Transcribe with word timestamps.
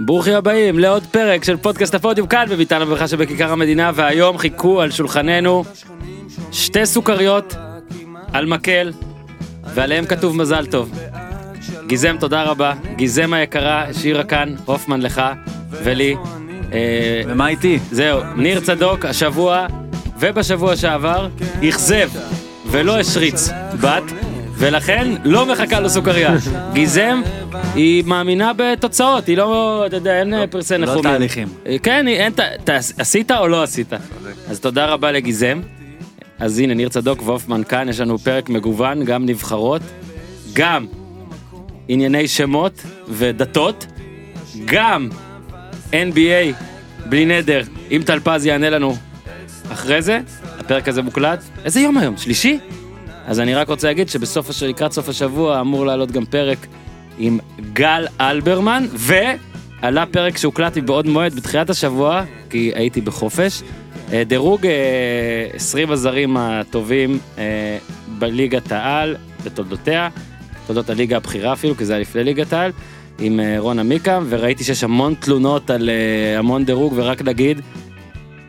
ברוכים 0.00 0.34
הבאים 0.34 0.78
לעוד 0.78 1.02
פרק 1.10 1.44
של 1.44 1.56
פודקאסט 1.56 1.94
הפודיום 1.94 2.26
כאן 2.26 2.46
בביתן 2.50 2.82
הברכה 2.82 3.08
שבכיכר 3.08 3.52
המדינה 3.52 3.90
והיום 3.94 4.38
חיכו 4.38 4.80
על 4.80 4.90
שולחננו 4.90 5.64
שתי 6.52 6.86
סוכריות 6.86 7.54
על 8.32 8.46
מקל 8.46 8.92
ועליהם 9.74 10.06
כתוב 10.06 10.36
מזל 10.36 10.66
טוב. 10.66 10.92
גיזם 11.86 12.16
תודה 12.20 12.42
רבה, 12.42 12.74
גיזם 12.96 13.32
היקרה 13.32 13.84
השאירה 13.84 14.24
כאן 14.24 14.54
הופמן 14.64 15.02
לך 15.02 15.22
ולי. 15.70 16.16
אה, 16.72 17.22
ומה 17.26 17.48
איתי? 17.48 17.78
זהו, 17.90 18.20
ניר 18.36 18.60
צדוק 18.60 19.04
השבוע 19.04 19.66
ובשבוע 20.18 20.76
שעבר 20.76 21.28
אכזב 21.68 22.10
ולא 22.70 22.98
השריץ 22.98 23.50
בת 23.80 24.02
ולכן 24.64 25.14
לא 25.24 25.46
מחכה 25.46 25.80
לו 25.80 25.90
סוכריה. 25.90 26.34
גיזם 26.74 27.20
היא 27.74 28.04
מאמינה 28.06 28.52
בתוצאות 28.56 29.26
היא 29.26 29.36
לא 29.36 29.82
אתה 29.86 29.96
יודע 29.96 30.18
אין 30.20 30.34
פרסי 30.50 30.78
לא 30.78 30.78
נחומים. 30.78 31.02
תהליכים. 31.02 31.48
כן 31.82 32.08
אין 32.08 32.32
עשית 32.98 33.30
או 33.30 33.48
לא 33.48 33.62
עשית. 33.62 33.92
אז 34.48 34.60
תודה 34.60 34.86
רבה 34.86 35.12
לגיזם. 35.12 35.60
אז 36.38 36.58
הנה 36.58 36.74
ניר 36.74 36.88
צדוק 36.88 37.22
והופמן 37.22 37.64
כאן 37.64 37.88
יש 37.88 38.00
לנו 38.00 38.18
פרק 38.18 38.48
מגוון 38.48 39.04
גם 39.04 39.26
נבחרות 39.26 39.82
גם 40.52 40.86
ענייני 41.88 42.28
שמות 42.28 42.82
ודתות 43.08 43.86
גם 44.64 45.08
NBA 45.92 46.54
בלי 47.06 47.24
נדר 47.24 47.62
אם 47.90 48.02
טלפז 48.06 48.46
יענה 48.46 48.70
לנו 48.70 48.96
אחרי 49.72 50.02
זה 50.02 50.20
הפרק 50.58 50.88
הזה 50.88 51.02
מוקלט 51.02 51.42
איזה 51.64 51.80
יום 51.80 51.98
היום 51.98 52.16
שלישי 52.16 52.58
אז 53.26 53.40
אני 53.40 53.54
רק 53.54 53.68
רוצה 53.68 53.88
להגיד 53.88 54.08
שבסוף. 54.08 54.62
לקראת 54.62 54.92
סוף 54.92 55.08
השבוע 55.08 55.60
אמור 55.60 55.86
לעלות 55.86 56.10
גם 56.10 56.24
פרק 56.24 56.66
עם 57.18 57.38
גל 57.72 58.06
אלברמן 58.20 58.86
ועלה 58.92 60.06
פרק 60.06 60.36
שהוקלט 60.36 60.76
מבעוד 60.78 61.06
מועד 61.06 61.34
בתחילת 61.34 61.70
השבוע 61.70 62.24
כי 62.50 62.72
הייתי 62.74 63.00
בחופש. 63.00 63.62
אה, 64.12 64.24
דירוג 64.24 64.66
אה, 64.66 64.72
20 65.54 65.90
הזרים 65.90 66.36
הטובים 66.36 67.18
אה, 67.38 67.78
בליגת 68.18 68.72
העל 68.72 69.16
בתולדותיה, 69.44 70.08
תולדות 70.66 70.90
הליגה 70.90 71.16
הבכירה 71.16 71.52
אפילו 71.52 71.76
כי 71.76 71.84
זה 71.84 71.92
היה 71.92 72.00
לפני 72.00 72.24
ליגת 72.24 72.52
העל. 72.52 72.72
עם 73.18 73.40
אה, 73.40 73.56
רון 73.58 73.78
עמיקם 73.78 74.26
וראיתי 74.28 74.64
שיש 74.64 74.84
המון 74.84 75.14
תלונות 75.14 75.70
על 75.70 75.90
אה, 75.90 76.38
המון 76.38 76.64
דירוג 76.64 76.92
ורק 76.96 77.22
נגיד 77.22 77.60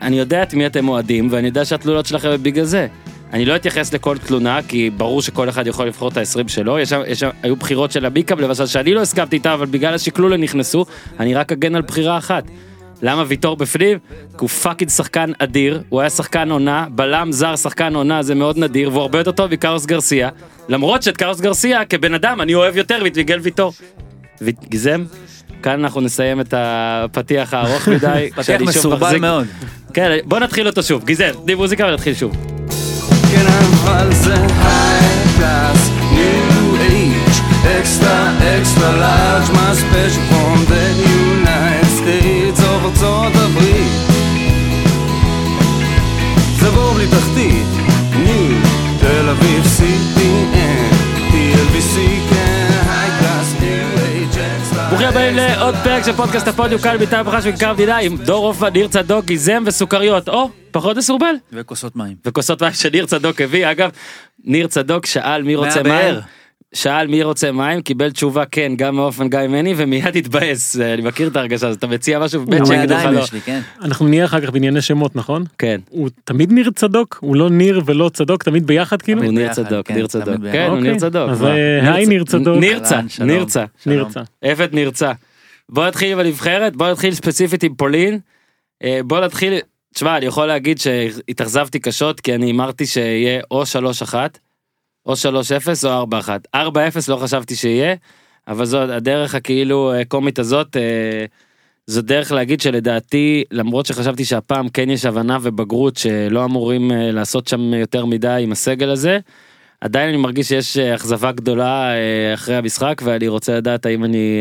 אני 0.02 0.18
יודע 0.18 0.42
את 0.42 0.54
מי 0.54 0.66
אתם 0.66 0.88
אוהדים 0.88 1.28
ואני 1.30 1.46
יודע 1.46 1.64
שהתלונות 1.64 2.06
שלכם 2.06 2.28
הם 2.28 2.42
בגלל 2.42 2.64
זה. 2.64 2.86
אני 3.32 3.44
לא 3.44 3.56
אתייחס 3.56 3.94
לכל 3.94 4.18
תלונה 4.18 4.60
כי 4.68 4.90
ברור 4.90 5.22
שכל 5.22 5.48
אחד 5.48 5.66
יכול 5.66 5.86
לבחור 5.86 6.08
את 6.08 6.16
ה-20 6.16 6.48
שלו 6.48 6.78
יש 6.78 6.92
יש 7.06 7.24
היו 7.42 7.56
בחירות 7.56 7.92
של 7.92 8.06
עמיקם 8.06 8.40
למשל 8.40 8.66
שאני 8.66 8.94
לא 8.94 9.00
הסכמתי 9.00 9.36
איתה 9.36 9.54
אבל 9.54 9.66
בגלל 9.66 9.94
השקלול 9.94 10.32
הם 10.32 10.40
נכנסו 10.40 10.84
אני 11.20 11.34
רק 11.34 11.52
אגן 11.52 11.74
על 11.74 11.82
בחירה 11.82 12.18
אחת. 12.18 12.44
למה 13.02 13.24
ויטור 13.26 13.56
בפנים? 13.56 13.98
כי 14.28 14.36
הוא 14.38 14.48
fucking 14.48 14.90
שחקן 14.90 15.30
אדיר, 15.38 15.82
הוא 15.88 16.00
היה 16.00 16.10
שחקן 16.10 16.50
עונה, 16.50 16.86
בלם 16.90 17.32
זר 17.32 17.56
שחקן 17.56 17.94
עונה 17.94 18.22
זה 18.22 18.34
מאוד 18.34 18.58
נדיר 18.58 18.90
והוא 18.90 19.02
הרבה 19.02 19.18
יותר 19.18 19.32
טוב 19.32 19.52
מקרלוס 19.52 19.86
גרסיה 19.86 20.28
למרות 20.68 21.02
שאת 21.02 21.16
קרלוס 21.16 21.40
גרסיה 21.40 21.84
כבן 21.84 22.14
אדם 22.14 22.40
אני 22.40 22.54
אוהב 22.54 22.76
יותר 22.76 23.06
את 23.06 23.16
מיגל 23.16 23.38
ויטור. 23.42 23.72
גיזל, 24.68 25.04
כאן 25.62 25.80
אנחנו 25.84 26.00
נסיים 26.00 26.40
את 26.40 26.54
הפתיח 26.56 27.54
הארוך 27.54 27.88
מדי. 27.88 28.28
פתיח 28.36 28.60
מסורבל 28.60 29.18
מאוד. 29.18 29.46
כן, 29.94 30.16
בוא 30.24 30.38
נתחיל 30.38 30.66
אותו 30.66 30.82
שוב, 30.82 31.04
גיזל, 31.04 31.30
תני 31.44 31.54
מוזיקה 31.54 31.86
ונתחיל 31.86 32.14
שוב. 32.14 32.55
כן 33.30 33.46
אבל 33.46 34.12
זה 34.12 34.34
high 34.34 35.36
class, 35.36 35.90
new 36.12 36.74
age, 36.80 37.18
extra 37.80 38.32
extra 38.58 38.92
large, 38.92 39.52
מה 39.52 39.74
special 39.74 40.20
from 40.30 40.64
the 40.68 40.74
unite 40.74 41.15
הבאים 55.16 55.36
לעוד 55.36 55.74
פרק 55.84 56.04
של 56.04 56.12
פודקאסט 56.12 56.48
הפודיום 56.48 56.80
כאן 56.80 56.96
ביתר 56.96 57.22
ברכה 57.22 57.42
של 57.42 57.52
כיכר 57.52 57.68
המדינה 57.70 57.96
עם 57.96 58.16
דור 58.16 58.46
עופמן, 58.46 58.72
ניר 58.72 58.88
צדוק, 58.88 59.24
גיזם 59.24 59.62
וסוכריות, 59.66 60.28
או 60.28 60.50
פחות 60.70 60.96
מסורבל. 60.96 61.34
וכוסות 61.52 61.96
מים. 61.96 62.16
וכוסות 62.24 62.62
מים 62.62 62.72
שניר 62.72 63.06
צדוק 63.06 63.40
הביא, 63.40 63.70
אגב, 63.70 63.90
ניר 64.44 64.66
צדוק 64.66 65.06
שאל 65.06 65.42
מי 65.42 65.54
רוצה 65.54 65.82
מים. 65.82 66.14
שאל 66.76 67.06
מי 67.06 67.22
רוצה 67.22 67.52
מים, 67.52 67.80
קיבל 67.80 68.10
תשובה 68.10 68.44
כן, 68.44 68.72
גם 68.76 68.96
מאופן 68.96 69.28
גיא 69.28 69.38
מני, 69.48 69.74
ומיד 69.76 70.16
התבאס, 70.16 70.76
אני 70.80 71.02
מכיר 71.02 71.28
את 71.28 71.36
ההרגשה 71.36 71.68
הזאת, 71.68 71.78
אתה 71.78 71.86
מציע 71.86 72.18
משהו 72.18 72.46
בבית 72.46 72.66
שיגידו 72.66 72.94
לך 72.94 73.04
לא. 73.04 73.40
כן. 73.44 73.60
אנחנו 73.82 74.08
נהיה 74.08 74.24
אחר 74.24 74.40
כך 74.40 74.50
בענייני 74.50 74.80
שמות 74.80 75.16
נכון? 75.16 75.44
כן, 75.58 75.80
הוא 75.90 76.08
תמיד 76.24 76.52
ניר 76.52 76.70
צדוק? 76.70 77.18
הוא 77.20 77.36
לא 77.36 77.50
ניר 77.50 77.82
ולא 77.86 78.10
צדוק 78.14 78.42
תמיד 78.42 78.66
ביחד 78.66 79.02
כאילו? 79.02 79.22
הוא 79.22 79.32
ניר 79.32 79.52
צדוק, 79.52 79.90
ניר 79.90 80.06
צדוק. 80.06 80.36
כן, 80.52 80.66
הוא. 80.70 80.78
ניר 80.78 80.98
צדוק. 80.98 81.30
אז? 81.30 81.44
אה, 81.44 81.94
היי 81.94 82.06
ניר 82.06 82.24
צדוק. 82.24 82.58
נרצה. 82.60 83.00
נרצה. 83.20 83.64
נרצה. 83.86 84.20
עבד 84.42 84.68
נרצה. 84.72 85.12
בוא 85.68 85.86
נתחיל 85.86 86.12
עם 86.12 86.18
הנבחרת, 86.18 86.76
בוא 86.76 86.90
נתחיל 86.90 87.14
ספציפית 87.14 87.62
עם 87.62 87.74
פולין. 87.74 88.18
אה, 88.84 89.00
בוא 89.04 89.20
נתחיל, 89.20 89.54
תשמע, 89.94 90.16
אני 90.16 90.26
יכול 90.26 90.46
להגיד 90.46 90.78
שהתאכזבתי 90.78 91.78
קשות 91.78 92.20
כי 92.20 92.34
אני 92.34 92.46
הימרתי 92.46 92.86
שיהיה 92.86 93.40
או 93.50 93.62
3-1, 94.12 94.14
או 95.06 95.12
3-0 95.12 95.16
או 95.84 96.06
4-1. 96.54 96.56
4-0 96.56 96.58
לא 97.08 97.16
חשבתי 97.16 97.56
שיהיה, 97.56 97.94
אבל 98.48 98.64
זו 98.64 98.78
הדרך 98.82 99.34
הכאילו 99.34 99.92
אה, 99.92 100.04
קומית 100.04 100.38
הזאת, 100.38 100.76
אה, 100.76 101.24
זו 101.86 102.02
דרך 102.02 102.32
להגיד 102.32 102.60
שלדעתי, 102.60 103.44
למרות 103.50 103.86
שחשבתי 103.86 104.24
שהפעם 104.24 104.68
כן 104.68 104.90
יש 104.90 105.04
הבנה 105.04 105.38
ובגרות 105.42 105.96
שלא 105.96 106.44
אמורים 106.44 106.92
אה, 106.92 107.12
לעשות 107.12 107.48
שם 107.48 107.74
יותר 107.74 108.04
מדי 108.04 108.40
עם 108.42 108.52
הסגל 108.52 108.90
הזה, 108.90 109.18
עדיין 109.80 110.08
אני 110.08 110.16
מרגיש 110.16 110.48
שיש 110.48 110.78
אכזבה 110.78 111.32
גדולה 111.32 111.90
אחרי 112.34 112.56
המשחק 112.56 113.02
ואני 113.04 113.28
רוצה 113.28 113.56
לדעת 113.56 113.86
האם 113.86 114.04
אני 114.04 114.40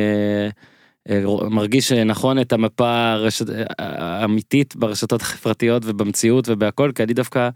מרגיש 1.49 1.91
נכון 1.91 2.39
את 2.39 2.53
המפה 2.53 3.11
הרשת- 3.11 3.49
האמיתית 3.79 4.75
ברשתות 4.75 5.21
החברתיות 5.21 5.83
ובמציאות 5.85 6.49
ובהכל 6.49 6.91
כי 6.95 7.03
אני 7.03 7.13
דווקא 7.13 7.49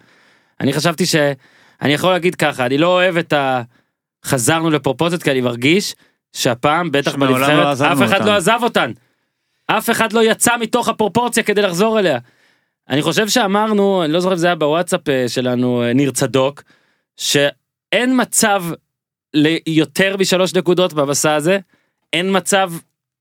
אני 0.62 0.74
חשבתי 0.74 1.06
שאני 1.82 1.94
יכול 1.94 2.12
להגיד 2.12 2.36
ככה 2.36 2.66
אני 2.66 2.78
לא 2.78 2.88
אוהב 2.88 3.18
את 3.18 3.34
ה... 3.34 3.62
חזרנו 4.26 4.70
לפרופוזיות 4.70 5.24
כי 5.24 5.32
אני 5.32 5.42
מרגיש 5.42 5.96
שהפעם 6.34 6.92
בטח 6.92 7.16
לא 7.16 7.28
בנבחרת 7.28 7.68
עזבנו 7.68 7.94
אף 7.94 8.10
אחד 8.10 8.20
אותן. 8.20 8.26
לא 8.26 8.36
עזב 8.36 8.60
אותן. 8.64 8.92
אף 9.68 9.90
אחד 9.90 10.14
לא 10.14 10.24
יצא 10.24 10.58
מתוך 10.58 10.90
הפרופורציה 10.90 11.44
כדי 11.44 11.62
לחזור 11.62 12.00
אליה. 12.00 12.20
אני 12.90 13.02
חושב 13.02 13.28
שאמרנו 13.28 14.04
אני 14.04 14.14
לא 14.14 14.20
זוכר 14.20 14.34
אם 14.34 14.38
זה 14.38 14.48
היה 14.48 14.56
בוואטסאפ 14.56 15.10
אה, 15.10 15.26
שלנו 15.28 15.84
אה, 15.84 15.94
ניר 15.94 16.12
צדוק 16.12 16.64
שאין 17.18 18.22
מצב 18.22 18.64
ליותר 19.34 20.18
משלוש 20.18 20.54
נקודות 20.54 20.94
במסע 20.94 21.36
הזה 21.36 21.60
אין 22.14 22.38
מצב 22.38 22.72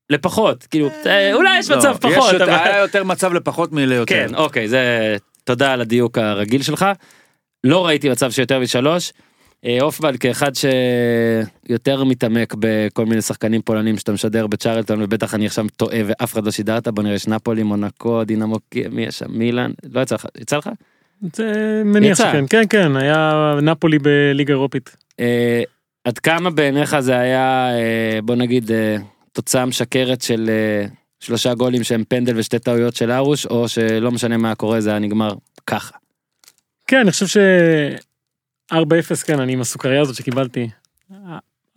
לפחות 0.09 0.63
כאילו 0.63 0.89
אה, 1.05 1.33
אולי 1.33 1.59
יש 1.59 1.71
מצב 1.71 1.89
לא, 2.03 2.11
פחות 2.13 2.33
יש 2.33 2.41
היה 2.41 2.77
יותר 2.77 3.03
מצב 3.03 3.33
לפחות 3.33 3.71
מליותר. 3.71 4.15
כן 4.15 4.35
אוקיי 4.35 4.67
זה 4.67 5.15
תודה 5.43 5.73
על 5.73 5.81
הדיוק 5.81 6.17
הרגיל 6.17 6.61
שלך. 6.61 6.85
לא 7.63 7.85
ראיתי 7.85 8.09
מצב 8.09 8.31
שיותר 8.31 8.59
משלוש. 8.59 9.13
אה, 9.65 9.77
הופמן 9.81 10.17
כאחד 10.17 10.51
שיותר 10.55 12.03
מתעמק 12.03 12.55
בכל 12.59 13.05
מיני 13.05 13.21
שחקנים 13.21 13.61
פולנים 13.61 13.97
שאתה 13.97 14.11
משדר 14.11 14.47
בצ'רלטון 14.47 15.01
ובטח 15.01 15.35
אני 15.35 15.45
עכשיו 15.45 15.65
טועה 15.77 15.99
ואף 16.05 16.33
אחד 16.33 16.45
לא 16.45 16.51
שידרת 16.51 16.87
בוא 16.87 17.03
נראה 17.03 17.15
יש 17.15 17.27
נפולי 17.27 17.63
מונקו 17.63 18.23
דינמו 18.23 18.57
מי 18.91 19.03
יש 19.03 19.19
שם 19.19 19.25
מילאן 19.29 19.71
לא 19.91 20.01
יצא 20.01 20.15
לך 20.15 20.25
יצא 20.37 20.57
לך 20.57 20.69
זה 21.35 21.81
מניח. 21.85 22.17
שכן 22.17 22.45
כן 22.49 22.63
כן 22.69 22.95
היה 22.95 23.53
נפולי 23.61 23.99
בליגה 23.99 24.53
אירופית. 24.53 24.95
אה, 25.19 25.61
עד 26.03 26.19
כמה 26.19 26.49
בעיניך 26.49 26.99
זה 26.99 27.17
היה 27.17 27.69
אה, 27.71 28.19
בוא 28.23 28.35
נגיד 28.35 28.71
אה, 28.71 28.95
תוצאה 29.33 29.65
משקרת 29.65 30.21
של 30.21 30.49
אה, 30.49 30.87
שלושה 31.19 31.53
גולים 31.53 31.83
שהם 31.83 32.03
פנדל 32.09 32.39
ושתי 32.39 32.59
טעויות 32.59 32.95
של 32.95 33.11
ארוש 33.11 33.45
או 33.45 33.67
שלא 33.67 34.11
משנה 34.11 34.37
מה 34.37 34.55
קורה 34.55 34.81
זה 34.81 34.89
היה 34.89 34.99
נגמר 34.99 35.33
ככה. 35.67 35.97
כן 36.89 36.99
אני 36.99 37.11
חושב 37.11 37.27
ש... 37.27 37.37
4-0 38.73 38.75
כן 39.25 39.39
אני 39.39 39.53
עם 39.53 39.61
הסוכריה 39.61 40.01
הזאת 40.01 40.15
שקיבלתי. 40.15 40.69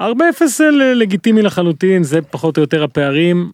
4-0 0.03 0.05
זה 0.47 0.71
לגיטימי 0.95 1.43
לחלוטין 1.43 2.03
זה 2.03 2.23
פחות 2.23 2.57
או 2.57 2.63
יותר 2.63 2.85
הפערים 2.85 3.51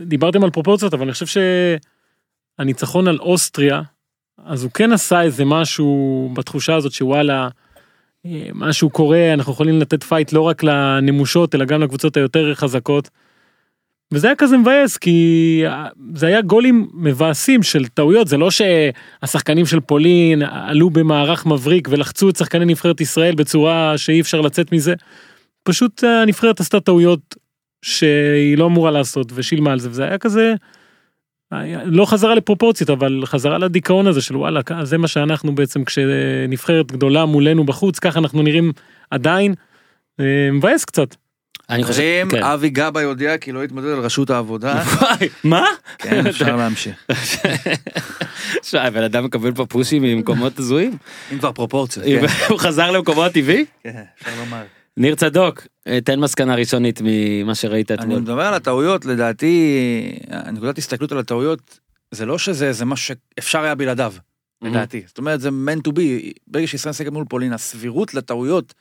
ודיברתם 0.00 0.44
על 0.44 0.50
פרופורציות 0.50 0.94
אבל 0.94 1.02
אני 1.02 1.12
חושב 1.12 1.40
שהניצחון 2.58 3.08
על 3.08 3.18
אוסטריה 3.18 3.82
אז 4.44 4.62
הוא 4.62 4.72
כן 4.72 4.92
עשה 4.92 5.22
איזה 5.22 5.44
משהו 5.44 6.30
בתחושה 6.34 6.74
הזאת 6.74 6.92
שוואלה 6.92 7.48
אה, 8.26 8.48
משהו 8.54 8.90
קורה 8.90 9.32
אנחנו 9.34 9.52
יכולים 9.52 9.80
לתת 9.80 10.02
פייט 10.02 10.32
לא 10.32 10.40
רק 10.42 10.62
לנמושות 10.62 11.54
אלא 11.54 11.64
גם 11.64 11.82
לקבוצות 11.82 12.16
היותר 12.16 12.54
חזקות. 12.54 13.10
וזה 14.12 14.26
היה 14.26 14.36
כזה 14.36 14.56
מבאס 14.56 14.96
כי 14.96 15.62
אה, 15.66 15.86
זה 16.14 16.26
היה 16.26 16.42
גולים 16.42 16.88
מבאסים 16.94 17.62
של 17.62 17.88
טעויות 17.88 18.28
זה 18.28 18.36
לא 18.36 18.48
שהשחקנים 18.50 19.66
של 19.66 19.80
פולין 19.80 20.42
עלו 20.42 20.90
במערך 20.90 21.46
מבריק 21.46 21.88
ולחצו 21.90 22.30
את 22.30 22.36
שחקני 22.36 22.64
נבחרת 22.64 23.00
ישראל 23.00 23.34
בצורה 23.34 23.98
שאי 23.98 24.20
אפשר 24.20 24.40
לצאת 24.40 24.72
מזה. 24.72 24.94
פשוט 25.62 26.04
הנבחרת 26.04 26.60
עשתה 26.60 26.80
טעויות 26.80 27.36
שהיא 27.82 28.58
לא 28.58 28.66
אמורה 28.66 28.90
לעשות 28.90 29.32
ושילמה 29.34 29.72
על 29.72 29.78
זה 29.78 29.90
וזה 29.90 30.04
היה 30.04 30.18
כזה. 30.18 30.54
לא 31.84 32.04
חזרה 32.04 32.34
לפרופורציות 32.34 32.90
אבל 32.90 33.22
חזרה 33.24 33.58
לדיכאון 33.58 34.06
הזה 34.06 34.20
של 34.20 34.36
וואלה 34.36 34.60
זה 34.82 34.98
מה 34.98 35.08
שאנחנו 35.08 35.54
בעצם 35.54 35.84
כשנבחרת 35.84 36.92
גדולה 36.92 37.24
מולנו 37.24 37.64
בחוץ 37.64 37.98
ככה 37.98 38.18
אנחנו 38.18 38.42
נראים 38.42 38.72
עדיין. 39.10 39.54
אה, 40.20 40.48
מבאס 40.52 40.84
קצת. 40.84 41.14
אני 41.70 41.84
חושב, 41.84 42.26
כן. 42.30 42.42
אבי 42.42 42.70
גבאי 42.70 43.04
הודיע 43.04 43.38
כי 43.38 43.52
לא 43.52 43.64
יתמודד 43.64 43.88
על 43.88 43.98
ראשות 43.98 44.30
העבודה. 44.30 44.82
מה? 45.44 45.64
כן, 45.98 46.26
אפשר 46.26 46.56
להמשיך. 46.60 47.06
שמע, 48.62 48.82
הבן 48.82 49.02
אדם 49.02 49.24
מקבל 49.24 49.52
פה 49.52 49.66
פושים 49.66 50.02
ממקומות 50.02 50.58
הזויים. 50.58 50.96
אם 51.32 51.38
כבר 51.38 51.52
פרופורציות. 51.52 52.06
כן. 52.06 52.26
הוא 52.52 52.58
חזר 52.58 52.90
למקומו 52.90 53.24
הטבעי? 53.24 53.64
כן, 53.82 54.02
אפשר 54.18 54.30
לומר. 54.38 54.62
ניר 54.96 55.14
צדוק, 55.14 55.66
אה, 55.86 56.00
תן 56.00 56.20
מסקנה 56.20 56.54
ראשונית 56.54 57.00
ממה 57.04 57.54
שראית 57.54 57.90
אני 57.90 58.00
אתמול. 58.00 58.18
מדבר 58.18 58.42
על 58.42 58.54
הטעויות, 58.54 59.04
לדעתי, 59.04 59.82
נקודת 60.52 60.78
הסתכלות 60.78 61.12
על 61.12 61.18
הטעויות, 61.18 61.78
זה 62.10 62.26
לא 62.26 62.38
שזה 62.38 62.68
איזה 62.68 62.84
משהו 62.84 63.14
שאפשר 63.36 63.60
היה 63.60 63.74
בלעדיו, 63.74 64.12
לדעתי. 64.62 65.02
זאת 65.06 65.18
אומרת, 65.18 65.40
זה 65.40 65.48
meant 65.48 65.88
to 65.88 65.92
be, 65.92 66.00
ברגע 66.46 66.66
שישראל 66.66 66.90
משחקת 66.90 67.12
מול 67.12 67.24
פולין, 67.28 67.52
הסבירות 67.52 68.14
לטעויות 68.14 68.74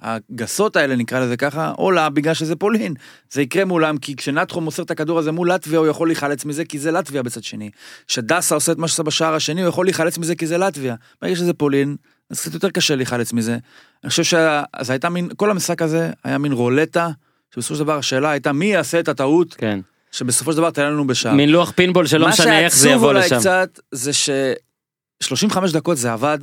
הגסות 0.00 0.76
האלה, 0.76 0.96
נקרא 0.96 1.20
לזה 1.20 1.36
ככה, 1.36 1.72
עולה 1.76 2.08
בגלל 2.08 2.34
שזה 2.34 2.56
פולין. 2.56 2.94
זה 3.30 3.42
יקרה 3.42 3.64
מולם, 3.64 3.98
כי 3.98 4.16
כשנטחו 4.16 4.60
מוסר 4.60 4.82
את 4.82 4.90
הכדור 4.90 5.18
הזה 5.18 5.32
מול 5.32 5.52
לטביה, 5.52 5.78
הוא 5.78 5.86
יכול 5.86 6.08
להיחלץ 6.08 6.44
מזה, 6.44 6.64
כי 6.64 6.78
זה 6.78 6.90
לטביה 6.90 7.22
בצד 7.22 7.44
שני. 7.44 7.70
כשדסה 8.08 8.54
עושה 8.54 8.72
את 8.72 8.78
מה 8.78 8.88
שעשה 8.88 9.02
בשער 9.02 9.34
השני, 9.34 9.60
הוא 9.60 9.68
יכול 9.68 9.86
להיחלץ 9.86 10.18
מזה, 10.18 10.34
כי 10.34 10.46
זה 10.46 10.58
לטביה. 10.58 10.94
ברגע 11.22 11.36
שזה 11.36 11.52
פולין, 11.52 11.96
אז 12.30 12.40
קצת 12.40 12.54
יותר 12.54 12.70
קשה 12.70 12.96
להיחלץ 12.96 13.32
מזה. 13.32 13.58
אני 14.04 14.10
חושב 14.10 14.24
שזה 14.24 14.92
הייתה 14.92 15.08
מין, 15.08 15.28
כל 15.36 15.50
המשחק 15.50 15.82
הזה 15.82 16.10
היה 16.24 16.38
מין 16.38 16.52
רולטה, 16.52 17.08
שבסופו 17.54 17.74
של 17.74 17.84
דבר 17.84 17.98
השאלה 17.98 18.30
הייתה 18.30 18.52
מי 18.52 18.66
יעשה 18.66 19.00
את 19.00 19.08
הטעות, 19.08 19.54
כן. 19.54 19.80
שבסופו 20.12 20.52
של 20.52 20.58
דבר 20.58 20.70
תעלה 20.70 20.90
לנו 20.90 21.06
בשער. 21.06 21.34
מין 21.34 21.48
לוח 21.48 21.72
פינבול 21.76 22.06
שלא 22.06 22.28
משנה 22.28 22.60
איך 22.60 22.76
זה 22.76 22.90
יבוא 22.90 23.12
מה 23.12 23.18
לשם. 23.18 23.28
שעצוב 23.28 23.46
אולי 23.46 23.66
קצת, 23.70 23.80
זה 23.92 24.12
ש-35 24.12 25.72
דקות 25.72 25.96
זה 25.96 26.12
עבד 26.12 26.38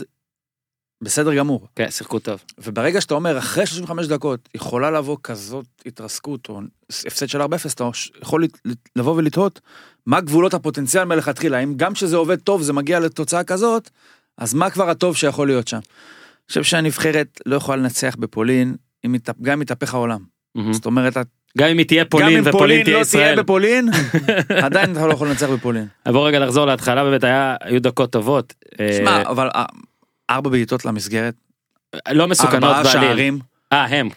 בסדר 1.03 1.35
גמור. 1.35 1.67
כן, 1.75 1.91
שיחקו 1.91 2.19
טוב. 2.19 2.44
וברגע 2.57 3.01
שאתה 3.01 3.13
אומר, 3.13 3.38
אחרי 3.38 3.65
35 3.65 4.07
דקות, 4.07 4.50
יכולה 4.55 4.91
לבוא 4.91 5.17
כזאת 5.23 5.65
התרסקות, 5.85 6.50
או 6.50 6.61
הפסד 6.89 7.29
של 7.29 7.41
4-0, 7.41 7.45
אתה 7.75 7.89
יכול 8.21 8.47
לבוא 8.95 9.15
ולתהות, 9.15 9.59
מה 10.05 10.21
גבולות 10.21 10.53
הפוטנציאל 10.53 11.03
מלכתחילה, 11.03 11.59
אם 11.59 11.73
גם 11.77 11.94
כשזה 11.94 12.15
עובד 12.17 12.39
טוב 12.39 12.61
זה 12.61 12.73
מגיע 12.73 13.00
לתוצאה 13.00 13.44
כזאת, 13.44 13.89
אז 14.38 14.53
מה 14.53 14.69
כבר 14.69 14.89
הטוב 14.89 15.15
שיכול 15.15 15.47
להיות 15.47 15.67
שם? 15.67 15.77
אני 15.77 16.47
חושב 16.47 16.63
שהנבחרת 16.63 17.41
לא 17.45 17.56
יכולה 17.56 17.77
לנצח 17.77 18.15
בפולין, 18.19 18.75
אם 19.06 19.15
גם 19.41 19.53
אם 19.53 19.61
יתהפך 19.61 19.94
העולם. 19.94 20.19
מהמם. 20.56 20.73
זאת 20.73 20.85
אומרת, 20.85 21.17
גם 21.57 21.69
אם 21.69 21.77
היא 21.77 21.88
תהיה 21.88 22.03
גם 22.03 22.09
פולין 22.09 22.38
אם 22.38 22.41
ופולין 22.41 22.51
פולין 22.51 22.83
תהיה 22.83 22.97
לא 22.97 23.01
ישראל. 23.01 23.23
תהיה 23.23 23.44
בפולין, 23.44 23.89
עדיין 24.65 24.91
אתה 24.91 25.07
לא 25.07 25.13
יכול 25.13 25.27
לנצח 25.27 25.49
בפולין. 25.49 25.88
בוא 26.07 26.27
רגע 26.27 26.39
לחזור 26.39 26.65
להתחלה 26.65 27.03
באמת 27.03 27.23
היה 27.23 27.56
היו 27.61 27.81
דקות 27.81 28.11
טובות. 28.11 28.53
אה, 28.79 28.97
שמע, 28.97 29.21
אבל 29.21 29.49
אה, 29.56 29.65
ארבע 30.29 30.49
בעיטות 30.49 30.85
למסגרת, 30.85 31.33
לא 32.11 32.27
מסוכנות 32.27 32.63
ארבעה 32.63 32.83
בעליל. 32.83 33.07
שערים, 33.07 33.39
אה 33.73 33.85
הם. 33.85 34.09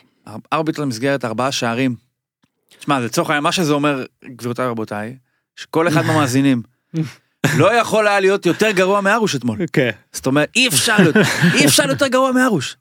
ארבע 0.52 0.62
בעיטות 0.62 0.78
למסגרת, 0.78 1.24
ארבעה 1.24 1.52
שערים. 1.52 1.96
שמע, 2.80 3.00
לצורך 3.00 3.30
העניין, 3.30 3.44
מה 3.44 3.52
שזה 3.52 3.72
אומר, 3.72 4.04
גבירותיי 4.24 4.66
ורבותיי, 4.66 5.16
שכל 5.56 5.88
אחד 5.88 6.06
מהמאזינים 6.06 6.62
לא 7.58 7.74
יכול 7.74 8.06
היה 8.06 8.20
להיות 8.20 8.46
יותר 8.46 8.70
גרוע 8.70 9.00
מארוש 9.00 9.36
אתמול. 9.36 9.58
כן. 9.72 9.90
זאת 10.12 10.26
אומרת, 10.26 10.48
אי 10.56 10.68
אפשר 10.68 10.96
להיות, 10.98 11.16
אי 11.54 11.66
אפשר 11.66 11.88
יותר 11.88 12.06
גרוע 12.06 12.32
מארוש. 12.32 12.76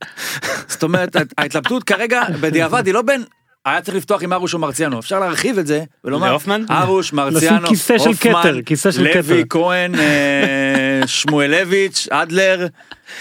זאת 0.68 0.84
אומרת, 0.84 1.16
ההתלבטות 1.38 1.84
כרגע, 1.84 2.24
בדיעבד, 2.42 2.86
היא 2.86 2.94
לא 2.94 3.02
בין, 3.02 3.24
היה 3.66 3.82
צריך 3.82 3.98
לפתוח 3.98 4.24
עם 4.24 4.34
ארוש 4.34 4.54
או 4.54 4.60
מרציאנו, 4.60 5.00
אפשר 5.00 5.20
להרחיב 5.20 5.60
את 5.60 5.68
זה, 5.68 5.84
ולומר? 6.04 6.38
ארוש, 6.72 7.14
מרציאנו, 7.14 7.68
כיסא 7.68 7.98
של 7.98 8.08
הופמן, 8.08 8.34
כתר, 8.42 8.62
כיסא 8.62 8.92
של 8.92 9.04
לוי, 9.04 9.14
כתר. 9.14 9.44
כהן, 9.50 9.96
אה, 9.96 10.95
שמואלביץ', 11.08 12.08
אדלר, 12.12 12.68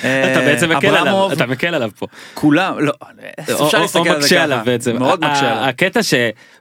אה, 0.05 0.33
אתה 0.33 0.41
בעצם 0.41 0.71
מקל 0.71 0.97
עליו, 0.97 1.33
אתה 1.33 1.47
מקל 1.47 1.75
עליו 1.75 1.91
פה. 1.99 2.07
כולם, 2.35 2.75
לא, 2.79 2.93
אפשר 3.41 3.79
להסתכל 3.79 4.09
על 4.09 4.23
זה 4.23 4.29
ככה, 4.49 4.63
בעצם. 4.65 4.97
מאוד 4.99 5.25
מקשה 5.25 5.51
עליו. 5.51 5.65
הקטע 5.65 6.03
ש... 6.03 6.15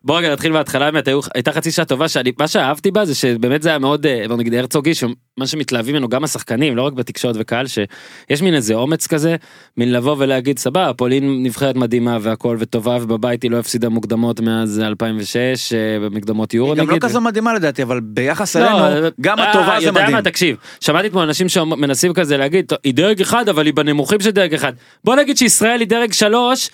בוא 0.03 0.17
רגע 0.17 0.31
נתחיל 0.31 0.51
בהתחלה 0.51 0.91
באמת 0.91 1.07
הייתה 1.33 1.51
חצי 1.51 1.71
שעה 1.71 1.85
טובה 1.85 2.05
מה 2.39 2.47
שאהבתי 2.47 2.91
בה 2.91 3.05
זה 3.05 3.15
שבאמת 3.15 3.61
זה 3.61 3.69
היה 3.69 3.79
מאוד 3.79 4.05
אה, 4.05 4.25
בוא 4.27 4.37
נגיד 4.37 4.53
הרצוגי 4.53 4.93
שמה 4.93 5.45
שמתלהבים 5.45 5.95
ממנו 5.95 6.09
גם 6.09 6.23
השחקנים 6.23 6.75
לא 6.75 6.81
רק 6.81 6.93
בתקשורת 6.93 7.35
וקהל 7.39 7.67
שיש 7.67 8.41
מין 8.41 8.53
איזה 8.53 8.73
אומץ 8.73 9.07
כזה 9.07 9.35
מין 9.77 9.91
לבוא 9.91 10.15
ולהגיד 10.19 10.59
סבבה 10.59 10.93
פולין 10.93 11.43
נבחרת 11.43 11.75
מדהימה 11.75 12.17
והכל 12.21 12.57
וטובה 12.59 12.97
ובבית 13.01 13.43
היא 13.43 13.51
לא 13.51 13.59
הפסידה 13.59 13.89
מוקדמות 13.89 14.39
מאז 14.39 14.79
2006 14.79 15.73
אה, 15.73 15.99
במקדמות 15.99 16.53
יורו 16.53 16.71
היא 16.71 16.79
גם 16.79 16.87
נגיד. 16.89 17.03
לא 17.03 17.09
כזו 17.09 17.21
מדהימה 17.21 17.53
לדעתי, 17.53 17.83
אבל 17.83 17.99
ביחס 17.99 18.55
לא, 18.55 18.87
אלינו, 18.87 19.07
גם 19.21 19.39
אה, 19.39 19.49
הטובה 19.49 19.77
זה 19.81 19.91
מדהים. 19.91 20.21
תקשיב, 20.21 20.57
שמעתי 20.79 21.09
פה 21.13 21.23
אנשים 21.23 21.49
שמנסים 21.49 22.13
כזה 22.13 22.37
להגיד, 22.37 22.65
"טוב, 22.67 22.77
היא 22.83 22.93
דרג 22.93 23.21
אחד 23.21 23.49
אבל 23.49 23.65
היא 23.65 23.73
בנמוכים 23.73 24.19
של 24.19 24.31
דרג 24.31 24.53
אחד. 24.53 24.73
בוא 25.03 25.15
נגיד 25.15 25.37
שישראל 25.37 25.79
היא 25.79 25.87
דרג 25.87 26.11
שלוש. 26.11 26.69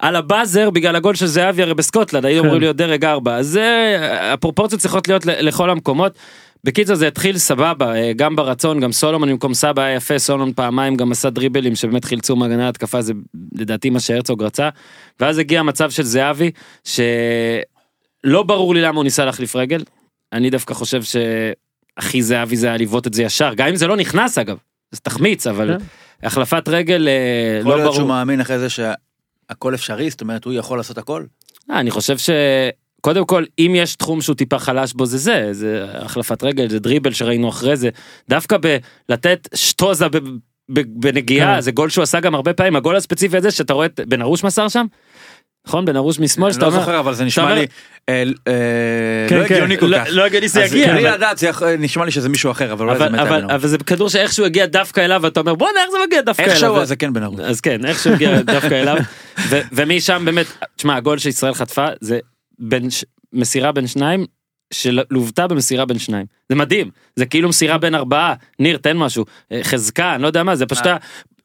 על 0.00 0.16
הבאזר 0.16 0.70
בגלל 0.70 0.96
הגול 0.96 1.14
של 1.14 1.26
זהבי 1.26 1.62
הרי 1.62 1.74
בסקוטלנד 1.74 2.24
היו 2.24 2.34
כן. 2.34 2.44
אמורים 2.44 2.60
להיות 2.60 2.76
דרג 2.76 3.04
ארבע 3.04 3.36
אז 3.36 3.46
זה 3.46 3.96
הפרופורציות 4.32 4.80
צריכות 4.80 5.08
להיות 5.08 5.26
לכל 5.26 5.70
המקומות. 5.70 6.18
בקיצור 6.64 6.96
זה 6.96 7.08
התחיל 7.08 7.38
סבבה 7.38 7.96
אה, 7.96 8.12
גם 8.16 8.36
ברצון 8.36 8.80
גם 8.80 8.92
סולומון 8.92 9.28
במקום 9.28 9.54
סבא 9.54 9.82
היה 9.82 9.94
יפה 9.94 10.18
סולומון 10.18 10.52
פעמיים 10.52 10.96
גם 10.96 11.12
עשה 11.12 11.30
דריבלים 11.30 11.76
שבאמת 11.76 12.04
חילצו 12.04 12.36
מהגנה 12.36 12.66
להתקפה 12.66 13.02
זה 13.02 13.12
לדעתי 13.54 13.90
מה 13.90 14.00
שהרצוג 14.00 14.42
רצה. 14.42 14.68
ואז 15.20 15.38
הגיע 15.38 15.60
המצב 15.60 15.90
של 15.90 16.02
זהבי 16.02 16.50
שלא 16.84 18.42
ברור 18.42 18.74
לי 18.74 18.82
למה 18.82 18.96
הוא 18.96 19.04
ניסה 19.04 19.24
להחליף 19.24 19.56
רגל. 19.56 19.84
אני 20.32 20.50
דווקא 20.50 20.74
חושב 20.74 21.02
שהכי 22.00 22.22
זהבי 22.22 22.56
זה 22.56 22.66
היה 22.66 22.76
לבעוט 22.76 23.06
את 23.06 23.14
זה 23.14 23.22
ישר 23.22 23.54
גם 23.54 23.68
אם 23.68 23.76
זה 23.76 23.86
לא 23.86 23.96
נכנס 23.96 24.38
אגב. 24.38 24.56
אז 24.92 25.00
תחמיץ 25.00 25.46
אבל 25.46 25.78
כן. 25.78 26.26
החלפת 26.26 26.68
רגל 26.68 27.08
אה, 27.08 27.58
יכול 27.60 27.72
לא 27.72 27.78
להיות 27.78 27.94
שהוא 27.94 28.04
ברור. 28.04 28.16
מאמין 28.16 28.40
אחרי 28.40 28.58
זה 28.58 28.68
שהכל 28.68 29.74
אפשרי, 29.74 30.10
זאת 30.10 30.20
אומרת 30.20 30.44
הוא 30.44 30.52
יכול 30.52 30.78
לעשות 30.78 30.98
הכל. 30.98 31.24
אה, 31.70 31.80
אני 31.80 31.90
חושב 31.90 32.16
שקודם 32.18 33.24
כל 33.24 33.44
אם 33.58 33.72
יש 33.76 33.96
תחום 33.96 34.20
שהוא 34.20 34.36
טיפה 34.36 34.58
חלש 34.58 34.92
בו 34.92 35.06
זה 35.06 35.18
זה 35.18 35.48
זה 35.52 35.84
החלפת 35.92 36.44
רגל 36.44 36.68
זה 36.68 36.78
דריבל 36.78 37.12
שראינו 37.12 37.48
אחרי 37.48 37.76
זה 37.76 37.88
דווקא 38.28 38.56
בלתת 39.08 39.48
שטוזה 39.54 40.06
בנגיעה 40.68 41.54
כן. 41.54 41.60
זה 41.60 41.70
גול 41.70 41.88
שהוא 41.88 42.02
עשה 42.02 42.20
גם 42.20 42.34
הרבה 42.34 42.52
פעמים 42.52 42.76
הגול 42.76 42.96
הספציפי 42.96 43.36
הזה 43.36 43.50
שאתה 43.50 43.72
רואה 43.72 43.86
את 43.86 44.00
בן 44.06 44.22
ארוש 44.22 44.44
מסר 44.44 44.68
שם. 44.68 44.86
נכון 45.68 45.84
בן 45.84 45.96
ארוש 45.96 46.18
משמאל 46.18 46.46
אני 46.46 46.54
שאתה 46.54 46.66
לא 46.66 46.70
אומר. 46.70 46.80
זוכר 46.80 46.98
אבל 47.00 47.14
זה 47.14 47.24
נשמע 47.24 47.54
לי 47.54 47.66
אה, 48.08 48.22
אה, 48.48 49.26
כן, 49.28 49.38
לא 49.38 49.48
כן. 49.48 49.54
הגיוני 49.54 49.78
כל 49.78 49.86
לא- 49.86 49.98
כך. 49.98 50.04
לא 50.10 50.24
הגיוני 50.24 50.48
זה 50.48 50.64
אז 50.64 50.72
יגיע. 50.74 50.92
בלי 50.92 51.02
לדעת 51.02 51.38
זה 51.38 51.50
נשמע 51.78 52.04
לי 52.04 52.10
שזה 52.10 52.28
מישהו 52.28 52.50
אחר 52.50 52.72
אבל 52.72 52.86
אולי 52.86 52.98
זה 52.98 53.06
אבל, 53.06 53.40
בן. 53.42 53.50
אבל 53.50 53.68
זה 53.68 53.78
כדור 53.78 54.08
שאיכשהו 54.08 54.44
הגיע 54.44 54.66
דווקא 54.66 55.00
אליו 55.00 55.20
ואתה 55.22 55.40
אומר 55.40 55.54
בואנה 55.54 55.80
איך 55.82 55.90
זה 55.90 55.96
מגיע 56.06 56.20
דווקא 56.20 56.42
אליו. 56.42 56.52
איכשהו 56.52 56.84
זה 56.84 56.96
כן 56.96 57.12
בן 57.12 57.22
ארוש. 57.22 57.40
אז 57.40 57.60
כן 57.60 57.84
איכשהו 57.84 58.12
הגיע 58.12 58.42
דווקא 58.54 58.74
אליו 58.74 58.96
ומשם 59.72 60.22
באמת 60.24 60.46
תשמע 60.76 60.96
הגול 60.96 61.18
שישראל 61.18 61.54
חטפה 61.54 61.86
זה 62.00 62.18
מסירה 63.32 63.72
בין 63.72 63.86
שניים 63.86 64.26
שלוותה 64.72 65.46
במסירה 65.46 65.84
בין 65.84 65.98
שניים 65.98 66.26
זה 66.48 66.54
מדהים 66.54 66.90
זה 67.16 67.26
כאילו 67.26 67.48
מסירה 67.48 67.78
בין 67.78 67.94
ארבעה 67.94 68.34
ניר 68.58 68.76
תן 68.76 68.96
משהו 68.96 69.24
אה, 69.52 69.60
חזקה 69.62 70.14
אני 70.14 70.22
לא 70.22 70.26
יודע 70.26 70.42
מה 70.42 70.56
זה 70.56 70.66
פשוט. 70.66 70.86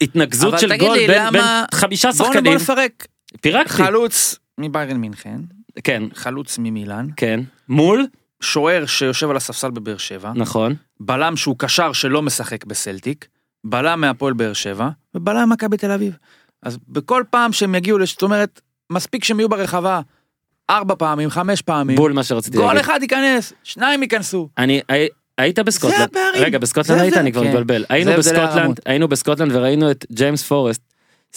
התנגזות 0.00 0.54
אבל 0.54 0.60
של 0.60 0.76
גול 0.76 0.98
בין, 1.06 1.42
חמישה 1.74 2.12
שחקנים 2.12 2.44
בוא 2.44 2.54
נפרק. 2.54 3.06
פירקתי. 3.40 3.72
חלוץ 3.72 4.38
מביירן 4.58 4.96
מינכן, 4.96 5.40
כן. 5.84 6.02
חלוץ 6.14 6.58
ממילאן, 6.58 7.06
כן. 7.16 7.40
מול? 7.68 8.06
שוער 8.40 8.86
שיושב 8.86 9.30
על 9.30 9.36
הספסל 9.36 9.70
בבאר 9.70 9.96
שבע, 9.96 10.32
נכון. 10.34 10.74
בלם 11.00 11.36
שהוא 11.36 11.56
קשר 11.58 11.92
שלא 11.92 12.22
משחק 12.22 12.64
בסלטיק, 12.64 13.26
בלם 13.64 14.00
מהפועל 14.00 14.32
באר 14.34 14.52
שבע, 14.52 14.88
ובלם 15.14 15.50
מכבי 15.52 15.76
תל 15.76 15.90
אביב. 15.90 16.16
אז 16.62 16.78
בכל 16.88 17.22
פעם 17.30 17.52
שהם 17.52 17.74
יגיעו, 17.74 18.06
זאת 18.06 18.22
אומרת, 18.22 18.60
מספיק 18.92 19.24
שהם 19.24 19.40
יהיו 19.40 19.48
ברחבה 19.48 20.00
ארבע 20.70 20.94
פעמים, 20.98 21.30
חמש 21.30 21.62
פעמים, 21.62 21.96
בול 21.96 22.12
מה 22.12 22.22
שרציתי 22.22 22.56
גול 22.56 22.66
להגיד. 22.66 22.80
אחד 22.80 22.98
ייכנס, 23.02 23.52
שניים 23.62 24.02
ייכנסו. 24.02 24.48
אני 24.58 24.80
הי- 24.88 25.08
היית 25.38 25.58
בסקוטלנד. 25.58 26.00
הפערים. 26.02 26.42
רגע 26.42 26.58
בסקוטלנד 26.58 26.98
זה 26.98 27.02
היית? 27.02 27.14
זה, 27.14 27.20
אני 27.20 27.32
כבר 27.32 27.42
כן. 27.42 27.48
מתבלבל. 27.48 27.84
היינו 27.88 28.10
זה 28.10 28.16
בסקוטלנד. 28.18 28.80
היינו 28.86 29.08
בסקוטלנד 29.08 29.52
וראינו 29.54 29.90
את 29.90 30.06
ג'יימס 30.12 30.42
פורסט 30.42 30.82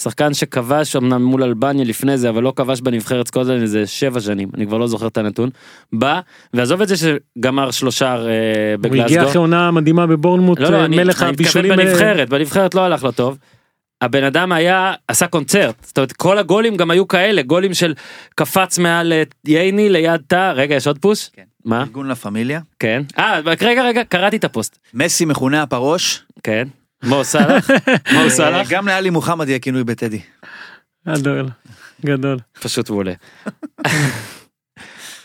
שחקן 0.00 0.34
שכבש 0.34 0.96
אמנם 0.96 1.22
מול 1.22 1.42
אלבניה 1.42 1.84
לפני 1.84 2.18
זה 2.18 2.28
אבל 2.28 2.42
לא 2.42 2.52
כבש 2.56 2.80
בנבחרת 2.80 3.28
סקוטלנד 3.28 3.62
איזה 3.62 3.86
שבע 3.86 4.20
שנים 4.20 4.48
אני 4.54 4.66
כבר 4.66 4.78
לא 4.78 4.86
זוכר 4.86 5.06
את 5.06 5.18
הנתון 5.18 5.50
בא 5.92 6.20
ועזוב 6.54 6.82
את 6.82 6.88
זה 6.88 6.94
שגמר 6.96 7.70
שלושה 7.70 8.06
אה, 8.06 8.16
הוא 8.16 8.26
הגיע 8.86 9.04
בגלסגו 9.04 9.28
אחרי 9.28 9.38
עונה 9.38 9.70
מדהימה 9.70 10.06
בבורנמוט, 10.06 10.60
לא 10.60 10.70
לא 10.70 10.84
אני 10.84 10.96
מלך 10.96 11.22
אני 11.22 11.30
מתכוון 11.30 11.34
הבישולים. 11.34 11.76
בנבחרת 11.76 12.28
בנבחרת 12.28 12.74
לא 12.74 12.80
הלך 12.80 13.04
לו 13.04 13.12
טוב. 13.12 13.38
הבן 14.00 14.24
אדם 14.24 14.52
היה 14.52 14.94
עשה 15.08 15.26
קונצרט 15.26 15.74
זאת 15.82 15.98
אומרת 15.98 16.12
כל 16.12 16.38
הגולים 16.38 16.76
גם 16.76 16.90
היו 16.90 17.08
כאלה 17.08 17.42
גולים 17.42 17.74
של 17.74 17.94
קפץ 18.34 18.78
מעל 18.78 19.12
אה, 19.12 19.22
ייני 19.46 19.88
ליד 19.88 20.20
תא 20.26 20.52
רגע 20.54 20.74
יש 20.74 20.86
עוד 20.86 20.98
פוש 20.98 21.28
כן. 21.32 21.42
מה 21.64 21.80
ארגון 21.80 22.06
לה 22.06 22.14
פמיליה. 22.14 22.60
כן 22.78 23.02
אה 23.18 23.40
רגע 23.60 23.82
רגע 23.82 24.04
קראתי 24.04 24.36
את 24.36 24.44
הפוסט 24.44 24.78
מסי 24.94 25.24
מכונה 25.24 25.62
הפרוש. 25.62 26.22
כן 26.42 26.68
מו 27.02 27.24
סאלח 27.24 27.70
מו 28.14 28.30
סאלח 28.30 28.68
גם 28.70 28.88
לאלי 28.88 29.10
מוחמד 29.10 29.48
יהיה 29.48 29.58
כינוי 29.58 29.84
בטדי. 29.84 30.20
גדול, 31.08 31.48
גדול. 32.04 32.38
פשוט 32.62 32.90
מעולה. 32.90 33.12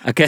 אוקיי, 0.08 0.28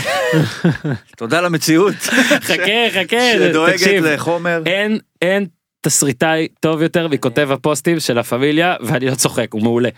תודה 1.17 1.41
למציאות. 1.41 1.95
חכה, 2.41 2.63
חכה, 2.93 3.17
שדואגת 3.33 3.87
לחומר. 4.01 4.61
אין, 4.65 4.99
אין 5.21 5.45
תסריטאי 5.81 6.47
טוב 6.59 6.81
יותר 6.81 7.07
מכותב 7.07 7.49
הפוסטים 7.51 7.99
של 7.99 8.17
הפמיליה, 8.17 8.75
ואני 8.81 9.05
לא 9.09 9.15
צוחק, 9.15 9.47
הוא 9.53 9.61
מעולה. 9.61 9.89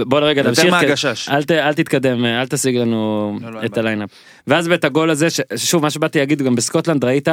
בוא 0.00 0.20
רגע 0.20 0.42
נמשיך. 0.42 0.64
מהגשש. 0.64 1.28
אל, 1.28 1.42
ת, 1.42 1.50
אל 1.50 1.74
תתקדם, 1.74 2.24
אל 2.24 2.46
תשיג 2.46 2.76
לנו 2.76 3.38
לא, 3.42 3.52
לא, 3.52 3.64
את. 3.64 3.78
ה 3.78 3.82
line-up. 3.82 4.10
ואז 4.46 4.68
בית 4.68 4.84
הגול 4.84 5.10
הזה, 5.10 5.30
ש- 5.30 5.40
ששוב, 5.56 5.82
מה 5.82 5.90
שבאתי 5.90 6.18
להגיד, 6.18 6.42
גם 6.42 6.54
בסקוטלנד 6.54 7.04
ראית 7.04 7.28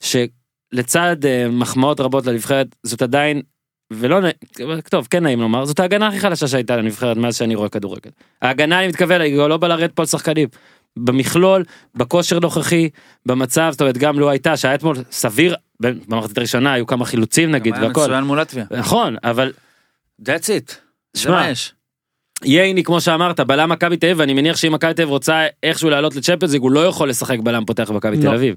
שלצד 0.00 0.28
אה, 1.24 1.48
מחמאות 1.50 2.00
רבות 2.00 2.26
לנבחרת, 2.26 2.66
זאת 2.82 3.02
עדיין, 3.02 3.42
ולא, 3.90 4.20
טוב, 4.90 5.06
כן 5.10 5.22
נעים 5.22 5.40
לומר, 5.40 5.64
זאת 5.64 5.80
ההגנה 5.80 6.06
הכי 6.08 6.20
חלשה 6.20 6.48
שהייתה 6.48 6.76
לנבחרת 6.76 7.16
מאז 7.16 7.36
שאני 7.36 7.54
רואה 7.54 7.68
כדורגל. 7.68 8.10
ההגנה, 8.42 8.78
אני 8.78 8.88
מתכוון, 8.88 9.20
היא 9.20 9.36
לא 9.36 9.56
באה 9.56 9.68
לרדת 9.68 9.92
פה 9.92 10.02
על 10.02 10.06
שחקנים. 10.06 10.48
במכלול, 10.96 11.64
בכושר 11.94 12.38
נוכחי, 12.40 12.88
במצב, 13.26 13.68
זאת 13.70 13.80
אומרת, 13.80 13.98
גם 13.98 14.18
לו 14.18 14.30
הייתה, 14.30 14.56
שהיה 14.56 14.74
אתמול 14.74 14.96
סביר, 15.10 15.56
במחצית 15.80 16.38
הראשונה 16.38 16.72
היו 16.72 16.86
כמה 16.86 17.04
חילוצים 17.04 17.50
נגיד, 17.50 17.74
והכל. 17.74 18.00
מצוין 18.00 18.24
מול 18.24 18.40
לטביה. 18.40 18.64
נכון, 18.70 19.16
אבל 19.24 19.52
That's 20.22 20.48
it. 20.48 20.74
שמע. 21.16 21.52
ייני 22.44 22.84
כמו 22.84 23.00
שאמרת 23.00 23.40
בלם 23.40 23.68
מכבי 23.68 23.96
תל 23.96 24.06
אביב 24.06 24.18
ואני 24.18 24.34
מניח 24.34 24.56
שאם 24.56 24.72
מכבי 24.72 24.94
תל 24.94 25.02
אביב 25.02 25.12
רוצה 25.12 25.46
איכשהו 25.62 25.90
לעלות 25.90 26.16
לצ'מפיונס 26.16 26.52
ליג 26.52 26.62
הוא 26.62 26.70
לא 26.70 26.86
יכול 26.86 27.08
לשחק 27.08 27.38
בלם 27.38 27.64
פותח 27.64 27.90
במכבי 27.90 28.16
לא. 28.16 28.22
תל 28.22 28.34
אביב. 28.34 28.54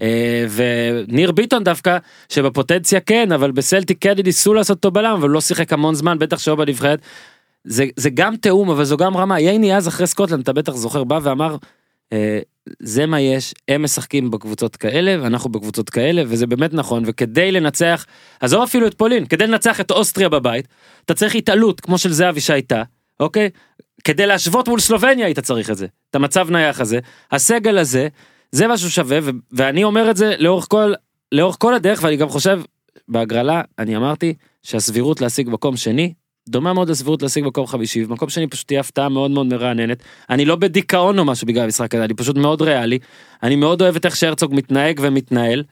אה, 0.00 0.46
וניר 0.54 1.32
ביטון 1.32 1.64
דווקא 1.64 1.98
שבפוטנציה 2.28 3.00
כן 3.00 3.32
אבל 3.32 3.50
בסלטיק 3.50 3.98
כן 4.00 4.14
ניסו 4.24 4.54
לעשות 4.54 4.76
אותו 4.76 4.90
בלם 4.90 5.12
אבל 5.12 5.30
לא 5.30 5.40
שיחק 5.40 5.72
המון 5.72 5.94
זמן 5.94 6.18
בטח 6.18 6.38
שלא 6.38 6.54
בנבחרת. 6.54 7.00
זה, 7.64 7.86
זה 7.96 8.10
גם 8.10 8.36
תיאום 8.36 8.70
אבל 8.70 8.84
זו 8.84 8.96
גם 8.96 9.16
רמה 9.16 9.40
ייני 9.40 9.76
אז 9.76 9.88
אחרי 9.88 10.06
סקוטלנד 10.06 10.40
אתה 10.40 10.52
בטח 10.52 10.72
זוכר 10.72 11.04
בא 11.04 11.18
ואמר 11.22 11.56
אה, 12.12 12.38
זה 12.80 13.06
מה 13.06 13.20
יש 13.20 13.54
הם 13.68 13.82
משחקים 13.82 14.30
בקבוצות 14.30 14.76
כאלה 14.76 15.22
ואנחנו 15.22 15.50
בקבוצות 15.50 15.90
כאלה 15.90 16.22
וזה 16.26 16.46
באמת 16.46 16.74
נכון 16.74 17.02
וכדי 17.06 17.52
לנצח 17.52 18.06
עזוב 18.40 18.62
אפילו 18.62 18.86
את 18.86 18.94
פולין 18.94 19.26
כדי 19.26 19.46
לנצח 19.46 19.80
את 19.80 19.90
אוסטריה 19.90 20.28
בבית 20.28 20.68
אתה 21.04 21.14
צריך 21.14 21.34
התעלות 21.34 21.80
כמו 21.80 21.98
של 21.98 22.12
זהבי 22.12 22.40
שהייתה 22.40 22.82
אוקיי? 23.20 23.50
כדי 24.04 24.26
להשוות 24.26 24.68
מול 24.68 24.80
סלובניה 24.80 25.26
היית 25.26 25.38
צריך 25.38 25.70
את 25.70 25.76
זה 25.76 25.86
את 26.10 26.14
המצב 26.14 26.50
נייח 26.50 26.80
הזה. 26.80 26.98
הסגל 27.32 27.78
הזה 27.78 28.08
זה 28.52 28.68
משהו 28.68 28.90
שווה 28.90 29.18
ו- 29.22 29.30
ואני 29.52 29.84
אומר 29.84 30.10
את 30.10 30.16
זה 30.16 30.34
לאורך 30.38 30.66
כל 30.68 30.92
לאורך 31.32 31.56
כל 31.58 31.74
הדרך 31.74 32.00
ואני 32.02 32.16
גם 32.16 32.28
חושב 32.28 32.60
בהגרלה 33.08 33.62
אני 33.78 33.96
אמרתי 33.96 34.34
שהסבירות 34.62 35.20
להשיג 35.20 35.50
מקום 35.50 35.76
שני 35.76 36.12
דומה 36.48 36.72
מאוד 36.72 36.90
לסבירות 36.90 37.22
להשיג 37.22 37.44
מקום 37.44 37.66
חמישי 37.66 38.04
ומקום 38.04 38.28
שני 38.28 38.46
פשוט 38.46 38.66
תהיה 38.66 38.80
הפתעה 38.80 39.08
מאוד 39.08 39.30
מאוד 39.30 39.46
מרעננת. 39.46 40.02
אני 40.30 40.44
לא 40.44 40.56
בדיכאון 40.56 41.18
או 41.18 41.24
משהו 41.24 41.46
בגלל 41.46 41.64
המשחק 41.64 41.94
הזה 41.94 42.04
אני 42.04 42.14
פשוט 42.14 42.36
מאוד 42.36 42.62
ריאלי. 42.62 42.98
אני 43.42 43.56
מאוד 43.56 43.82
אוהב 43.82 43.96
את 43.96 44.06
איך 44.06 44.16
שהרצוג 44.16 44.54
מתנהג 44.54 45.00
ומתנהל 45.02 45.62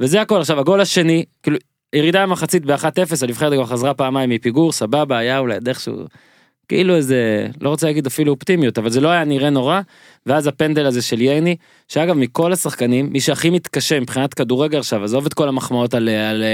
וזה 0.00 0.20
הכל. 0.20 0.40
עכשיו 0.40 0.60
הגול 0.60 0.80
השני 0.80 1.24
כאילו 1.42 1.56
ירידה 1.92 2.22
במחצית 2.26 2.64
ב-1-0 2.64 2.86
הנבחרת 3.22 3.52
גם 3.52 3.64
חזרה 3.64 3.94
פעמיים 3.94 4.30
מפיגור 4.30 4.72
סבבה 4.72 5.18
היה 5.18 5.38
אולי 5.38 5.54
עוד 5.54 5.68
איכשהו 5.68 6.04
כאילו 6.68 6.96
איזה 6.96 7.46
לא 7.60 7.68
רוצה 7.68 7.86
להגיד 7.86 8.06
אפילו 8.06 8.32
אופטימיות 8.32 8.78
אבל 8.78 8.90
זה 8.90 9.00
לא 9.00 9.08
היה 9.08 9.24
נראה 9.24 9.50
נורא 9.50 9.80
ואז 10.26 10.46
הפנדל 10.46 10.86
הזה 10.86 11.02
של 11.02 11.20
ייני 11.20 11.56
שאגב 11.88 12.16
מכל 12.16 12.52
השחקנים 12.52 13.12
מי 13.12 13.20
שהכי 13.20 13.50
מתקשה 13.50 14.00
מבחינת 14.00 14.34
כדורגל 14.34 14.78
עכשיו 14.78 15.04
עזוב 15.04 15.26
את 15.26 15.34
כל 15.34 15.48
המחמאות 15.48 15.94
על, 15.94 16.08
על 16.08 16.44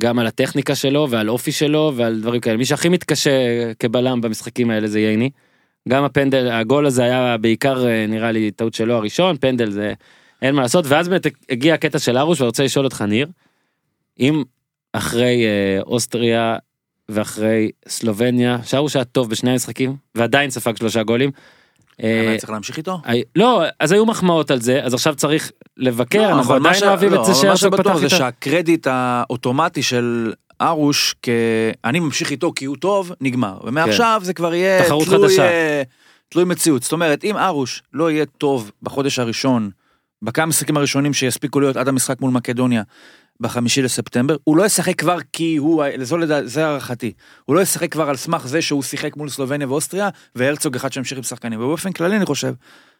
גם 0.00 0.18
על 0.18 0.26
הטכניקה 0.26 0.74
שלו 0.74 1.06
ועל 1.10 1.30
אופי 1.30 1.52
שלו 1.52 1.92
ועל 1.96 2.20
דברים 2.20 2.40
כאלה 2.40 2.56
מי 2.56 2.64
שהכי 2.64 2.88
מתקשה 2.88 3.30
כבלם 3.78 4.20
במשחקים 4.20 4.70
האלה 4.70 4.88
זה 4.88 5.00
ייני. 5.00 5.30
גם 5.88 6.04
הפנדל 6.04 6.50
הגול 6.50 6.86
הזה 6.86 7.04
היה 7.04 7.36
בעיקר 7.36 7.86
אה, 7.86 8.06
נראה 8.08 8.32
לי 8.32 8.50
טעות 8.50 8.74
שלו 8.74 8.94
הראשון 8.94 9.36
פנדל 9.36 9.70
זה 9.70 9.92
אין 10.42 10.54
מה 10.54 10.62
לעשות 10.62 10.84
ואז 10.88 11.08
באמת 11.08 11.26
הגיע 11.50 11.74
הקטע 11.74 11.98
של 11.98 12.18
ארוש 12.18 12.40
ואני 12.40 12.46
רוצה 12.46 12.64
לשאול 12.64 12.84
אותך 12.84 13.02
ניר. 13.02 13.28
אם 14.20 14.42
אחרי 14.92 15.44
אה, 15.44 15.80
אוסטריה 15.82 16.56
ואחרי 17.08 17.70
סלובניה 17.88 18.58
שארוש 18.64 18.96
היה 18.96 19.04
טוב 19.04 19.30
בשני 19.30 19.50
המשחקים 19.50 19.96
ועדיין 20.14 20.50
ספג 20.50 20.76
שלושה 20.76 21.02
גולים. 21.02 21.30
אה, 22.02 22.24
אבל 22.28 22.36
צריך 22.38 22.50
להמשיך 22.50 22.76
איתו? 22.76 23.00
הי- 23.04 23.22
לא 23.36 23.62
אז 23.80 23.92
היו 23.92 24.06
מחמאות 24.06 24.50
על 24.50 24.60
זה 24.60 24.80
אז 24.82 24.94
עכשיו 24.94 25.14
צריך 25.14 25.52
לבקר 25.76 26.22
לא, 26.30 26.36
אנחנו 26.38 26.54
עדיין 26.54 26.84
אוהבים 26.84 27.12
לא, 27.12 27.20
את 27.20 27.24
זה 27.26 27.34
שבטוח 27.56 27.80
פתח 27.80 27.96
זה 27.96 28.04
איתה. 28.04 28.16
שהקרדיט 28.16 28.86
האוטומטי 28.90 29.82
של 29.82 30.32
ארוש. 30.62 31.14
אני 31.84 32.00
ממשיך 32.00 32.30
איתו 32.30 32.52
כי 32.56 32.64
הוא 32.64 32.76
טוב, 32.76 33.12
נגמר. 33.20 33.58
ומעכשיו 33.64 34.20
זה 34.24 34.34
כבר 34.34 34.54
יהיה 34.54 34.78
כן. 34.78 34.84
תחרות 34.84 35.08
חדשה. 35.08 35.42
אה, 35.42 35.82
תלוי 36.28 36.44
מציאות. 36.44 36.82
זאת 36.82 36.92
אומרת, 36.92 37.24
אם 37.24 37.36
ארוש 37.36 37.82
לא 37.92 38.10
יהיה 38.10 38.26
טוב 38.26 38.70
בחודש 38.82 39.18
הראשון, 39.18 39.70
בכמה 40.22 40.46
משחקים 40.46 40.76
הראשונים 40.76 41.12
שיספיקו 41.14 41.60
להיות 41.60 41.76
עד 41.76 41.88
המשחק 41.88 42.20
מול 42.20 42.30
מקדוניה 42.30 42.82
בחמישי 43.40 43.82
לספטמבר, 43.82 44.36
הוא 44.44 44.56
לא 44.56 44.64
ישחק 44.66 44.98
כבר 44.98 45.18
כי 45.32 45.56
הוא, 45.56 45.84
זו 46.02 46.16
לדע- 46.16 46.44
זה 46.44 46.66
הערכתי, 46.66 47.12
הוא 47.44 47.56
לא 47.56 47.60
ישחק 47.60 47.92
כבר 47.92 48.08
על 48.08 48.16
סמך 48.16 48.46
זה 48.46 48.62
שהוא 48.62 48.82
שיחק 48.82 49.16
מול 49.16 49.28
סלובניה 49.28 49.68
ואוסטריה, 49.68 50.08
והרצוג 50.34 50.76
אחד 50.76 50.92
שימשיך 50.92 51.18
עם 51.18 51.24
שחקנים. 51.24 51.60
ובאופן 51.60 51.92
כללי 51.92 52.16
אני 52.16 52.26
חושב 52.26 52.54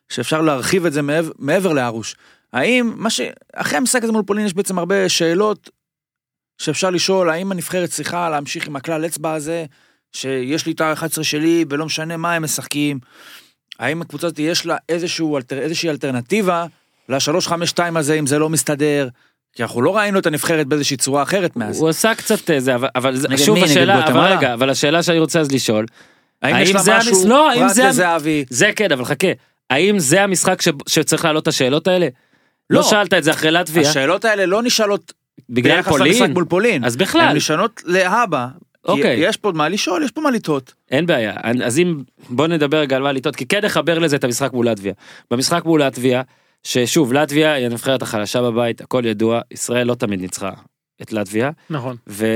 שאפשר 0.08 0.40
להרחיב 0.42 0.86
את 0.86 0.92
זה 0.92 1.02
מעבר, 1.02 1.32
מעבר 1.38 1.72
לארוש. 1.72 2.16
האם 2.52 2.92
מה 2.96 3.10
ש... 3.10 3.20
אחרי 3.54 3.78
המשחק 3.78 4.02
הזה 4.02 4.12
מול 4.12 4.22
פולין 4.26 4.46
יש 4.46 4.54
בעצם 4.54 4.78
הרבה 4.78 5.08
שאלות 5.08 5.70
שאפשר 6.58 6.90
לשאול, 6.90 7.30
האם 7.30 7.52
הנבחרת 7.52 7.90
צריכה 7.90 8.30
להמשיך 8.30 8.66
עם 8.66 8.76
הכלל 8.76 9.06
אצבע 9.06 9.32
הזה, 9.32 9.64
שיש 10.12 10.66
לי 10.66 10.72
את 10.72 10.80
ה-11 10.80 11.22
שלי 11.22 11.64
ולא 11.70 11.86
משנה 11.86 12.16
מה 12.16 12.34
הם 12.34 12.42
משחקים, 12.42 12.98
האם 13.78 14.02
הקבוצה 14.02 14.26
הזאת 14.26 14.38
יש 14.38 14.66
לה 14.66 14.76
איזשהו, 14.88 15.38
איזושהי 15.50 15.90
אלטרנטיבה 15.90 16.66
ל-352 17.08 17.98
הזה 17.98 18.14
אם 18.14 18.26
זה 18.26 18.38
לא 18.38 18.48
מסתדר, 18.48 19.08
כי 19.54 19.62
אנחנו 19.62 19.82
לא 19.82 19.96
ראינו 19.96 20.18
את 20.18 20.26
הנבחרת 20.26 20.66
באיזושהי 20.66 20.96
צורה 20.96 21.22
אחרת 21.22 21.56
מאז. 21.56 21.80
הוא 21.80 21.88
עשה 21.88 22.14
קצת 22.14 22.50
אה, 22.50 22.60
זה 22.60 22.74
אבל, 22.94 23.36
שוב 23.36 23.58
השאלה 23.64 24.06
אבל? 24.06 24.20
רגע 24.32 24.54
אבל 24.54 24.70
השאלה 24.70 25.02
שאני 25.02 25.18
רוצה 25.18 25.40
אז 25.40 25.52
לשאול 25.52 25.86
האם 26.42 26.54
האם 26.54 26.62
יש 26.62 26.74
לה 26.74 26.98
משהו 26.98 27.14
המס- 27.16 27.24
לא, 27.26 27.50
האם 27.50 27.60
פרט 27.60 27.70
זה- 27.74 27.84
לזהבי? 27.88 28.44
זה 28.50 28.70
כן 28.76 28.92
אבל 28.92 29.04
חכה 29.04 29.26
האם 29.70 29.98
זה 29.98 30.22
המשחק 30.22 30.62
ש... 30.62 30.68
שצריך 30.88 31.24
להעלות 31.24 31.42
את 31.42 31.48
השאלות 31.48 31.86
האלה? 31.88 32.08
לא, 32.70 32.76
לא. 32.80 32.82
שאלת 32.82 33.14
את 33.14 33.24
זה 33.24 33.30
אחרי 33.30 33.50
לטביה 33.50 33.90
השאלות 33.90 34.24
האלה 34.24 34.46
לא 34.46 34.62
נשאלות 34.62 35.12
בגלל 35.50 35.76
ביחס 35.76 35.92
למשחק 35.92 36.18
פולין 36.18 36.32
מול 36.32 36.44
פולין, 36.44 36.84
אז 36.84 36.96
בכלל 36.96 37.20
הן 37.20 37.36
נשענות 37.36 37.82
להבא. 37.84 38.46
אוקיי. 38.84 39.16
יש 39.28 39.36
פה 39.36 39.52
מה 39.54 39.68
לשאול, 39.68 40.02
יש 40.04 40.10
פה 40.10 40.20
מה 40.20 40.30
לטעות. 40.30 40.74
אין 40.90 41.06
בעיה 41.06 41.32
אז 41.64 41.78
אם 41.78 41.96
בוא 42.30 42.46
נדבר 42.46 42.78
רגע 42.78 42.96
על 42.96 43.02
מה 43.02 43.12
לטעות 43.12 43.36
כי 43.36 43.46
כן 43.46 43.64
נחבר 43.64 43.98
לזה 43.98 44.16
את 44.16 44.24
המשחק 44.24 44.52
מול 44.52 44.68
לטביה 44.68 44.92
במשחק 45.30 45.64
מול 45.64 45.82
לטביה 45.82 46.22
ששוב 46.64 47.12
לטביה 47.12 47.52
היא 47.52 47.66
הנבחרת 47.66 48.02
החלשה 48.02 48.42
בבית 48.42 48.80
הכל 48.80 49.02
ידוע 49.06 49.40
ישראל 49.50 49.86
לא 49.86 49.94
תמיד 49.94 50.20
ניצחה 50.20 50.50
את 51.02 51.12
לטביה 51.12 51.50
נכון. 51.70 51.96
ו... 52.08 52.26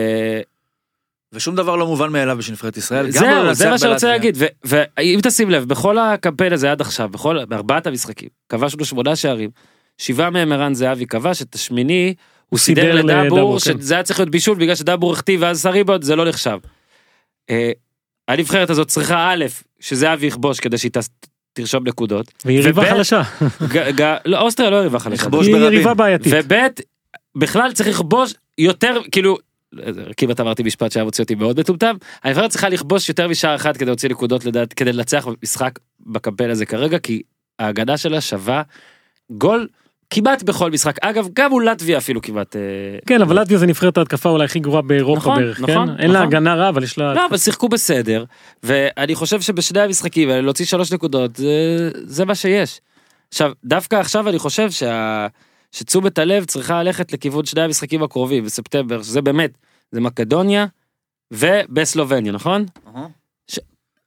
ושום 1.32 1.56
דבר 1.56 1.76
לא 1.76 1.86
מובן 1.86 2.12
מאליו 2.12 2.36
בשביל 2.36 2.56
ישראל. 2.76 3.10
גם 3.10 3.22
לא 3.22 3.30
זהו 3.30 3.44
לנצח 3.44 3.58
זה 3.58 3.70
מה 3.70 3.78
שאני 3.78 3.92
רוצה. 3.92 4.08
להגיד 4.08 4.36
ואם 4.64 5.20
תשים 5.22 5.50
לב 5.50 5.64
בכל 5.64 5.98
הקמפיין 5.98 6.52
הזה 6.52 6.70
עד 6.70 6.80
עכשיו 6.80 7.08
בכל 7.08 7.44
בארבעת 7.44 7.86
המשחקים 7.86 8.28
כבשנו 8.48 8.84
שמונה 8.84 9.16
שערים 9.16 9.50
שבעה 9.98 10.30
מהם 10.30 10.52
ערן 10.52 10.74
זהבי 10.74 11.06
כבש 11.06 11.42
את 11.42 11.54
השמיני 11.54 12.14
הוא 12.48 12.58
סידר 12.58 12.82
סידר 12.82 12.94
לדאבור 12.94 13.58
כן. 13.58 13.80
שזה 13.80 13.94
היה 13.94 14.02
צריך 14.02 14.18
להיות 14.18 14.30
בישול 14.30 14.58
בגלל 14.58 14.74
שדאבור 14.74 15.12
החטיא 15.12 15.36
ואז 15.40 15.62
סריבוד 15.62 16.02
זה 16.02 16.16
לא 16.16 16.28
נחשב. 16.28 16.58
אה, 17.50 17.72
הנבחרת 18.28 18.70
הזאת 18.70 18.88
צריכה 18.88 19.32
א' 19.32 19.44
שזהבי 19.80 20.26
יכבוש 20.26 20.60
כדי 20.60 20.78
שהיא 20.78 20.90
תרשום 21.58 21.88
נקודות 21.88 22.32
והיא 22.44 22.58
יריבה 22.58 22.82
חלשה. 22.90 23.22
ג- 23.68 24.00
ג- 24.00 24.16
לא 24.24 24.40
אוסטריה 24.40 24.70
לא 24.70 24.76
יריבה 24.76 24.98
חלשה 24.98 25.22
היא. 25.42 25.74
יריבה 25.74 25.94
בעייתית. 25.94 26.32
וב' 26.36 26.52
בכלל 27.38 27.72
צריך 27.72 27.88
לכבוש 27.88 28.34
יותר 28.58 29.00
כאילו 29.12 29.38
כמעט 30.16 30.40
אמרתי 30.40 30.62
משפט 30.62 30.92
שהיה 30.92 31.04
מוציא 31.04 31.24
אותי 31.24 31.34
מאוד 31.34 31.60
מטומטם 31.60 31.96
הנבחרת 32.24 32.50
צריכה 32.50 32.68
לכבוש 32.68 33.08
יותר 33.08 33.28
משער 33.28 33.54
אחד 33.56 33.76
כדי 33.76 33.84
להוציא 33.86 34.08
נקודות 34.08 34.44
לדעת 34.44 34.72
כדי 34.72 34.92
לנצח 34.92 35.26
במשחק 35.28 35.70
בקמפיין 36.06 36.50
הזה 36.50 36.66
כרגע 36.66 36.98
כי 36.98 37.22
ההגנה 37.58 37.96
שלה 37.96 38.20
שווה 38.20 38.62
גול 39.30 39.68
כמעט 40.10 40.42
בכל 40.42 40.70
משחק 40.70 40.96
אגב 41.00 41.28
גם 41.32 41.50
מול 41.50 41.68
לטביה 41.68 41.98
אפילו 41.98 42.22
כמעט 42.22 42.56
אה, 42.56 42.60
כן 43.06 43.22
אבל 43.22 43.40
לטביה 43.40 43.58
זה 43.58 43.66
נבחרת 43.66 43.98
ההתקפה 43.98 44.28
אולי 44.28 44.44
הכי 44.44 44.60
גרועה 44.60 44.82
באירופה 44.82 45.20
נכון, 45.20 45.42
בערך. 45.42 45.60
נכון, 45.60 45.88
כן? 45.88 46.02
אין 46.02 46.10
לה 46.10 46.18
נכון. 46.18 46.28
הגנה 46.32 46.54
רע 46.54 46.68
אבל 46.68 46.82
יש 46.82 46.98
לה... 46.98 47.14
לא 47.14 47.26
אבל 47.26 47.36
שיחקו 47.36 47.68
בסדר 47.68 48.24
ואני 48.62 49.14
חושב 49.14 49.40
שבשני 49.40 49.80
המשחקים 49.80 50.28
האלה 50.28 50.40
להוציא 50.40 50.64
שלוש 50.64 50.92
נקודות 50.92 51.36
זה, 51.36 51.90
זה 51.94 52.24
מה 52.24 52.34
שיש. 52.34 52.80
עכשיו 53.28 53.52
דווקא 53.64 53.96
עכשיו 53.96 54.28
אני 54.28 54.38
חושב 54.38 54.70
שה... 54.70 55.26
שתשומת 55.72 56.18
הלב 56.18 56.44
צריכה 56.44 56.82
ללכת 56.82 57.12
לכיוון 57.12 57.44
שני 57.44 57.62
המשחקים 57.62 58.02
הקרובים 58.02 58.44
בספטמבר 58.44 59.02
שזה 59.02 59.22
באמת 59.22 59.50
זה 59.92 60.00
מקדוניה 60.00 60.66
ובסלובניה 61.30 62.32
נכון? 62.32 62.66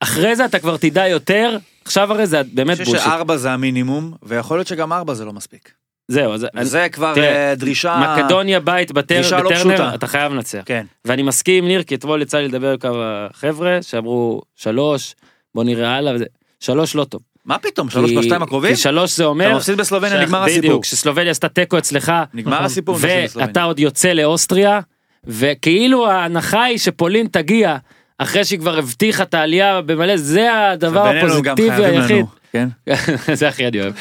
אחרי 0.00 0.36
זה 0.36 0.44
אתה 0.44 0.58
כבר 0.58 0.76
תדע 0.76 1.08
יותר 1.08 1.58
עכשיו 1.84 2.12
הרי 2.12 2.26
זה 2.26 2.42
באמת 2.54 2.76
אני 2.76 2.84
חושב. 2.84 2.98
שארבע 2.98 3.36
זה 3.36 3.52
המינימום, 3.52 4.12
ויכול 4.22 4.56
להיות 4.56 4.68
שגם 4.68 4.92
ארבע 4.92 5.14
זה 5.14 5.24
לא 5.24 5.32
מספיק. 5.32 5.72
זהו 6.08 6.32
אז 6.32 6.46
זה 6.62 6.86
כבר 6.92 7.14
תראה, 7.14 7.48
אה, 7.50 7.54
דרישה... 7.54 8.16
מקדוניה 8.18 8.60
בית 8.60 8.92
בטר, 8.92 9.14
דרישה 9.14 9.36
לא 9.40 9.50
בטרנר 9.50 9.58
פשוטה. 9.76 9.94
אתה 9.94 10.06
חייב 10.06 10.32
לנצח. 10.32 10.58
כן. 10.66 10.84
ואני 11.04 11.22
מסכים 11.22 11.64
עם 11.64 11.68
ניר 11.68 11.82
כי 11.82 11.94
אתמול 11.94 12.22
יצא 12.22 12.38
לי 12.38 12.48
לדבר 12.48 12.70
עם 12.72 12.78
כמה 12.78 13.26
חבר'ה 13.32 13.78
שאמרו 13.82 14.42
שלוש 14.56 15.14
בוא 15.54 15.64
נראה 15.64 15.96
הלאה 15.96 16.14
וזה 16.14 16.24
שלוש 16.60 16.94
לא 16.94 17.04
טוב. 17.04 17.20
מה 17.44 17.58
פתאום, 17.58 17.90
שלוש 17.90 18.10
כי- 18.10 18.16
בשתיים 18.18 18.42
הקרובים? 18.42 18.70
כי 18.70 18.76
שלוש 18.76 19.16
זה 19.16 19.24
אומר... 19.24 19.46
אתה 19.48 19.56
מפסיד 19.56 19.76
בסלובניה, 19.78 20.20
ש- 20.20 20.24
נגמר 20.24 20.42
הסיפור. 20.44 20.60
בדיוק, 20.60 20.84
שסלובניה 20.84 21.30
עשתה 21.30 21.48
תיקו 21.48 21.78
אצלך, 21.78 22.12
נגמר 22.34 22.52
נכון. 22.54 22.64
הסיפור. 22.66 22.96
ואתה 23.36 23.62
עוד 23.62 23.78
יוצא 23.78 24.12
לאוסטריה, 24.12 24.80
וכאילו 25.24 26.10
ההנחה 26.10 26.62
היא 26.64 26.78
שפולין 26.78 27.26
תגיע, 27.26 27.76
אחרי 28.18 28.44
שהיא 28.44 28.58
כבר 28.58 28.78
הבטיחה 28.78 29.22
את 29.22 29.34
העלייה 29.34 29.80
במלא, 29.80 30.16
זה 30.16 30.68
הדבר 30.70 31.12
גם 31.20 31.26
הפוזיטיבי 31.26 31.84
היחיד. 31.84 32.26
כן? 32.52 32.68
זה 33.32 33.48
הכי 33.48 33.66
אני 33.66 33.80
אוהב. 33.80 33.94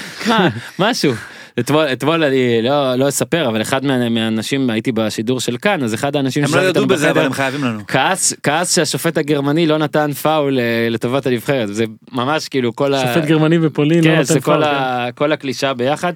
משהו. 0.79 1.13
אתמול, 1.60 1.86
אתמול 1.86 2.24
אני 2.24 2.62
לא, 2.62 2.96
לא 2.96 3.08
אספר, 3.10 3.48
אבל 3.48 3.62
אחד 3.62 3.86
מה- 3.86 4.10
מהאנשים, 4.10 4.70
הייתי 4.70 4.91
בשידור 4.91 5.39
של 5.39 5.58
כאן, 5.58 5.84
אז 5.84 5.93
אחד 5.93 6.15
האנשים 6.15 6.43
הם 6.43 6.55
לא 6.55 6.62
ידעו 6.62 6.88
בזה, 6.88 7.12
אבל 7.12 7.25
הם 7.25 7.34
חייבים 7.34 7.63
לנו. 7.63 7.79
כעס, 7.88 8.34
כעס 8.43 8.75
שהשופט 8.75 9.17
הגרמני 9.17 9.67
לא 9.67 9.77
נתן 9.77 10.13
פאול 10.13 10.60
אה, 10.60 10.88
לטובת 10.89 11.25
הנבחרת, 11.25 11.75
זה 11.75 11.86
ממש 12.12 12.48
כאילו 12.48 12.75
כל 12.75 12.93
ה... 12.93 13.00
שופט 13.00 13.27
גרמני 13.27 13.60
בפולין 13.60 14.03
לא 14.03 14.15
כן, 14.15 14.24
זה 14.24 14.39
כל, 14.39 14.51
פאול. 14.51 14.63
כן. 14.65 14.70
ה... 14.70 15.08
כל 15.15 15.31
הקלישה 15.31 15.74
ביחד. 15.74 16.13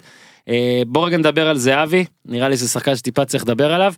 אה, 0.49 0.81
בוא 0.87 1.05
רגע 1.07 1.17
נדבר 1.17 1.47
על 1.49 1.57
זהבי, 1.57 2.05
נראה 2.25 2.49
לי 2.49 2.57
שזה 2.57 2.67
שחקן 2.69 2.95
שטיפה 2.95 3.25
צריך 3.25 3.43
לדבר 3.43 3.73
עליו. 3.73 3.93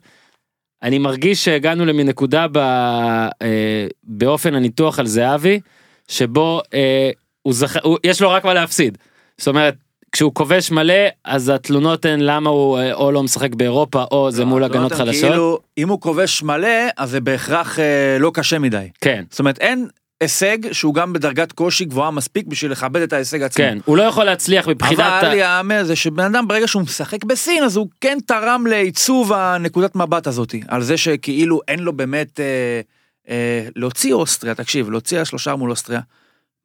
אני 0.82 0.98
מרגיש 0.98 1.44
שהגענו 1.44 1.86
למין 1.86 2.08
נקודה 2.08 2.46
ב... 2.52 2.58
אה, 2.58 3.86
באופן 4.04 4.54
הניתוח 4.54 4.98
על 4.98 5.06
זהבי, 5.06 5.60
שבו 6.08 6.60
אה, 6.74 7.10
הוא 7.42 7.54
זכ... 7.54 7.76
הוא... 7.82 7.98
יש 8.04 8.22
לו 8.22 8.30
רק 8.30 8.44
מה 8.44 8.54
להפסיד. 8.54 8.98
זאת 9.38 9.48
אומרת, 9.48 9.74
כשהוא 10.12 10.34
כובש 10.34 10.70
מלא, 10.70 10.94
אז 11.24 11.48
התלונות 11.48 12.04
הן 12.04 12.20
למה 12.20 12.50
הוא 12.50 12.78
אה, 12.78 12.94
או 12.94 13.12
לא 13.12 13.22
משחק 13.22 13.54
באירופה, 13.54 14.04
או 14.10 14.30
זה 14.30 14.44
מול 14.44 14.64
הגנות 14.64 14.92
חלשות. 14.92 15.30
כאילו, 15.30 15.58
אם 15.78 15.88
הוא 15.88 16.00
כובש 16.00 16.42
מלא, 16.42 16.88
אז 16.96 17.10
זה 17.10 17.20
בהכרח 17.20 17.78
אה, 17.78 18.16
לא 18.20 18.30
קשה 18.34 18.58
מדי. 18.58 18.88
כן, 19.00 19.24
זאת 19.30 19.38
אומרת, 19.38 19.58
אין 19.58 19.88
הישג 20.20 20.72
שהוא 20.72 20.94
גם 20.94 21.12
בדרגת 21.12 21.52
קושי 21.52 21.84
גבוהה 21.84 22.10
מספיק 22.10 22.46
בשביל 22.46 22.72
לכבד 22.72 23.02
את 23.02 23.12
ההישג 23.12 23.42
עצמו. 23.42 23.64
כן, 23.64 23.78
הוא 23.84 23.96
לא 23.96 24.02
יכול 24.02 24.24
להצליח 24.24 24.68
מבחינת... 24.68 25.00
אבל 25.00 25.34
יאמר 25.34 25.84
זה 25.84 25.96
שבן 25.96 26.24
אדם 26.24 26.48
ברגע 26.48 26.68
שהוא 26.68 26.82
משחק 26.82 27.24
בסין 27.24 27.62
אז 27.62 27.76
הוא 27.76 27.88
כן 28.00 28.18
תרם 28.26 28.66
לעיצוב 28.66 29.32
הנקודת 29.32 29.96
מבט 29.96 30.26
הזאתי 30.26 30.62
על 30.68 30.82
זה 30.82 30.96
שכאילו 30.96 31.60
אין 31.68 31.80
לו 31.80 31.92
באמת 31.92 32.40
אה, 32.40 32.80
אה, 33.28 33.68
להוציא 33.76 34.14
אוסטריה 34.14 34.54
תקשיב 34.54 34.90
להוציא 34.90 35.20
השלושה 35.20 35.56
מול 35.56 35.70
אוסטריה. 35.70 36.00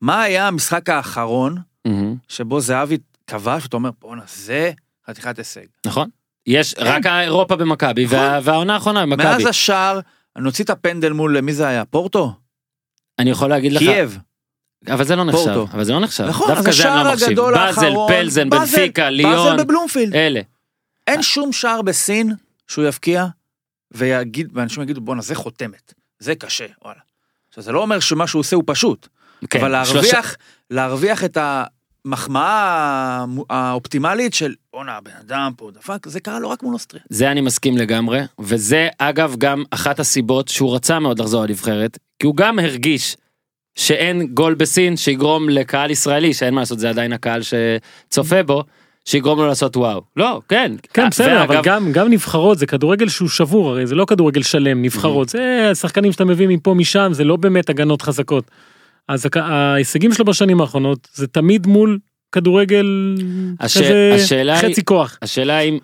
מה 0.01 0.21
היה 0.21 0.47
המשחק 0.47 0.89
האחרון 0.89 1.57
מהמם, 1.85 2.15
שבו 2.27 2.59
זהבי 2.59 2.97
כבש 3.27 3.63
ואתה 3.63 3.77
אומר 3.77 3.89
בואנה 3.99 4.21
זה 4.27 4.71
חתיכת 5.07 5.37
הישג. 5.37 5.65
נכון. 5.85 6.09
יש 6.47 6.75
רק 6.77 7.05
האירופה 7.05 7.55
במכבי, 7.55 8.05
נכון. 8.05 8.17
וה- 8.17 8.39
והעונה 8.43 8.73
האחרונה 8.73 9.05
במכבי. 9.05 9.23
מאז 9.23 9.45
השער 9.45 9.99
נוציא 10.37 10.63
את 10.63 10.69
הפנדל 10.69 11.11
מול 11.11 11.41
מי 11.41 11.53
זה 11.53 11.67
היה 11.67 11.85
פורטו 11.85 12.33
אני 13.19 13.29
יכול 13.29 13.49
להגיד 13.49 13.71
לך, 13.71 13.79
קייב 13.79 14.17
אבל 14.87 15.03
זה 15.05 15.15
לא 15.15 15.23
נחשב, 15.25 15.37
פורטו. 15.43 15.67
אבל 15.73 15.83
זה 15.83 15.93
לא 15.93 15.99
נחשב. 15.99 16.23
נכון 16.23 16.47
דווקא 16.55 16.71
זה 16.71 16.93
אני 16.93 17.03
לא 17.03 17.13
מחשיב. 17.13 17.39
באזל, 17.39 17.93
פלזן, 18.07 18.49
בנפיקה, 18.49 19.09
ליון, 19.09 19.31
באזל 19.33 19.63
בבלומפילד 19.63 20.15
אלה. 20.15 20.41
אין 21.07 21.21
שום 21.21 21.51
שער 21.53 21.81
בסין 21.81 22.33
שהוא 22.67 22.85
יבקיע 22.85 23.25
ויגיד, 23.91 24.47
ואנשים 24.53 24.83
יגידו 24.83 25.01
בואנה 25.01 25.21
זה 25.21 25.35
חותמת, 25.35 25.93
זה 26.19 26.35
קשה, 26.35 26.65
וואלה. 26.83 26.99
עכשיו 27.49 27.63
זה 27.63 27.71
לא 27.71 27.81
אומר 27.81 27.99
שמה 27.99 28.27
שהוא 28.27 28.39
עושה 28.39 28.55
הוא 28.55 28.63
פשוט, 28.67 29.07
כן, 29.49 29.59
אבל 29.59 29.85
שלושה- 29.85 29.97
להרוויח, 30.11 30.35
להרוויח 30.69 31.23
את 31.23 31.37
המחמאה 32.05 33.25
האופטימלית 33.49 34.33
של 34.33 34.53
בואנה 34.73 34.97
הבן 34.97 35.11
אדם 35.19 35.51
פה 35.57 35.71
דפק, 35.71 36.07
זה 36.07 36.19
קרה 36.19 36.39
לו 36.39 36.49
רק 36.49 36.63
מול 36.63 36.73
אוסטריה. 36.73 37.03
זה 37.09 37.31
אני 37.31 37.41
מסכים 37.41 37.77
לגמרי, 37.77 38.21
וזה 38.39 38.87
אגב 38.97 39.35
גם 39.37 39.63
אחת 39.71 39.99
הסיבות 39.99 40.47
שהוא 40.47 40.75
רצה 40.75 40.99
מאוד 40.99 41.19
לחזור 41.19 41.45
לנבחרת, 41.45 41.97
כי 42.19 42.27
הוא 42.27 42.35
גם 42.35 42.59
הרגיש 42.59 43.17
שאין 43.75 44.27
גול 44.27 44.53
בסין 44.53 44.97
שיגרום 44.97 45.49
לקהל 45.49 45.91
ישראלי, 45.91 46.33
שאין 46.33 46.53
מה 46.53 46.61
לעשות, 46.61 46.79
זה 46.79 46.89
עדיין 46.89 47.13
הקהל 47.13 47.41
שצופה 47.41 48.43
בו, 48.43 48.63
שיגרום 49.05 49.39
לו 49.39 49.47
לעשות 49.47 49.77
וואו. 49.77 50.01
לא, 50.15 50.41
כן. 50.49 50.71
כן 50.93 51.09
בסדר 51.09 51.43
אבל 51.43 51.61
גם 51.63 51.91
גם 51.91 52.09
נבחרות 52.09 52.57
זה 52.57 52.65
כדורגל 52.65 53.09
שהוא 53.09 53.29
שבור 53.29 53.69
הרי 53.69 53.87
זה 53.87 53.95
לא 53.95 54.05
כדורגל 54.05 54.41
שלם 54.41 54.81
נבחרות 54.81 55.29
זה 55.29 55.71
שחקנים 55.73 56.11
שאתה 56.11 56.25
מביא 56.25 56.47
מפה 56.47 56.73
משם 56.73 57.09
זה 57.13 57.23
לא 57.23 57.35
באמת 57.35 57.69
הגנות 57.69 58.01
חזקות. 58.01 58.51
אז 59.07 59.25
ההישגים 59.35 60.13
שלו 60.13 60.25
בשנים 60.25 60.61
האחרונות 60.61 61.07
זה 61.13 61.27
תמיד 61.27 61.67
מול 61.67 61.99
כדורגל 62.31 62.85
הש- 63.59 63.77
כזה 63.77 64.11
השאלה 64.15 64.59
היא- 64.59 64.71
חצי 64.71 64.83
כוח. 64.85 65.17
השאלה 65.21 65.59
אם, 65.59 65.77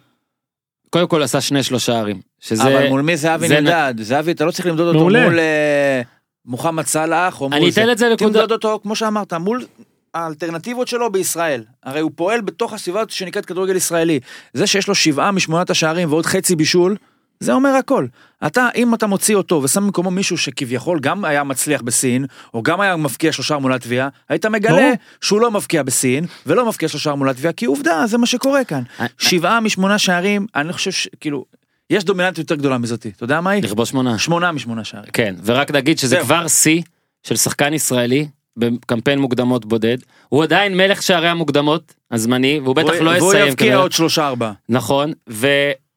קודם 0.90 1.08
כל 1.08 1.24
עשה 1.24 1.42
שני 1.42 1.64
שלושה 1.64 2.00
ערים, 2.00 2.22
שזה... 2.40 2.64
אבל 2.64 2.88
מול 2.90 3.02
מי 3.02 3.18
זהבי 3.18 3.48
זה 3.48 3.56
נ- 3.56 3.64
נמדד? 3.64 3.94
זהבי 4.02 4.32
אתה 4.32 4.46
לא 4.46 4.52
צריך 4.52 4.66
למדוד 4.68 4.88
אותו 4.88 5.00
מעולה. 5.00 5.24
מול 5.30 5.40
אה, 5.40 6.02
מוחמד 6.46 6.86
סאלח 6.86 7.42
או 7.42 7.50
מול 7.50 7.58
אני 7.60 7.70
אתן 7.70 7.92
את 7.92 7.98
זה 7.98 8.06
נקודה, 8.14 8.32
תמדוד 8.32 8.52
אותו 8.52 8.80
כמו 8.84 8.96
שאמרת 8.96 9.34
מול 9.34 9.66
האלטרנטיבות 10.14 10.88
שלו 10.88 11.12
בישראל 11.12 11.64
הרי 11.84 12.00
הוא 12.00 12.12
פועל 12.16 12.42
בתוך 12.42 12.74
הסביבה 12.74 13.04
שנקראת 13.10 13.46
כדורגל 13.46 13.76
ישראלי 13.76 14.20
זה 14.54 14.68
שיש 14.68 14.88
לו 14.88 14.96
שבעה 14.96 15.32
משמונת 15.32 15.70
השערים 15.70 16.10
ועוד 16.12 16.26
חצי 16.26 16.56
בישול 16.56 16.96
זה 17.40 17.54
אומר 17.54 17.70
הכל 17.70 18.06
אתה 18.48 18.68
אם 18.76 18.94
אתה 18.94 19.08
מוציא 19.08 19.36
אותו 19.36 19.62
ושם 19.64 19.84
במקומו 19.84 20.12
מישהו 20.12 20.38
שכביכול 20.38 21.00
גם 21.00 21.26
היה 21.26 21.44
מצליח 21.44 21.82
בסין 21.82 22.26
או 22.54 22.64
גם 22.64 22.82
היה 22.82 22.96
מבקיע 22.96 23.32
שלושה 23.32 23.58
מול 23.58 23.74
לטביה 23.74 24.10
היית 24.30 24.46
מגלה. 24.46 24.92
שהוא 25.22 25.42
לא 25.42 25.52
מבקיע 25.52 25.84
בסין 25.84 26.26
ולא 26.46 26.66
מבקיע 26.68 26.90
שלושה 26.90 27.16
מול 27.16 27.30
לטביה 27.30 27.54
כי 27.54 27.66
עובדה 27.66 28.08
זה 28.08 28.18
מה 28.18 28.26
שקורה 28.26 28.64
כאן 28.64 28.82
אה, 29.00 29.06
שבעה 29.18 29.60
משמונה 29.60 29.98
שערים 29.98 30.46
אני 30.56 30.74
חושב 30.74 30.92
שכאילו 30.92 31.46
יש 31.90 32.04
דומיננטיות 32.04 32.38
יותר 32.52 32.56
גדולה 32.56 32.78
מזאתי 32.78 33.10
אתה 33.16 33.24
יודע 33.24 33.42
מה 33.42 33.50
היא? 33.50 33.64
לכבוש 33.64 33.90
שמונה. 33.90 34.18
שמונה 34.18 34.52
משמונה 34.52 34.84
שערים. 34.84 35.10
כן, 35.14 35.36
ורק 35.46 35.72
נגיד 35.72 36.00
שזה. 36.00 36.20
כבר 36.22 36.48
שיא 36.48 36.82
של 37.24 37.36
שחקן 37.36 37.74
ישראלי 37.74 38.28
בקמפיין 38.58 39.20
מוקדמות 39.20 39.66
בודד, 39.66 39.98
הוא 40.30 40.44
עדיין 40.44 40.78
מלך 40.78 41.02
שערי 41.04 41.28
המוקדמות 41.30 41.94
הזמני, 42.12 42.60
והוא 42.64 42.76
בטח 42.76 42.88
והוא- 42.88 43.04
לא 43.04 43.10
והוא 43.18 43.30
יסיים 43.34 43.48
יבקיע 43.48 43.68
כנראה. 43.68 43.82
עוד 43.82 43.92
שלושה 43.92 44.28
ארבעה. 44.28 44.54
נכון, 44.70 45.14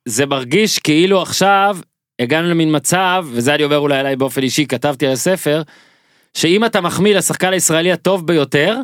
וזה 0.09 0.27
מרגיש 0.27 0.79
כאילו 0.79 1.23
עכשיו 1.23 1.77
הגענו 2.19 2.49
למין 2.49 2.77
מצב, 2.77 3.27
וזה 3.31 3.55
אני 3.55 3.65
אומר 3.65 3.79
אולי 3.79 3.99
עליי 3.99 4.17
באופן 4.17 4.43
אישי, 4.43 4.67
כתבתי 4.67 5.07
על 5.07 5.13
הספר, 5.13 5.63
שאם 6.35 6.65
אתה 6.65 6.81
מחמיא 6.81 7.17
לשחקן 7.17 7.53
הישראלי 7.53 7.93
הטוב 7.93 8.27
ביותר, 8.27 8.77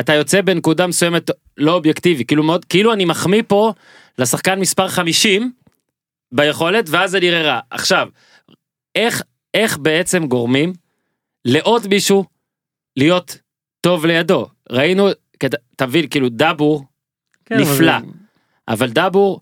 אתה 0.00 0.14
יוצא 0.14 0.40
בנקודה 0.40 0.86
מסוימת 0.86 1.30
לא 1.56 1.72
אובייקטיבי, 1.74 2.24
כאילו 2.24 2.42
מאוד, 2.42 2.64
כאילו 2.64 2.92
אני 2.92 3.04
מחמיא 3.04 3.42
פה 3.46 3.72
לשחקן 4.18 4.60
מספר 4.60 4.88
50 4.88 5.52
ביכולת, 6.32 6.84
ואז 6.88 7.10
זה 7.10 7.20
נראה 7.20 7.42
רע. 7.42 7.60
עכשיו, 7.70 8.08
איך, 8.94 9.22
איך 9.54 9.78
בעצם 9.78 10.26
גורמים 10.26 10.72
לעוד 11.44 11.88
מישהו 11.88 12.24
להיות 12.96 13.38
טוב 13.80 14.06
לידו? 14.06 14.46
ראינו, 14.70 15.08
תבין, 15.76 16.08
כאילו 16.08 16.28
דאבור 16.28 16.84
כן, 17.44 17.54
אבל 17.54 17.62
נפלא. 17.64 17.92
זה- 18.00 18.06
אבל 18.68 18.90
דאבור 18.90 19.40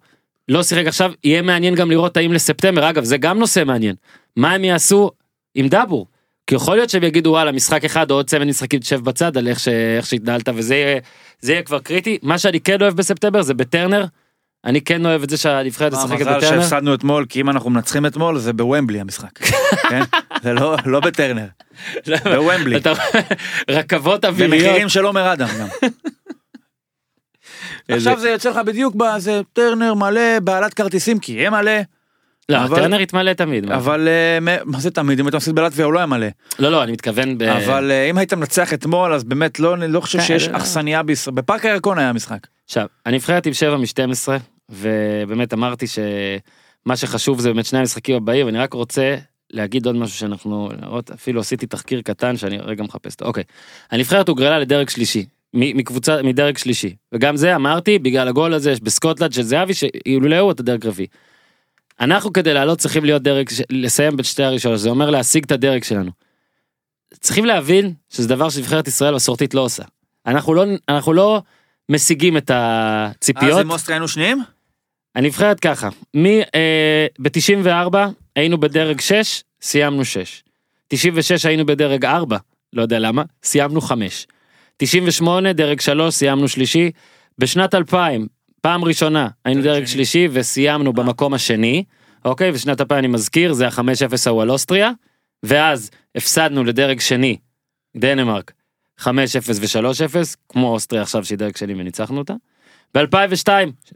לא 0.51 0.63
שיחק 0.63 0.87
עכשיו, 0.87 1.13
יהיה 1.25 1.43
מעניין 1.43 1.75
גם 1.75 1.91
לראות 1.91 2.17
האם 2.17 2.33
לספטמבר, 2.33 2.91
אגב, 2.91 3.05
זה 3.05 3.17
גם 3.17 3.39
נושא 3.39 3.63
מעניין. 3.67 3.95
מה 4.37 4.53
הם 4.53 4.65
יעשו 4.65 5.11
עם 5.55 5.69
דאבור? 5.69 6.07
כי 6.47 6.55
יכול 6.55 6.77
להיות 6.77 6.91
שהם 6.91 7.05
יגידו 7.05 7.31
וואלה 7.31 7.53
משחק 7.53 7.85
אחד 7.85 8.11
או 8.11 8.17
עוד 8.17 8.27
צמד 8.27 8.45
משחקים 8.45 8.81
תשב 8.81 9.01
בצד 9.01 9.37
על 9.37 9.49
איך, 9.49 9.61
ש... 9.61 9.69
איך 9.69 10.07
שהתנהלת 10.07 10.49
וזה 10.55 10.75
יהיה, 10.75 11.01
זה 11.41 11.53
יהיה 11.53 11.63
כבר 11.63 11.79
קריטי. 11.79 12.19
מה 12.23 12.39
שאני 12.39 12.61
כן 12.61 12.83
אוהב 12.83 12.97
בספטמבר 12.97 13.43
זה 13.43 13.55
בטרנר. 13.55 14.05
אני 14.65 14.81
כן 14.81 15.07
אוהב 15.07 15.23
את 15.23 15.31
זה 15.31 15.37
שהנבחרת 15.37 15.93
משחקת 15.93 16.21
מזל 16.21 16.37
בטרנר. 16.37 16.61
שהפסדנו 16.63 16.95
אתמול, 16.95 17.27
כי 17.29 17.41
אם 17.41 17.51
אנחנו 17.51 17.71
מנצחים 17.71 18.07
אתמול, 18.07 18.39
זה 18.39 18.53
בוומבלי 18.53 19.01
המשחק. 19.01 19.39
כן? 19.91 20.03
זה 20.43 20.53
לא 20.53 20.77
לא 20.87 21.01
בטרנר, 21.01 21.47
בוומבלי. 22.25 22.77
רכבות 23.71 24.25
אוויריות. 24.25 24.65
במחירים 24.65 24.89
של 24.89 25.05
עומר 25.05 25.33
אדם 25.33 25.49
גם. 25.61 25.67
עכשיו 27.96 28.20
זה 28.20 28.31
יוצא 28.31 28.50
לך 28.50 28.57
בדיוק 28.57 28.94
בזה 28.94 29.40
טרנר 29.53 29.94
מלא 29.94 30.38
בעלת 30.42 30.74
כרטיסים 30.74 31.18
כי 31.18 31.33
יהיה 31.33 31.50
מלא 31.50 31.72
לא, 32.48 32.64
אבל- 32.64 32.76
טרנר 32.76 33.00
יתמלא 33.00 33.33
תמיד. 33.33 33.70
אבל 33.70 34.09
אה, 34.09 34.38
מה 34.64 34.81
זה 34.81 34.90
תמיד 34.90 35.20
אם 35.20 35.29
אתה 35.29 35.37
מפסיד 35.37 35.55
בלטביה 35.55 35.85
הוא 35.85 35.92
לא 35.92 35.98
היה 35.98 36.07
מלא 36.07 36.26
לא, 36.59 36.70
לא, 36.72 36.83
אני 36.83 36.92
מתכוון 36.92 37.38
ב... 37.38 37.42
אבל 37.42 37.90
אה, 37.90 38.11
אם 38.11 38.18
היית 38.18 38.35
מנצח 38.35 38.74
אתמול 38.74 39.12
אז 39.12 39.24
באמת 39.24 39.61
לא 39.61 39.74
אני 39.74 39.88
לא 39.88 40.00
חושב 40.00 40.18
כן, 40.18 40.24
שיש. 40.24 40.48
אכסניה 40.48 41.03
בישראל 41.03 41.37
בפארק 41.37 41.64
הירקון 41.64 41.98
היה 41.98 42.12
משחק. 42.12 42.46
עכשיו, 42.64 42.87
הנבחרת 43.07 43.46
עם 43.46 43.53
7 43.53 43.76
מ-12, 43.76 44.29
ובאמת 44.68 45.53
אמרתי 45.55 45.87
שמה 45.87 46.96
שחשוב 46.96 47.40
זה 47.40 47.48
באמת 47.53 47.64
שני 47.66 47.79
המשחקים 47.79 48.16
הבאים, 48.16 48.46
ואני 48.46 48.59
רק 48.59 48.72
רוצה 48.72 49.16
להגיד 49.50 49.87
עוד 49.87 49.96
משהו 49.96 50.16
שאנחנו, 50.18 50.68
אפילו 51.14 51.40
עשיתי 51.40 51.66
תחקיר 51.66 52.00
קטן 52.00 52.37
שאני 52.37 52.59
רגע 52.59 52.83
מחפש 52.83 53.12
אותו. 53.12 53.24
אוקיי. 53.24 53.44
הנבחרת 53.90 54.29
הוגרלה 54.29 54.59
לדרג 54.59 54.88
שלישי, 54.88 55.26
מקבוצה, 55.55 56.23
מדרג 56.23 56.59
שלישי. 56.59 56.95
וגם 57.13 57.37
זה 57.37 57.57
אמרתי, 57.57 57.99
בגלל 57.99 58.29
הגול 58.29 58.55
הזה 58.55 58.75
בסקוטלנד 58.83 59.33
של 59.33 59.43
זהבי, 59.43 59.75
שאילולאו 59.75 60.51
את 60.51 60.61
הדרג 60.61 60.87
רביעי. 60.87 61.07
אנחנו 62.01 62.33
כדי 62.33 62.55
לעלות 62.55 62.79
צריכים 62.79 63.05
להיות 63.05 63.23
דרג, 63.23 63.49
לסיים 63.71 64.17
בין 64.17 64.25
שתי 64.25 64.43
הראשונות, 64.43 64.79
זה 64.79 64.91
אומר 64.91 65.11
להשיג 65.11 65.45
את 65.45 65.53
הדרג 65.53 65.85
שלנו. 65.85 66.11
צריכים 67.21 67.45
להבין 67.45 67.93
שזה 68.09 68.29
דבר 68.29 68.51
שנבחרת 68.51 68.89
ישראל 68.89 69.15
מסורתית 69.15 69.55
לא 69.55 69.61
עושה. 69.61 69.83
אנחנו 70.27 70.55
לא, 70.55 70.65
אנחנו 70.89 71.13
לא 71.13 71.43
משיגים 71.89 72.37
את 72.37 72.51
הציפיות. 72.55 73.53
אז 73.53 73.59
עם 73.59 73.71
אוסטריה 73.71 73.97
היינו 73.97 74.09
שניים? 74.09 74.43
הנבחרת 75.15 75.61
ככה, 75.61 75.89
מ... 76.17 76.27
אה, 76.27 77.07
ב-94 77.19 77.97
היינו 78.37 78.61
בדרג 78.61 79.01
6, 79.01 79.43
סיימנו 79.63 80.05
6. 80.05 80.43
96 80.89 81.47
היינו 81.47 81.67
בדרג 81.67 82.05
4, 82.05 82.37
לא 82.73 82.83
יודע 82.83 82.99
למה, 82.99 83.23
סיימנו 83.43 83.81
5. 83.81 84.27
98, 84.81 85.53
דרג 85.53 85.81
3, 85.81 86.14
סיימנו 86.14 86.49
שלישי. 86.49 86.90
בשנת 87.38 87.75
2000, 87.75 88.27
פעם 88.61 88.85
ראשונה, 88.85 89.29
היינו 89.45 89.62
דרג 89.62 89.85
שני. 89.85 89.87
שלישי 89.87 90.29
וסיימנו 90.33 90.93
במקום 90.93 91.35
השני. 91.35 91.85
אוקיי, 92.25 92.51
ושנת 92.51 92.81
2000 92.81 92.99
אני 92.99 93.09
מזכיר, 93.09 93.53
זה 93.53 93.66
ה-5-0 93.66 93.83
ההוא 94.27 94.43
על 94.43 94.51
אוסטריה. 94.51 94.90
ואז 95.43 95.90
הפסדנו 96.14 96.64
לדרג 96.64 97.01
שני, 97.01 97.37
דנמרק, 97.97 98.53
5-0 99.01 99.05
ו-3-0, 99.55 100.37
כמו 100.49 100.73
אוסטריה 100.73 101.03
עכשיו 101.03 101.25
שהיא 101.25 101.38
דרג 101.38 101.57
שני 101.57 101.75
וניצחנו 101.75 102.19
אותה. 102.19 102.35
ב-2002 102.95 103.49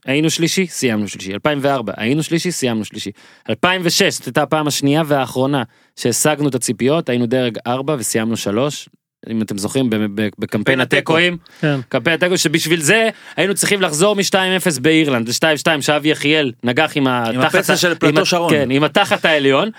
היינו 0.05 0.31
שלישי, 0.31 0.67
סיימנו 0.67 1.09
שלישי. 1.09 1.35
2004 1.35 1.93
היינו 1.97 2.23
שלישי, 2.23 2.51
סיימנו 2.51 2.85
שלישי. 2.85 3.11
2006 3.51 4.15
זאת 4.15 4.27
הייתה 4.27 4.43
הפעם 4.43 4.67
השנייה 4.67 5.03
והאחרונה 5.07 5.63
שהשגנו 5.97 6.49
את 6.49 6.55
הציפיות, 6.55 7.09
היינו 7.09 7.27
דרג 7.27 7.59
4 7.67 7.97
וסיימנו 7.99 8.37
3. 8.37 8.89
אם 9.31 9.43
אתם 9.43 9.59
זוכרים 9.59 9.91
ב- 9.91 9.97
ב- 9.97 10.29
בקמפיין 10.39 10.81
התיקו. 10.81 10.97
התיקואים, 10.97 11.37
כן. 11.61 11.81
קמפיין 11.89 12.15
התיקו 12.15 12.39
שבשביל 12.39 12.81
זה 12.81 13.09
היינו 13.37 13.55
צריכים 13.55 13.83
לחזור 13.83 14.17
מ-2-0 14.17 14.81
באירלנד 14.81 15.29
ל-2-2 15.29 15.81
שאבי 15.81 16.09
יחיאל 16.09 16.53
נגח 16.65 16.93
עם 16.95 17.07
התחת, 17.07 17.55
הפצע 17.55 17.77
של 17.77 17.89
עם 17.91 17.95
פלטו 17.95 18.27
שרון. 18.27 18.51
כן, 18.51 18.71
עם 18.71 18.85
התחת 18.85 19.25
העליון. 19.25 19.71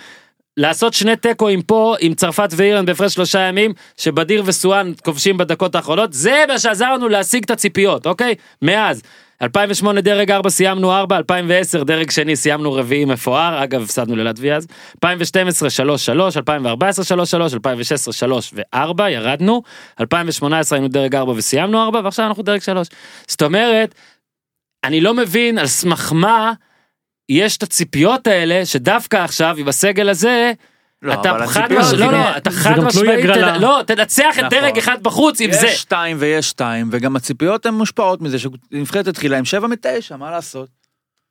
לעשות 0.57 0.93
שני 0.93 1.15
תיקואים 1.15 1.61
פה 1.61 1.95
עם 1.99 2.13
צרפת 2.13 2.49
ואירלנד 2.55 2.87
בהפרש 2.87 3.13
שלושה 3.13 3.39
ימים 3.39 3.73
שבדיר 3.97 4.43
וסואן 4.45 4.91
כובשים 5.03 5.37
בדקות 5.37 5.75
האחרונות 5.75 6.13
זה 6.13 6.43
מה 6.47 6.59
שעזר 6.59 6.93
לנו 6.93 7.09
להשיג 7.09 7.43
את 7.43 7.51
הציפיות 7.51 8.07
אוקיי 8.07 8.35
מאז 8.61 9.01
2008 9.41 10.01
דרג 10.01 10.31
4 10.31 10.49
סיימנו 10.49 10.93
4 10.93 11.17
2010 11.17 11.83
דרג 11.83 12.11
שני 12.11 12.35
סיימנו 12.35 12.73
רביעי 12.73 13.05
מפואר. 13.05 13.63
אגב 13.63 13.83
הפסדנו 13.83 14.15
ללטביה 14.15 14.55
אז. 14.55 14.67
2012 15.03 15.69
3 15.69 16.05
3 16.05 16.37
2014 16.37 17.05
3 17.05 17.31
3 17.31 17.53
2016 17.53 18.13
3 18.13 18.53
ו4 18.53 19.01
ירדנו. 19.09 19.61
2018 19.99 20.77
היינו 20.77 20.87
דרג 20.87 21.15
4 21.15 21.33
וסיימנו 21.35 21.83
4 21.83 22.01
ועכשיו 22.03 22.27
אנחנו 22.27 22.43
דרג 22.43 22.61
3 22.61 22.87
זאת 23.27 23.41
אומרת 23.41 23.95
אני 24.83 25.01
לא 25.01 25.13
מבין 25.13 25.57
על 25.57 25.67
סמך 25.67 26.11
מה 26.15 26.53
יש 27.29 27.57
את 27.57 27.63
הציפיות 27.63 28.27
האלה 28.27 28.65
שדווקא 28.65 29.17
עכשיו 29.17 29.55
עם 29.57 29.67
הסגל 29.67 30.09
הזה 30.09 30.53
אתה 31.13 31.31
אבל 31.31 31.47
חד 31.47 31.73
משמעית, 31.73 31.99
לא, 31.99 32.11
לא, 32.11 32.37
אתה 32.37 32.51
חד 32.51 32.79
משמעית, 32.79 33.25
לא, 33.59 33.81
תנצח 33.87 34.39
את 34.39 34.43
נכון. 34.43 34.49
דרג 34.59 34.77
אחד 34.77 35.03
בחוץ 35.03 35.41
עם 35.41 35.51
זה. 35.51 35.67
יש 35.67 35.81
שתיים 35.81 36.17
ויש 36.19 36.49
שתיים, 36.49 36.89
וגם 36.91 37.15
הציפיות 37.15 37.65
הן 37.65 37.73
מושפעות 37.73 38.21
מזה 38.21 38.37
שנבחרת 38.39 39.07
התחילה 39.07 39.37
עם 39.37 39.45
שבע 39.45 39.67
מתשע, 39.67 40.15
מה 40.17 40.31
לעשות? 40.31 40.67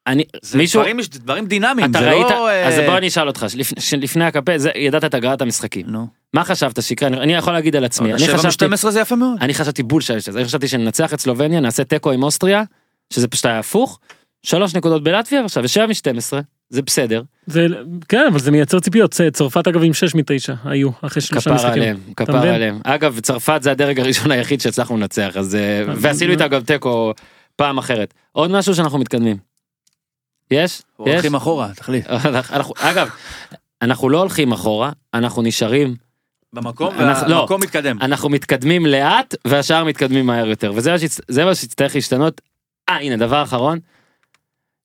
אני, 0.06 0.24
זה 0.42 0.58
מישהו, 0.58 0.80
דברים, 0.80 0.96
דברים 1.12 1.46
דינמיים, 1.46 1.90
אתה 1.90 1.98
זה 1.98 2.10
ראית, 2.10 2.26
לא... 2.30 2.48
אה, 2.48 2.68
אז 2.68 2.74
בוא 2.86 2.98
אני 2.98 3.08
אשאל 3.08 3.26
אותך, 3.28 3.46
שלפני- 3.48 3.80
שלפני 3.80 4.24
הקמפיין, 4.24 4.58
זה- 4.58 4.70
ידעת 4.76 5.04
את 5.04 5.14
הגרלת 5.14 5.42
המשחקים. 5.42 5.86
נו. 5.88 6.06
מה 6.34 6.44
חשבת 6.44 6.82
שיקרה? 6.82 7.08
אני- 7.08 7.16
אני 7.20 7.34
יכול 7.34 7.52
להגיד 7.52 7.76
על 7.76 7.84
עצמי, 7.84 8.10
אני 8.12 8.18
שבע 8.18 8.36
חשבתי, 8.38 8.66
מ-12 8.66 8.90
זה 8.90 9.00
יפה 9.00 9.16
מאוד. 9.16 9.36
אני 9.40 9.54
חשבתי 9.54 9.82
בול 9.82 10.00
שיש 10.00 10.28
לזה, 10.28 10.38
אני 10.38 10.46
חשבתי 10.48 10.68
שננצח 10.68 11.14
את 11.14 11.20
סלובניה, 11.20 11.60
נעשה 11.60 11.84
תיקו 11.84 12.10
עם 12.10 12.22
אוסטריה, 12.22 12.62
שזה 13.12 13.28
פשוט 13.28 13.46
היה 13.46 13.58
הפוך, 13.58 14.00
שלוש 14.42 14.74
נקודות 14.74 15.04
בלטביה 15.04 15.40
ועכשיו 15.40 15.64
ושבע 15.64 15.86
מ-12, 15.86 16.32
זה 16.74 16.82
בסדר, 16.82 17.22
זה 17.46 17.66
כן 18.08 18.24
אבל 18.30 18.38
זה 18.38 18.50
מייצר 18.50 18.80
ציפיות 18.80 19.14
צרפת 19.32 19.68
אגב 19.68 19.82
עם 19.82 19.94
6 19.94 20.14
מ-9 20.14 20.22
היו 20.64 20.90
אחרי 21.02 21.22
שלושה 21.22 21.40
כפר 21.50 21.54
משחקים. 21.54 21.72
עליהם, 21.72 21.96
מבין? 21.96 22.14
כפר 22.16 22.36
עליהם. 22.54 22.80
אגב, 22.84 23.20
צרפת 23.20 23.58
זה 23.62 23.70
הדרג 23.70 24.00
הראשון 24.00 24.30
היחיד 24.30 24.60
שהצלחנו 24.60 24.96
לנצח, 24.96 25.36
אז... 25.36 25.54
אה, 25.54 25.82
ועשינו 25.96 26.32
איתה 26.32 26.48
גם 26.48 26.60
תיקו 26.60 27.12
פעם 27.56 27.78
אחרת. 27.78 28.14
עוד 28.32 28.50
משהו 28.50 28.74
שאנחנו 28.74 28.98
מתקדמים. 28.98 29.36
יש? 30.50 30.72
יש? 30.72 30.82
הולכים 30.96 31.34
אחורה, 31.34 31.70
תחליט. 31.76 32.06
אנחנו- 32.52 32.74
אגב, 32.78 33.08
אנחנו 33.82 34.08
לא 34.08 34.18
הולכים 34.18 34.52
אחורה, 34.52 34.90
אנחנו 35.14 35.42
נשארים, 35.42 35.94
במקום, 36.52 36.94
אנחנו- 36.98 37.28
לא. 37.28 37.36
והמקום 37.36 37.60
מתקדם. 37.62 37.98
אנחנו 38.00 38.28
מתקדמים 38.28 38.86
לאט 38.86 39.34
והשאר 39.44 39.84
מתקדמים 39.84 40.26
מהר 40.26 40.46
יותר, 40.48 40.72
וזה 40.74 41.44
מה 41.44 41.54
שיצטרך 41.54 41.94
להשתנות. 41.94 42.40
אה, 42.88 42.96
הנה, 42.96 43.16
דבר 43.16 43.42
אחרון. 43.42 43.78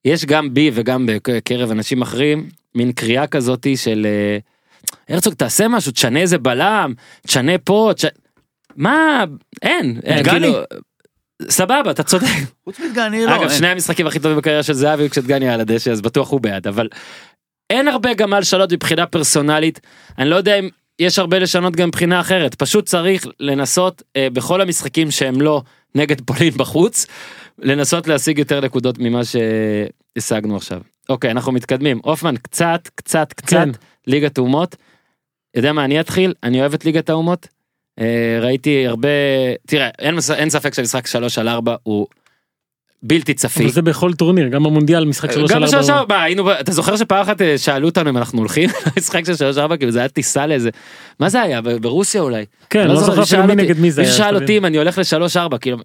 יש 0.05 0.25
גם 0.25 0.53
בי 0.53 0.71
וגם 0.73 1.05
בקרב 1.05 1.71
אנשים 1.71 2.01
אחרים, 2.01 2.49
מין 2.75 2.91
קריאה 2.91 3.27
כזאתי 3.27 3.77
של 3.77 4.07
אה, 4.09 4.37
הרצוג 5.09 5.33
תעשה 5.33 5.67
משהו, 5.67 5.91
תשנה 5.91 6.19
איזה 6.19 6.37
בלם, 6.37 6.93
תשנה 7.27 7.57
פה, 7.57 7.91
תש... 7.95 8.05
מה, 8.75 9.23
אין, 9.61 9.99
אין, 10.03 10.23
דגני. 10.23 10.39
כאילו, 10.39 10.59
סבבה, 11.49 11.91
אתה 11.91 12.03
צודק. 12.03 12.25
חוץ 12.65 12.79
מדגני 12.79 13.25
לא. 13.25 13.35
אגב, 13.35 13.41
אין. 13.41 13.57
שני 13.57 13.67
המשחקים 13.67 14.07
הכי 14.07 14.19
טובים 14.19 14.37
בקריירה 14.37 14.63
של 14.63 14.73
זהבי 14.73 15.03
היו 15.03 15.09
כשדגני 15.09 15.49
על 15.49 15.61
הדשא, 15.61 15.91
אז 15.91 16.01
בטוח 16.01 16.29
הוא 16.29 16.41
בעד, 16.41 16.67
אבל 16.67 16.87
אין 17.69 17.87
הרבה 17.87 18.13
גם 18.13 18.29
מה 18.29 18.39
לשנות 18.39 18.73
מבחינה 18.73 19.05
פרסונלית. 19.05 19.79
אני 20.17 20.29
לא 20.29 20.35
יודע 20.35 20.55
אם 20.55 20.69
יש 20.99 21.19
הרבה 21.19 21.39
לשנות 21.39 21.75
גם 21.75 21.87
מבחינה 21.87 22.19
אחרת, 22.19 22.55
פשוט 22.55 22.85
צריך 22.85 23.25
לנסות 23.39 24.03
אה, 24.15 24.27
בכל 24.33 24.61
המשחקים 24.61 25.11
שהם 25.11 25.41
לא 25.41 25.61
נגד 25.95 26.21
פולין 26.21 26.53
בחוץ, 26.53 27.05
לנסות 27.61 28.07
להשיג 28.07 28.39
יותר 28.39 28.61
נקודות 28.61 28.95
ממה 28.99 29.21
שהשגנו 29.25 30.55
עכשיו. 30.55 30.81
אוקיי, 31.09 31.31
אנחנו 31.31 31.51
מתקדמים. 31.51 31.99
הופמן, 32.03 32.35
קצת, 32.41 32.89
קצת, 32.95 33.33
קצת, 33.33 33.49
כן. 33.49 33.69
ליגת 34.07 34.37
האומות. 34.37 34.75
יודע 35.55 35.73
מה, 35.73 35.85
אני 35.85 35.99
אתחיל, 35.99 36.33
אני 36.43 36.61
אוהב 36.61 36.73
את 36.73 36.85
ליגת 36.85 37.09
האומות. 37.09 37.47
אה, 37.99 38.39
ראיתי 38.41 38.87
הרבה, 38.87 39.09
תראה, 39.67 39.89
אין, 39.99 40.17
אין 40.35 40.49
ספק 40.49 40.73
שהמשחק 40.73 41.07
3 41.07 41.37
על 41.37 41.47
4 41.47 41.75
הוא 41.83 42.07
בלתי 43.03 43.33
צפי. 43.33 43.63
אבל 43.63 43.71
זה 43.71 43.81
בכל 43.81 44.13
טורניר 44.13 44.47
גם 44.47 44.63
במונדיאל 44.63 45.05
משחק 45.05 45.31
שלוש 45.31 45.51
גם 45.51 45.57
על 45.57 45.67
בשלוש 45.67 45.89
ארבע. 45.89 45.99
ארבע, 45.99 46.21
היינו, 46.21 46.51
אתה 46.51 46.71
זוכר 46.71 46.97
שפעם 46.97 47.21
אחת 47.21 47.41
אה, 47.41 47.57
שאלו 47.57 47.87
אותנו 47.87 48.09
אם 48.09 48.17
אנחנו 48.17 48.39
הולכים 48.39 48.69
למשחק 48.97 49.25
של 49.25 49.35
שלוש 49.35 49.57
ארבע, 49.57 49.77
כאילו 49.77 49.91
זה 49.91 49.99
היה 49.99 50.07
טיסה 50.07 50.47
לאיזה, 50.47 50.69
מה 51.19 51.29
זה 51.29 51.41
היה, 51.41 51.61
ברוסיה 51.61 52.21
אולי? 52.21 52.45
כן 52.69 52.79
אני 52.79 52.89
לא 52.89 52.99
זוכר 52.99 53.23
אפילו 53.23 53.43
מי 53.43 53.55
נגד 53.55 53.79
מי 53.79 53.91
זה 53.91 54.01
היה. 54.01 54.09
מישהו 54.09 54.23
שאל. 54.23 54.35
אותי 54.35 54.57
אם 54.57 54.65
אני 54.65 54.77
הולך 54.77 54.97
לשלוש 54.97 55.37
ארבע, 55.37 55.57
כאילו, 55.57 55.77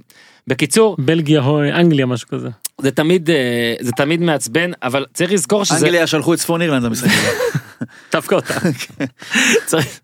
בקיצור, 0.46 0.96
בלגיה 0.98 1.40
הו- 1.42 1.60
אנגליה 1.60 2.06
משהו 2.06 2.28
כזה. 2.28 2.48
זה 2.80 2.90
תמיד, 2.90 3.30
אה, 3.30 3.74
זה 3.80 3.92
תמיד 3.92 4.20
מעצבן, 4.20 4.70
אבל 4.82 5.06
צריך 5.14 5.32
לזכור 5.32 5.64
שזה, 5.64 5.76
אנגליה 5.86 6.06
שלחו 6.06 6.34
את 6.34 6.38
צפון 6.38 6.62
אירלנד 6.62 6.84
למשחק. 6.84 7.10
דווקא 8.12 8.34
אותה. 8.38 8.54
צריך- 9.66 10.00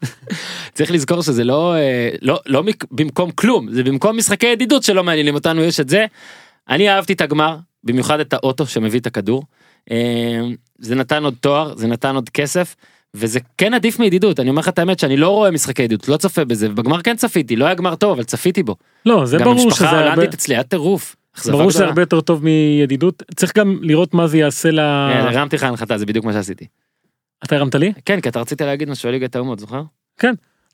צריך 0.74 0.90
לזכור 0.90 1.22
שזה 1.22 1.44
לא, 1.44 1.74
אה, 1.74 2.10
לא, 2.22 2.40
לא 2.46 2.62
מק- 2.62 2.84
במקום 2.90 3.30
כלום, 3.30 3.72
זה 3.72 3.82
במקום 3.82 4.16
משחקי 4.16 4.46
ידידות 4.46 4.82
שלא 4.82 5.04
מעניינים 5.04 5.34
אותנו, 5.34 5.62
יש 5.62 5.80
את 5.80 5.88
זה. 5.88 6.06
אני 6.68 6.90
אהבתי 6.90 7.12
את 7.12 7.20
הגמר, 7.20 7.56
במיוחד 7.84 8.20
את 8.20 8.32
האוטו 8.32 8.66
שמביא 8.66 9.00
את 9.00 9.06
הכדור. 9.06 9.42
אה, 9.90 10.40
זה 10.78 10.94
נתן 10.94 11.24
עוד 11.24 11.34
תואר, 11.40 11.76
זה 11.76 11.86
נתן 11.86 12.14
עוד 12.14 12.28
כסף. 12.28 12.74
וזה 13.14 13.40
כן 13.58 13.74
עדיף 13.74 13.98
מידידות, 13.98 14.40
אני 14.40 14.50
אומר 14.50 14.60
לך 14.60 14.68
את 14.68 14.78
האמת 14.78 14.98
שאני 14.98 15.16
לא 15.16 15.28
רואה 15.28 15.50
משחקי 15.50 15.82
ידידות, 15.82 16.08
לא 16.08 16.16
צופה 16.16 16.44
בזה, 16.44 16.70
ובגמר 16.70 17.02
כן 17.02 17.16
צפיתי, 17.16 17.56
לא 17.56 17.64
היה 17.64 17.74
גמר 17.74 17.94
טוב, 17.94 18.12
אבל 18.12 18.24
צפיתי 18.24 18.62
בו. 18.62 18.76
לא 19.06 19.26
זה 19.26 19.38
גם 19.38 19.44
ברור 19.44 19.56
שזה 19.56 19.64
המשפחה 19.64 19.90
הרבה- 19.90 20.08
ההולנדית 20.10 20.34
אצלי 20.34 20.54
היה 20.54 20.62
טירוף. 20.62 21.16
ברור 21.46 21.70
שזה. 21.70 21.84
הרבה 21.84 22.02
יותר 22.02 22.20
טוב 22.20 22.44
מידידות 22.44 23.22
צריך 23.36 23.56
גם 23.56 23.78
לראות 23.82 24.14
מה 24.14 24.26
זה 24.26 24.38
יעשה 24.38 24.70
ל... 24.70 24.80
אה, 24.80 25.28
הרמתי 25.30 25.56
לך 25.56 25.62
הנחתה, 25.62 25.98
זה 25.98 26.06
בדיוק 26.06 26.24
מה 26.24 26.32
שעשיתי. 26.32 26.66
אתה 27.44 27.56
הרמת 27.56 27.74
לי? 27.74 27.92
כן, 28.04 28.20
כי 28.20 28.28
אתה 28.28 28.40
רצית 28.40 28.60
להגיד 28.60 28.90
משהו 28.90 29.08
על 29.08 29.14
ליגת 29.14 29.36
האומות, 29.36 29.58
זוכר? 29.58 29.82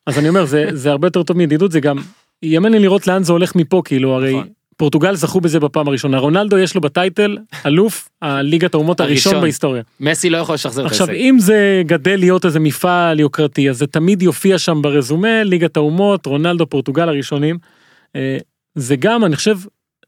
אז 0.06 0.18
אני 0.18 0.28
אומר 0.28 0.44
זה 0.44 0.66
זה 0.72 0.90
הרבה 0.90 1.06
יותר 1.06 1.22
טוב 1.22 1.36
מידידות 1.36 1.72
זה 1.72 1.80
גם 1.80 1.96
יהיה 2.42 2.60
מעניין 2.60 2.82
לראות 2.82 3.06
לאן 3.06 3.22
זה 3.22 3.32
הולך 3.32 3.56
מפה 3.56 3.82
כאילו 3.84 4.14
הרי 4.14 4.34
נכון. 4.34 4.48
פורטוגל 4.76 5.14
זכו 5.14 5.40
בזה 5.40 5.60
בפעם 5.60 5.88
הראשונה 5.88 6.18
רונלדו 6.18 6.58
יש 6.58 6.74
לו 6.74 6.80
בטייטל 6.80 7.36
אלוף 7.66 8.08
הליגת 8.22 8.74
האומות 8.74 9.00
הראשון 9.00 9.30
הראשון. 9.30 9.42
בהיסטוריה. 9.42 9.82
מסי 10.00 10.30
לא 10.30 10.38
יכול 10.38 10.54
לשחזר 10.54 10.86
את 10.86 10.90
עכשיו 10.90 11.08
ההישג. 11.08 11.24
אם 11.24 11.38
זה 11.38 11.82
גדל 11.86 12.16
להיות 12.16 12.44
איזה 12.44 12.60
מפעל 12.60 13.20
יוקרתי 13.20 13.70
אז 13.70 13.78
זה 13.78 13.86
תמיד 13.86 14.22
יופיע 14.22 14.58
שם 14.58 14.82
ברזומה 14.82 15.42
ליגת 15.42 15.76
האומות 15.76 16.26
רונלדו 16.26 16.66
פורטוגל 16.66 17.08
הראשונים. 17.08 17.58
אה, 18.16 18.38
זה 18.74 18.96
גם 18.96 19.24
אני 19.24 19.36
חושב 19.36 19.58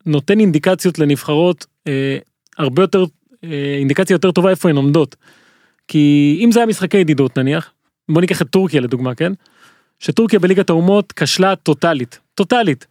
נותן 0.07 0.41
אינדיקציות 0.41 0.99
לנבחרות 0.99 1.67
אה, 1.87 2.19
הרבה 2.59 2.83
יותר 2.83 3.05
אה, 3.45 3.75
אינדיקציה 3.79 4.15
יותר 4.15 4.31
טובה 4.31 4.51
איפה 4.51 4.69
הן 4.69 4.77
עומדות. 4.77 5.17
כי 5.89 6.39
אם 6.45 6.53
זה 6.53 6.61
היה 6.61 6.67
משחקי 6.67 6.97
ידידות 6.97 7.39
נניח 7.39 7.73
בוא 8.09 8.21
ניקח 8.21 8.43
את 8.43 8.47
טורקיה 8.51 8.81
לדוגמה 8.81 9.15
כן. 9.15 9.33
שטורקיה 9.99 10.39
בליגת 10.39 10.71
האומות 10.71 11.13
כשלה 11.13 11.57
טוטאלית 11.57 12.19
טוטאלית. 12.35 12.87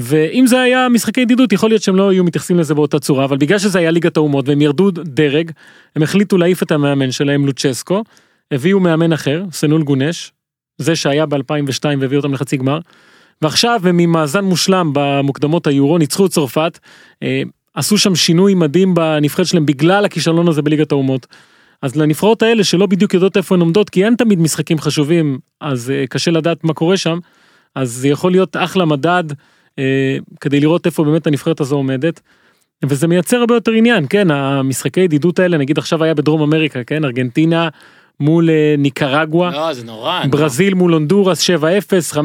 ואם 0.00 0.46
זה 0.46 0.60
היה 0.60 0.88
משחקי 0.88 1.20
ידידות 1.20 1.52
יכול 1.52 1.70
להיות 1.70 1.82
שהם 1.82 1.96
לא 1.96 2.08
היו 2.08 2.24
מתייחסים 2.24 2.58
לזה 2.58 2.74
באותה 2.74 2.98
צורה 2.98 3.24
אבל 3.24 3.36
בגלל 3.36 3.58
שזה 3.58 3.78
היה 3.78 3.90
ליגת 3.90 4.16
האומות 4.16 4.48
והם 4.48 4.62
ירדו 4.62 4.90
דרג 4.90 5.50
הם 5.96 6.02
החליטו 6.02 6.38
להעיף 6.38 6.62
את 6.62 6.72
המאמן 6.72 7.12
שלהם 7.12 7.46
לוצ'סקו 7.46 8.02
הביאו 8.50 8.80
מאמן 8.80 9.12
אחר 9.12 9.44
סנול 9.52 9.82
גונש 9.82 10.32
זה 10.80 10.96
שהיה 10.96 11.24
ב2002 11.24 11.84
והביא 12.00 12.16
אותם 12.16 12.32
לחצי 12.32 12.56
גמר. 12.56 12.78
ועכשיו 13.42 13.80
הם 13.84 13.98
עם 13.98 14.12
מאזן 14.12 14.44
מושלם 14.44 14.90
במוקדמות 14.92 15.66
היורו 15.66 15.98
ניצחו 15.98 16.26
את 16.26 16.30
צרפת 16.30 16.78
אה, 17.22 17.42
עשו 17.74 17.98
שם 17.98 18.14
שינוי 18.14 18.54
מדהים 18.54 18.94
בנבחרת 18.94 19.46
שלהם 19.46 19.66
בגלל 19.66 20.04
הכישלון 20.04 20.48
הזה 20.48 20.62
בליגת 20.62 20.92
האומות. 20.92 21.26
אז 21.82 21.96
לנבחרות 21.96 22.42
האלה 22.42 22.64
שלא 22.64 22.86
בדיוק 22.86 23.14
יודעות 23.14 23.36
איפה 23.36 23.54
הן 23.54 23.60
עומדות 23.60 23.90
כי 23.90 24.04
אין 24.04 24.14
תמיד 24.14 24.40
משחקים 24.40 24.78
חשובים 24.78 25.38
אז 25.60 25.90
אה, 25.90 26.04
קשה 26.06 26.30
לדעת 26.30 26.64
מה 26.64 26.74
קורה 26.74 26.96
שם 26.96 27.18
אז 27.74 27.90
זה 27.90 28.08
יכול 28.08 28.30
להיות 28.30 28.56
אחלה 28.56 28.84
מדד 28.84 29.24
כדי 30.40 30.60
לראות 30.60 30.86
איפה 30.86 31.04
באמת 31.04 31.26
הנבחרת 31.26 31.60
הזו 31.60 31.76
עומדת. 31.76 32.20
וזה 32.84 33.06
מייצר 33.06 33.36
הרבה 33.36 33.54
יותר 33.54 33.72
עניין 33.72 34.06
כן 34.10 34.30
המשחקי 34.30 35.00
ידידות 35.00 35.38
האלה 35.38 35.56
נגיד 35.58 35.78
עכשיו 35.78 36.04
היה 36.04 36.14
בדרום 36.14 36.42
אמריקה 36.42 36.84
כן 36.84 37.04
ארגנטינה 37.04 37.68
מול 38.20 38.50
אה, 38.50 38.74
ניקרגואה 38.78 39.50
לא, 39.50 39.72
זה 39.72 39.84
נורא. 39.84 40.24
נו. 40.24 40.30
ברזיל 40.30 40.74
מול 40.74 40.92
הונדורס 40.92 41.50
7-0 41.50 41.52
5-0 42.12 42.16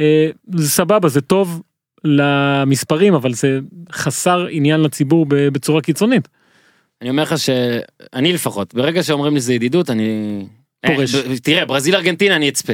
אה, 0.00 0.30
זה 0.54 0.70
סבבה, 0.70 1.08
זה 1.08 1.20
טוב 1.20 1.62
למספרים, 2.04 3.14
אבל 3.14 3.32
זה 3.32 3.58
חסר 3.92 4.46
עניין 4.50 4.80
לציבור 4.80 5.26
בצורה 5.28 5.80
קיצונית. 5.80 6.28
אני 7.02 7.10
אומר 7.10 7.22
לך 7.22 7.38
שאני 7.38 8.32
לפחות, 8.32 8.74
ברגע 8.74 9.02
שאומרים 9.02 9.34
לי 9.34 9.40
זה 9.40 9.54
ידידות, 9.54 9.90
אני... 9.90 10.46
פורש. 10.86 11.14
אה, 11.14 11.38
תראה, 11.42 11.64
ברזיל 11.64 11.94
ארגנטינה 11.94 12.36
אני 12.36 12.48
אצפה. 12.48 12.72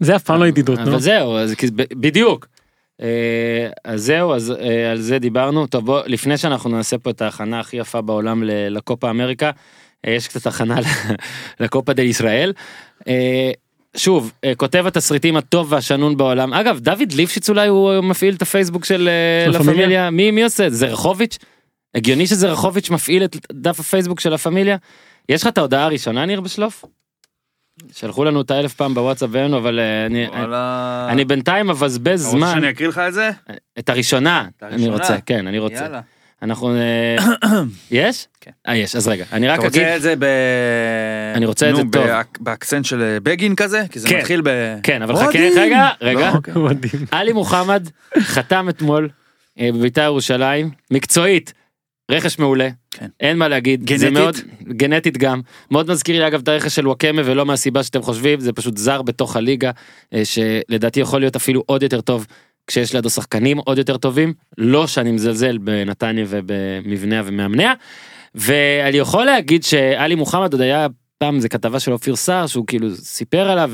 זה 0.00 0.16
אף 0.16 0.22
פעם 0.22 0.40
לא 0.40 0.46
ידידות. 0.46 0.78
אבל 0.78 1.00
זהו, 1.00 1.36
בדיוק. 1.76 2.46
אה, 3.02 3.68
אז 3.84 4.02
זהו, 4.02 4.34
אז 4.34 4.54
אה, 4.60 4.90
על 4.90 5.00
זה 5.00 5.18
דיברנו. 5.18 5.66
טוב, 5.66 5.86
בוא, 5.86 6.00
לפני 6.06 6.38
שאנחנו 6.38 6.70
נעשה 6.70 6.98
פה 6.98 7.10
את 7.10 7.22
ההכנה 7.22 7.60
הכי 7.60 7.76
יפה 7.76 8.00
בעולם 8.00 8.42
לקופה 8.46 9.10
אמריקה, 9.10 9.50
אה, 10.06 10.12
יש 10.12 10.28
קצת 10.28 10.46
הכנה 10.46 10.76
לקופה 11.60 11.92
דה 11.92 12.02
ישראל. 12.02 12.52
שוב, 13.96 14.32
כותב 14.56 14.86
התסריטים 14.86 15.36
הטוב 15.36 15.72
והשנון 15.72 16.16
בעולם. 16.16 16.54
אגב, 16.54 16.78
דוד 16.80 17.12
ליפשיץ 17.12 17.50
אולי 17.50 17.68
הוא 17.68 18.00
מפעיל 18.00 18.34
את 18.34 18.42
הפייסבוק 18.42 18.84
של 18.84 19.08
לה? 19.46 19.58
פמיליה. 19.58 20.10
מי 20.10 20.30
מי 20.30 20.44
עושה 20.44 20.66
את 20.66 20.72
זה? 20.72 20.78
זרחוביץ'? 20.78 21.38
הגיוני 21.94 22.26
שזרחוביץ' 22.26 22.90
מפעיל 22.90 23.24
את 23.24 23.36
דף 23.52 23.80
הפייסבוק 23.80 24.20
של 24.20 24.34
הפמיליה? 24.34 24.76
יש 25.28 25.42
לך 25.42 25.48
את 25.48 25.58
ההודעה 25.58 25.84
הראשונה 25.84 26.26
ניר 26.26 26.40
בשלוף? 26.40 26.84
שלחו 27.92 28.24
לנו 28.24 28.38
אותה 28.38 28.60
אלף 28.60 28.74
פעם 28.74 28.94
בוואטסאפ 28.94 29.28
ואין, 29.32 29.54
אבל 29.54 29.80
אה, 29.80 30.06
אני, 30.06 30.26
וואלה. 30.26 31.06
אני 31.10 31.24
בינתיים 31.24 31.66
מבזבז 31.66 32.20
אתה 32.20 32.28
רוצה 32.28 32.38
זמן. 32.38 32.54
שאני 32.54 32.70
אקריא 32.70 32.88
לך 32.88 32.98
את 32.98 33.14
זה? 33.14 33.30
את 33.78 33.88
הראשונה, 33.88 34.48
את 34.58 34.62
אני 34.62 34.72
הראשונה? 34.72 34.92
רוצה, 34.96 35.16
כן, 35.26 35.46
אני 35.46 35.58
רוצה. 35.58 35.74
יאללה. 35.82 36.00
אנחנו... 36.42 36.74
אה, 36.74 37.16
יש? 37.90 38.26
כן. 38.40 38.50
אה, 38.68 38.76
יש, 38.76 38.96
אז 38.96 39.08
רגע, 39.08 39.24
אני 39.32 39.48
רק 39.48 39.58
אתה 39.58 39.66
אגיד... 39.68 39.82
רוצה 39.82 39.96
את 39.96 40.02
זה 40.02 40.14
ב... 40.18 40.24
אני 41.34 41.46
רוצה 41.46 41.70
את 41.70 41.76
זה 41.76 41.82
טוב. 41.82 42.06
באק- 42.06 42.38
באקצנט 42.40 42.84
של 42.84 43.02
אה, 43.02 43.20
בגין 43.22 43.54
כזה? 43.56 43.82
כי 43.90 43.98
זה 43.98 44.08
כן. 44.08 44.18
מתחיל 44.18 44.40
ב... 44.44 44.48
כן, 44.82 45.02
אבל 45.02 45.16
חכה. 45.16 45.38
רגע, 45.56 45.88
רגע. 46.00 46.30
לא, 46.30 46.34
אוקיי. 46.36 46.52
עלי 47.10 47.32
מוחמד 47.32 47.88
חתם 48.18 48.68
אתמול 48.68 49.08
אה, 49.60 49.70
בבית"ר 49.74 50.02
ירושלים, 50.02 50.70
מקצועית, 50.90 51.52
רכש 52.12 52.38
מעולה, 52.38 52.68
כן. 52.90 53.06
אין 53.20 53.38
מה 53.38 53.48
להגיד, 53.48 53.80
זה 53.96 54.10
גנטית? 54.10 54.12
מאוד, 54.12 54.36
גנטית 54.68 55.18
גם, 55.18 55.40
מאוד 55.70 55.90
מזכיר 55.90 56.18
לי 56.18 56.26
אגב 56.26 56.40
את 56.40 56.48
הרכש 56.48 56.74
של 56.74 56.86
וואקמה 56.86 57.22
ולא 57.24 57.46
מהסיבה 57.46 57.82
שאתם 57.82 58.02
חושבים, 58.02 58.40
זה 58.40 58.52
פשוט 58.52 58.76
זר 58.76 59.02
בתוך 59.02 59.36
הליגה, 59.36 59.70
אה, 60.14 60.22
שלדעתי 60.24 61.00
יכול 61.00 61.20
להיות 61.20 61.36
אפילו 61.36 61.62
עוד 61.66 61.82
יותר 61.82 62.00
טוב 62.00 62.26
כשיש 62.66 62.94
לידו 62.94 63.10
שחקנים 63.10 63.58
עוד 63.58 63.78
יותר 63.78 63.96
טובים, 63.96 64.32
לא 64.58 64.86
שאני 64.86 65.12
מזלזל 65.12 65.58
בנתניה 65.58 66.24
ובמבניה 66.28 67.22
ומאמניה, 67.24 67.72
ואני 68.34 68.96
יכול 68.96 69.24
להגיד 69.24 69.64
שעלי 69.64 70.14
מוחמד 70.14 70.52
עוד 70.52 70.60
היה 70.60 70.86
פעם 71.18 71.40
זה 71.40 71.48
כתבה 71.48 71.80
של 71.80 71.92
אופיר 71.92 72.16
סער 72.16 72.46
שהוא 72.46 72.66
כאילו 72.66 72.94
סיפר 72.96 73.50
עליו 73.50 73.70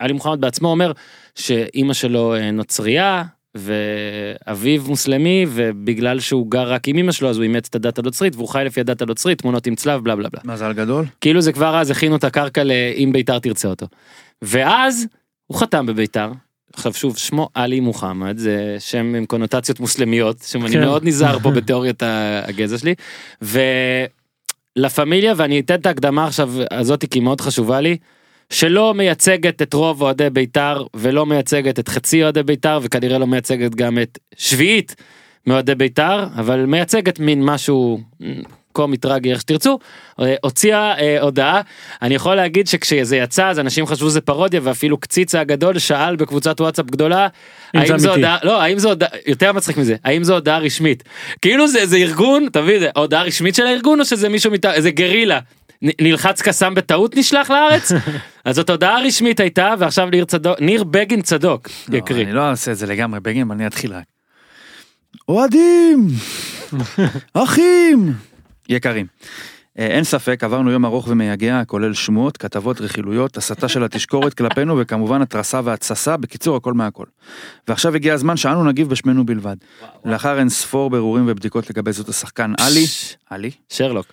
ועלי 0.00 0.12
מוחמד 0.12 0.40
בעצמו 0.40 0.68
אומר 0.68 0.92
שאימא 1.34 1.94
שלו 1.94 2.34
אה, 2.34 2.50
נוצרייה 2.50 3.22
ואביו 3.56 4.82
מוסלמי 4.86 5.46
ובגלל 5.48 6.20
שהוא 6.20 6.50
גר 6.50 6.72
רק 6.72 6.88
עם 6.88 6.98
אמא 6.98 7.12
שלו 7.12 7.30
אז 7.30 7.36
הוא 7.36 7.42
אימץ 7.42 7.66
את 7.70 7.74
הדת 7.74 7.98
הנוצרית 7.98 8.36
והוא 8.36 8.48
חי 8.48 8.62
לפי 8.66 8.80
הדת 8.80 9.02
הנוצרית 9.02 9.38
תמונות 9.38 9.66
עם 9.66 9.74
צלב 9.74 10.04
בלה 10.04 10.16
בלה 10.16 10.28
בלה. 10.28 10.54
מזל 10.54 10.72
גדול. 10.72 11.04
כאילו 11.20 11.40
זה 11.40 11.52
כבר 11.52 11.76
אז 11.76 11.90
הכינו 11.90 12.16
את 12.16 12.24
הקרקע 12.24 12.64
לאם 12.64 13.12
ביתר 13.12 13.38
תרצה 13.38 13.68
אותו. 13.68 13.86
ואז 14.42 15.06
הוא 15.46 15.58
חתם 15.58 15.86
בביתר. 15.86 16.30
עכשיו 16.72 16.94
שוב 16.94 17.16
שמו 17.16 17.48
עלי 17.54 17.80
מוחמד 17.80 18.38
זה 18.38 18.76
שם 18.78 19.14
עם 19.14 19.26
קונוטציות 19.26 19.80
מוסלמיות 19.80 20.42
שאני 20.46 20.70
כן. 20.70 20.80
מאוד 20.80 21.04
נזהר 21.04 21.38
פה 21.38 21.50
בתיאוריית 21.56 22.02
הגזע 22.46 22.78
שלי. 22.78 22.94
ולה 23.42 24.88
פמיליה 24.94 25.34
ואני 25.36 25.60
אתן 25.60 25.74
את 25.74 25.86
ההקדמה 25.86 26.26
עכשיו 26.26 26.52
הזאתי 26.70 27.08
כי 27.08 27.18
היא 27.18 27.24
מאוד 27.24 27.40
חשובה 27.40 27.80
לי. 27.80 27.96
שלא 28.50 28.94
מייצגת 28.94 29.62
את 29.62 29.74
רוב 29.74 30.02
אוהדי 30.02 30.30
בית"ר 30.30 30.84
ולא 30.94 31.26
מייצגת 31.26 31.78
את 31.78 31.88
חצי 31.88 32.22
אוהדי 32.22 32.42
בית"ר 32.42 32.78
וכנראה 32.82 33.18
לא 33.18 33.26
מייצגת 33.26 33.74
גם 33.74 33.98
את 33.98 34.18
שביעית 34.36 34.94
מאוהדי 35.46 35.74
בית"ר 35.74 36.24
אבל 36.36 36.66
מייצגת 36.66 37.20
מין 37.20 37.44
משהו 37.44 38.00
קומי 38.76 38.96
טרגי 38.96 39.30
איך 39.30 39.40
שתרצו 39.40 39.78
אה, 40.20 40.34
הוציאה 40.42 40.98
אה, 40.98 41.20
הודעה. 41.20 41.60
אני 42.02 42.14
יכול 42.14 42.34
להגיד 42.34 42.66
שכשזה 42.66 43.16
יצא 43.16 43.46
אז 43.46 43.58
אנשים 43.58 43.86
חשבו 43.86 44.10
זה 44.10 44.20
פרודיה 44.20 44.60
ואפילו 44.62 44.98
קציצה 44.98 45.40
הגדול 45.40 45.78
שאל 45.78 46.16
בקבוצת 46.16 46.60
וואטסאפ 46.60 46.86
גדולה 46.86 47.28
אם 47.74 47.80
האם 47.80 47.98
זו. 47.98 48.14
הודעה 48.14 48.38
לא 48.42 48.62
האם 48.62 48.78
זו 48.78 48.88
הודעה 48.88 49.08
יותר 49.26 49.52
מצחיק 49.52 49.76
מזה 49.76 49.96
האם 50.04 50.24
זו 50.24 50.34
הודעה 50.34 50.58
רשמית? 50.58 51.04
כאילו 51.42 51.68
זה 51.68 51.78
איזה 51.78 51.96
ארגון 51.96 52.46
תביא 52.52 52.78
זה 52.78 52.88
הודעה 52.96 53.22
רשמית 53.22 53.54
של 53.54 53.66
הארגון 53.66 54.00
או 54.00 54.04
שזה 54.04 54.28
מישהו 54.28 54.50
מטעם 54.52 54.72
איזה 54.72 54.90
גרילה 54.90 55.40
נלחץ 55.82 56.42
קסאם 56.42 56.74
בטעות 56.74 57.16
נשלח 57.16 57.50
לארץ 57.50 57.92
אז 58.44 58.56
זאת 58.56 58.70
הודעה 58.70 59.00
רשמית 59.02 59.40
הייתה 59.40 59.74
ועכשיו 59.78 60.10
ניר 60.10 60.24
צדוק 60.24 60.60
ניר 60.60 60.84
בגין 60.84 61.22
צדוק 61.22 61.68
לא, 61.88 61.96
יקריא 61.96 62.24
אני 62.24 62.32
לא 62.32 62.50
אעשה 62.50 62.72
את 62.72 62.76
זה 62.76 62.86
לגמרי 62.86 63.20
בגין, 63.20 63.50
אני 63.50 63.66
אתחיל 63.66 63.92
רק. 63.92 64.04
אוהדים! 65.28 66.08
אחים! 67.34 68.12
יקרים. 68.68 69.06
אה, 69.78 69.86
אין 69.86 70.04
ספק, 70.04 70.44
עברנו 70.44 70.70
יום 70.70 70.84
ארוך 70.84 71.08
ומייגע, 71.08 71.62
כולל 71.66 71.94
שמועות, 71.94 72.36
כתבות, 72.36 72.80
רכילויות, 72.80 73.36
הסתה 73.36 73.68
של 73.68 73.84
התשקורת 73.84 74.34
כלפינו, 74.34 74.78
וכמובן 74.78 75.22
התרסה 75.22 75.60
והתססה, 75.64 76.16
בקיצור 76.16 76.56
הכל 76.56 76.72
מהכל. 76.72 77.04
ועכשיו 77.68 77.94
הגיע 77.94 78.14
הזמן 78.14 78.36
שאנו 78.36 78.64
נגיב 78.64 78.88
בשמנו 78.88 79.26
בלבד. 79.26 79.56
לאחר 80.04 80.38
אין 80.38 80.48
ספור 80.48 80.90
בירורים 80.90 81.24
ובדיקות 81.28 81.70
לגבי 81.70 81.92
זאת 81.92 82.08
השחקן 82.08 82.52
עלי, 82.60 82.84
עלי, 83.30 83.50
שרלוק 83.68 84.06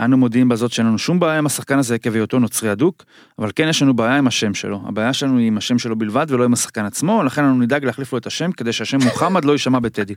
אנו 0.00 0.16
מודיעים 0.16 0.48
בזאת 0.48 0.72
שאין 0.72 0.86
לנו 0.86 0.98
שום 0.98 1.20
בעיה 1.20 1.38
עם 1.38 1.46
השחקן 1.46 1.78
הזה 1.78 1.94
עקב 1.94 2.14
היותו 2.14 2.38
נוצרי 2.38 2.72
אדוק, 2.72 3.04
אבל 3.38 3.50
כן 3.54 3.68
יש 3.68 3.82
לנו 3.82 3.94
בעיה 3.94 4.16
עם 4.16 4.26
השם 4.26 4.54
שלו. 4.54 4.82
הבעיה 4.86 5.12
שלנו 5.12 5.38
היא 5.38 5.46
עם 5.46 5.58
השם 5.58 5.78
שלו 5.78 5.98
בלבד 5.98 6.26
ולא 6.28 6.44
עם 6.44 6.52
השחקן 6.52 6.84
עצמו, 6.84 7.22
לכן 7.22 7.44
אנו 7.44 7.54
נדאג 7.54 7.84
להחליף 7.84 8.12
לו 8.12 8.18
את 8.18 8.26
השם 8.26 8.52
כדי 8.52 8.72
שהשם 8.72 8.98
מוחמד 9.04 9.44
לא 9.44 9.52
יישמע 9.52 9.78
בטדי. 9.78 10.14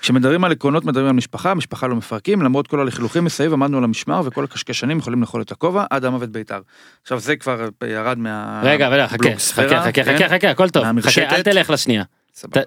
כשמדברים 0.00 0.44
על 0.44 0.52
עקרונות 0.52 0.84
מדברים 0.84 1.06
על 1.06 1.12
משפחה, 1.12 1.54
משפחה 1.54 1.86
לא 1.86 1.96
מפרקים, 1.96 2.42
למרות 2.42 2.66
כל 2.66 2.80
הלכלוכים 2.80 3.24
מסביב 3.24 3.52
עמדנו 3.52 3.78
על 3.78 3.84
המשמר 3.84 4.22
וכל 4.24 4.44
הקשקשנים 4.44 4.98
יכולים 4.98 5.20
לאכול 5.20 5.42
את 5.42 5.52
הכובע 5.52 5.84
עד 5.90 6.04
המוות 6.04 6.30
בית"ר. 6.30 6.60
עכשיו 7.02 7.20
זה 7.20 7.36
כבר 7.36 7.68
ירד 7.86 8.18
מה... 8.18 8.60
רגע 8.64 8.88
רגע 8.88 9.06
חכה 9.06 9.36
חכה 9.38 9.82
חכה 9.82 9.92
כן? 9.92 10.16
חכה 10.16 10.28
חכה 10.28 10.50
הכל 10.50 10.68
טוב 10.68 10.84
חכה. 11.00 11.22
אל 11.22 11.42
תלך 11.42 11.70
לשנייה 11.70 12.04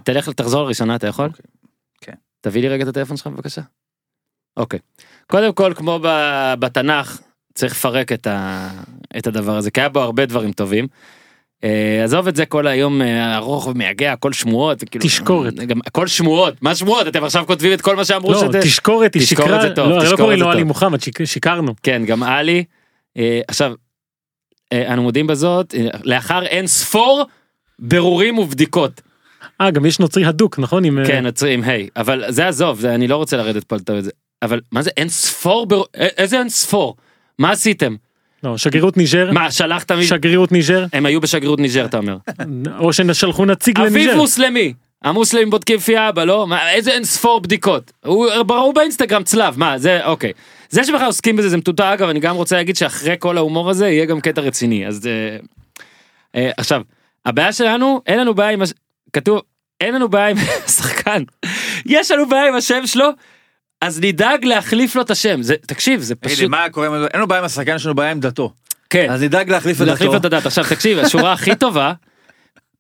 תלך 0.03 0.29
תחזור 0.29 0.63
לראשונה 0.63 0.95
אתה 0.95 1.07
יכול? 1.07 1.25
אוקיי. 1.25 1.45
כן. 2.01 2.13
תביא 2.41 2.61
לי 2.61 2.67
רגע 2.67 2.83
את 2.83 2.87
הטלפון 2.87 3.17
שלך 3.17 3.27
בבקשה. 3.27 3.61
אוקיי. 4.57 4.79
קודם 5.27 5.53
כל 5.53 5.73
כמו 5.75 5.99
בתנ"ך 6.59 7.19
צריך 7.53 7.73
לפרק 7.73 8.11
את, 8.11 8.27
ה... 8.27 8.69
את 9.17 9.27
הדבר 9.27 9.57
הזה 9.57 9.71
כי 9.71 9.81
היה 9.81 9.89
בו 9.89 9.99
הרבה 9.99 10.25
דברים 10.25 10.51
טובים. 10.51 10.87
אה, 11.63 12.01
עזוב 12.03 12.27
את 12.27 12.35
זה 12.35 12.45
כל 12.45 12.67
היום 12.67 13.01
אה, 13.01 13.35
ארוך 13.35 13.67
ומייגע 13.67 14.13
הכל 14.13 14.33
שמועות 14.33 14.83
כאילו 14.91 15.05
תשקורת. 15.05 15.53
גם 15.55 15.79
הכל 15.85 16.07
שמועות 16.07 16.61
מה 16.61 16.75
שמועות 16.75 17.07
אתם 17.07 17.23
עכשיו 17.23 17.43
כותבים 17.47 17.73
את 17.73 17.81
כל 17.81 17.95
מה 17.95 18.05
שאמרו 18.05 18.31
לא, 18.31 18.37
שזה 18.39 18.61
תשקורת, 18.61 19.13
היא 19.13 19.25
שיקרה, 19.25 19.61
זה 19.61 19.75
טוב, 19.75 19.89
לא, 19.89 20.03
לא 20.11 20.17
קוראים 20.17 20.39
לו 20.39 20.51
עלי. 20.51 20.63
מוחמד, 20.63 21.01
שיק- 21.01 21.25
שיקרנו. 21.25 21.73
כן 21.83 22.05
גם 22.05 22.23
עלי 22.23 22.63
אה, 23.17 23.41
עכשיו 23.47 23.73
אנו 24.73 25.03
מודים 25.03 25.27
בזאת 25.27 25.75
לאחר 26.03 26.45
אין 26.45 26.67
ספור 26.67 27.23
בירורים 27.79 28.37
ובדיקות 28.37 29.01
אה, 29.61 29.71
גם 29.71 29.85
יש 29.85 29.99
נוצרי 29.99 30.25
הדוק, 30.25 30.59
נכון? 30.59 30.83
עם, 30.85 30.99
כן 31.07 31.23
נוצרי 31.25 31.53
עם 31.53 31.63
היי 31.63 31.89
אבל 31.95 32.23
זה 32.29 32.47
עזוב 32.47 32.79
זה 32.79 32.95
אני 32.95 33.07
לא 33.07 33.15
רוצה 33.15 33.37
לרדת 33.37 33.63
פה 33.63 33.75
על 33.87 34.01
זה 34.01 34.11
אבל 34.45 34.61
מה 34.71 34.81
זה 34.81 34.89
אין 34.97 35.09
ספור 35.09 35.65
בר... 35.65 35.83
איזה 35.95 36.39
אין 36.39 36.49
ספור? 36.49 36.95
מה 37.39 37.51
עשיתם? 37.51 37.95
לא, 38.43 38.57
שגרירות 38.57 38.97
ניג'ר, 38.97 39.31
מה 39.31 39.51
שלחת 39.51 39.91
מ... 39.91 40.03
שגרירות 40.03 40.51
ניג'ר, 40.51 40.85
הם 40.93 41.05
היו 41.05 41.21
בשגרירות 41.21 41.59
ניג'ר 41.59 41.85
אתה 41.85 41.97
אומר. 41.97 42.17
או 42.79 42.93
ששלחו 42.93 43.45
נציג 43.45 43.79
אביב 43.79 43.93
לניג'ר. 43.93 44.17
מוסלמי! 44.17 44.73
המוסלמים 45.03 45.49
בודקים 45.49 45.75
לפי 45.77 45.97
אבא 45.97 46.23
לא? 46.23 46.47
מה, 46.47 46.71
איזה 46.71 46.91
אין 46.91 47.03
ספור 47.03 47.41
בדיקות? 47.41 47.91
הוא 48.05 48.43
ברור 48.43 48.73
באינסטגרם 48.73 49.23
צלב 49.23 49.59
מה 49.59 49.77
זה 49.77 50.05
אוקיי. 50.05 50.31
זה 50.69 50.83
שבכלל 50.83 51.05
עוסקים 51.05 51.35
בזה 51.35 51.49
זה 51.49 51.57
מטוטא 51.57 51.93
אגב 51.93 52.09
אני 52.09 52.19
גם 52.19 52.35
רוצה 52.35 52.55
להגיד 52.55 52.75
שאחרי 52.75 53.15
כל 53.19 53.37
ההומור 53.37 53.69
הזה 53.69 53.89
יהיה 53.89 54.05
גם 54.05 54.21
קטע 54.21 54.41
רציני 54.41 54.87
אז 54.87 55.07
אה, 55.07 55.37
אה, 56.35 56.51
עכשיו 56.57 56.81
הבעיה 57.25 57.53
שלנו 57.53 58.01
אין 58.07 58.19
לנו 58.19 58.33
בעיה 58.33 58.49
עם 58.49 58.61
הש... 58.61 58.73
כתוב 59.13 59.41
אין 59.81 59.95
לנו 59.95 60.09
בעיה 60.09 60.27
עם 60.27 60.37
השחקן. 60.65 61.23
יש 61.85 62.11
לנו 62.11 62.29
בעיה 62.29 62.47
עם 62.47 62.55
השם 62.55 62.87
שלו 62.87 63.09
אז 63.81 64.01
נדאג 64.01 64.45
להחליף 64.45 64.95
לו 64.95 65.01
את 65.01 65.11
השם 65.11 65.41
זה 65.41 65.55
תקשיב 65.67 66.01
זה 66.01 66.15
פשוט 66.15 66.49
מה 66.49 66.69
קורה? 66.69 66.87
אין 66.87 67.07
לנו 67.13 67.27
בעיה 67.27 67.39
עם 67.39 67.45
השחקן, 67.45 67.75
יש 67.75 67.85
לנו 67.85 67.95
בעיה 67.95 68.11
עם 68.11 68.19
דתו. 68.19 68.53
כן. 68.89 69.07
אז 69.09 69.23
נדאג 69.23 69.49
להחליף 69.49 69.81
את 69.81 69.87
לו 69.87 69.93
את 69.93 69.99
דתו. 69.99 70.15
הדת. 70.27 70.45
עכשיו 70.45 70.63
תקשיב, 70.69 70.99
השורה 70.99 71.33
הכי 71.33 71.55
טובה, 71.55 71.93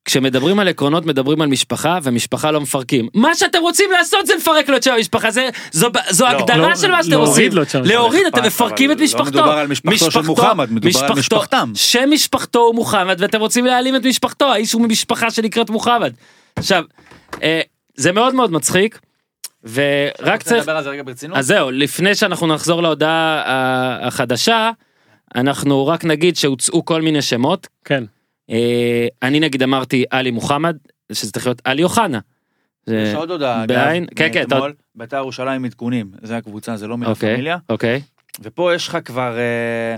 כשמדברים 0.05 0.59
על 0.59 0.67
עקרונות 0.67 1.05
מדברים 1.05 1.41
על 1.41 1.47
משפחה 1.47 1.99
ומשפחה 2.03 2.51
לא 2.51 2.61
מפרקים. 2.61 3.07
מה 3.13 3.35
שאתם 3.35 3.61
רוצים 3.61 3.91
לעשות 3.91 4.27
זה 4.27 4.35
לפרק 4.35 4.69
לו 4.69 4.77
את 4.77 4.83
שם 4.83 4.91
המשפחה, 4.91 5.31
זה, 5.31 5.49
זו, 5.71 5.89
זו 6.09 6.27
הגדרה 6.27 6.69
לא, 6.69 6.75
של 6.75 6.91
מה 6.91 7.03
שאתם 7.03 7.17
עושים. 7.17 7.51
לו 7.51 7.65
שם 7.65 7.81
להוריד. 7.83 8.25
אתם 8.27 8.43
מפרקים 8.43 8.91
את 8.91 8.97
לא 8.97 9.03
משפחתו. 9.03 9.23
מדובר 9.23 9.51
על 9.51 9.67
משפחתו 9.67 10.11
של 10.11 10.21
מוחמד, 10.21 10.71
מדובר 10.71 11.05
על 11.05 11.13
משפחתם. 11.13 11.71
שם 11.75 12.09
משפחתו 12.11 12.59
הוא 12.59 12.75
מוחמד 12.75 13.15
ואתם 13.19 13.39
רוצים 13.39 13.65
להעלים 13.65 13.95
את 13.95 14.05
משפחתו, 14.05 14.45
האיש 14.45 14.73
הוא 14.73 14.81
ממשפחה 14.81 15.31
שנקראת 15.31 15.69
מוחמד. 15.69 16.13
עכשיו, 16.55 16.83
אה, 17.43 17.61
זה 17.95 18.11
מאוד 18.11 18.35
מאוד 18.35 18.51
מצחיק, 18.51 18.99
ורק 19.73 20.43
צריך... 20.43 20.59
נדבר 20.61 20.77
על 20.77 20.83
זה 20.83 20.89
רגע 20.89 21.03
ברצינות. 21.03 21.37
אז 21.37 21.47
זהו, 21.47 21.71
לפני 21.71 22.15
שאנחנו 22.15 22.47
נחזור 22.47 22.81
להודעה 22.83 23.43
ה- 23.45 24.07
החדשה, 24.07 24.71
אנחנו 25.35 25.87
רק 25.87 26.05
נגיד 26.05 26.35
שהוצאו 26.35 26.85
כל 26.85 27.01
מיני 27.01 27.21
שמות. 27.21 27.67
כן. 27.85 28.03
אה, 28.49 29.07
אני 29.23 29.39
נגיד 29.39 29.63
אמרתי 29.63 30.03
עלי 30.09 30.31
מוחמד, 30.31 30.77
שזה 31.11 31.31
צריך 31.31 31.45
להיות 31.45 31.61
עלי 31.63 31.83
אוחנה. 31.83 32.19
יש 32.87 33.13
עוד 33.15 33.31
הודעה, 33.31 33.65
בעין- 33.67 34.05
כן, 34.15 34.29
כן, 34.33 34.39
מאתמול, 34.49 34.73
בית"ר 34.95 35.17
ירושלים 35.17 35.65
עדכונים, 35.65 36.11
זה 36.21 36.37
הקבוצה, 36.37 36.77
זה 36.77 36.87
לא 36.87 36.97
מילה 36.97 37.11
אוקיי, 37.11 37.33
פמיליה. 37.35 37.57
אוקיי. 37.69 38.01
ופה 38.41 38.73
יש 38.73 38.87
לך 38.87 38.97
כבר, 39.05 39.37
אה, 39.37 39.95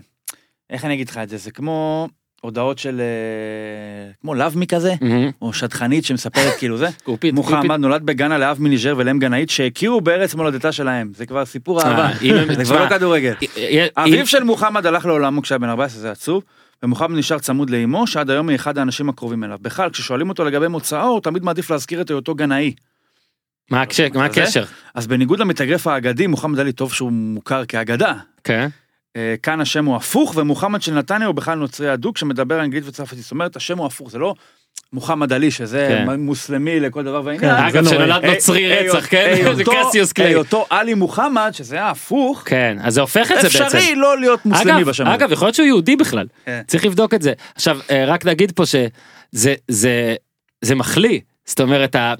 איך 0.69 0.85
אני 0.85 0.93
אגיד 0.93 1.09
לך 1.09 1.17
את 1.17 1.29
זה, 1.29 1.37
זה 1.37 1.51
כמו 1.51 2.07
הודעות 2.41 2.77
של, 2.79 3.01
אה, 3.01 4.11
כמו 4.21 4.33
לאבמי 4.35 4.67
כזה. 4.67 4.93
או 5.41 5.53
שטחנית 5.53 6.05
שמספרת 6.05 6.53
כאילו 6.57 6.77
זה. 6.77 6.87
מוחמד 7.35 7.79
נולד 7.79 8.03
בגאנה 8.05 8.37
לאב 8.37 8.57
מניג'ר 8.61 8.93
ולאם 8.97 9.19
גנאית 9.19 9.49
שהכירו 9.49 10.01
בארץ 10.01 10.35
מולדתה 10.35 10.71
שלהם, 10.71 11.11
זה 11.15 11.25
כבר 11.25 11.45
סיפור 11.45 11.81
אהבה, 11.81 12.05
אה, 12.05 12.41
הם- 12.41 12.53
זה 12.55 12.63
כבר 12.63 12.83
לא 12.85 12.89
כדורגל. 12.89 13.33
אם- 13.57 13.87
אביו 14.13 14.27
של 14.27 14.43
מוחמד 14.43 14.85
הלך 14.85 15.05
לעולמו 15.05 15.41
כשהיה 15.41 15.57
בן 15.59 15.69
14, 15.69 16.01
זה 16.01 16.11
עצוב, 16.11 16.43
ומוחמד 16.83 17.17
נשאר 17.17 17.39
צמוד 17.39 17.69
לאמו, 17.69 18.07
שעד 18.07 18.29
היום 18.29 18.49
היא 18.49 18.55
אחד 18.55 18.77
האנשים 18.77 19.09
הקרובים 19.09 19.43
אליו. 19.43 19.57
בכלל, 19.61 19.89
כששואלים 19.89 20.29
אותו 20.29 20.45
לגבי 20.45 20.67
מוצאו, 20.67 20.97
הוא 21.07 21.21
תמיד 21.21 21.43
מעדיף 21.43 21.69
להזכיר 21.71 22.01
את 22.01 22.09
היותו 22.09 22.35
גנאי. 22.35 22.73
מה 24.19 24.25
הקשר? 24.25 24.63
אז 24.95 25.07
בניגוד 25.07 25.39
למתאגרף 25.39 25.87
האגדי, 25.87 26.27
מוחמד 26.27 26.59
עלי 26.59 26.71
טוב 26.71 26.93
שהוא 26.93 27.11
מוכר 27.11 27.65
כאגדה. 27.65 28.13
כן. 29.17 29.31
אה, 29.31 29.35
כאן 29.43 29.61
השם 29.61 29.85
הוא 29.85 29.95
הפוך, 29.95 30.33
ומוחמד 30.35 30.81
של 30.81 30.93
נתניה 30.93 31.27
הוא 31.27 31.35
בכלל 31.35 31.57
נוצרי 31.57 31.93
אדוק 31.93 32.17
שמדבר 32.17 32.61
אנגלית 32.63 32.83
וצרפתית. 32.87 33.19
זאת 33.19 33.31
אומרת, 33.31 33.55
השם 33.55 33.77
הוא 33.77 33.85
הפוך, 33.85 34.11
זה 34.11 34.17
לא 34.19 34.33
מוחמד 34.93 35.33
עלי, 35.33 35.51
שזה 35.51 36.03
כן. 36.07 36.19
מוסלמי 36.19 36.79
לכל 36.79 37.03
דבר 37.03 37.21
כן, 37.21 37.25
ועניין. 37.27 37.71
זה 37.71 37.79
אגב. 37.79 37.89
שנולד 37.89 38.25
נוצרי 38.25 38.71
אה, 38.71 38.81
רצח, 38.81 39.07
כן? 39.09 39.33
היותו- 39.37 39.55
זה 39.57 39.63
קסיוס 39.89 40.11
קליי. 40.13 40.27
היותו 40.27 40.65
עלי 40.69 40.93
מוחמד, 40.93 41.49
שזה 41.53 41.83
הפוך, 41.85 42.43
כן, 42.45 42.77
אז 42.81 42.93
זה 42.93 43.01
הופך 43.01 43.31
את 43.31 43.41
זה 43.41 43.47
בעצם. 43.59 43.77
אפשרי 43.77 43.95
לא 43.95 44.19
להיות 44.19 44.45
מוסלמי 44.45 44.77
אגב, 44.81 44.89
בשם. 44.89 45.07
אגב, 45.07 45.31
יכול 45.31 45.45
להיות 45.45 45.55
שהוא 45.55 45.65
יהודי 45.65 45.95
בכלל. 45.95 46.27
כן. 46.45 46.61
צריך 46.67 46.85
לבדוק 46.85 47.13
את 47.13 47.21
זה. 47.21 47.33
עכשיו, 47.55 47.79
אה, 47.91 48.05
רק 48.05 48.25
נגיד 48.25 48.51
פה 48.51 48.65
שזה 48.65 49.53
זה, 49.67 50.15
זה 50.61 50.75
מחליא. 50.75 51.19
זאת 51.45 51.59
אומרת, 51.61 51.95
ה- 51.95 52.13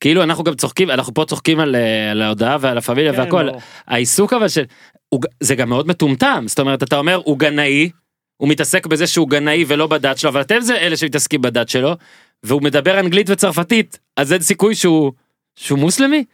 כאילו 0.00 0.22
אנחנו 0.22 0.44
גם 0.44 0.54
צוחקים, 0.54 0.90
אנחנו 0.90 1.14
פה 1.14 1.24
צוחקים 1.28 1.60
על, 1.60 1.76
אה, 1.76 2.10
על 2.10 2.22
ההודעה 2.22 2.56
ועל 2.60 2.78
הפמיליה 2.78 3.12
כן, 3.12 3.18
והכל. 3.20 3.46
ברור. 3.46 3.60
העיסוק 3.86 4.32
אבל 4.32 4.48
של... 4.48 4.64
הוא 5.10 5.20
זה 5.40 5.54
גם 5.54 5.68
מאוד 5.68 5.88
מטומטם. 5.88 6.44
זאת 6.46 6.58
אומרת, 6.58 6.82
אתה 6.82 6.96
אומר, 6.96 7.20
הוא 7.24 7.38
גנאי, 7.38 7.90
הוא 8.36 8.48
מתעסק 8.48 8.86
בזה 8.86 9.06
שהוא 9.06 9.28
גנאי 9.28 9.64
ולא 9.68 9.86
בדת 9.86 10.18
שלו, 10.18 10.30
אבל 10.30 10.40
אתם 10.40 10.60
זה 10.60 10.76
אלה 10.76 10.96
שמתעסקים 10.96 11.42
בדת 11.42 11.68
שלו, 11.68 11.96
והוא 12.42 12.62
מדבר 12.62 13.00
אנגלית 13.00 13.30
וצרפתית, 13.30 13.98
אז 14.16 14.32
אין 14.32 14.40
סיכוי 14.40 14.74
שהוא, 14.74 15.12
שהוא 15.56 15.78
מוסלמי? 15.78 16.24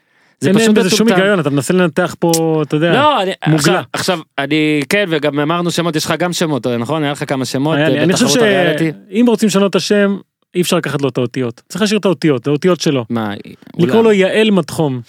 זה 0.40 0.48
אין 0.48 0.58
פשוט 0.58 0.68
אין 0.68 0.76
בזה 0.76 0.90
שום. 0.90 1.08
היגיון 1.08 1.40
אתה 1.40 1.50
מנסה 1.50 1.74
לנתח 1.74 2.16
פה 2.18 2.62
אתה 2.66 2.76
יודע. 2.76 2.92
לא, 2.92 3.22
אני, 3.22 3.32
מוגלה. 3.46 3.58
עכשיו, 3.58 3.82
עכשיו, 3.92 4.18
אני, 4.38 4.82
כן, 4.88 5.04
וגם 5.08 5.40
אמרנו 5.40 5.70
שמות, 5.70 5.96
יש 5.96 6.04
לך 6.04 6.14
גם 6.18 6.32
שמות, 6.32 6.66
נכון? 6.66 7.02
היה 7.02 7.12
לך 7.12 7.28
כמה 7.28 7.44
שמות 7.44 7.78
אני 7.78 8.12
חושב? 8.12 8.28
שאם 8.28 9.24
רוצים 9.28 9.46
לשנות 9.46 9.70
את 9.70 9.76
השם 9.76 10.16
אי 10.54 10.60
אפשר 10.60 10.76
לקחת 10.76 11.02
לו 11.02 11.08
את 11.08 11.18
האותיות 11.18 11.62
צריך 11.68 11.80
להשאיר 11.82 11.98
את 12.00 12.04
האותיות 12.04 12.42
את 12.42 12.46
האותיות 12.46 12.80
שלו. 12.80 13.04
מה, 13.10 13.34
לקרוא 13.78 14.02
לו 14.02 14.12
יעל 14.12 14.50
מדחום. 14.50 15.00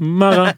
מה 0.00 0.30
רע? 0.30 0.50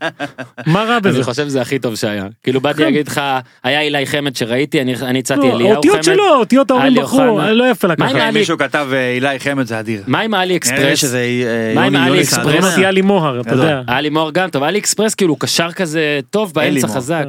מה 0.67 0.85
רע 0.85 0.99
בזה? 1.05 1.17
אני 1.17 1.25
חושב 1.25 1.45
שזה 1.45 1.61
הכי 1.61 1.79
טוב 1.79 1.95
שהיה. 1.95 2.27
כאילו 2.43 2.61
באתי 2.61 2.79
כן. 2.79 2.85
להגיד 2.85 3.09
לך, 3.09 3.21
היה 3.65 3.81
אילי 3.81 4.07
חמד 4.07 4.37
שראיתי, 4.37 4.81
אני 4.83 4.95
אני 5.03 5.19
הצעתי 5.19 5.41
לא, 5.41 5.55
אליהו 5.55 5.73
האותיות 5.73 5.95
חמד. 5.95 6.03
שלו 6.03 6.25
האותיות 6.35 6.71
ההורים 6.71 6.95
בחרו. 6.95 7.41
לא 7.53 7.71
יפה 7.71 7.89
לקחת. 7.89 8.15
מישהו 8.33 8.59
כתב 8.59 8.89
אה, 8.93 9.11
אילי 9.11 9.39
חמד 9.41 9.67
זה 9.67 9.81
אדיר. 9.81 10.03
מה 10.07 10.21
עם 10.21 10.35
האלי 10.35 10.47
נראה 10.49 10.87
לי 10.89 10.93
אקספרס? 10.93 11.15
אה, 11.15 11.73
מה 11.75 11.85
עם 11.85 11.95
יוני 11.95 12.21
אקספרס? 12.21 12.65
אמרתי 12.65 12.85
עלי 12.85 13.03
מוהר 13.03 13.41
אתה. 13.41 13.51
יודע. 13.51 13.83
היה 13.89 14.01
לי 14.01 14.11
מור 14.11 14.31
גם 14.33 14.51
טוב, 14.51 14.63
האלי 14.63 14.79
אקספרס 14.79 15.15
כאילו 15.15 15.37
קשר 15.37 15.73
כזה 15.73 16.21
טוב 16.31 16.53
באמצע. 16.55 16.89
חזק. 16.89 17.25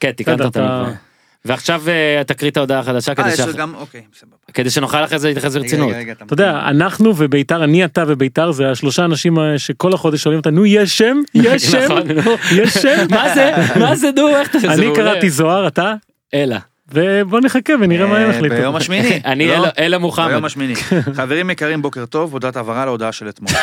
כן, 0.00 0.12
תיקנת 0.12 0.40
בסדר, 0.40 0.46
אותנו. 0.46 1.09
ועכשיו 1.44 1.82
אה, 1.88 2.22
תקריא 2.26 2.50
את 2.50 2.56
ההודעה 2.56 2.78
החדשה 2.80 3.10
אה, 3.12 3.16
כדי 3.16 3.28
יש 3.28 3.36
שאח- 3.36 3.46
לו 3.46 3.52
גם, 3.54 3.74
אוקיי, 3.74 4.02
סבבה. 4.20 4.36
כדי 4.54 4.70
שנוכל 4.70 5.04
אחרי 5.04 5.18
זה 5.18 5.28
להתייחס 5.28 5.50
רגע, 5.54 5.62
ברצינות. 5.62 5.88
רגע, 5.88 5.98
רגע, 5.98 6.12
אתה 6.12 6.32
יודע 6.32 6.60
אנחנו 6.68 7.12
וביתר 7.16 7.64
אני 7.64 7.84
אתה 7.84 8.04
וביתר 8.06 8.52
זה 8.52 8.70
השלושה 8.70 9.04
אנשים 9.04 9.38
אה, 9.38 9.58
שכל 9.58 9.92
החודש 9.94 10.22
שואלים 10.22 10.38
אותנו 10.38 10.66
יש 10.66 10.98
שם 10.98 11.20
יש 11.34 11.62
שם 11.72 11.78
נכון, 11.84 12.10
נו. 12.10 12.22
יש 12.56 12.74
שם 12.74 13.06
מה 13.10 13.34
זה? 13.34 13.50
מה 13.78 13.96
זה 13.96 14.10
נו? 14.16 14.28
איך 14.28 14.50
אתה... 14.56 14.58
אני. 14.74 14.92
קראתי 14.94 15.30
זוהר 15.30 15.66
אתה 15.66 15.94
אלה. 16.34 16.58
ובוא 16.94 17.40
נחכה 17.40 17.72
ונראה 17.80 18.06
מה 18.06 18.18
הם 18.18 18.30
אה, 18.30 18.36
יחליטו. 18.36 18.54
ביום 18.54 18.76
השמיני. 18.76 19.20
אני 19.24 19.48
לא? 19.48 19.66
אלה- 19.78 19.98
מוחמד. 19.98 20.28
ביום 20.28 20.44
השמיני. 20.44 20.74
חברים 21.16 21.50
יקרים, 21.50 21.82
בוקר 21.82 22.06
טוב, 22.06 22.32
הודעת 22.32 22.56
הבהרה 22.56 22.84
להודעה 22.84 23.12
של 23.12 23.28
אתמול. 23.28 23.50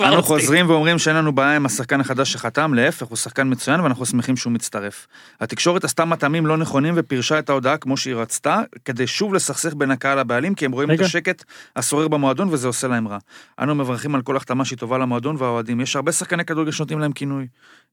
אנו 0.00 0.08
מצחיק. 0.08 0.24
חוזרים 0.24 0.70
ואומרים 0.70 0.98
שאין 0.98 1.16
לנו 1.16 1.32
בעיה 1.32 1.56
עם 1.56 1.66
השחקן 1.66 2.00
החדש 2.00 2.32
שחתם, 2.32 2.74
להפך, 2.74 3.06
הוא 3.06 3.16
שחקן 3.16 3.50
מצוין 3.50 3.80
ואנחנו 3.80 4.06
שמחים 4.06 4.36
שהוא 4.36 4.52
מצטרף. 4.52 5.06
התקשורת 5.40 5.84
עשתה 5.84 6.04
מטעמים 6.04 6.46
לא 6.46 6.56
נכונים 6.56 6.94
ופירשה 6.96 7.38
את 7.38 7.50
ההודעה 7.50 7.76
כמו 7.76 7.96
שהיא 7.96 8.14
רצתה, 8.14 8.60
כדי 8.84 9.06
שוב 9.06 9.34
לסכסך 9.34 9.74
בין 9.74 9.90
הקהל 9.90 10.20
לבעלים, 10.20 10.54
כי 10.54 10.64
הם 10.64 10.72
רואים 10.72 10.90
את. 10.90 11.00
השקט 11.00 11.44
השורר 11.76 12.08
במועדון 12.08 12.48
וזה 12.50 12.66
עושה 12.66 12.88
להם 12.88 13.08
רע. 13.08 13.18
אנו 13.60 13.74
מברכים 13.74 14.14
על 14.14 14.22
כל 14.22 14.36
החתמה 14.36 14.64
שהיא 14.64 14.78
טובה 14.78 14.98
למועדון 14.98 15.36
והאוהדים. 15.38 15.80
יש 15.80 15.96
הרבה 15.96 16.12
שחקני 16.12 16.44
כדורגל 16.44 16.70
שנותנים 16.70 16.98
להם 16.98 17.12
כינוי. 17.12 17.46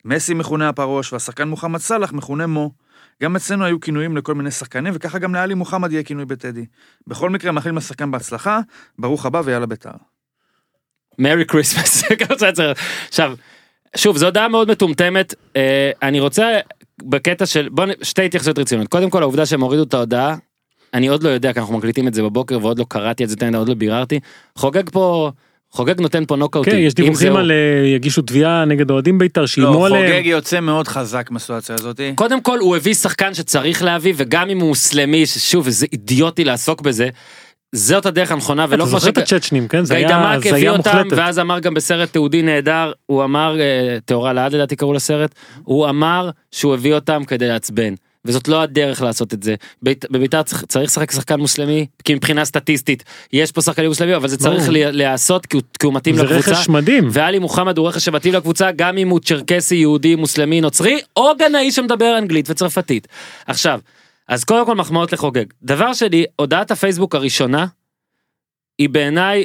מסי 0.05 0.33
מכונה 0.33 0.69
הפרוש 0.69 1.13
והשחקן 1.13 1.47
מוחמד 1.47 1.79
סאלח 1.79 2.13
מכונה 2.13 2.47
מו. 2.47 2.84
גם 3.23 3.35
אצלנו 3.35 3.65
היו 3.65 3.79
כינויים 3.79 4.17
לכל 4.17 4.35
מיני 4.35 4.51
שחקנים, 4.51 4.93
וככה 4.95 5.19
גם 5.19 5.35
לאלי 5.35 5.53
מוחמד 5.53 5.91
יהיה 5.91 6.03
כינוי 6.03 6.25
בטדי. 6.25 6.65
בכל 7.07 7.29
מקרה, 7.29 7.51
מאחלים 7.51 7.77
לשחקן 7.77 8.11
בהצלחה, 8.11 8.59
ברוך 8.99 9.25
הבא 9.25 9.41
ויאללה 9.45 9.65
בית"ר. 9.65 9.91
Merry 11.19 11.45
Christmas. 11.45 12.03
עכשיו, 13.07 13.33
שוב, 13.95 14.17
זו 14.17 14.25
הודעה 14.25 14.47
מאוד 14.47 14.71
מטומטמת. 14.71 15.33
אה, 15.55 15.91
אני 16.03 16.19
רוצה 16.19 16.59
בקטע 17.03 17.45
של, 17.45 17.69
בוא, 17.69 17.85
שתי 18.03 18.25
התייחסויות 18.25 18.59
רציניות. 18.59 18.87
קודם 18.87 19.09
כל, 19.09 19.21
העובדה 19.21 19.45
שהם 19.45 19.61
הורידו 19.61 19.83
את 19.83 19.93
ההודעה, 19.93 20.35
אני 20.93 21.07
עוד 21.07 21.23
לא 21.23 21.29
יודע, 21.29 21.53
כי 21.53 21.59
אנחנו 21.59 21.77
מקליטים 21.77 22.07
את 22.07 22.13
זה 22.13 22.23
בבוקר 22.23 22.59
ועוד 22.61 22.79
לא 22.79 22.85
קראתי 22.89 23.23
את 23.23 23.29
זה, 23.29 23.35
עוד 23.57 23.69
לא 23.69 23.73
ביררתי. 23.75 24.19
חוגג 24.55 24.89
פה, 24.89 25.31
חוגג 25.75 26.01
נותן 26.01 26.25
פה 26.25 26.35
נוקאוטים. 26.35 26.73
כן 26.73 26.79
יש 26.79 26.93
דיווחים 26.93 27.35
על 27.35 27.51
אה, 27.51 27.87
יגישו 27.87 28.21
תביעה 28.21 28.65
נגד 28.65 28.91
אוהדים 28.91 29.17
בית"ר 29.17 29.41
לא, 29.41 29.47
שאיימו 29.47 29.85
עליהם. 29.85 30.11
חוגג 30.11 30.25
יוצא 30.25 30.59
מאוד 30.59 30.87
חזק 30.87 31.31
מהסיטואציה 31.31 31.75
הזאת. 31.75 32.01
קודם 32.15 32.41
כל 32.41 32.59
הוא 32.59 32.75
הביא 32.75 32.93
שחקן 32.93 33.33
שצריך 33.33 33.83
להביא 33.83 34.13
וגם 34.17 34.49
אם 34.49 34.59
הוא 34.59 34.67
מוסלמי 34.67 35.25
ששוב 35.25 35.69
זה 35.69 35.85
אידיוטי 35.93 36.43
לעסוק 36.43 36.81
בזה. 36.81 37.09
זאת 37.75 38.05
הדרך 38.05 38.31
הנכונה 38.31 38.65
ולא 38.69 38.83
אתה 38.83 38.91
כמו 38.91 38.99
זוכר 38.99 39.11
את 39.11 39.17
הצ'צ'נים 39.17 39.67
כן 39.67 39.85
זה 39.85 39.95
היה 39.95 40.31
הזיה 40.31 40.71
אותם 40.71 40.91
מוחלטת. 40.97 41.17
ואז 41.17 41.39
אמר 41.39 41.59
גם 41.59 41.73
בסרט 41.73 42.11
תיעודי 42.11 42.41
נהדר 42.41 42.91
הוא 43.05 43.23
אמר 43.23 43.59
אה, 43.59 43.97
טהורה 44.05 44.33
לעד 44.33 44.53
לדעתי 44.53 44.75
קראו 44.75 44.93
לסרט 44.93 45.35
הוא 45.63 45.89
אמר 45.89 46.29
שהוא 46.51 46.73
הביא 46.73 46.93
אותם 46.93 47.23
כדי 47.27 47.47
לעצבן. 47.47 47.93
וזאת 48.25 48.47
לא 48.47 48.61
הדרך 48.61 49.01
לעשות 49.01 49.33
את 49.33 49.43
זה. 49.43 49.55
בית- 49.81 50.05
בביתר 50.11 50.43
צריך 50.43 50.85
לשחק 50.85 51.11
שחקן 51.11 51.39
מוסלמי 51.39 51.85
כי 52.03 52.15
מבחינה 52.15 52.45
סטטיסטית 52.45 53.03
יש 53.33 53.51
פה 53.51 53.61
שחקנים 53.61 53.89
מוסלמים 53.89 54.15
אבל 54.15 54.27
זה 54.27 54.37
צריך 54.37 54.63
להיעשות 54.69 55.45
כי 55.45 55.57
כי 55.79 55.85
הוא 55.85 55.93
מתאים 55.93 56.15
זה 56.15 56.23
לקבוצה. 56.23 56.51
רכש 56.51 56.69
מדהים. 56.69 57.07
ואלי 57.11 57.39
מוחמד 57.39 57.77
הוא 57.77 57.87
רכש 57.87 58.05
שמתאים 58.05 58.33
לקבוצה 58.33 58.71
גם 58.71 58.97
אם 58.97 59.09
הוא 59.09 59.19
צ'רקסי 59.19 59.75
יהודי 59.75 60.15
מוסלמי 60.15 60.61
נוצרי 60.61 60.99
או 61.15 61.31
גנאי 61.39 61.71
שמדבר 61.71 62.17
אנגלית 62.17 62.49
וצרפתית. 62.49 63.07
עכשיו 63.47 63.79
אז 64.27 64.43
קודם 64.43 64.65
כל 64.65 64.75
מחמאות 64.75 65.13
לחוגג 65.13 65.45
דבר 65.63 65.93
שני 65.93 66.25
הודעת 66.35 66.71
הפייסבוק 66.71 67.15
הראשונה 67.15 67.65
היא 68.77 68.89
בעיניי 68.89 69.43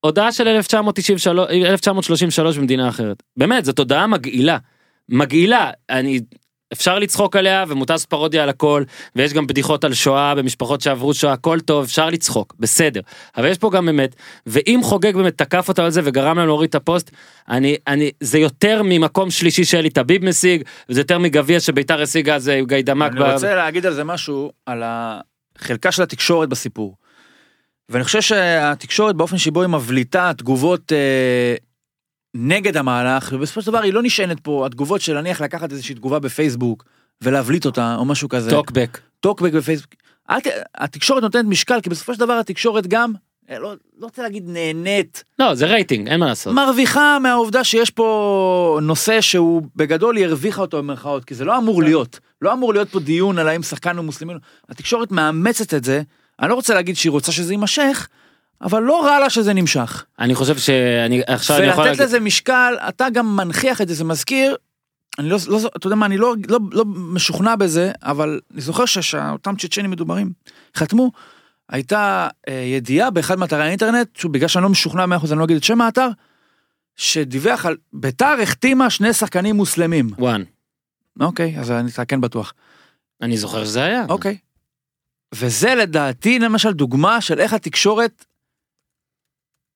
הודעה 0.00 0.32
של 0.32 0.48
1993 0.48 1.50
1933 1.50 2.58
במדינה 2.58 2.88
אחרת 2.88 3.22
באמת 3.36 3.64
זאת 3.64 3.78
הודעה 3.78 4.06
מגעילה 4.06 4.58
מגעילה 5.08 5.70
אני 5.90 6.20
אפשר 6.72 6.98
לצחוק 6.98 7.36
עליה 7.36 7.64
ומותר 7.68 7.94
לעשות 7.94 8.08
פרודיה 8.08 8.42
על 8.42 8.48
הכל 8.48 8.82
ויש 9.16 9.32
גם 9.32 9.46
בדיחות 9.46 9.84
על 9.84 9.94
שואה 9.94 10.34
במשפחות 10.34 10.80
שעברו 10.80 11.14
שואה 11.14 11.32
הכל 11.32 11.60
טוב 11.60 11.84
אפשר 11.84 12.10
לצחוק 12.10 12.54
בסדר 12.58 13.00
אבל 13.36 13.48
יש 13.48 13.58
פה 13.58 13.70
גם 13.70 13.86
באמת 13.86 14.16
ואם 14.46 14.80
חוגג 14.82 15.16
באמת 15.16 15.38
תקף 15.38 15.68
אותה 15.68 15.84
על 15.84 15.90
זה 15.90 16.00
וגרם 16.04 16.38
להם 16.38 16.46
להוריד 16.46 16.68
את 16.68 16.74
הפוסט 16.74 17.10
אני 17.48 17.76
אני 17.86 18.10
זה 18.20 18.38
יותר 18.38 18.82
ממקום 18.84 19.30
שלישי 19.30 19.64
שאלי 19.64 19.90
טביב 19.90 20.24
משיג 20.24 20.62
וזה 20.88 21.00
יותר 21.00 21.18
מגביע 21.18 21.60
שביתר 21.60 22.02
השיגה 22.02 22.34
אז 22.34 22.50
גיידמק 22.66 23.12
אני 23.12 23.20
ב- 23.20 23.32
רוצה 23.32 23.54
להגיד 23.54 23.86
על 23.86 23.94
זה 23.94 24.04
משהו, 24.04 24.52
על 24.66 24.82
החלקה 24.84 25.92
של 25.92 26.02
התקשורת 26.02 26.48
בסיפור. 26.48 26.96
ואני 27.88 28.04
חושב 28.04 28.20
שהתקשורת 28.20 29.16
באופן 29.16 29.38
שבו 29.38 29.62
היא 29.62 29.68
מבליטה 29.68 30.32
תגובות 30.36 30.92
אה, 30.92 31.54
נגד 32.38 32.76
המהלך, 32.76 33.28
ובסופו 33.32 33.62
של 33.62 33.66
דבר 33.66 33.78
היא 33.78 33.92
לא 33.92 34.02
נשענת 34.02 34.40
פה, 34.40 34.66
התגובות 34.66 35.00
של 35.00 35.20
נניח 35.20 35.40
לקחת 35.40 35.72
איזושהי 35.72 35.94
תגובה 35.94 36.18
בפייסבוק 36.18 36.84
ולהבליט 37.22 37.66
אותה 37.66 37.94
או 37.98 38.04
משהו 38.04 38.28
כזה. 38.28 38.50
טוקבק 38.50 39.00
טוקבק 39.20 39.52
בפייסבוק. 39.52 39.94
אל 40.30 40.40
ת- 40.40 40.46
התקשורת 40.74 41.22
נותנת 41.22 41.44
משקל, 41.44 41.80
כי 41.80 41.90
בסופו 41.90 42.14
של 42.14 42.20
דבר 42.20 42.32
התקשורת 42.32 42.86
גם, 42.86 43.12
אה, 43.50 43.58
לא, 43.58 43.72
לא 43.98 44.06
רוצה 44.06 44.22
להגיד 44.22 44.44
נהנית, 44.48 45.24
לא 45.38 45.54
זה 45.54 45.66
רייטינג 45.66 46.08
אין 46.08 46.20
מה 46.20 46.26
לעשות. 46.26 46.54
מרוויחה 46.54 47.18
מהעובדה 47.18 47.64
שיש 47.64 47.90
פה 47.90 48.78
נושא 48.82 49.20
שהוא 49.20 49.62
בגדול 49.76 50.16
היא 50.16 50.26
הרוויחה 50.26 50.60
אותו 50.60 50.78
במרכאות, 50.78 51.24
כי 51.24 51.34
זה 51.34 51.44
לא 51.44 51.58
אמור 51.58 51.82
להיות. 51.82 52.20
לא 52.42 52.52
אמור 52.52 52.72
להיות 52.72 52.88
פה 52.88 53.00
דיון 53.00 53.38
על 53.38 53.48
האם 53.48 53.62
שחקן 53.62 53.96
הוא 53.96 54.04
מוסלמי. 54.04 54.32
התקשורת 54.68 55.12
מאמצת 55.12 55.74
את 55.74 55.84
זה, 55.84 56.02
אני 56.40 56.50
לא 56.50 56.54
רוצה 56.54 56.74
להגיד 56.74 56.96
שהיא 56.96 57.10
רוצה 57.10 57.32
שזה 57.32 57.52
יימשך, 57.52 58.08
אבל 58.60 58.82
לא 58.82 59.04
רע 59.04 59.20
לה 59.20 59.30
שזה 59.30 59.52
נמשך. 59.52 60.04
אני 60.18 60.34
חושב 60.34 60.58
שאני 60.58 61.22
עכשיו 61.26 61.56
אני 61.56 61.66
יכול 61.66 61.84
ולתת 61.84 61.98
להגיד 61.98 62.02
לזה 62.02 62.20
משקל, 62.20 62.74
אתה 62.88 63.10
גם 63.10 63.36
מנכיח 63.36 63.80
את 63.80 63.88
זה, 63.88 63.94
זה 63.94 64.04
מזכיר, 64.04 64.56
אני 65.18 65.28
לא, 65.28 65.38
לא, 65.48 65.58
אתה 65.76 65.86
יודע 65.86 65.96
מה, 65.96 66.06
אני 66.06 66.16
לא, 66.16 66.34
לא, 66.48 66.58
לא 66.72 66.84
משוכנע 66.86 67.56
בזה, 67.56 67.92
אבל 68.02 68.40
אני 68.52 68.60
זוכר 68.60 68.84
שאותם 68.86 69.54
צ'צ'נים 69.56 69.90
מדוברים 69.90 70.32
חתמו, 70.76 71.10
הייתה 71.68 72.28
אה, 72.48 72.54
ידיעה 72.54 73.10
באחד 73.10 73.38
מאתרי 73.38 73.62
האינטרנט, 73.62 74.16
שוב, 74.16 74.32
בגלל 74.32 74.48
שאני 74.48 74.62
לא 74.62 74.68
משוכנע 74.68 75.06
מאה 75.06 75.18
אחוז, 75.18 75.32
אני 75.32 75.38
לא 75.38 75.44
אגיד 75.44 75.56
את 75.56 75.64
שם 75.64 75.80
האתר, 75.80 76.08
שדיווח 76.96 77.66
על 77.66 77.76
ביתר 77.92 78.36
החתימה 78.42 78.90
שני 78.90 79.12
שחקנים 79.12 79.56
מוסלמים. 79.56 80.10
וואן. 80.18 80.42
אוקיי, 81.20 81.58
אז 81.58 81.70
אני 81.70 81.90
כן 82.08 82.20
בטוח. 82.20 82.54
אני 83.22 83.36
זוכר 83.36 83.64
שזה 83.64 83.84
היה. 83.84 84.04
אוקיי. 84.08 84.38
וזה 85.34 85.74
לדעתי 85.74 86.38
למשל 86.38 86.72
דוגמה 86.72 87.20
של 87.20 87.40
איך 87.40 87.52
התקשורת 87.52 88.24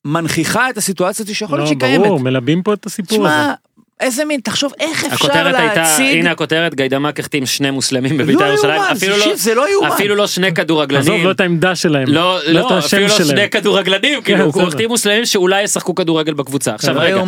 מנכיחה 0.05 0.71
את 0.71 0.77
הסיטואציה 0.77 1.23
הזאת 1.25 1.35
שיכול 1.35 1.59
להיות 1.59 1.65
לא, 1.65 1.69
שהיא 1.69 1.81
קיימת. 1.81 2.07
ברור, 2.07 2.21
מלבים 2.21 2.63
פה 2.63 2.75
את 2.75 2.87
הסיפור 2.87 3.27
הזה. 3.27 3.37
תשמע, 3.37 3.53
איזה 4.01 4.25
מין, 4.25 4.41
תחשוב 4.41 4.73
איך 4.81 5.05
אפשר 5.05 5.15
הכותרת 5.15 5.55
הייתה, 5.55 5.75
להציג... 5.75 6.19
הנה 6.19 6.31
הכותרת, 6.31 6.75
גיידמק 6.75 7.21
החתים 7.21 7.47
שני 7.47 7.71
מוסלמים 7.71 8.19
לא 8.19 8.25
בבית"ר 8.25 8.47
ירושלים, 8.47 8.75
יאומן, 8.75 8.93
אפילו 8.97 9.17
לא- 9.17 9.37
זה 9.37 9.55
לא 9.55 9.71
יאומן. 9.71 9.89
אפילו 9.89 10.15
לא 10.15 10.27
שני 10.27 10.47
עזוב, 10.47 10.57
כדורגלנים. 10.57 11.25
לא 11.25 11.31
את 11.31 11.41
העמדה 11.41 11.75
שלהם. 11.75 12.09
לא, 12.09 12.39
לא, 12.47 12.79
השם 12.79 12.87
אפילו 12.87 13.03
לא 13.03 13.15
שלהם. 13.17 13.29
שני 13.29 13.51
כדורגלנים, 13.51 14.23
כאילו, 14.23 14.45
הוא. 14.45 14.63
החתים 14.63 14.89
מוסלמים 14.89 15.25
שאולי 15.25 15.63
ישחקו 15.63 15.95
כדורגל 15.95 16.35
בקבוצה. 16.35 16.75
עכשיו 16.75 16.95
לא 16.95 17.01
רגע. 17.01 17.23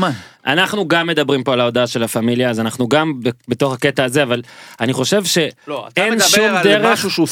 אנחנו 0.47 0.89
גם 0.89 1.07
מדברים 1.07 1.45
פה 1.45 1.53
על 1.53 1.61
ההודעה 1.61 1.87
של 1.87 2.03
הפמיליה, 2.03 2.51
אז 2.51 2.61
אנחנו 2.61 2.89
גם 2.89 3.13
בתוך 3.49 3.73
הקטע 3.73 4.05
הזה, 4.05 4.23
אבל 4.23 4.43
אני 4.81 4.93
חושב 4.93 5.23
לא, 5.69 5.87
אתה 5.93 6.01
שאין 6.01 6.15
מדבר 6.15 6.27
שום 6.27 6.57
על 6.57 6.65
דרך, 6.65 6.93
משהו 6.93 7.11
שהוא 7.11 7.27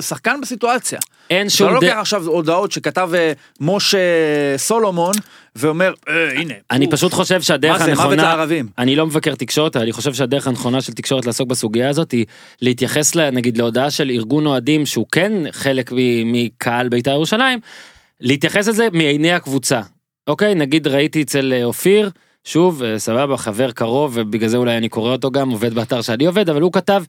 שחקן 0.00 0.40
בסיטואציה. 0.42 0.98
אין 1.30 1.46
אתה 1.46 1.56
שום 1.56 1.68
לא 1.68 1.74
לוקח 1.74 1.86
דרך, 1.86 1.98
עכשיו 1.98 2.26
הודעות 2.26 2.72
שכתב 2.72 3.10
אה, 3.14 3.32
משה 3.60 3.98
סולומון 4.56 5.12
ואומר, 5.56 5.92
אה, 6.08 6.30
הנה. 6.40 6.54
אני 6.70 6.90
פשוט 6.90 7.12
חושב 7.12 7.42
שהדרך 7.42 7.72
מה 7.72 7.78
זה, 7.78 7.84
מוות 7.84 8.00
הנכונה, 8.00 8.22
לערבים. 8.22 8.68
אני 8.78 8.96
לא 8.96 9.06
מבקר 9.06 9.34
תקשורת, 9.34 9.76
אני 9.76 9.92
חושב 9.92 10.14
שהדרך 10.14 10.46
הנכונה 10.46 10.80
של 10.80 10.92
תקשורת 10.92 11.26
לעסוק 11.26 11.48
בסוגיה 11.48 11.88
הזאת 11.88 12.12
היא 12.12 12.24
להתייחס 12.62 13.16
נגיד 13.16 13.58
להודעה 13.58 13.90
של 13.90 14.10
ארגון 14.10 14.46
אוהדים 14.46 14.86
שהוא 14.86 15.06
כן 15.12 15.32
חלק 15.50 15.90
מקהל 16.24 16.88
בית"ר 16.88 17.10
ירושלים, 17.10 17.58
להתייחס 18.20 18.68
לזה 18.68 18.88
מעיני 18.92 19.32
הקבוצה. 19.32 19.80
אוקיי, 20.26 20.54
נגיד 20.54 20.86
ראיתי 20.86 21.22
אצל 21.22 21.52
אה, 21.52 21.64
אופיר, 21.64 22.10
שוב, 22.44 22.82
סבבה, 22.96 23.36
חבר 23.36 23.70
קרוב, 23.70 24.12
ובגלל 24.14 24.48
זה 24.48 24.56
אולי 24.56 24.76
אני 24.76 24.88
קורא 24.88 25.12
אותו 25.12 25.30
גם, 25.30 25.50
עובד 25.50 25.74
באתר 25.74 26.02
שאני 26.02 26.26
עובד, 26.26 26.50
אבל 26.50 26.62
הוא 26.62 26.72
כתב 26.72 27.02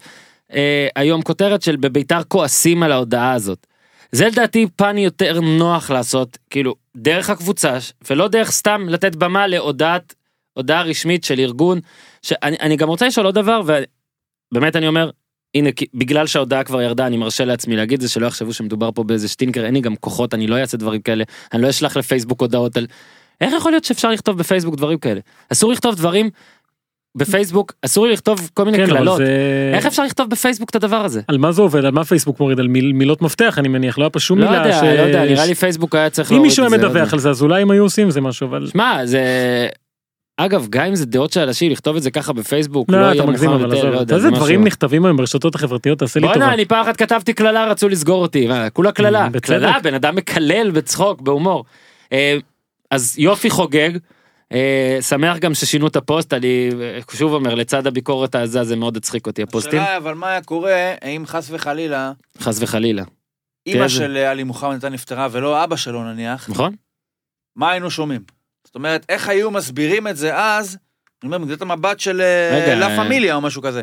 אה, 0.53 0.87
היום 0.95 1.21
כותרת 1.21 1.61
של 1.61 1.75
בבית"ר 1.75 2.21
כועסים 2.27 2.83
על 2.83 2.91
ההודעה 2.91 3.33
הזאת. 3.33 3.67
זה 4.11 4.27
לדעתי 4.27 4.67
פן 4.75 4.97
יותר 4.97 5.39
נוח 5.39 5.91
לעשות, 5.91 6.37
כאילו, 6.49 6.75
דרך 6.97 7.29
הקבוצה, 7.29 7.77
ולא 8.09 8.27
דרך 8.27 8.51
סתם 8.51 8.85
לתת 8.89 9.15
במה 9.15 9.47
להודעת, 9.47 10.15
הודעה 10.53 10.81
רשמית 10.81 11.23
של 11.23 11.39
ארגון, 11.39 11.79
שאני 12.21 12.57
אני 12.61 12.75
גם 12.75 12.87
רוצה 12.87 13.07
לשאול 13.07 13.25
עוד 13.25 13.35
דבר, 13.35 13.61
ובאמת 14.51 14.75
אני 14.75 14.87
אומר, 14.87 15.09
הנה, 15.55 15.69
בגלל 15.93 16.27
שההודעה 16.27 16.63
כבר 16.63 16.81
ירדה, 16.81 17.07
אני 17.07 17.17
מרשה 17.17 17.45
לעצמי 17.45 17.75
להגיד 17.75 18.01
זה, 18.01 18.09
שלא 18.09 18.27
יחשבו 18.27 18.53
שמדובר 18.53 18.91
פה 18.91 19.03
באיזה 19.03 19.27
שטינקר, 19.27 19.65
אין 19.65 19.73
לי 19.73 19.81
גם 19.81 19.95
כוחות, 19.95 20.33
אני 20.33 20.47
לא 20.47 20.57
אעשה 20.57 20.77
דברים 20.77 21.01
כאלה, 21.01 21.23
אני 21.53 21.61
לא 21.61 21.69
אשלח 21.69 21.97
לפייסבוק 21.97 22.41
הודעות 22.41 22.77
על... 22.77 22.87
איך 23.41 23.53
יכול 23.53 23.71
להיות 23.71 23.83
שאפשר 23.83 24.11
לכתוב 24.11 24.37
בפייסבוק 24.37 24.75
דברים 24.75 24.97
כאלה? 24.97 25.19
אסור 25.49 25.71
לכתוב 25.71 25.95
דברים 25.95 26.29
בפייסבוק, 27.17 27.73
אסור 27.85 28.07
לי 28.07 28.13
לכתוב 28.13 28.49
כל 28.53 28.65
מיני 28.65 28.77
כן, 28.77 28.85
קללות. 28.85 29.17
זה... 29.17 29.71
איך 29.73 29.85
אפשר 29.85 30.03
לכתוב 30.03 30.29
בפייסבוק 30.29 30.69
את 30.69 30.75
הדבר 30.75 30.95
הזה? 30.95 31.21
על 31.27 31.37
מה 31.37 31.51
זה 31.51 31.61
עובד? 31.61 31.85
על 31.85 31.91
מה 31.91 32.03
פייסבוק 32.05 32.39
מוריד? 32.39 32.59
על 32.59 32.67
מיל- 32.67 32.93
מילות 32.93 33.21
מפתח 33.21 33.55
אני 33.59 33.67
מניח, 33.67 33.97
לא 33.97 34.03
היה 34.03 34.09
פה 34.09 34.19
שום 34.19 34.39
לא 34.39 34.45
מילה 34.45 34.57
יודע, 34.57 34.79
ש... 34.79 34.83
לא 34.83 34.87
יודע, 34.87 35.25
נראה 35.25 35.45
לי 35.45 35.55
פייסבוק 35.55 35.95
היה 35.95 36.09
צריך 36.09 36.31
אם 36.31 36.35
להוריד 36.35 36.49
מישהו 36.49 36.65
את 36.65 36.71
היה 36.71 36.77
זה, 36.79 36.83
לא 36.83 36.89
יודע. 36.89 36.99
מדווח 36.99 37.13
על 37.13 37.19
זה 37.19 37.29
אז 37.29 37.41
אולי 37.41 37.61
הם 37.61 37.71
היו 37.71 37.83
עושים 37.83 38.11
זה 38.11 38.21
משהו 38.21 38.47
אבל 38.47 38.67
שמע, 38.67 39.05
זה... 39.05 39.21
אגב, 40.37 40.67
גם 40.69 40.85
אם 40.85 40.95
זה 40.95 41.05
דעות 41.05 41.31
של 41.33 41.41
אנשים, 41.41 41.71
לכתוב 41.71 41.95
את 41.95 42.03
זה 42.03 42.11
ככה 42.11 42.33
בפייסבוק, 42.33 42.89
לא 42.89 43.01
לא 43.01 43.11
אתה 43.11 43.25
מגזים 43.25 43.49
אבל 43.49 43.73
עזוב, 43.73 43.85
לא 43.85 43.99
איזה 43.99 44.19
זה 44.19 44.31
דברים. 44.31 44.63
נכתבים 44.63 45.05
היום 45.05 45.17
ברשתות 45.17 45.55
החברתיות 45.55 45.99
תעשה 45.99 46.19
לי 46.19 46.27
טובה. 46.33 46.53
אני 46.53 46.65
פעם 46.65 46.81
אחת 46.81 46.97
כתבתי 46.97 47.33
קללה, 47.33 47.65
רצו 47.65 47.89
לסגור 47.89 48.21
אותי, 48.21 48.47
כולה 48.73 48.91
קללה. 48.91 49.27
קללה, 49.41 49.73
בן 49.83 49.93
אדם 49.93 50.15
מקלל 50.15 50.71
בצחוק, 50.71 51.21
בהומור. 51.21 51.65
אה, 52.13 52.37
אז 52.91 53.15
יופי 53.17 53.49
חוגג, 53.49 53.89
שמח 55.01 55.37
גם 55.37 55.53
ששינו 55.53 55.87
את 55.87 55.95
הפוסט, 55.95 56.33
אני 56.33 56.69
אה, 56.81 56.99
שוב 57.15 57.33
אומר, 57.33 57.55
לצד 57.55 57.87
הביקורת 57.87 58.35
העזה 58.35 58.63
זה 58.63 58.75
מאוד 58.75 58.97
הצחיק 58.97 59.27
אותי 59.27 59.43
הפוסטים, 59.43 59.79
השאלה 59.79 59.97
אבל 59.97 60.13
מה 60.13 60.29
היה 60.29 60.41
קורה 60.41 60.93
אם 61.05 61.23
חס 61.25 61.47
וחלילה 61.51 62.11
חס 62.39 62.61
וחלילה, 62.61 63.03
אמא 63.67 63.81
כן. 63.81 63.89
של 63.89 64.17
עלי 64.17 64.43
מוחמד 64.43 64.71
הייתה 64.71 64.89
נפטרה 64.89 65.27
ולא 65.31 65.63
אבא 65.63 65.75
שלו 65.75 66.03
נניח, 66.03 66.49
נכון? 66.49 66.75
מה 67.55 67.71
היינו 67.71 67.91
שומעים? 67.91 68.21
זאת 68.65 68.75
אומרת, 68.75 69.05
איך 69.09 69.29
היו 69.29 69.51
מסבירים 69.51 70.07
את 70.07 70.17
זה 70.17 70.37
אז, 70.37 70.77
אני 71.23 71.27
אומר, 71.27 71.37
מנקודת 71.37 71.61
המבט 71.61 71.99
של 71.99 72.21
אה, 72.21 72.75
לה 72.75 72.87
אה, 72.89 73.03
פמיליה 73.03 73.35
או 73.35 73.41
משהו 73.41 73.61
כזה. 73.61 73.81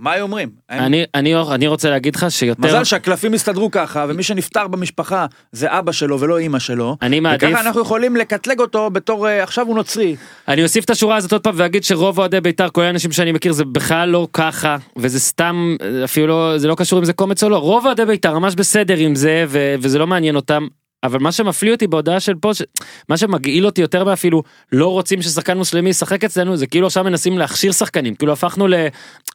מה 0.00 0.12
היו 0.12 0.22
אומרים? 0.22 0.48
אני- 0.70 1.04
אני 1.14 1.34
אני 1.50 1.66
רוצה 1.66 1.90
להגיד 1.90 2.16
לך 2.16 2.26
שיותר, 2.28 2.62
מזל 2.66 2.84
שהקלפים 2.84 3.34
הסתדרו 3.34 3.70
ככה, 3.70 4.06
ומי 4.08 4.22
שנפטר 4.22 4.66
במשפחה 4.68 5.26
זה 5.52 5.78
אבא 5.78 5.92
שלו 5.92 6.20
ולא 6.20 6.38
אימא 6.38 6.58
שלו. 6.58 6.96
אני 7.02 7.20
מעדיף, 7.20 7.48
וככה 7.50 7.60
אנחנו 7.66 7.80
יכולים 7.80 8.16
לקטלג 8.16 8.60
אותו 8.60 8.90
בתור, 8.90 9.28
אה, 9.28 9.42
עכשיו 9.42 9.66
הוא 9.66 9.74
נוצרי. 9.76 10.16
אני 10.48 10.62
אוסיף 10.62 10.84
את 10.84 10.90
השורה 10.90 11.16
הזאת 11.16 11.32
עוד 11.32 11.42
פעם 11.42 11.54
ואגיד 11.56 11.84
שרוב 11.84 12.18
אוהדי 12.18 12.40
בית"ר, 12.40 12.68
כל 12.68 12.82
האנשים 12.82 13.12
שאני 13.12 13.32
מכיר 13.32 13.52
זה 13.52 13.64
בכלל 13.64 14.08
לא 14.08 14.28
ככה, 14.32 14.76
וזה 14.98 15.20
סתם, 15.20 15.76
אפילו 16.04 16.26
לא, 16.26 16.58
זה 16.58 16.68
לא 16.68 16.74
קשור 16.74 16.98
אם 16.98 17.04
זה 17.04 17.12
קומץ 17.12 17.44
או 17.44 17.48
לא, 17.48 17.56
רוב 17.56 17.86
אוהדי 17.86 18.04
בית"ר 18.04 18.38
ממש 18.38 18.54
בסדר 18.54 18.96
עם 18.96 19.14
זה, 19.14 19.44
ו, 19.48 19.74
וזה 19.80 19.98
לא 19.98 20.06
מעניין 20.06 20.36
אותם. 20.36 20.66
אבל 21.04 21.18
מה 21.18 21.32
שמפליא 21.32 21.72
אותי 21.72 21.86
בהודעה 21.86 22.20
של 22.20 22.34
פה, 22.34 22.54
ש... 22.54 22.62
מה 23.08 23.16
שמגעיל 23.16 23.66
אותי 23.66 23.80
יותר 23.80 24.04
מאפילו 24.04 24.42
לא 24.72 24.86
רוצים 24.86 25.22
ששחקן 25.22 25.56
מוסלמי 25.58 25.90
ישחק 25.90 26.24
אצלנו, 26.24 26.56
זה 26.56 26.66
כאילו 26.66 26.86
עכשיו 26.86 27.04
מנסים 27.04 27.38
להכשיר 27.38 27.72
שחקנים, 27.72 28.14
כאילו 28.14 28.32
הפכנו 28.32 28.68
ל... 28.68 28.74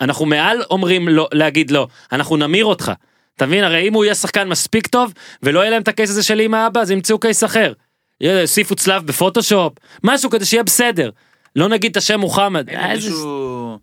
אנחנו 0.01 0.25
מעל 0.25 0.57
אומרים 0.71 1.07
לא, 1.09 1.27
להגיד 1.33 1.71
לא, 1.71 1.87
אנחנו 2.11 2.37
נמיר 2.37 2.65
אותך. 2.65 2.91
אתה 3.37 3.45
מבין? 3.45 3.63
הרי 3.63 3.87
אם 3.87 3.93
הוא 3.93 4.05
יהיה 4.05 4.15
שחקן 4.15 4.47
מספיק 4.47 4.87
טוב, 4.87 5.13
ולא 5.43 5.59
יהיה 5.59 5.69
להם 5.71 5.81
את 5.81 5.87
הקייס 5.87 6.09
הזה 6.09 6.23
של 6.23 6.41
אמא 6.41 6.67
אבא, 6.67 6.81
אז 6.81 6.91
ימצאו 6.91 7.19
קייס 7.19 7.43
אחר. 7.43 7.73
יוסיפו 8.21 8.75
צלב 8.75 9.05
בפוטושופ, 9.07 9.73
משהו 10.03 10.29
כדי 10.29 10.45
שיהיה 10.45 10.63
בסדר. 10.63 11.09
לא 11.55 11.69
נגיד 11.69 11.91
את 11.91 11.97
השם 11.97 12.19
מוחמד. 12.19 12.69
הנה, 12.69 12.79
אה, 12.85 12.91
איזה- 12.91 13.09
מישהו 13.09 13.77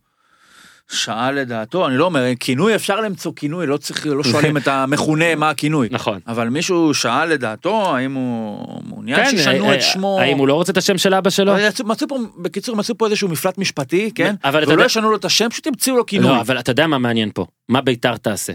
שאל 0.92 1.34
לדעתו, 1.34 1.88
אני 1.88 1.96
לא 1.96 2.04
אומר, 2.04 2.24
כינוי 2.40 2.74
אפשר 2.74 3.00
למצוא 3.00 3.32
כינוי, 3.36 3.66
לא 3.66 3.76
צריך, 3.76 4.06
לא 4.06 4.24
שואלים 4.24 4.56
את 4.56 4.68
המכונה 4.68 5.34
מה 5.34 5.50
הכינוי. 5.50 5.88
נכון. 5.90 6.20
אבל 6.26 6.48
מישהו 6.48 6.94
שאל 6.94 7.28
לדעתו, 7.28 7.96
האם 7.96 8.14
הוא 8.14 8.80
מעוניין 8.84 9.24
כן, 9.24 9.30
שישנו 9.30 9.70
אה, 9.70 9.74
את 9.74 9.82
שמו. 9.82 10.20
האם 10.20 10.38
הוא 10.38 10.48
לא 10.48 10.54
רוצה 10.54 10.72
את 10.72 10.76
השם 10.76 10.98
של 10.98 11.14
אבא 11.14 11.30
שלו? 11.30 11.54
מצאו 11.84 12.08
פה, 12.08 12.18
בקיצור, 12.36 12.76
מצאו 12.76 12.98
פה 12.98 13.06
איזשהו 13.06 13.28
מפלט 13.28 13.58
משפטי, 13.58 14.10
כן? 14.14 14.34
אבל 14.44 14.62
אתה 14.62 14.72
ולא 14.72 14.84
ישנו 14.84 15.10
לו 15.10 15.16
את 15.16 15.24
השם, 15.24 15.48
פשוט 15.48 15.66
ימציאו 15.66 15.96
לו 15.96 16.06
כינוי. 16.06 16.30
לא, 16.30 16.40
אבל 16.40 16.58
אתה 16.58 16.70
יודע 16.70 16.86
מה 16.86 16.98
מעניין 16.98 17.30
פה? 17.34 17.46
מה 17.68 17.80
ביתר 17.80 18.16
תעשה? 18.16 18.52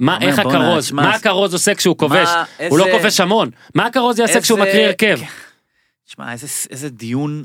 מה, 0.00 0.18
איך 0.20 0.38
הכרוז, 0.38 0.92
מה 0.92 1.14
הכרוז 1.14 1.52
עושה 1.52 1.74
כשהוא 1.74 1.96
כובש? 1.96 2.28
הוא 2.68 2.78
לא 2.78 2.86
כובש 2.92 3.20
המון. 3.20 3.50
מה 3.74 3.86
הכרוז 3.86 4.18
יעשה 4.18 4.40
כשהוא 4.40 4.58
מקריא 4.58 4.86
הרכב? 4.86 5.18
תשמע, 6.06 6.32
איזה 6.70 6.88
דיון. 6.88 7.44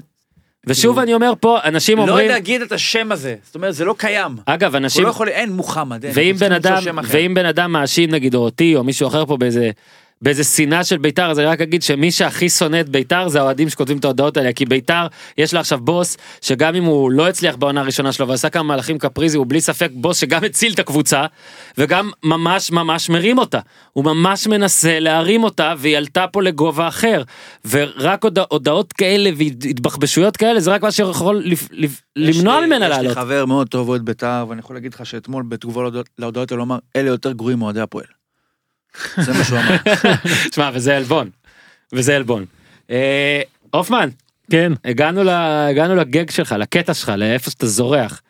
ושוב 0.67 0.91
כאילו- 0.91 1.03
אני 1.03 1.13
אומר 1.13 1.33
פה, 1.39 1.57
אנשים 1.63 1.97
לא 1.97 2.03
אומרים, 2.03 2.27
להגיד 2.27 2.61
את 2.61 2.71
השם 2.71 3.11
הזה. 3.11 3.35
זאת 3.45 3.55
אומרת, 3.55 3.75
זה 3.75 3.85
לא 3.85 3.95
קיים. 3.97 4.31
אגב, 4.45 4.71
הוא 4.71 4.77
אנשים, 4.77 5.03
לא 5.03 5.09
יכול, 5.09 5.27
אין 5.27 5.51
מוחמד, 5.51 6.05
אין. 6.05 6.13
ואם 6.15 6.35
בן 6.39 6.51
אדם. 6.51 6.83
ואם 7.03 7.33
בן 7.33 7.45
אדם 7.45 7.71
מאשים 7.71 8.11
נגיד 8.11 8.35
או 8.35 8.39
אותי 8.39 8.75
או 8.75 8.83
מישהו 8.83 9.07
אחר 9.07 9.25
פה 9.25 9.37
באיזה, 9.37 9.71
באיזה 10.21 10.43
שנאה 10.43 10.83
של 10.83 10.97
ביתר, 10.97 11.31
אז 11.31 11.39
אני 11.39 11.45
רק 11.47 11.61
אגיד 11.61 11.83
שמי 11.83 12.11
שהכי 12.11 12.49
שונא 12.49 12.79
את 12.79 12.89
ביתר 12.89 13.27
זה 13.27 13.39
האוהדים 13.39 13.69
שכותבים 13.69 13.97
את 13.97 14.05
ההודעות 14.05 14.37
האלה, 14.37 14.53
כי 14.53 14.65
ביתר, 14.65 15.07
יש 15.37 15.53
לה 15.53 15.59
עכשיו 15.59 15.79
בוס, 15.81 16.17
שגם 16.41 16.75
אם 16.75 16.83
הוא 16.83 17.11
לא 17.11 17.27
הצליח 17.27 17.55
בעונה 17.55 17.81
הראשונה 17.81 18.11
שלו 18.11 18.27
ועשה 18.27 18.49
כמה 18.49 18.63
מהלכים 18.63 18.97
קפריזי, 18.97 19.37
הוא 19.37 19.45
בלי 19.49 19.61
ספק 19.61 19.89
בוס 19.93 20.17
שגם 20.17 20.43
הציל 20.43 20.73
את 20.73 20.79
הקבוצה, 20.79 21.25
וגם 21.77 22.11
ממש 22.23 22.71
ממש 22.71 23.09
מרים 23.09 23.37
אותה. 23.37 23.59
הוא 23.93 24.05
ממש 24.05 24.47
מנסה 24.47 24.99
להרים 24.99 25.43
אותה, 25.43 25.73
והיא 25.77 25.97
עלתה 25.97 26.25
פה 26.31 26.41
לגובה 26.43 26.87
אחר. 26.87 27.23
ורק 27.69 28.23
הודע, 28.23 28.43
הודעות 28.49 28.93
כאלה 28.93 29.29
והתבחבשויות 29.37 30.37
כאלה, 30.37 30.59
זה 30.59 30.71
רק 30.71 30.81
מה 30.83 30.91
שיכול 30.91 31.41
לפ, 31.45 31.67
לפ, 31.71 32.01
למנוע 32.15 32.59
לי- 32.61 32.65
ממנה 32.67 32.85
יש 32.85 32.91
לי 32.91 32.97
לעלות. 32.97 33.17
חבר 33.17 33.45
מאוד 33.45 33.67
טוב 33.67 33.89
אוהד 33.89 34.05
בית"ר, 34.05 34.45
ואני 34.49 34.59
יכול 34.59 34.75
להגיד 34.75 34.93
לך 34.93 35.05
שאתמול 35.05 35.43
בתגובה 35.47 35.81
להודעות- 36.19 36.51
הוא 36.51 36.61
אמר, 36.61 36.77
אלה 36.95 37.07
יותר 37.09 37.31
גרועים 37.31 37.59
מאוהדי 37.59 37.81
הפועל. 37.81 38.16
זה 39.17 39.33
מה 39.33 39.43
שהוא 39.43 39.59
אמר. 39.59 39.77
תשמע, 40.51 40.69
וזה 40.73 40.97
עלבון. 40.97 41.29
וזה 41.93 42.15
עלבון. 42.15 42.45
אה, 42.91 43.41
הופמן, 43.71 44.09
כן 44.51 44.71
הגענו, 44.85 45.23
ל, 45.23 45.29
הגענו 45.69 45.95
לגג 45.95 46.29
שלך, 46.29 46.55
לקטע 46.59 46.93
שלך, 46.93 47.09
לאיפה 47.17 47.51
שאתה 47.51 47.67
זורח. 47.67 48.21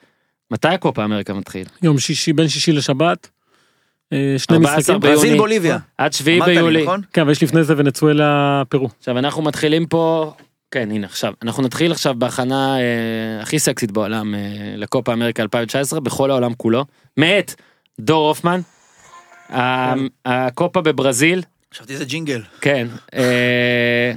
מתי 0.51 0.68
הקופה 0.68 1.03
אמריקה 1.03 1.34
מתחיל? 1.34 1.65
יום 1.82 1.99
שישי 1.99 2.34
בין 2.34 2.47
שישי 2.47 2.72
לשבת. 2.72 3.30
אה, 4.13 4.36
שני 4.38 4.57
14 4.57 4.78
משחקים. 4.78 4.99
ביוני. 4.99 5.15
ברזיל 5.15 5.38
בוליביה. 5.38 5.78
עד 5.97 6.13
שביעי 6.13 6.41
ביולי. 6.41 6.84
נכון? 6.84 7.01
כן 7.13 7.28
ויש 7.28 7.43
לפני 7.43 7.63
זה 7.63 7.74
ונצואלה 7.78 8.63
פרו. 8.70 8.89
עכשיו 8.99 9.18
אנחנו 9.18 9.41
מתחילים 9.41 9.86
פה, 9.86 10.34
כן 10.72 10.91
הנה 10.91 11.07
עכשיו, 11.07 11.34
אנחנו 11.41 11.63
נתחיל 11.63 11.91
עכשיו 11.91 12.15
בהכנה 12.18 12.78
אה, 12.80 13.41
הכי 13.41 13.59
סקסית 13.59 13.91
בעולם 13.91 14.36
אה, 14.36 14.39
לקופה 14.78 15.13
אמריקה 15.13 15.43
2019 15.43 15.99
בכל 15.99 16.32
העולם 16.32 16.53
כולו, 16.53 16.86
מאת 17.18 17.55
דור 17.99 18.28
הופמן. 18.28 18.61
ה- 19.50 19.93
הקופה 20.26 20.82
בברזיל, 20.82 21.41
חשבתי 21.74 21.93
איזה 21.93 22.06
ג'ינגל. 22.06 22.41
כן, 22.62 22.88
אה, 23.14 24.12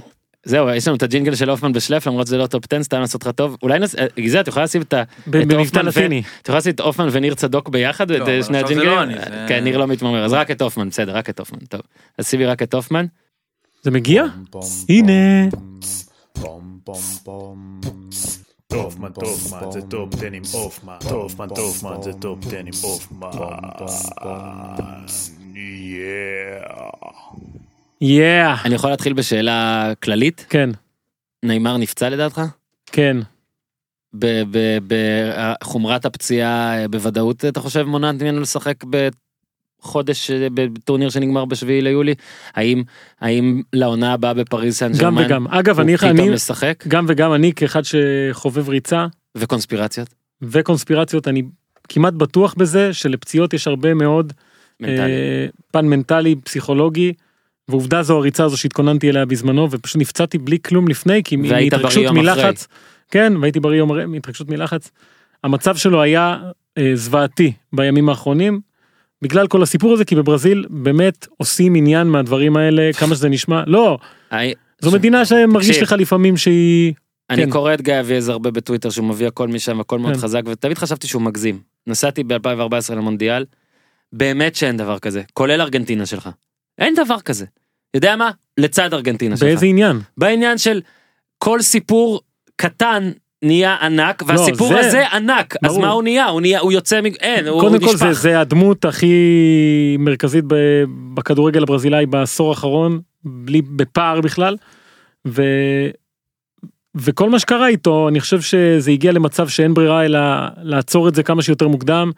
זהו, 0.44 0.68
יש 0.70 0.88
לנו 0.88 0.96
את 0.96 1.02
הג'ינגל 1.02 1.34
של 1.34 1.50
הופמן 1.50 1.72
בשלף, 1.72 2.06
למרות 2.06 2.26
שזה 2.26 2.38
לא 2.38 2.46
טופ 2.46 2.64
10, 2.72 2.82
סתם 2.82 3.00
לעשות 3.00 3.26
לך 3.26 3.32
טוב. 3.34 3.56
אולי 3.62 3.78
נס... 3.78 3.94
אה, 3.94 4.06
גיזל, 4.16 4.40
את 4.40 4.48
יכולה 4.48 4.64
לשים 4.64 4.82
את 4.82 4.92
ה... 4.92 5.02
את 5.02 5.08
במבטא 5.28 5.78
לטיני. 5.78 6.22
את 6.42 6.48
יכולה 6.48 6.58
לשים 6.58 6.72
את 6.72 6.80
הופמן 6.80 7.08
וניר 7.12 7.34
צדוק 7.34 7.68
ביחד, 7.68 8.10
ואת 8.10 8.20
אבל 8.20 8.30
אה, 8.30 8.42
שני 8.42 8.58
הג'ינגלים? 8.58 8.90
לא 8.90 9.04
כן, 9.48 9.64
ניר 9.64 9.78
לא 9.78 9.86
מתמרמר, 9.86 10.24
אז 10.24 10.32
רק 10.32 10.50
את 10.50 10.62
הופמן, 10.62 10.88
בסדר, 10.88 11.16
רק 11.16 11.30
את 11.30 11.38
הופמן, 11.38 11.58
טוב. 11.58 11.80
אז 12.18 12.28
שימי 12.28 12.46
רק 12.46 12.62
את 12.62 12.74
הופמן. 12.74 13.06
זה 13.82 13.90
מגיע? 13.90 14.24
הנה. 14.88 15.48
טופמן, 18.70 19.12
טופמן, 19.12 19.70
זה 19.72 19.82
טופ 19.82 20.14
10 20.14 20.26
עם 20.32 20.42
הופמן. 20.54 20.96
טופמן, 21.08 21.48
טופמן, 21.48 22.02
זה 22.02 22.12
טופ 22.12 22.38
10 22.46 22.58
עם 22.58 22.66
הופמן. 22.84 23.30
Yeah. 28.00 28.54
אני 28.64 28.74
יכול 28.74 28.90
להתחיל 28.90 29.12
בשאלה 29.12 29.92
כללית? 30.02 30.46
כן, 30.48 30.70
ניימאר 31.42 31.76
נפצע 31.76 32.08
לדעתך? 32.08 32.40
כן. 32.86 33.16
בחומרת 34.88 36.04
הפציעה 36.04 36.78
אה, 36.78 36.88
בוודאות 36.88 37.44
אתה 37.44 37.60
חושב 37.60 37.82
מונעת 37.82 38.22
ממנו 38.22 38.40
לשחק 38.40 38.84
בחודש 39.82 40.30
אה, 40.30 40.46
בטורניר 40.54 41.10
שנגמר 41.10 41.44
בשביעי 41.44 41.82
ליולי? 41.82 42.14
האם 42.54 42.82
האם 43.20 43.62
לעונה 43.72 44.12
הבאה 44.12 44.34
בפריז 44.34 44.76
סן 44.76 44.98
ג'רמן 44.98 45.24
וגם. 45.24 45.48
אגב, 45.48 45.80
אני, 45.80 45.94
אני, 46.02 46.30
משחק? 46.30 46.84
גם 46.88 47.04
וגם 47.08 47.34
אני 47.34 47.52
כאחד 47.52 47.82
שחובב 47.84 48.68
ריצה 48.68 49.06
וקונספירציות? 49.34 50.08
וקונספירציות, 50.42 51.28
אני 51.28 51.42
כמעט 51.88 52.14
בטוח 52.14 52.54
בזה 52.54 52.92
שלפציעות 52.92 53.54
יש 53.54 53.66
הרבה 53.66 53.94
מאוד 53.94 54.32
מנטלי. 54.80 54.98
אה, 55.00 55.46
פן 55.72 55.86
מנטלי, 55.86 56.34
פסיכולוגי. 56.44 57.12
ועובדה 57.68 58.02
זו 58.02 58.16
הריצה 58.16 58.44
הזו 58.44 58.56
שהתכוננתי 58.56 59.10
אליה 59.10 59.24
בזמנו 59.24 59.70
ופשוט 59.70 59.96
נפצעתי 59.96 60.38
בלי 60.38 60.58
כלום 60.62 60.88
לפני 60.88 61.22
כי 61.24 61.36
מהתרגשות 61.36 62.02
יום 62.02 62.16
אחרי. 62.18 62.22
מלחץ. 62.22 62.66
כן 63.10 63.32
והייתי 63.40 63.60
בריא 63.60 63.78
יום 63.78 64.12
מהתרגשות 64.12 64.48
מלחץ. 64.48 64.90
המצב 65.44 65.76
שלו 65.76 66.02
היה 66.02 66.36
אה, 66.78 66.90
זוועתי 66.94 67.52
בימים 67.72 68.08
האחרונים. 68.08 68.60
בגלל 69.22 69.46
כל 69.46 69.62
הסיפור 69.62 69.92
הזה 69.92 70.04
כי 70.04 70.14
בברזיל 70.14 70.66
באמת 70.70 71.26
עושים 71.36 71.74
עניין 71.74 72.06
מהדברים 72.06 72.56
האלה 72.56 72.90
כמה 72.92 73.14
שזה 73.14 73.28
נשמע 73.28 73.62
לא 73.66 73.98
זו 74.80 74.90
מדינה 74.90 75.24
שמרגיש. 75.24 75.82
לך 75.82 75.92
לפעמים 75.92 76.36
שהיא 76.36 76.94
אני 77.30 77.44
כן. 77.44 77.50
קורא 77.50 77.74
את 77.74 77.80
גיא 77.80 78.00
אביעזר 78.00 78.32
הרבה 78.32 78.50
בטוויטר 78.50 78.90
שהוא 78.90 79.06
מביא 79.06 79.26
הכל 79.26 79.48
משם 79.48 79.80
הכל 79.80 79.98
מאוד 79.98 80.14
כן. 80.14 80.20
חזק 80.20 80.42
ותמיד 80.46 80.78
חשבתי 80.78 81.06
שהוא 81.06 81.22
מגזים. 81.22 81.60
נסעתי 81.86 82.24
ב-2014 82.24 82.94
למונדיאל, 82.94 83.44
באמת 84.12 84.54
שאין 84.54 84.76
דבר 84.76 84.98
כזה, 84.98 85.22
כולל 85.32 85.60
ארגנטינה 85.60 86.06
שלך. 86.06 86.28
אין 86.78 86.94
דבר 86.94 87.20
כזה. 87.20 87.46
יודע 87.94 88.16
מה? 88.16 88.30
לצד 88.58 88.94
ארגנטינה 88.94 89.36
שלך. 89.36 89.48
באיזה 89.48 89.66
עניין 89.66 90.00
בעניין 90.16 90.58
של 90.58 90.80
כל 91.38 91.62
סיפור 91.62 92.20
קטן 92.56 93.10
נהיה 93.42 93.76
ענק 93.80 94.22
והסיפור 94.26 94.68
זה- 94.68 94.80
הזה 94.80 95.08
ענק 95.08 95.56
אז 95.62 95.72
ברור. 95.72 95.80
מה 95.80 95.90
הוא 95.90 96.02
נהיה 96.02 96.26
הוא 96.28 96.40
נהיה 96.40 96.60
הוא 96.60 96.72
יוצא 96.72 97.00
מ... 97.00 97.06
אין 97.06 97.46
הוא, 97.46 97.60
קודם 97.60 97.80
כל 97.80 97.96
זה. 97.96 98.12
זה 98.12 98.40
הדמות 98.40 98.84
הכי 98.84 99.14
מרכזית 99.98 100.44
ב- 100.46 100.84
בכדורגל 101.14 101.62
הברזילאי 101.62 102.06
בעשור 102.06 102.48
האחרון 102.50 103.00
בלי 103.24 103.62
בפער 103.62 104.20
בכלל. 104.20 104.56
ו... 105.28 105.42
וכל 106.94 107.30
מה 107.30 107.38
שקרה 107.38 107.68
איתו 107.68 108.08
אני 108.08 108.20
חושב 108.20 108.40
שזה 108.40 108.90
הגיע 108.90 109.12
למצב 109.12 109.48
שאין 109.48 109.74
ברירה 109.74 110.04
אלא 110.04 110.18
לעצור 110.62 111.08
את 111.08 111.14
זה 111.14 111.22
כמה 111.22 111.42
שיותר 111.42 111.68
מוקדם. 111.68 112.10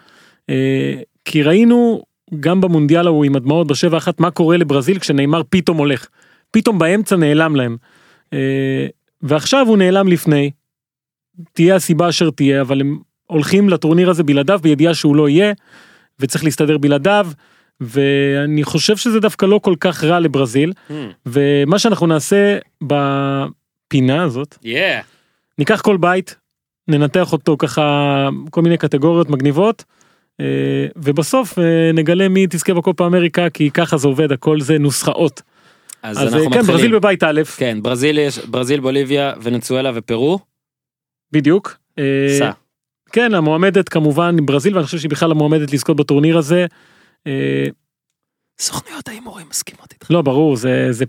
אה, 0.51 0.95
כי 1.25 1.43
ראינו 1.43 2.03
גם 2.41 2.61
במונדיאל 2.61 3.07
ההוא 3.07 3.25
עם 3.25 3.37
הדמעות 3.37 3.67
בשבע 3.67 3.99
אחת 3.99 4.21
מה 4.21 4.31
קורה 4.31 4.57
לברזיל 4.57 4.99
כשנאמר 4.99 5.43
פתאום 5.51 5.77
הולך. 5.77 6.07
פתאום 6.51 6.79
באמצע 6.79 7.17
נעלם 7.17 7.57
להם. 7.57 7.77
אה, 8.33 8.87
ועכשיו 9.23 9.67
הוא 9.69 9.79
נעלם 9.79 10.09
לפני. 10.09 10.51
תהיה 11.53 11.77
הסיבה 11.77 12.09
אשר 12.09 12.31
תהיה 12.31 12.61
אבל 12.61 12.81
הם 12.81 12.99
הולכים 13.27 13.69
לטורניר 13.69 14.11
הזה 14.11 14.23
בלעדיו 14.23 14.61
בידיעה 14.63 14.95
שהוא 14.95 15.17
לא 15.17 15.29
יהיה 15.29 15.53
וצריך 16.21 16.45
להסתדר 16.45 16.79
בלעדיו 16.79 17.27
ואני 17.81 18.65
חושב 18.65 18.97
שזה 18.97 19.21
דווקא 19.21 19.47
לא 19.47 19.61
כל 19.63 19.75
כך 19.81 20.05
רע 20.05 20.21
לברזיל. 20.21 20.73
Hmm, 20.89 20.93
ומה 21.27 21.79
שאנחנו 21.79 22.07
נעשה 22.07 22.59
בפינה 22.83 24.23
הזאת 24.23 24.55
yeah. 24.65 25.05
ניקח 25.59 25.81
כל 25.81 25.97
בית 25.97 26.37
ננתח 26.89 27.33
אותו 27.33 27.57
ככה 27.59 28.29
כל 28.51 28.63
מיני 28.63 28.77
קטגוריות 28.77 29.31
מגניבות 29.31 29.85
אה, 30.41 30.47
ובסוף 30.97 31.59
אה, 31.59 31.93
נגלה 31.95 32.29
מי 32.29 32.47
תזכה 32.51 32.75
בקופה 32.75 33.07
אמריקה 33.07 33.51
כי 33.51 33.71
ככה 33.71 33.97
זה 33.97 34.09
עובד 34.09 34.33
הכל 34.33 34.61
זה 34.61 34.79
נוסחאות. 34.79 35.43
אז, 36.03 36.19
אז 36.19 36.23
אנחנו 36.23 36.39
אה, 36.39 36.43
כן 36.45 36.49
מתחילים. 36.49 36.67
ברזיל 36.67 36.95
בבית 36.99 37.23
א' 37.23 37.43
כן 37.57 37.79
ברזיל 37.83 38.19
יש 38.19 38.39
ברזיל 38.39 38.81
בוליביה 38.81 39.33
ונצואלה 39.43 39.91
ופרו 39.95 40.39
בדיוק. 41.33 41.77
אה, 41.99 42.37
סע. 42.39 42.51
כן 43.13 43.35
המועמדת 43.35 43.89
כמובן 43.89 44.37
ברזיל 44.47 44.75
ואני 44.75 44.87
חושב 44.87 44.99
שהיא 44.99 45.11
בכלל 45.11 45.31
המועמדת 45.31 45.73
לזכות 45.73 45.97
בטורניר 45.97 46.39
הזה. 46.39 46.67
אה, 47.27 47.67
סוכנויות 48.59 49.09
ההימורים 49.09 49.47
מסכימות 49.51 49.93
איתך 49.93 50.11
לא 50.11 50.23
ברור 50.23 50.57
זה 50.57 50.89
זה 50.91 51.05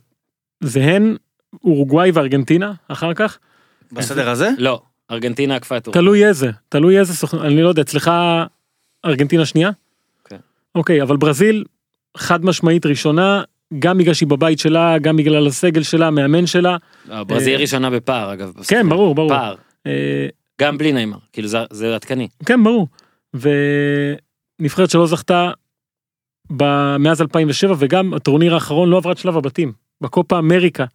זה 0.63 0.80
הן 0.80 1.15
אורוגוואי 1.63 2.11
וארגנטינה 2.11 2.74
אחר 2.88 3.13
כך 3.13 3.39
בסדר 3.91 4.30
הזה? 4.30 4.49
לא 4.57 4.82
ארגנטינה 5.11 5.55
עקפה 5.55 5.78
את 5.78 5.88
אורוגוואי. 5.88 6.03
תלוי 6.03 6.28
איזה 6.28 6.51
תלוי 6.69 6.99
איזה 6.99 7.13
סוכן 7.15 7.38
אני 7.38 7.61
לא 7.61 7.69
יודע 7.69 7.82
אצלך 7.82 8.11
ארגנטינה 9.05 9.45
שנייה? 9.45 9.71
כן. 10.24 10.38
אוקיי 10.76 11.01
אבל 11.01 11.17
ברזיל 11.17 11.63
חד 12.17 12.45
משמעית 12.45 12.86
ראשונה 12.86 13.43
גם 13.80 13.97
בגלל 13.97 14.13
שהיא 14.13 14.28
בבית 14.28 14.59
שלה 14.59 14.99
גם 14.99 15.17
בגלל 15.17 15.47
הסגל 15.47 15.84
שלה 15.84 16.07
המאמן 16.07 16.45
שלה 16.45 16.78
לא, 17.05 17.24
ברזיל 17.24 17.55
אה, 17.55 17.61
ראשונה 17.61 17.89
בפער 17.89 18.34
אגב 18.34 18.53
כן. 18.67 18.89
ברור 18.89 19.15
ברור 19.15 19.30
פער 19.30 19.55
גם 20.62 20.78
בלי 20.78 20.92
נעימר 20.92 21.18
כאילו 21.34 21.48
זה, 21.48 21.58
זה 21.72 21.96
עדכני 21.96 22.28
כן 22.46 22.64
ברור 22.64 22.88
ונבחרת 23.34 24.90
שלא 24.90 25.08
זכתה 25.08 25.52
ב- 26.58 26.98
מאז 26.98 27.22
2007 27.22 27.76
וגם 27.80 28.14
הטורניר 28.14 28.54
האחרון 28.54 28.90
לא 28.90 28.98
עברה 28.98 29.12
את 29.12 29.18
שלב 29.18 29.38
הבתים 29.38 29.72
בקופה 30.02 30.40
אמריקה 30.40 30.86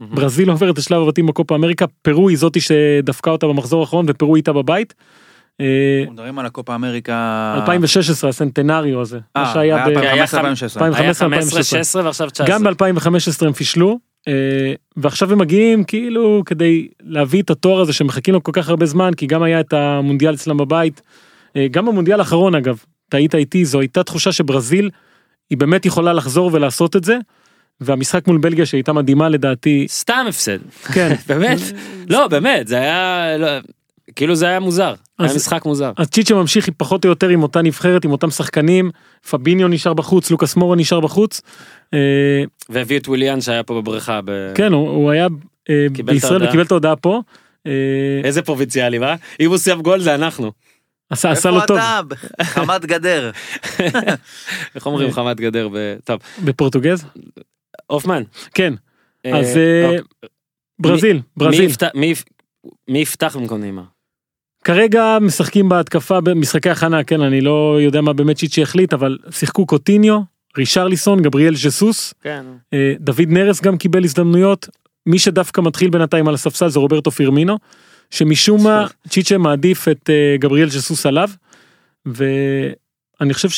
ברזיל 0.00 0.48
לא 0.48 0.52
עוברת 0.52 0.78
את 0.78 0.82
שלב 0.82 1.02
הבתים 1.02 1.26
בקופה 1.26 1.54
אמריקה 1.54 1.86
פרו 2.02 2.28
היא 2.28 2.38
זאתי 2.38 2.60
שדפקה 2.60 3.30
אותה 3.30 3.46
במחזור 3.46 3.80
האחרון 3.80 4.06
ופרו 4.08 4.36
איתה 4.36 4.52
בבית. 4.52 4.94
אה, 5.60 6.04
מדברים 6.10 6.38
על 6.38 6.46
הקופה 6.46 6.74
אמריקה. 6.74 7.54
2016 7.60 8.30
הסנטנריו 8.30 9.00
הזה 9.00 9.18
מה 9.36 9.42
אה, 9.42 9.52
שהיה 9.54 9.76
ב- 9.86 9.98
היה 9.98 10.24
2015-2016. 10.24 10.26
2015, 10.26 10.82
היה 10.86 11.14
15 11.14 11.26
2016. 11.26 11.62
16 11.62 12.04
ועכשיו 12.04 12.30
19 12.30 12.46
גם 12.48 12.64
ב-2015 12.64 13.46
הם 13.46 13.52
פישלו 13.52 13.98
ועכשיו 14.96 15.32
הם 15.32 15.38
מגיעים 15.38 15.84
כאילו 15.84 16.42
כדי 16.46 16.88
להביא 17.02 17.42
את 17.42 17.50
התואר 17.50 17.80
הזה 17.80 17.92
שמחכים 17.92 18.34
לו 18.34 18.42
כל 18.42 18.52
כך 18.54 18.68
הרבה 18.68 18.86
זמן 18.86 19.10
כי 19.16 19.26
גם 19.26 19.42
היה 19.42 19.60
את 19.60 19.72
המונדיאל 19.72 20.34
אצלם 20.34 20.56
בבית. 20.56 21.02
אה, 21.56 21.66
גם 21.70 21.86
במונדיאל 21.86 22.20
האחרון 22.20 22.54
אגב 22.54 22.84
טעית 23.08 23.34
איתי 23.34 23.64
זו 23.64 23.80
הייתה 23.80 24.02
תחושה 24.02 24.32
שברזיל 24.32 24.90
היא 25.50 25.58
באמת 25.58 25.86
יכולה 25.86 26.12
לחזור 26.12 26.50
ולעשות 26.52 26.96
את 26.96 27.04
זה. 27.04 27.18
והמשחק 27.80 28.26
מול 28.26 28.38
בלגיה 28.38 28.66
שהייתה 28.66 28.92
מדהימה 28.92 29.28
לדעתי 29.28 29.86
סתם 29.88 30.26
הפסד 30.28 30.58
כן 30.92 31.14
באמת 31.28 31.58
לא 32.08 32.28
באמת 32.28 32.68
זה 32.68 32.76
היה 32.76 33.36
לא, 33.38 33.46
כאילו 34.16 34.34
זה 34.34 34.46
היה 34.46 34.60
מוזר 34.60 34.94
היה 35.18 35.30
אז- 35.30 35.36
משחק 35.36 35.64
מוזר 35.64 35.92
אז 35.96 36.08
צ'יצ'ה 36.08 36.34
ממשיך 36.34 36.70
פחות 36.76 37.04
או 37.04 37.10
יותר 37.10 37.28
עם 37.28 37.42
אותה 37.42 37.62
נבחרת 37.62 38.04
עם 38.04 38.12
אותם 38.12 38.30
שחקנים 38.30 38.90
פביניו 39.30 39.68
נשאר 39.68 39.94
בחוץ 39.94 40.30
לוקאס 40.30 40.56
מורה 40.56 40.76
נשאר 40.76 41.00
בחוץ. 41.00 41.40
אה, 41.94 41.98
והביאו 42.68 43.00
את 43.00 43.08
וויליאן 43.08 43.40
שהיה 43.40 43.62
פה 43.62 43.74
בבריכה 43.74 44.20
ב... 44.24 44.52
כן 44.54 44.72
הוא, 44.72 44.90
הוא 44.90 45.10
היה 45.10 45.28
אה, 45.70 45.86
בישראל. 46.04 46.44
וקיבל 46.44 46.62
את 46.62 46.70
ההודעה 46.70 46.96
פה. 46.96 47.22
אה, 47.66 47.72
איזה 48.24 48.42
פרובינציאלי 48.42 48.98
מה 48.98 49.14
אם 49.40 49.50
הוא 49.50 49.58
סייב 49.58 49.80
גול 49.80 50.00
זה 50.00 50.14
אנחנו 50.14 50.52
עשה 51.10 51.30
עשה 51.30 51.50
לו 51.50 51.56
איפה 51.56 51.66
טוב 51.66 51.78
אתה? 51.78 52.44
חמת 52.44 52.86
גדר. 52.86 53.30
איך 54.74 54.86
אומרים 54.86 55.12
חמת 55.12 55.40
גדר 55.40 55.68
ב... 55.68 55.96
טוב 56.04 56.20
בפורטוגז 56.44 57.04
הופמן 57.86 58.22
כן 58.54 58.74
אז 59.32 59.58
אוקיי. 59.84 59.98
ברזיל 60.78 61.16
מי 61.16 61.22
ברזיל 61.36 61.70
מי 62.88 62.98
יפתח 62.98 63.36
במקום 63.36 63.60
נעימה 63.60 63.82
כרגע 64.66 65.18
משחקים 65.20 65.68
בהתקפה 65.68 66.20
במשחקי 66.20 66.70
הכנה 66.70 67.04
כן 67.04 67.20
אני 67.20 67.40
לא 67.40 67.78
יודע 67.80 68.00
מה 68.00 68.12
באמת 68.12 68.36
צ'יצ'י 68.36 68.62
החליט 68.62 68.92
אבל 68.92 69.18
שיחקו 69.30 69.66
קוטיניו 69.66 70.20
רישרליסון 70.58 71.22
גבריאל 71.22 71.54
ז'סוס 71.56 72.14
כן. 72.22 72.44
אה, 72.72 72.94
דוד 73.00 73.28
נרס 73.28 73.60
גם 73.60 73.78
קיבל 73.78 74.04
הזדמנויות. 74.04 74.68
מי 75.06 75.18
שדווקא 75.18 75.60
מתחיל 75.60 75.90
בינתיים 75.90 76.28
על 76.28 76.34
הספסל 76.34 76.68
זה 76.68 76.78
רוברטו 76.78 77.10
פירמינו 77.10 77.58
שמשום 78.10 78.64
מה 78.64 78.86
צ'יצ'ה 79.08 79.38
מעדיף 79.38 79.88
את 79.88 80.10
אה, 80.10 80.36
גבריאל 80.38 80.68
ז'סוס 80.68 81.06
עליו. 81.06 81.30
ואני 82.06 83.34
חושב 83.34 83.48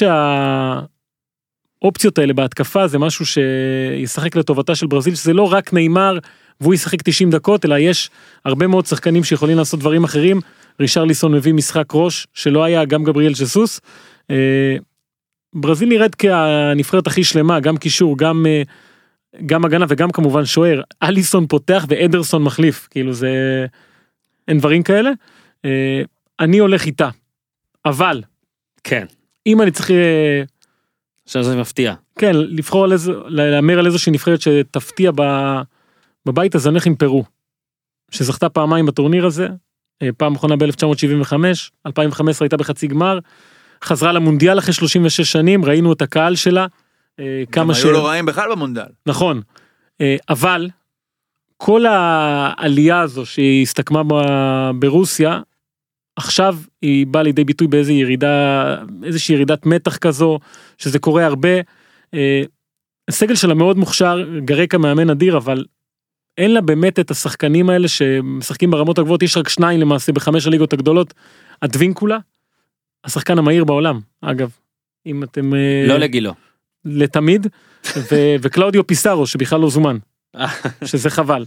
שהאופציות 1.83 2.19
האלה 2.19 2.33
בהתקפה 2.33 2.89
זה 2.89 2.99
משהו 2.99 3.27
שישחק 3.27 4.37
לטובתה 4.37 4.75
של 4.75 4.87
ברזיל 4.87 5.15
שזה 5.15 5.33
לא 5.33 5.53
רק 5.53 5.73
נאמר 5.73 6.19
והוא 6.61 6.75
ישחק 6.75 7.03
90 7.03 7.31
דקות 7.31 7.65
אלא 7.65 7.79
יש 7.79 8.11
הרבה 8.45 8.67
מאוד 8.67 8.87
שחקנים 8.87 9.25
שיכולים 9.25 9.59
לעשות 9.59 9.81
דברים 9.81 10.05
אחרים 10.05 10.41
רישרליסון 10.81 11.33
מביא 11.33 11.55
משחק 11.55 11.85
ראש 11.95 12.27
שלא 12.35 12.65
היה 12.65 12.85
גם 12.85 13.05
גבריאל 13.05 13.35
ז'סוס. 13.35 13.81
אה, 14.31 14.77
ברזיל 15.55 15.89
נראית 15.89 16.15
כהנבחרת 16.15 17.07
הכי 17.07 17.25
שלמה 17.25 17.61
גם 17.61 17.77
קישור 17.77 18.19
גם 18.19 18.47
אה, 18.49 18.63
גם 19.47 19.65
הגנה 19.65 19.87
וגם 19.89 20.11
כמובן 20.11 20.45
שוער, 20.45 20.83
אליסון 21.03 21.47
פותח 21.47 21.87
ואדרסון 21.89 22.43
מחליף, 22.43 22.89
כאילו 22.91 23.13
זה, 23.13 23.67
אין 24.49 24.59
דברים 24.59 24.83
כאלה. 24.83 25.11
אה, 25.65 26.03
אני 26.41 26.59
הולך 26.59 26.87
איתה, 26.87 27.09
אבל 27.85 28.23
כן. 28.85 29.07
אם 29.47 29.63
אני 29.63 29.71
צריך, 29.71 29.91
עכשיו 31.25 31.43
זה 31.43 31.57
מפתיע. 31.57 31.95
כן, 32.19 32.33
לבחור 32.35 32.85
על 32.85 32.93
איזה, 32.93 33.13
להמר 33.27 33.79
על 33.79 33.87
איזושהי 33.87 34.13
נבחרת 34.13 34.41
שתפתיע 34.41 35.11
ב- 35.15 35.61
בבית 36.27 36.55
הזה, 36.55 36.69
אני 36.69 36.75
הולך 36.75 36.87
עם 36.87 36.95
פרו, 36.95 37.25
שזכתה 38.11 38.49
פעמיים 38.49 38.87
בטורניר 38.87 39.27
הזה, 39.27 39.49
פעם 40.17 40.35
אחרונה 40.35 40.57
ב-1975, 40.57 41.35
2015 41.87 42.47
הייתה 42.47 42.57
בחצי 42.57 42.87
גמר, 42.87 43.19
חזרה 43.85 44.13
למונדיאל 44.13 44.59
אחרי 44.59 44.75
36 44.75 45.21
שנים, 45.21 45.65
ראינו 45.65 45.93
את 45.93 46.03
הקהל 46.03 46.37
שלה, 46.37 46.67
אה, 47.21 47.43
כמה 47.53 47.75
ש... 47.75 47.85
היו 47.85 47.93
לא 47.93 48.07
רעים 48.07 48.27
בכלל 48.27 48.51
במונדיאל. 48.51 48.87
נכון, 49.07 49.41
אה, 50.01 50.17
אבל 50.29 50.69
כל 51.57 51.87
העלייה 51.87 53.01
הזו 53.01 53.27
שהיא 53.27 53.63
הסתכמה 53.63 54.03
ברוסיה, 54.79 55.41
עכשיו 56.17 56.57
היא 56.83 57.07
באה 57.07 57.23
לידי 57.23 57.45
ביטוי 57.45 57.67
באיזה 57.67 57.93
ירידה, 57.93 58.77
איזושהי 59.05 59.35
ירידת 59.35 59.67
מתח 59.67 59.97
כזו, 59.97 60.39
שזה 60.79 60.99
קורה 60.99 61.27
הרבה. 61.27 61.61
אה, 62.15 62.43
הסגל 63.09 63.35
שלה 63.35 63.55
מאוד 63.55 63.79
מוכשר, 63.79 64.25
גרקה 64.45 64.79
מאמן 64.79 65.11
אדיר, 65.11 65.37
אבל 65.37 65.65
אין 66.39 66.55
לה 66.55 66.61
באמת 66.61 66.99
את 66.99 67.11
השחקנים 67.11 67.71
האלה 67.71 67.89
שמשחקים 67.89 68.71
ברמות 68.71 68.99
הגבוהות, 68.99 69.23
יש 69.23 69.37
רק 69.37 69.49
שניים 69.49 69.81
למעשה 69.81 70.13
בחמש 70.13 70.47
הליגות 70.47 70.73
הגדולות. 70.73 71.15
אדווינקולה, 71.61 72.19
השחקן 73.05 73.39
המהיר 73.39 73.65
בעולם, 73.65 74.01
אגב, 74.21 74.51
אם 75.07 75.23
אתם... 75.23 75.55
אה, 75.55 75.85
לא 75.89 75.97
לגילו. 75.97 76.35
לתמיד, 76.85 77.47
ו- 77.97 78.35
וקלאודיו 78.43 78.87
פיסארו 78.87 79.27
שבכלל 79.27 79.61
לא 79.61 79.71
זומן, 79.71 79.97
שזה 80.85 81.11
חבל. 81.11 81.45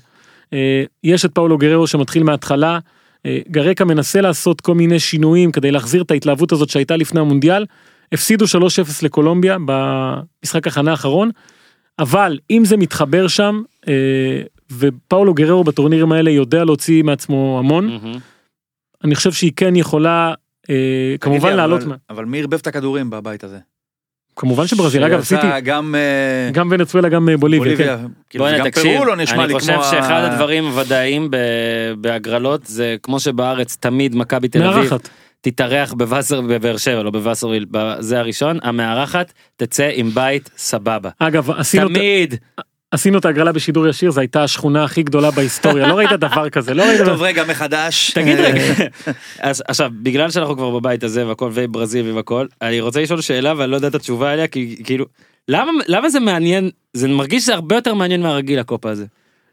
אה, 0.53 0.83
יש 1.03 1.25
את 1.25 1.31
פאולו 1.33 1.57
גררו 1.57 1.87
שמתחיל 1.87 2.23
מההתחלה, 2.23 2.79
אה, 3.25 3.39
גרקה 3.49 3.85
מנסה 3.85 4.21
לעשות 4.21 4.61
כל 4.61 4.75
מיני 4.75 4.99
שינויים 4.99 5.51
כדי 5.51 5.71
להחזיר 5.71 6.01
את 6.01 6.11
ההתלהבות 6.11 6.51
הזאת 6.51 6.69
שהייתה 6.69 6.95
לפני 6.95 7.19
המונדיאל, 7.19 7.65
הפסידו 8.11 8.45
3-0 8.45 8.47
לקולומביה 9.03 9.57
במשחק 9.65 10.67
הכנה 10.67 10.91
האחרון, 10.91 11.29
אבל 11.99 12.39
אם 12.49 12.65
זה 12.65 12.77
מתחבר 12.77 13.27
שם, 13.27 13.61
ופאולו 14.77 15.33
גררו 15.33 15.63
בטורנירים 15.63 16.11
האלה 16.11 16.31
יודע 16.31 16.63
להוציא 16.63 17.03
מעצמו 17.03 17.59
המון. 17.59 17.97
אני 19.03 19.15
חושב 19.15 19.31
שהיא 19.31 19.51
כן 19.55 19.75
יכולה 19.75 20.33
אה, 20.69 20.75
כמובן 21.21 21.53
לעלות, 21.55 21.81
אבל- 21.81 21.89
מה- 21.89 21.95
אבל 22.09 22.25
מי 22.25 22.39
ערבב 22.39 22.53
את 22.59 22.67
הכדורים 22.67 23.09
בבית 23.09 23.43
הזה? 23.43 23.57
כמובן 24.35 24.67
שברזיל, 24.67 25.03
אגב 25.03 25.19
עשיתי 25.19 25.47
גם 25.63 25.95
אה, 25.95 26.51
גם 26.53 26.67
ונצואלה 26.71 27.09
גם 27.09 27.29
אה, 27.29 27.37
בוליביה, 27.37 27.77
כן. 27.77 27.83
בוליביה. 27.85 28.07
כאילו, 28.29 28.43
בוא'נה 28.45 28.57
גם 28.59 28.69
תקשיב, 28.69 28.95
פרו 28.97 29.05
לא 29.05 29.15
נשמע 29.15 29.37
לי 29.37 29.43
אני 29.43 29.51
כמו... 29.51 29.59
חושב 29.59 29.73
ה- 29.79 29.83
שאחד 29.91 30.23
הדברים 30.31 30.65
הוודאיים 30.65 31.29
בהגרלות 32.01 32.65
זה 32.65 32.95
כמו 33.03 33.19
שבארץ 33.19 33.77
תמיד 33.79 34.15
מכבי 34.15 34.47
תל 34.47 34.63
אביב 34.63 34.77
מארחת. 34.79 35.09
תתארח 35.41 35.93
בווסר 35.93 36.41
בבאר 36.41 36.77
שבע 36.77 37.03
לא 37.03 37.11
בווסרוויל 37.11 37.65
זה 37.99 38.19
הראשון 38.19 38.57
המארחת 38.63 39.33
תצא 39.55 39.89
עם 39.93 40.09
בית 40.09 40.49
סבבה. 40.57 41.09
אגב 41.19 41.51
עשינו 41.51 41.87
תמיד 41.87 42.35
עשינו 42.91 43.17
את 43.17 43.25
ההגרלה 43.25 43.51
בשידור 43.51 43.87
ישיר, 43.87 44.11
זו 44.11 44.19
הייתה 44.19 44.43
השכונה 44.43 44.83
הכי 44.83 45.03
גדולה 45.03 45.31
בהיסטוריה, 45.31 45.87
לא 45.87 45.93
ראית 45.93 46.09
דבר 46.11 46.49
כזה, 46.49 46.73
לא 46.73 46.83
ראית... 46.83 47.01
טוב 47.05 47.21
רגע 47.21 47.43
מחדש. 47.43 48.11
תגיד 48.11 48.39
אה, 48.39 48.51
רגע 48.51 48.61
אז 49.39 49.63
עכשיו 49.67 49.91
בגלל 49.93 50.31
שאנחנו 50.31 50.55
כבר 50.55 50.69
בבית 50.69 51.03
הזה 51.03 51.27
והכל 51.27 51.49
וברזיל 51.53 52.11
והכל 52.11 52.45
אני 52.61 52.81
רוצה 52.81 53.01
לשאול 53.01 53.21
שאלה 53.21 53.53
ואני 53.57 53.71
לא 53.71 53.75
יודע 53.75 53.87
את 53.87 53.95
התשובה 53.95 54.31
עליה 54.31 54.47
כי 54.47 54.83
כאילו 54.83 55.05
למה 55.47 55.71
למה 55.87 56.09
זה 56.09 56.19
מעניין 56.19 56.69
זה 56.93 57.07
מרגיש 57.07 57.43
שזה 57.43 57.53
הרבה 57.53 57.75
יותר 57.75 57.93
מעניין 57.93 58.21
מהרגיל 58.21 58.59
הקופה 58.59 58.89
הזה. 58.89 59.05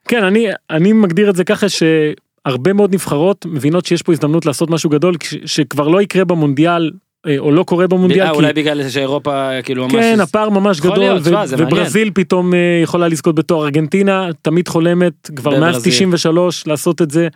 כן, 0.08 0.24
אני, 0.24 0.46
אני 0.70 0.92
מגדיר 0.92 1.30
את 1.30 1.36
זה 1.36 1.44
ככה 1.44 1.66
שהרבה 1.68 2.72
מאוד 2.72 2.94
נבחרות 2.94 3.46
מבינות 3.46 3.86
שיש 3.86 4.02
פה 4.02 4.12
הזדמנות 4.12 4.46
לעשות 4.46 4.70
משהו 4.70 4.90
גדול, 4.90 5.14
שכבר 5.44 5.88
לא 5.88 6.02
יקרה 6.02 6.24
במונדיאל, 6.24 6.90
או 7.38 7.50
לא 7.50 7.62
קורה 7.62 7.86
במונדיאל, 7.86 8.26
אה. 8.26 8.30
אולי 8.30 8.52
בגלל 8.52 8.88
שאירופה 8.88 9.62
כאילו 9.62 9.84
ממש 9.84 9.94
כן, 9.94 10.20
הפער 10.20 10.48
ממש 10.48 10.80
גדול. 10.80 11.18
וברזיל 11.58 12.10
פתאום 12.14 12.54
אה, 12.54 12.80
יכולה 12.82 13.08
לזכות 13.08 13.34
בתואר. 13.34 13.64
ארגנטינה 13.64 14.28
תמיד 14.42 14.68
חולמת, 14.68 15.30
כבר 15.36 15.50
מאז 15.50 15.74
בברזיל. 15.74 15.92
93 15.92 16.66
לעשות 16.66 17.02
את 17.02 17.10
זה. 17.10 17.28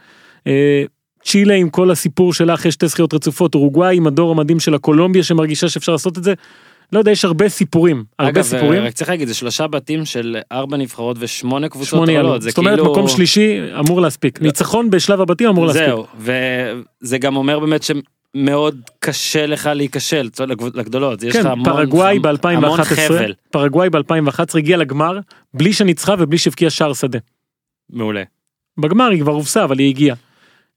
אה, 0.46 0.84
צ'ילה 1.24 1.54
עם 1.54 1.70
כל 1.70 1.90
הסיפור 1.90 2.34
שלה 2.34 2.54
אחרי 2.54 2.72
שתי 2.72 2.88
זכיות 2.88 3.14
רצופות, 3.14 3.54
אורוגוואי 3.54 3.96
עם 3.96 4.06
הדור 4.06 4.30
המדהים 4.30 4.60
שלה, 4.60 4.78
קולומביה 4.78 5.22
שמרגישה 5.22 5.68
שאפשר 5.68 5.92
לעשות 5.92 6.18
את 6.18 6.24
זה. 6.24 6.34
לא 6.92 6.98
יודע, 6.98 7.10
יש 7.10 7.24
הרבה 7.24 7.48
סיפורים, 7.48 8.04
הרבה 8.18 8.30
אגב, 8.30 8.42
סיפורים. 8.42 8.82
רק 8.82 8.92
צריך 8.92 9.10
להגיד 9.10 9.28
זה 9.28 9.34
שלושה 9.34 9.66
בתים 9.66 10.04
של 10.04 10.36
ארבע 10.52 10.76
נבחרות 10.76 11.16
ושמונה 11.20 11.68
קבוצות 11.68 11.88
שמונה. 11.88 12.20
עולות 12.20 12.42
זה 12.42 12.48
זאת 12.48 12.58
אומרת 12.58 12.78
כאילו 12.78 12.92
מקום 12.92 13.08
שלישי 13.08 13.58
אמור 13.78 14.00
להספיק. 14.00 14.42
ניצחון 14.42 14.90
בשלב 14.90 15.20
הבתים 15.20 15.48
אמור 15.48 15.66
להספיק. 15.66 15.86
זהו 15.86 16.06
וזה 17.02 17.18
גם 17.18 17.36
אומר 17.36 17.58
באמת 17.58 17.82
שמאוד 18.36 18.80
קשה 18.98 19.46
לך 19.46 19.66
להיכשל 19.74 20.28
לגדולות 20.74 21.22
יש 21.22 21.36
לך 21.36 21.42
כן, 21.42 21.48
המון 21.48 21.64
פרגוואי 21.64 22.18
חם- 22.22 22.46
המון 22.48 22.80
ב-2011, 22.80 22.84
חבל 23.08 23.34
פרגוואי 23.50 23.90
ב-2011 23.90 24.58
הגיעה 24.58 24.78
לגמר 24.78 25.18
בלי 25.54 25.72
שניצחה 25.72 26.14
ובלי 26.18 26.38
שהבקיעה 26.38 26.70
שער 26.70 26.92
שדה. 26.92 27.18
מעולה. 27.90 28.22
בגמר 28.78 29.08
היא 29.10 29.20
כבר 29.20 29.32
הובסה 29.32 29.64
אבל 29.64 29.78
היא 29.78 29.88
הגיעה. 29.88 30.16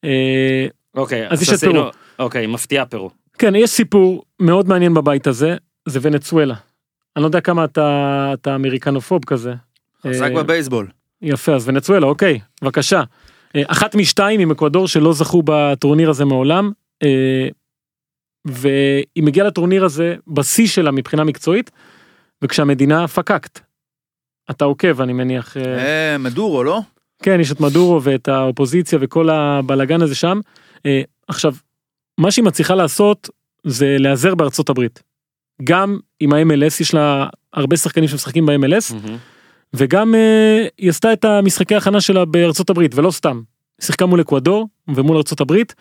אה, 0.03 0.67
אוקיי 0.95 1.27
אז 1.29 1.41
יש 1.41 1.49
את 1.53 1.59
פרו. 1.59 1.83
אוקיי 2.19 2.47
מפתיע 2.47 2.85
פרו. 2.85 3.09
כן, 3.37 3.55
יש 3.55 3.69
סיפור 3.69 4.23
מאוד 4.39 4.67
מעניין 4.69 4.93
בבית 4.93 5.27
הזה, 5.27 5.55
זה 5.85 5.99
ונצואלה. 6.01 6.55
אני 7.15 7.21
לא 7.21 7.27
יודע 7.27 7.41
כמה 7.41 7.63
אתה, 7.65 8.29
אתה 8.33 8.55
אמריקנופוב 8.55 9.25
כזה. 9.25 9.53
חזק 10.07 10.31
אה, 10.31 10.43
בבייסבול. 10.43 10.87
יפה, 11.21 11.55
אז 11.55 11.69
ונצואלה, 11.69 12.07
אוקיי, 12.07 12.39
בבקשה. 12.61 13.03
אה, 13.55 13.61
אחת 13.67 13.95
משתיים 13.95 14.39
עם 14.39 14.51
אקוודור 14.51 14.87
שלא 14.87 15.13
זכו 15.13 15.41
בטורניר 15.45 16.09
הזה 16.09 16.25
מעולם, 16.25 16.71
והיא 18.45 19.23
מגיעה 19.23 19.47
לטורניר 19.47 19.85
הזה 19.85 20.15
בשיא 20.27 20.67
שלה 20.67 20.91
מבחינה 20.91 21.23
מקצועית, 21.23 21.71
וכשהמדינה 22.41 23.07
פקקט. 23.07 23.59
אתה 24.51 24.65
עוקב, 24.65 25.01
אני 25.01 25.13
מניח. 25.13 25.57
אה, 25.57 25.63
אה, 25.63 26.17
מדורו 26.17 26.63
לא? 26.63 26.81
כן, 27.23 27.39
יש 27.39 27.51
את 27.51 27.59
מדורו 27.59 28.03
ואת 28.03 28.27
האופוזיציה 28.27 28.99
וכל 29.01 29.29
הבלגן 29.29 30.01
הזה 30.01 30.15
שם. 30.15 30.39
אה, 30.85 31.01
עכשיו, 31.27 31.53
מה 32.17 32.31
שהיא 32.31 32.45
מצליחה 32.45 32.75
לעשות 32.75 33.29
זה 33.63 33.95
להיעזר 33.99 34.35
בארצות 34.35 34.69
הברית. 34.69 35.03
גם 35.63 35.99
עם 36.19 36.33
ה-MLS, 36.33 36.81
יש 36.81 36.93
לה 36.93 37.27
הרבה 37.53 37.77
שחקנים 37.77 38.07
שמשחקים 38.07 38.45
ב-MLS, 38.45 38.93
וגם 39.73 40.15
אה, 40.15 40.67
היא 40.77 40.89
עשתה 40.89 41.13
את 41.13 41.25
המשחקי 41.25 41.75
ההכנה 41.75 42.01
שלה 42.01 42.25
בארצות 42.25 42.69
הברית, 42.69 42.95
ולא 42.95 43.11
סתם. 43.11 43.41
שיחקה 43.81 44.05
מול 44.05 44.21
אקוודור 44.21 44.67
ומול 44.87 45.17
ארצות 45.17 45.41
הברית, 45.41 45.75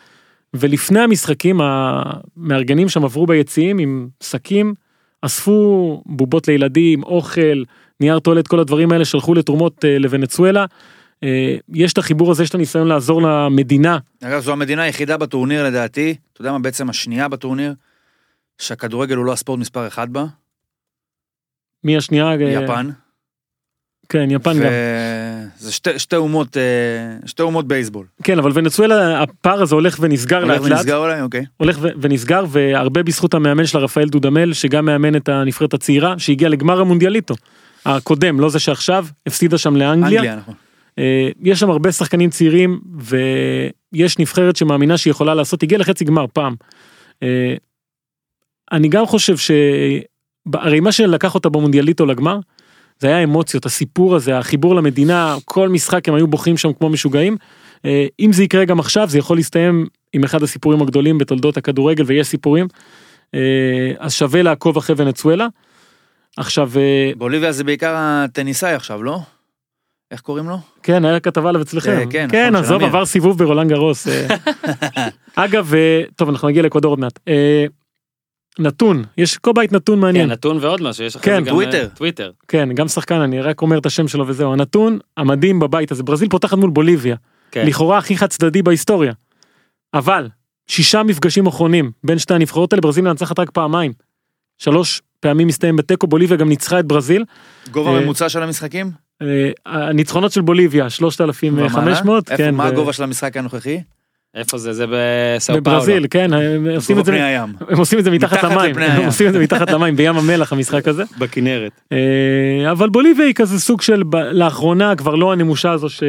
ולפני 0.55 1.01
המשחקים 1.01 1.61
המארגנים 1.61 2.89
שם 2.89 3.05
עברו 3.05 3.27
ביציעים 3.27 3.79
עם 3.79 4.09
שקים, 4.23 4.75
אספו 5.23 6.03
בובות 6.07 6.49
לילדים, 6.49 7.03
אוכל, 7.03 7.63
נייר 8.01 8.19
טואלט, 8.19 8.49
כל 8.49 8.61
הדברים 8.61 8.93
האלה 8.93 9.05
שלחו 9.05 9.35
לתרומות 9.35 9.85
אה, 9.85 9.99
לוונצואלה. 9.99 10.67
אה, 11.23 11.57
יש 11.69 11.93
את 11.93 11.99
החיבור 11.99 12.31
הזה, 12.31 12.43
יש 12.43 12.51
את 12.51 12.55
הניסיון 12.55 12.89
לעזור 12.89 13.23
למדינה. 13.23 13.99
אגב, 14.23 14.41
זו 14.41 14.53
המדינה 14.53 14.83
היחידה 14.83 15.17
בטורניר 15.17 15.65
לדעתי, 15.65 16.17
אתה 16.33 16.41
יודע 16.41 16.53
מה 16.53 16.59
בעצם 16.59 16.91
השנייה 16.91 17.29
בטורניר? 17.29 17.75
שהכדורגל 18.59 19.17
הוא 19.17 19.25
לא 19.25 19.33
הספורט 19.33 19.61
מספר 19.61 19.87
אחד 19.87 20.13
בה, 20.13 20.25
מי 21.85 21.97
השנייה? 21.97 22.27
אה, 22.27 22.35
יפן. 22.35 22.91
כן, 24.09 24.31
יפן 24.31 24.59
גם. 24.59 24.71
זה 25.59 25.73
שתי, 25.73 25.99
שתי 25.99 26.17
אומות, 26.17 26.57
אה, 26.57 26.63
שתי 27.27 27.43
אומות 27.43 27.69
בייסבול. 27.69 28.07
כן, 28.23 28.39
אבל 28.39 28.51
ונצואלה, 28.55 29.23
הפער 29.23 29.63
הזה 29.63 29.75
הולך 29.75 29.97
ונסגר 30.01 30.43
הולך 30.43 30.61
לאט 30.61 30.71
לאט. 30.71 30.79
ונסגר 30.79 30.97
אולי? 30.97 31.21
אוקיי. 31.21 31.45
הולך 31.57 31.79
ו- 31.81 31.89
ונסגר 32.01 32.45
והרבה 32.49 33.03
בזכות 33.03 33.35
המאמן 33.35 33.67
שלה 33.67 33.81
רפאל 33.81 34.09
דודמל 34.09 34.53
שגם 34.53 34.85
מאמן 34.85 35.17
את 35.17 35.29
הנבחרת 35.29 35.75
הצעירה 35.75 36.15
שהגיע 36.19 36.49
לגמר 36.49 36.81
המונדיאליטו. 36.81 37.35
הקודם 37.87 38.41
לא 38.41 38.49
זה 38.49 38.59
שעכשיו 38.59 39.07
הפסידה 39.27 39.59
שם 39.59 39.77
לאנגליה. 39.77 40.21
אנגליה, 40.21 40.37
נכון. 40.37 40.55
אה, 40.99 41.29
יש 41.43 41.61
שם 41.61 41.71
הרבה 41.71 41.93
שחקנים 41.93 42.31
צעירים 42.31 42.81
ויש 42.99 44.19
נבחרת 44.19 44.57
שמאמינה 44.57 44.99
שהיא 44.99 45.11
יכולה 45.11 45.35
לעשות 45.35 45.63
הגיעה 45.63 45.81
לחצי 45.81 46.05
גמר 46.05 46.27
פעם. 46.33 46.55
אה, 47.23 47.55
אני 48.73 48.89
גם 48.89 49.07
חושב 49.07 49.37
ש... 49.37 49.51
הרי 50.55 50.81
מה 50.81 50.93
שלקח 50.93 51.35
אותה 51.35 51.49
במונדיאליטו 51.49 52.07
לגמר 52.07 52.39
זה 52.99 53.07
היה 53.09 53.25
אמוציות 53.25 53.67
הסיפור 53.67 54.17
הזה 54.17 54.39
החיבור 54.39 54.75
למדינה 54.75 55.37
כל 55.45 55.69
משחק 55.69 56.09
הם 56.09 56.15
היו 56.15 56.27
בוכים 56.27 56.57
שם 56.57 56.73
כמו 56.73 56.89
משוגעים. 56.89 57.37
אה, 57.85 58.07
אם 58.21 58.33
זה 58.33 58.45
יקרה 58.45 58.65
גם 58.65 58.81
עכשיו 58.81 59.09
זה 59.09 59.19
יכול 59.19 59.37
להסתיים 59.37 59.87
עם 60.13 60.25
אחד 60.25 60.43
הסיפורים 60.43 60.83
הגדולים 60.83 61.19
בתולדות 61.19 61.57
הכדורגל 61.57 62.05
ויש 62.07 62.27
סיפורים. 62.27 62.67
אה, 63.35 63.93
אז 63.99 64.15
שווה 64.15 64.43
לעקוב 64.43 64.77
אחרי 64.77 64.97
ונצואלה. 64.99 65.47
עכשיו 66.37 66.71
אה, 66.77 67.13
בוליביה 67.17 67.53
זה 67.53 67.65
בעיקר 67.65 67.95
הטניסאי 67.97 68.75
עכשיו, 68.75 69.03
לא? 69.03 69.21
איך 70.11 70.21
קוראים 70.21 70.49
לו? 70.49 70.57
כן 70.83 71.05
היה 71.05 71.21
כתבה 71.21 71.49
עליו 71.49 71.63
אצלכם 71.63 72.11
כן, 72.11 72.29
כן 72.31 72.51
נכון, 72.53 72.65
עזוב. 72.65 72.83
עבר 72.83 73.07
סיבוב 73.07 73.39
ברולנד 73.39 73.71
גרוס 73.71 74.09
אה. 74.09 74.27
אגב 75.45 75.73
טוב 76.17 76.29
אנחנו 76.29 76.49
נגיע 76.49 76.63
לאקוודור 76.63 76.93
עוד 76.93 76.99
מעט 76.99 77.19
נתון, 78.59 79.05
יש 79.19 79.39
כל 79.39 79.53
בית 79.55 79.73
נתון 79.73 79.95
כן, 79.97 80.01
מעניין. 80.01 80.31
נתון 80.31 80.59
ועוד 80.61 80.83
משהו, 80.83 81.05
יש 81.05 81.17
אחרי 81.17 81.25
כן, 81.33 81.45
זה 81.45 81.51
גם 81.51 81.57
טוויטר. 81.57 81.83
אה, 81.83 81.89
טוויטר. 81.89 82.31
כן, 82.49 82.69
גם 82.75 82.89
שחקן, 82.89 83.15
אני 83.21 83.41
רק 83.41 83.63
אומר 83.63 83.79
את 83.79 83.87
השם 83.87 84.09
שלו 84.09 84.27
וזהו. 84.29 84.53
הנתון 84.53 84.99
המדהים 85.17 85.61
בבית 85.61 85.93
הזה, 85.93 86.03
ברזיל 86.03 86.29
פותחת 86.29 86.59
מול 86.59 86.71
בוליביה. 86.71 87.17
כן. 87.51 87.67
לכאורה 87.67 87.99
הכי 87.99 88.17
חד 88.17 88.27
צדדי 88.27 88.63
בהיסטוריה. 88.63 89.13
אבל, 89.95 90.29
שישה 90.67 91.03
מפגשים 91.03 91.47
אחרונים 91.47 91.91
בין 92.05 92.19
שתי 92.19 92.35
הנבחרות 92.35 92.73
האלה, 92.73 92.81
ברזיל 92.81 93.05
מנצחת 93.05 93.39
רק 93.39 93.51
פעמיים. 93.51 93.93
שלוש 94.59 95.03
פעמים 95.21 95.47
מסתיים 95.47 95.77
בתיקו, 95.77 96.07
בוליביה 96.07 96.37
גם 96.37 96.49
ניצחה 96.49 96.81
את 96.81 96.87
ברזיל. 96.87 97.25
גובה 97.71 97.91
אה, 97.95 98.01
ממוצע 98.01 98.29
של 98.29 98.43
המשחקים? 98.43 98.91
אה, 99.23 99.51
הניצחונות 99.67 100.33
של 100.33 100.41
בוליביה, 100.41 100.91
3,500, 100.91 102.31
איפה- 102.31 102.37
כן. 102.43 102.55
מה 102.55 102.67
הגובה 102.67 102.93
של 102.93 103.03
המשחק 103.03 103.37
הנוכחי? 103.37 103.81
איפה 104.35 104.59
זה? 104.59 104.73
זה 104.73 104.87
בסאו 104.87 105.55
פאולו. 105.55 105.63
בברזיל, 105.63 106.07
כן, 106.11 106.33
הם 106.33 106.69
עושים 106.75 106.99
את 106.99 107.05
זה, 107.05 107.25
הים. 107.25 107.53
הם 107.69 107.79
עושים 107.79 107.99
את 107.99 108.05
זה 108.05 108.11
מתחת 108.11 108.45
למים, 108.45 108.79
הם. 108.79 109.07
עושים 109.07 109.27
את 109.29 109.33
זה 109.33 109.39
מתחת 109.39 109.71
למים 109.71 109.97
בים 109.97 110.17
המלח 110.17 110.53
המשחק 110.53 110.89
הזה. 110.89 111.03
בכנרת. 111.19 111.73
אה, 111.93 112.71
אבל 112.71 112.89
בוליביה 112.89 113.27
היא 113.27 113.35
כזה 113.35 113.61
סוג 113.61 113.83
של 113.83 114.03
לאחרונה 114.33 114.97
כבר 114.97 115.15
לא 115.15 115.33
הנמושה 115.33 115.71
הזו 115.71 115.89
ש... 115.91 116.03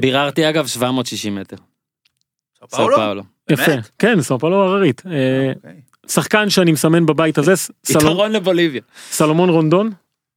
ביררתי 0.00 0.48
אגב 0.48 0.66
760 0.66 1.34
מטר. 1.34 1.56
סאו 2.70 2.88
פאולו. 2.96 3.22
יפה? 3.50 3.72
כן, 3.98 4.20
סאו 4.20 4.38
פאולו 4.38 4.62
הררית. 4.62 5.02
אה, 5.06 5.52
אוקיי. 5.56 5.80
שחקן 6.08 6.50
שאני 6.50 6.72
מסמן 6.72 7.06
בבית 7.06 7.38
הזה, 7.38 7.52
יתרון 7.90 8.32
לבוליביה. 8.32 8.80
סלומון 9.10 9.48
רונדון, 9.48 9.90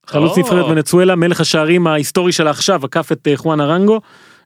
חלוץ. 0.06 0.38
נבחרת 0.38 0.66
ונצואלה, 0.66 1.16
מלך 1.16 1.42
השערים 1.42 1.88
ההיסטורי 1.88 2.32
שלה 2.32 2.50
עכשיו, 2.50 2.86
עקף 2.86 3.12
את 3.12 3.28
אה, 3.28 3.38
חואן 3.38 3.62
ארנגו. 3.62 4.02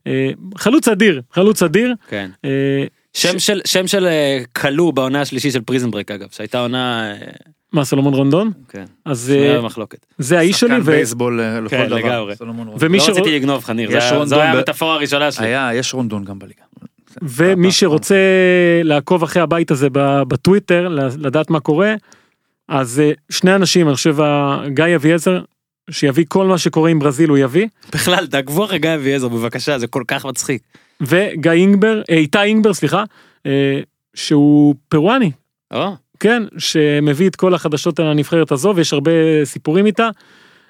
אה, 0.07 0.29
חלוץ 0.57 0.87
אדיר, 0.87 1.21
חלוץ 1.33 1.63
אדיר. 1.63 1.93
כן. 2.09 2.29
אה, 2.45 2.83
שם 3.13 3.39
של 3.39 3.61
שם 3.65 3.87
של 3.87 4.05
אה, 4.05 4.39
כלוא 4.55 4.93
בעונה 4.93 5.21
השלישית 5.21 5.53
של 5.53 5.61
פריזם 5.61 5.91
ברק 5.91 6.11
אגב 6.11 6.27
שהייתה 6.31 6.59
עונה 6.59 7.13
מה, 7.73 7.85
סלומון 7.85 8.13
רונדון? 8.13 8.51
כן 8.69 8.85
אז 9.05 9.33
במחלוקת. 9.57 10.05
זה 10.17 10.37
האיש 10.39 10.59
שלי, 10.59 10.69
שחקן 10.69 10.81
ו- 10.81 10.85
בייסבול 10.85 11.41
לכל 11.41 11.69
כן, 11.69 11.87
דבר. 11.89 12.35
סולומון. 12.35 12.67
ומי 12.79 12.97
לא 12.97 13.03
שרוצ- 13.03 13.09
רציתי 13.09 13.35
לגנוב 13.35 13.63
לך 13.63 13.69
ניר, 13.69 13.89
זו 14.25 14.41
הייתה 14.41 14.57
המטאפורה 14.57 14.93
הראשונה 14.95 15.31
שלי. 15.31 15.45
היה, 15.47 15.69
יש 15.73 15.93
רונדון 15.93 16.23
גם 16.25 16.39
בליגה. 16.39 16.61
ומי 17.21 17.71
שרוצה 17.71 18.15
לעקוב 18.83 19.23
אחרי 19.23 19.41
הבית 19.41 19.71
הזה 19.71 19.87
ב- 19.91 20.23
בטוויטר, 20.27 20.87
לדעת 21.19 21.49
מה 21.49 21.59
קורה, 21.59 21.95
אז 22.67 23.01
שני 23.29 23.55
אנשים, 23.55 23.87
אני 23.87 23.95
חושב, 23.95 24.15
גיא 24.67 24.85
אביעזר, 24.95 25.41
שיביא 25.91 26.25
כל 26.27 26.47
מה 26.47 26.57
שקורה 26.57 26.89
עם 26.89 26.99
ברזיל, 26.99 27.29
הוא 27.29 27.37
יביא, 27.37 27.67
בכלל 27.93 28.27
תעקבו 28.27 28.65
אחרי 28.65 28.79
גיא 28.79 28.95
אביעזר 28.95 29.27
בבקשה 29.27 29.79
זה 29.79 29.87
כל 29.87 30.03
כך 30.07 30.25
מצחיק. 30.25 30.61
וגיא 31.01 31.51
אינגבר, 31.51 32.01
אה, 32.09 32.15
איתי 32.15 32.41
אינגבר, 32.41 32.73
סליחה, 32.73 33.03
אה, 33.45 33.79
שהוא 34.13 34.75
פרואני, 34.89 35.31
או, 35.73 35.95
כן, 36.19 36.43
שמביא 36.57 37.29
את 37.29 37.35
כל 37.35 37.53
החדשות 37.53 37.99
על 37.99 38.07
הנבחרת 38.07 38.51
הזו, 38.51 38.73
ויש 38.75 38.93
הרבה 38.93 39.11
סיפורים 39.43 39.85
איתה. 39.85 40.09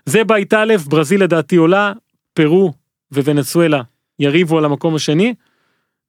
זה 0.05 0.23
בית 0.23 0.53
א', 0.53 0.73
ברזיל 0.87 1.23
לדעתי 1.23 1.55
עולה, 1.55 1.93
פרו 2.33 2.73
וונצואלה 3.11 3.81
יריבו 4.19 4.57
על 4.57 4.65
המקום 4.65 4.95
השני. 4.95 5.33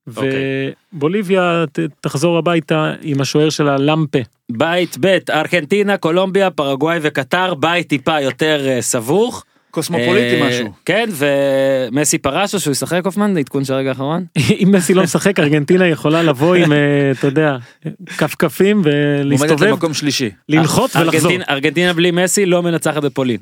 ובוליביה 0.06 1.64
ת- 1.72 1.78
תחזור 2.00 2.38
הביתה 2.38 2.92
עם 3.02 3.20
השוער 3.20 3.50
שלה 3.50 3.76
למפה. 3.76 4.18
בית 4.52 4.96
ב' 5.00 5.18
ארגנטינה 5.30 5.96
קולומביה 5.96 6.50
פרגוואי 6.50 6.98
וקטר 7.02 7.54
בית 7.54 7.88
טיפה 7.88 8.20
יותר 8.20 8.66
אה, 8.68 8.82
סבוך. 8.82 9.44
קוסמופוליטי 9.70 10.42
אה, 10.42 10.48
משהו. 10.48 10.72
כן 10.84 11.08
ומסי 11.12 12.18
פרש 12.18 12.54
או 12.54 12.60
שהוא 12.60 12.72
ישחק 12.72 13.00
הופמן 13.04 13.36
עדכון 13.38 13.64
של 13.64 13.74
הרגע 13.74 13.88
האחרון. 13.88 14.24
אם 14.62 14.68
מסי 14.72 14.94
לא 14.94 15.02
משחק, 15.02 15.40
ארגנטינה 15.40 15.86
יכולה 15.88 16.22
לבוא 16.22 16.54
עם, 16.54 16.72
אה, 16.72 16.78
אתה 17.18 17.26
יודע, 17.26 17.56
כפכפים 18.16 18.76
עומדת 18.76 18.94
ולהסתובב, 19.24 19.64
למקום 19.64 19.94
שלישי. 19.94 20.30
לנחות 20.48 20.96
ולחזור. 20.96 21.32
ארגנטינה- 21.50 21.92
בלי 21.92 22.10
מסי 22.10 22.46
לא 22.46 22.62
מנצחת 22.62 23.02
בפולין. 23.02 23.38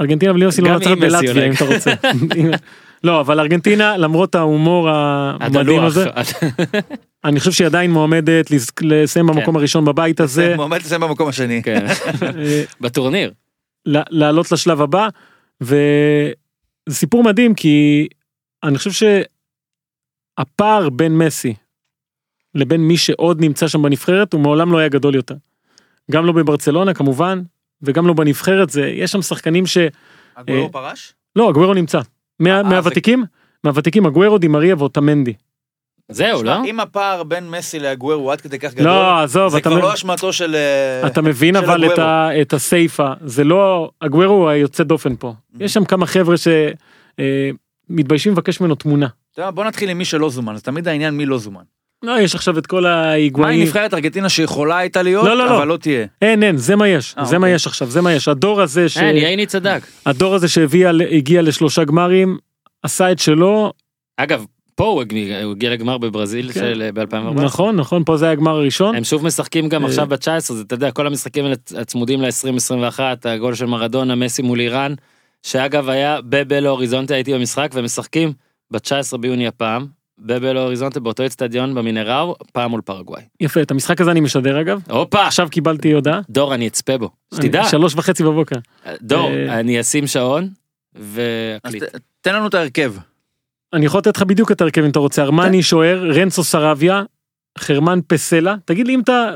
ארגנטינה 0.00 0.32
בלי 0.32 0.46
מסי 0.46 0.62
לא 0.62 0.70
מנצחת 0.72 0.98
בלטביה. 0.98 1.46
אם 1.46 1.52
אתה 1.52 1.64
רוצה. 1.64 1.92
לא, 3.04 3.20
אבל 3.20 3.40
ארגנטינה, 3.40 3.96
למרות 3.96 4.34
ההומור 4.34 4.88
המדהים 4.90 5.56
הדלוח. 5.60 5.84
הזה, 5.84 6.06
אני 7.24 7.38
חושב 7.40 7.52
שהיא 7.52 7.66
עדיין 7.66 7.90
מועמדת 7.90 8.50
לס- 8.50 8.70
לסיים 8.82 9.26
במקום 9.26 9.56
הראשון 9.56 9.84
בבית 9.84 10.20
הזה, 10.20 10.52
מועמד 10.56 10.78
לסיים 10.80 11.00
במקום 11.00 11.28
השני. 11.28 11.62
כן. 11.62 11.86
אה, 12.22 12.64
בטורניר. 12.80 13.32
ל- 13.86 14.02
לעלות 14.18 14.52
לשלב 14.52 14.80
הבא, 14.80 15.08
וזה 15.60 16.32
סיפור 16.90 17.24
מדהים 17.24 17.54
כי 17.54 18.08
אני 18.64 18.78
חושב 18.78 18.90
שהפער 20.38 20.88
בין 20.90 21.18
מסי 21.18 21.54
לבין 22.54 22.80
מי 22.80 22.96
שעוד 22.96 23.40
נמצא 23.40 23.68
שם 23.68 23.82
בנבחרת 23.82 24.32
הוא 24.32 24.40
מעולם 24.40 24.72
לא 24.72 24.78
היה 24.78 24.88
גדול 24.88 25.14
יותר. 25.14 25.34
גם 26.10 26.26
לא 26.26 26.32
בברצלונה 26.32 26.94
כמובן, 26.94 27.42
וגם 27.82 28.06
לא 28.06 28.12
בנבחרת, 28.12 28.70
זה, 28.70 28.86
יש 28.86 29.12
שם 29.12 29.22
שחקנים 29.22 29.66
ש... 29.66 29.78
הגוורו 30.36 30.72
פרש? 30.72 31.14
לא, 31.36 31.50
אגוורו 31.50 31.74
נמצא. 31.74 32.00
מה, 32.40 32.56
אה, 32.58 32.62
מהוותיקים? 32.62 33.24
מהוותיקים 33.64 34.06
אגוורו, 34.06 34.38
דימריה 34.38 34.74
ואוטמנדי. 34.78 35.32
זהו 36.08 36.42
לא? 36.42 36.64
אם 36.64 36.80
הפער 36.80 37.22
בין 37.22 37.50
מסי 37.50 37.78
להגוורו 37.78 38.12
הוא 38.22 38.32
עד 38.32 38.40
כדי 38.40 38.58
כך 38.58 38.74
גדול, 38.74 38.86
לא, 38.86 39.20
עזוב, 39.22 39.52
זה 39.52 39.58
אתה, 39.58 39.68
כבר 39.70 39.78
מ- 39.78 39.82
לא 39.82 39.94
אשמתו 39.94 40.32
של... 40.32 40.54
אה, 40.54 41.06
אתה 41.06 41.22
מבין 41.22 41.54
של 41.54 41.64
אבל 41.64 41.84
את, 41.84 41.90
אגוורו. 41.90 42.08
ה, 42.08 42.40
את 42.42 42.52
הסיפה, 42.52 43.12
זה 43.24 43.44
לא, 43.44 43.90
אגוורו 44.00 44.34
הוא 44.34 44.48
היוצא 44.48 44.84
דופן 44.84 45.16
פה. 45.16 45.30
Mm-hmm. 45.32 45.64
יש 45.64 45.74
שם 45.74 45.84
כמה 45.84 46.06
חבר'ה 46.06 46.34
שמתביישים 47.90 48.32
לבקש 48.32 48.60
ממנו 48.60 48.74
תמונה. 48.74 49.06
אתה 49.32 49.40
יודע, 49.40 49.50
בוא 49.50 49.64
נתחיל 49.64 49.88
עם 49.90 49.98
מי 49.98 50.04
שלא 50.04 50.30
זומן, 50.30 50.56
זה 50.56 50.62
תמיד 50.62 50.88
העניין 50.88 51.14
מי 51.16 51.26
לא 51.26 51.38
זומן. 51.38 51.62
לא, 52.06 52.20
יש 52.20 52.34
עכשיו 52.34 52.58
את 52.58 52.66
כל 52.66 52.82
מה 52.82 53.02
עם 53.02 53.08
ההיגואים. 53.08 53.62
נבחרת 53.62 53.94
ארגנטינה 53.94 54.28
שיכולה 54.28 54.78
הייתה 54.78 55.02
להיות, 55.02 55.24
לא, 55.24 55.36
לא, 55.36 55.46
לא. 55.46 55.56
אבל 55.56 55.68
לא 55.68 55.76
תהיה. 55.76 56.06
אין, 56.22 56.42
אין, 56.42 56.56
זה 56.56 56.76
מה 56.76 56.88
יש, 56.88 57.14
אה, 57.18 57.24
זה 57.24 57.38
מה 57.38 57.46
אוקיי. 57.46 57.54
יש 57.54 57.66
עכשיו, 57.66 57.90
זה 57.90 58.00
מה 58.00 58.12
יש. 58.12 58.28
הדור 58.28 58.60
הזה, 58.60 58.88
ש... 58.88 58.98
אין, 58.98 59.16
ייני 59.16 59.46
צדק. 59.46 59.86
הדור 60.06 60.34
הזה 60.34 60.48
שהגיע 60.48 61.42
לשלושה 61.42 61.84
גמרים, 61.84 62.38
עשה 62.82 63.12
את 63.12 63.18
שלו, 63.18 63.72
אגב 64.16 64.44
פה 64.76 64.84
הוא 64.84 65.00
הגיע 65.00 65.42
הוא 65.42 65.52
הגיע 65.52 65.70
לגמר 65.70 65.98
בברזיל 65.98 66.52
כן. 66.52 66.60
של 66.60 66.90
ב-2014. 66.94 67.42
נכון, 67.42 67.76
נכון, 67.76 68.04
פה 68.04 68.16
זה 68.16 68.24
היה 68.24 68.32
הגמר 68.32 68.50
הראשון. 68.50 68.96
הם 68.96 69.04
שוב 69.04 69.24
משחקים 69.24 69.68
גם 69.68 69.82
אה. 69.82 69.88
עכשיו 69.88 70.06
ב-19 70.06 70.38
זה 70.38 70.62
אתה 70.62 70.74
יודע 70.74 70.90
כל 70.90 71.06
המשחקים 71.06 71.44
האלה 71.44 71.56
הצמודים 71.76 72.22
ל-2021 72.22 73.00
הגול 73.24 73.54
של 73.54 73.66
מרדונה 73.66 74.14
מסי 74.14 74.42
מול 74.42 74.60
איראן 74.60 74.94
שאגב 75.42 75.88
היה 75.88 76.20
בבלו 76.20 76.70
אוריזונטה 76.70 77.14
הייתי 77.14 77.34
במשחק 77.34 77.70
והם 77.74 77.84
משחקים 77.84 78.32
ב-19 78.70 79.16
ביוני 79.20 79.46
הפעם 79.46 79.86
בבלו 80.18 80.60
אוריזונטה 80.60 81.00
באותו 81.00 81.26
אצטדיון 81.26 81.74
במינראו 81.74 82.36
פעם 82.52 82.70
מול 82.70 82.80
פרגוואי. 82.80 83.22
יפה, 83.40 83.62
את 83.62 83.70
המשחק 83.70 84.00
הזה 84.00 84.10
אני 84.10 84.20
משדר 84.20 84.60
אגב. 84.60 84.80
הופה 84.90 85.26
עכשיו 85.26 85.48
קיבלתי 85.50 85.92
הודעה. 85.92 86.20
דור 86.30 86.54
אני 86.54 86.68
אצפה 86.68 86.98
בו 86.98 87.10
שתדע 87.34 87.64
שלוש 87.64 87.94
וחצי 87.94 88.22
בבוקר. 88.24 88.56
דור 89.02 89.30
אה. 89.30 89.60
אני 89.60 89.80
אשים 89.80 90.06
שעון 90.06 90.48
ואקליט. 90.94 91.82
תן 92.20 92.34
לנו 92.34 92.46
את 92.46 92.54
ההרכב. 92.54 92.94
אני 93.72 93.86
יכול 93.86 93.98
לתת 93.98 94.16
לך 94.16 94.22
בדיוק 94.22 94.52
את 94.52 94.60
ההרכב 94.60 94.82
אם 94.82 94.90
אתה 94.90 94.98
רוצה. 94.98 95.22
ארמני 95.22 95.62
שוער, 95.62 96.10
רנצו 96.14 96.44
סרביה, 96.44 97.02
חרמן 97.58 97.98
פסלה. 98.06 98.54
תגיד 98.64 98.86
לי 98.86 98.94
אם 98.94 99.00
אתה... 99.00 99.30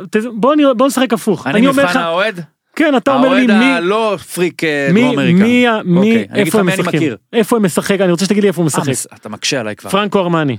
בוא 0.76 0.87
נשחק 0.87 1.12
הפוך. 1.12 1.47
אני 1.47 1.66
לך... 1.66 1.97
האוהד? 1.97 2.41
כן, 2.76 2.96
אתה 2.96 3.14
אומר 3.14 3.34
לי 3.34 3.46
מי... 3.46 3.64
הלא 3.64 4.16
פריק 4.34 4.64
אה, 4.64 4.88
דרום 4.94 5.12
אמריקה. 5.12 5.42
מי, 5.44 5.66
מי, 5.84 5.96
אוקיי, 5.96 6.26
איפה 6.34 6.60
הם 6.60 6.66
משחקים? 6.66 7.12
איפה 7.32 7.56
הם 7.56 7.64
משחק? 7.64 8.00
אני 8.00 8.12
רוצה 8.12 8.24
שתגיד 8.24 8.42
לי 8.42 8.48
איפה 8.48 8.62
הוא 8.62 8.70
אה, 8.74 8.80
משחק. 8.80 9.12
אתה 9.14 9.28
מקשה 9.28 9.60
עליי 9.60 9.76
כבר. 9.76 9.90
פרנקו 9.90 10.18
ארמני, 10.18 10.56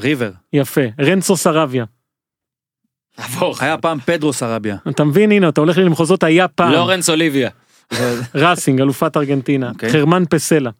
ריבר. 0.00 0.30
יפה. 0.52 0.80
רנצו 1.00 1.36
סרביה. 1.36 1.84
היה 3.60 3.78
פעם 3.78 3.98
פדרו 4.00 4.32
סרביה. 4.32 4.76
אתה 4.88 5.04
מבין, 5.04 5.32
הנה, 5.32 5.48
אתה 5.48 5.60
הולך 5.60 5.76
לי 5.76 5.84
למחוזות 5.84 6.22
היה 6.22 6.48
פעם. 6.48 6.72
לורנס 6.72 7.10
אוליביה. 7.10 7.50
ראסינג, 8.34 8.80
אלופת 8.80 9.16
ארגנטינה. 9.16 9.70
אוקיי. 9.70 9.92
חרמן 9.92 10.22
פסייה. 10.30 10.70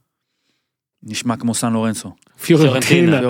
נשמע 1.02 1.36
כמו 1.36 1.54
סן 1.54 1.72
לורנסו. 1.72 2.12
פיורנטינה. 2.42 3.20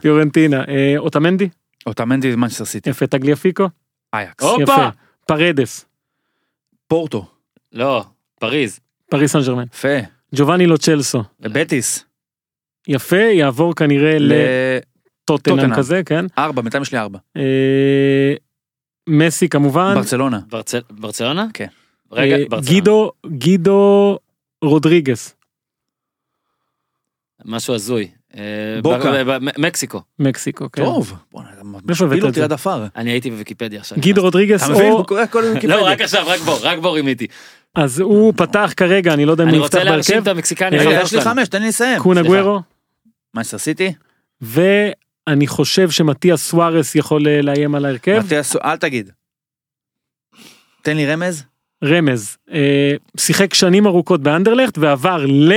פיורנטינה. 0.00 0.64
אה, 0.68 0.94
אוטמנדי? 0.98 1.48
אוטמנדי 1.86 2.30
זה 2.30 2.36
מנצ'סטר 2.36 2.64
סיטי. 2.64 2.90
יפה. 2.90 3.06
טגליאפיקו? 3.06 3.68
אייקס. 4.14 4.44
הופה. 4.44 4.88
פרדס. 5.26 5.84
פורטו. 6.88 7.26
לא 7.72 8.04
פריז. 8.40 8.80
פריס 9.10 9.32
סן 9.32 9.38
ג'רמן. 9.46 9.64
יפה. 9.72 9.88
ג'ובאני 10.34 10.66
לוצ'לסו. 10.66 11.22
בטיס. 11.40 12.04
יפה, 12.88 13.16
יעבור 13.16 13.74
כנראה 13.74 14.16
לטוטנאם. 14.20 15.74
כזה, 15.76 16.02
כן. 16.06 16.24
לארבע, 16.38 16.62
בינתיים 16.62 16.82
יש 16.82 16.92
לי 16.92 16.98
ארבע. 16.98 17.18
אה, 17.36 18.34
מסי 19.08 19.48
כמובן. 19.48 19.94
ברצלונה. 19.94 20.40
ברצל- 20.48 20.82
ברצלונה? 20.90 21.46
כן. 21.54 21.66
רגע, 22.12 22.36
אה, 22.36 22.42
ברצלונה. 22.48 22.66
גידו, 22.74 23.10
גידו 23.26 24.18
רודריגס. 24.64 25.36
משהו 27.44 27.74
הזוי. 27.74 28.08
אה, 28.36 28.42
בוקה. 28.82 29.12
מקסיקו. 29.58 30.00
מקסיקו, 30.18 30.72
כן. 30.72 30.84
טוב. 30.84 31.14
משפיל 31.84 32.26
אותי? 32.26 32.42
עד 32.42 32.52
עפר. 32.52 32.86
אני 32.96 33.10
הייתי 33.10 33.30
בוויקיפדיה 33.30 33.80
עכשיו. 33.80 33.98
גידו 33.98 34.22
רודריגס, 34.22 34.62
אתה 34.62 34.72
מבין? 34.72 34.92
או... 34.92 34.96
הוא 34.96 35.06
קורא 35.06 35.20
הכל 35.20 35.42
בוויקיפדיה. 35.42 35.76
לא, 35.76 35.86
רק 35.86 36.00
עכשיו, 36.00 36.24
רק 36.26 36.40
בוא, 36.40 36.58
רק 36.62 36.78
בוא 36.78 36.94
רימיתי. 36.94 37.26
אז 37.74 38.00
הוא 38.00 38.32
פתח 38.36 38.72
כרגע, 38.76 39.14
אני 39.14 39.24
לא 39.24 39.30
יודע 39.30 39.44
אם 39.44 39.48
אני 39.48 39.56
הוא 39.56 39.66
יפתח 39.66 39.78
רוצה 39.78 39.90
להרשים 39.90 40.14
בהרכב. 40.14 40.28
את 40.28 40.36
המקסיקני 40.36 40.78
החבר 40.78 40.90
יש 40.90 41.14
לי. 41.14 41.20
חמש, 41.20 41.48
תן 41.48 41.62
לי 41.62 41.68
לסיים. 41.68 42.02
קונה. 42.02 42.22
אגוארו, 42.22 42.60
מנצ'סטר 43.34 43.58
סיטי? 43.58 43.92
ואני 44.40 45.46
חושב 45.46 45.90
שמתיאס 45.90 46.42
סוארס 46.42 46.94
יכול 46.94 47.28
אה, 47.28 47.42
לאיים 47.42 47.74
על 47.74 47.84
ההרכב. 47.84 48.22
אל 48.64 48.76
תגיד. 48.76 49.10
תן 50.82 50.96
לי 50.96 51.06
רמז. 51.06 51.44
רמז, 51.84 52.36
אה, 52.52 52.92
שיחק 53.16 53.54
שנים 53.54 53.86
ארוכות 53.86 54.22
באנדרלכט 54.22 54.78
ועבר 54.78 55.24
ל... 55.26 55.52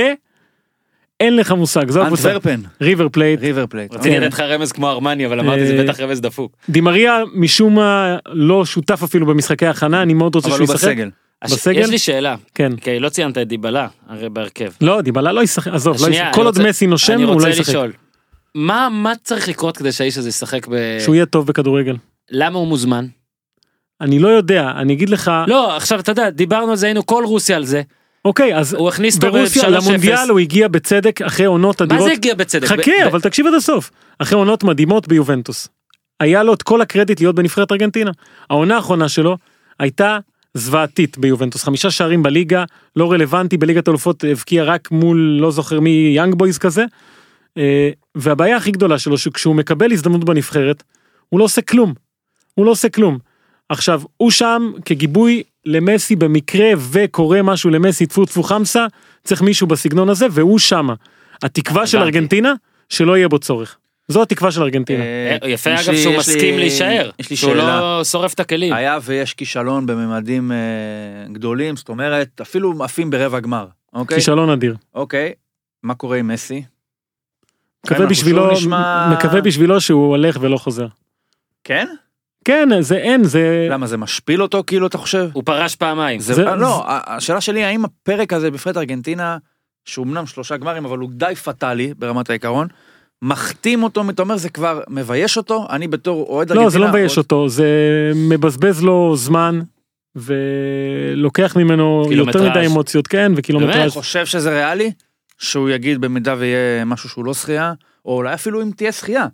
אין 1.20 1.36
לך 1.36 1.52
מושג, 1.52 1.90
זו 1.90 2.02
הקבוצה. 2.02 2.28
אנטוורפן. 2.28 2.60
ריבר 2.80 3.08
פלייט. 3.08 3.40
ריבר 3.40 3.66
פלייט. 3.66 3.92
רציתי 3.94 4.14
כן. 4.16 4.22
לתת 4.22 4.32
לך 4.34 4.40
רמז 4.40 4.72
כמו 4.72 4.90
ארמני, 4.90 5.26
אבל 5.26 5.40
אמרתי 5.40 5.66
זה 5.66 5.78
אה, 5.78 5.84
בטח 5.84 6.00
רמז 6.00 6.20
דפוק. 6.20 6.52
די 6.68 6.85
מריה 6.85 7.18
משום 7.34 7.74
מה 7.74 8.16
לא 8.26 8.64
שותף 8.64 9.02
אפילו 9.02 9.26
במשחקי 9.26 9.66
הכנה, 9.66 10.02
אני 10.02 10.14
מאוד 10.14 10.34
רוצה 10.34 10.48
אבל 10.48 10.56
שהוא 10.56 10.66
הוא 10.66 10.74
ישחק. 10.74 10.88
בסגל. 10.88 11.10
הש- 11.42 11.52
בסגל? 11.52 11.80
יש 11.80 11.90
לי 11.90 11.98
שאלה, 11.98 12.34
כן. 12.54 12.76
כי 12.76 12.98
לא 12.98 13.08
ציינת 13.08 13.38
את 13.38 13.48
דיבלה, 13.48 13.88
הרי 14.08 14.28
בהרכב. 14.28 14.70
לא, 14.80 15.00
דיבלה 15.00 15.32
לא 15.32 15.42
ישחק, 15.42 15.72
עזוב, 15.72 15.96
לא 16.08 16.16
כל 16.32 16.44
עוד 16.46 16.58
מסי 16.68 16.86
נושם 16.86 17.16
הוא 17.18 17.24
לא 17.26 17.32
רוצה 17.32 17.48
ישחק. 17.48 17.68
לשאול, 17.68 17.92
מה 18.54 18.88
מה 18.92 19.12
צריך 19.22 19.48
לקרות 19.48 19.76
כדי 19.76 19.92
שהאיש 19.92 20.18
הזה 20.18 20.28
ישחק 20.28 20.66
ב... 20.70 20.74
שהוא 21.00 21.14
יהיה 21.14 21.26
טוב 21.26 21.46
בכדורגל. 21.46 21.96
למה 22.30 22.58
הוא 22.58 22.66
מוזמן? 22.66 23.06
אני 24.00 24.18
לא 24.18 24.28
יודע, 24.28 24.70
אני 24.76 24.92
אגיד 24.92 25.08
לך, 25.08 25.30
לא, 25.46 25.76
עכשיו 25.76 26.00
אתה 26.00 26.12
יודע, 26.12 26.30
דיברנו 26.30 26.70
על 26.70 26.76
זה, 26.76 26.86
היינו 26.86 27.06
כל 27.06 27.24
רוסיה 27.26 27.56
על 27.56 27.64
זה. 27.64 27.82
אוקיי, 28.24 28.56
אז 28.56 28.74
הוא 28.74 28.88
הכניס 28.88 29.16
אותו 29.16 29.32
ברוסיה 29.32 29.62
ב-3-0. 29.62 29.70
למונדיאל 29.70 30.30
הוא 30.30 30.38
הגיע 30.38 30.68
בצדק 30.68 31.22
אחרי 31.22 31.46
עונות 31.46 31.80
מה 31.80 31.86
אדירות. 31.86 32.04
זה 32.04 32.12
הגיע 32.12 32.34
בצדק? 32.34 32.68
חכה, 32.68 33.06
אבל 33.06 33.20
תקשיב 33.20 33.46
עד 33.46 33.54
הסוף. 33.54 33.90
אחרי 34.18 34.38
עונות 34.38 34.64
מדהימות 34.64 35.08
ביובנטוס. 35.08 35.68
היה 36.20 36.42
לו 36.42 36.54
את 36.54 36.62
כל 36.62 36.80
הקרדיט 36.80 37.20
להיות 37.20 37.34
בנבחרת 37.34 37.72
ארגנטינה. 37.72 38.10
העונה 38.50 38.76
האחרונה 38.76 39.08
שלו 39.08 39.36
הייתה 39.78 40.18
זוועתית 40.54 41.18
ביובנטוס. 41.18 41.64
חמישה 41.64 41.90
שערים 41.90 42.22
בליגה, 42.22 42.64
לא 42.96 43.12
רלוונטי, 43.12 43.56
בליגת 43.56 43.88
אלופות 43.88 44.24
הבקיע 44.24 44.64
רק 44.64 44.90
מול 44.90 45.38
לא 45.40 45.50
זוכר 45.50 45.80
מי 45.80 46.12
יאנג 46.16 46.34
בויז 46.34 46.58
כזה. 46.58 46.84
אה, 47.58 47.90
והבעיה 48.14 48.56
הכי 48.56 48.70
גדולה 48.70 48.98
שלו 48.98 49.18
שכשהוא 49.18 49.54
מקבל 49.54 49.92
הזדמנות 49.92 50.24
בנבחרת, 50.24 50.82
הוא 51.28 51.38
לא 51.40 51.44
עושה 51.44 51.62
כלום. 51.62 51.94
הוא 52.54 52.66
לא 52.66 52.70
עושה 52.70 52.88
כלום. 52.88 53.18
עכשיו, 53.68 54.02
הוא 54.16 54.30
שם 54.30 54.72
כגיבוי 54.84 55.42
למסי 55.64 56.16
במקרה 56.16 56.68
וקורה 56.90 57.42
משהו 57.42 57.70
למסי 57.70 58.06
טפו 58.06 58.26
טפו 58.26 58.42
חמסה, 58.42 58.86
צריך 59.24 59.42
מישהו 59.42 59.66
בסגנון 59.66 60.08
הזה 60.08 60.26
והוא 60.30 60.58
שמה. 60.58 60.94
התקווה 61.42 61.86
של. 61.86 61.98
ארגנטינה 61.98 62.54
שלא 62.88 63.16
יהיה 63.16 63.28
בו 63.28 63.38
צורך. 63.38 63.76
זו 64.08 64.22
התקווה 64.22 64.52
של 64.52 64.62
ארגנטינה. 64.62 65.02
אה, 65.02 65.36
אה, 65.42 65.48
יפה 65.48 65.74
אגב 65.74 65.94
שהוא 65.94 66.16
מסכים 66.16 66.58
להישאר. 66.58 67.10
יש 67.18 67.30
לי 67.30 67.36
שהוא. 67.36 67.54
לא 67.54 68.04
שורף 68.04 68.34
את 68.34 68.40
הכלים. 68.40 68.72
היה 68.72 68.98
ויש 69.02 69.34
כישלון 69.34 69.86
בממדים 69.86 70.52
אה, 70.52 70.56
גדולים, 71.32 71.76
זאת 71.76 71.88
אומרת, 71.88 72.40
אפילו 72.40 72.84
עפים 72.84 73.10
ברבע 73.10 73.40
גמר. 73.40 73.66
אוקיי? 73.92 74.16
כישלון 74.16 74.50
אדיר. 74.50 74.76
אוקיי. 74.94 75.32
מה 75.82 75.94
קורה 75.94 76.16
עם 76.16 76.28
מסי? 76.28 76.62
מקווה 77.86 78.06
בשבילו, 78.06 78.48
מקווה 79.12 79.40
בשבילו 79.40 79.80
שהוא 79.80 80.08
הולך 80.08 80.38
ולא 80.40 80.56
חוזר. 80.56 80.86
כן? 81.64 81.86
כן, 82.50 82.68
זה 82.80 82.96
אין, 82.96 83.24
זה... 83.24 83.66
למה 83.70 83.86
זה 83.86 83.96
משפיל 83.96 84.42
אותו 84.42 84.62
כאילו 84.66 84.86
אתה 84.86 84.98
חושב? 84.98 85.28
הוא 85.32 85.42
פרש 85.46 85.76
פעמיים. 85.76 86.20
זה, 86.20 86.34
זה- 86.34 86.44
לא, 86.44 86.84
ה- 86.86 87.16
השאלה 87.16 87.40
שלי 87.40 87.64
האם 87.64 87.84
הפרק 87.84 88.32
הזה 88.32 88.50
בפרט 88.50 88.76
ארגנטינה, 88.76 89.36
שהוא 89.84 90.06
אמנם 90.06 90.26
שלושה 90.26 90.56
גמרים 90.56 90.84
אבל 90.84 90.98
הוא 90.98 91.10
די 91.12 91.34
פטאלי 91.44 91.94
ברמת 91.98 92.30
העיקרון, 92.30 92.68
מחתים 93.22 93.82
אותו, 93.82 94.02
אתה 94.10 94.22
אומר 94.22 94.36
זה 94.36 94.48
כבר 94.48 94.80
מבייש 94.88 95.36
אותו, 95.36 95.66
אני 95.70 95.88
בתור 95.88 96.26
אוהד 96.28 96.50
ארגנטינה, 96.50 96.64
לא, 96.64 96.70
זה 96.70 96.78
לא 96.78 96.88
מבייש 96.88 97.16
עוד- 97.16 97.24
אותו, 97.24 97.48
זה 97.48 97.68
מבזבז 98.14 98.82
לו 98.82 99.16
זמן, 99.16 99.60
ולוקח 100.16 101.56
ממנו 101.56 102.04
יותר. 102.10 102.50
מדי 102.50 102.66
אמוציות, 102.66 103.06
כן, 103.06 103.32
וקילומטראז'. 103.36 103.90
אתה 103.92 104.00
חושב 104.00 104.26
שזה 104.26 104.50
ריאלי? 104.50 104.92
שהוא 105.38 105.70
יגיד 105.70 106.00
במידה 106.00 106.34
ויהיה 106.38 106.84
משהו 106.84 107.08
שהוא 107.08 107.24
לא 107.24 107.34
שחייה, 107.34 107.72
או 108.04 108.14
אולי 108.16 108.34
אפילו 108.34 108.62
אם 108.62 108.70
תהיה 108.76 108.92
שחייה. 108.92 109.26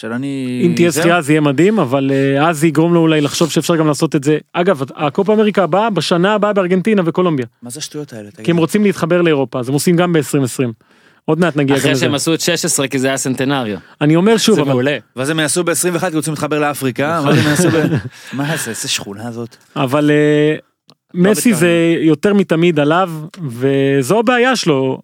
של 0.00 0.12
אני... 0.12 0.62
אם 0.66 0.72
תהיה 0.76 0.90
זהו. 0.90 1.02
שחייה 1.02 1.22
זה 1.22 1.32
יהיה 1.32 1.40
מדהים, 1.40 1.78
אבל 1.78 2.10
אה, 2.12 2.48
אז 2.48 2.60
זה 2.60 2.66
יגרום 2.66 2.94
לו 2.94 3.00
אולי 3.00 3.20
לחשוב 3.20 3.50
שאפשר 3.50 3.76
גם 3.76 3.86
לעשות 3.86 4.16
את 4.16 4.24
זה. 4.24 4.38
אגב, 4.52 4.82
הקופה 4.96 5.34
אמריקה 5.34 5.62
הבאה 5.62 5.90
בשנה 5.90 6.34
הבאה 6.34 6.52
בארגנטינה 6.52 7.02
וקולומביה. 7.04 7.46
מה 7.62 7.70
זה 7.70 7.78
השטויות 7.78 8.12
האלה? 8.12 8.30
תגיד? 8.30 8.44
כי 8.44 8.50
הם 8.50 8.56
רוצים 8.56 8.84
להתחבר 8.84 9.22
לאירופה, 9.22 9.60
אז 9.60 9.68
הם 9.68 9.74
עושים 9.74 9.96
גם 9.96 10.12
ב-2020. 10.12 10.66
עוד 11.24 11.40
מעט 11.40 11.56
נגיע 11.56 11.76
גם 11.76 11.80
אחרי 11.80 11.92
לזה. 11.92 12.00
שהם 12.00 12.14
עשו 12.14 12.34
את 12.34 12.40
16 12.40 12.88
כי 12.88 12.98
זה 12.98 13.08
היה 13.08 13.16
סנטנריו. 13.16 13.78
אני 14.00 14.16
אומר 14.16 14.36
שוב, 14.36 14.54
זה 14.54 14.60
אבל 14.60 14.70
מעולה. 14.70 14.96
ואז 15.16 15.30
הם 15.30 15.38
יעשו 15.38 15.64
ב-21 15.64 16.10
כי 16.10 16.16
רוצים 16.16 16.32
להתחבר 16.32 16.58
לאפריקה, 16.58 17.20
מה 17.24 17.34
זה 17.34 17.40
הם 17.40 17.46
יעשו 17.46 17.70
ב... 17.70 17.74
מה 18.36 18.56
זה, 18.56 18.70
איזה 18.70 18.88
שכונה 18.88 19.28
הזאת? 19.28 19.56
אבל 19.76 20.10
אה, 20.10 20.56
מסי 21.14 21.40
בטענות. 21.40 21.60
זה 21.60 21.96
יותר 22.00 22.34
מתמיד 22.34 22.80
עליו 22.80 23.10
וזו 23.48 24.18
הבעיה 24.18 24.56
שלו. 24.56 25.00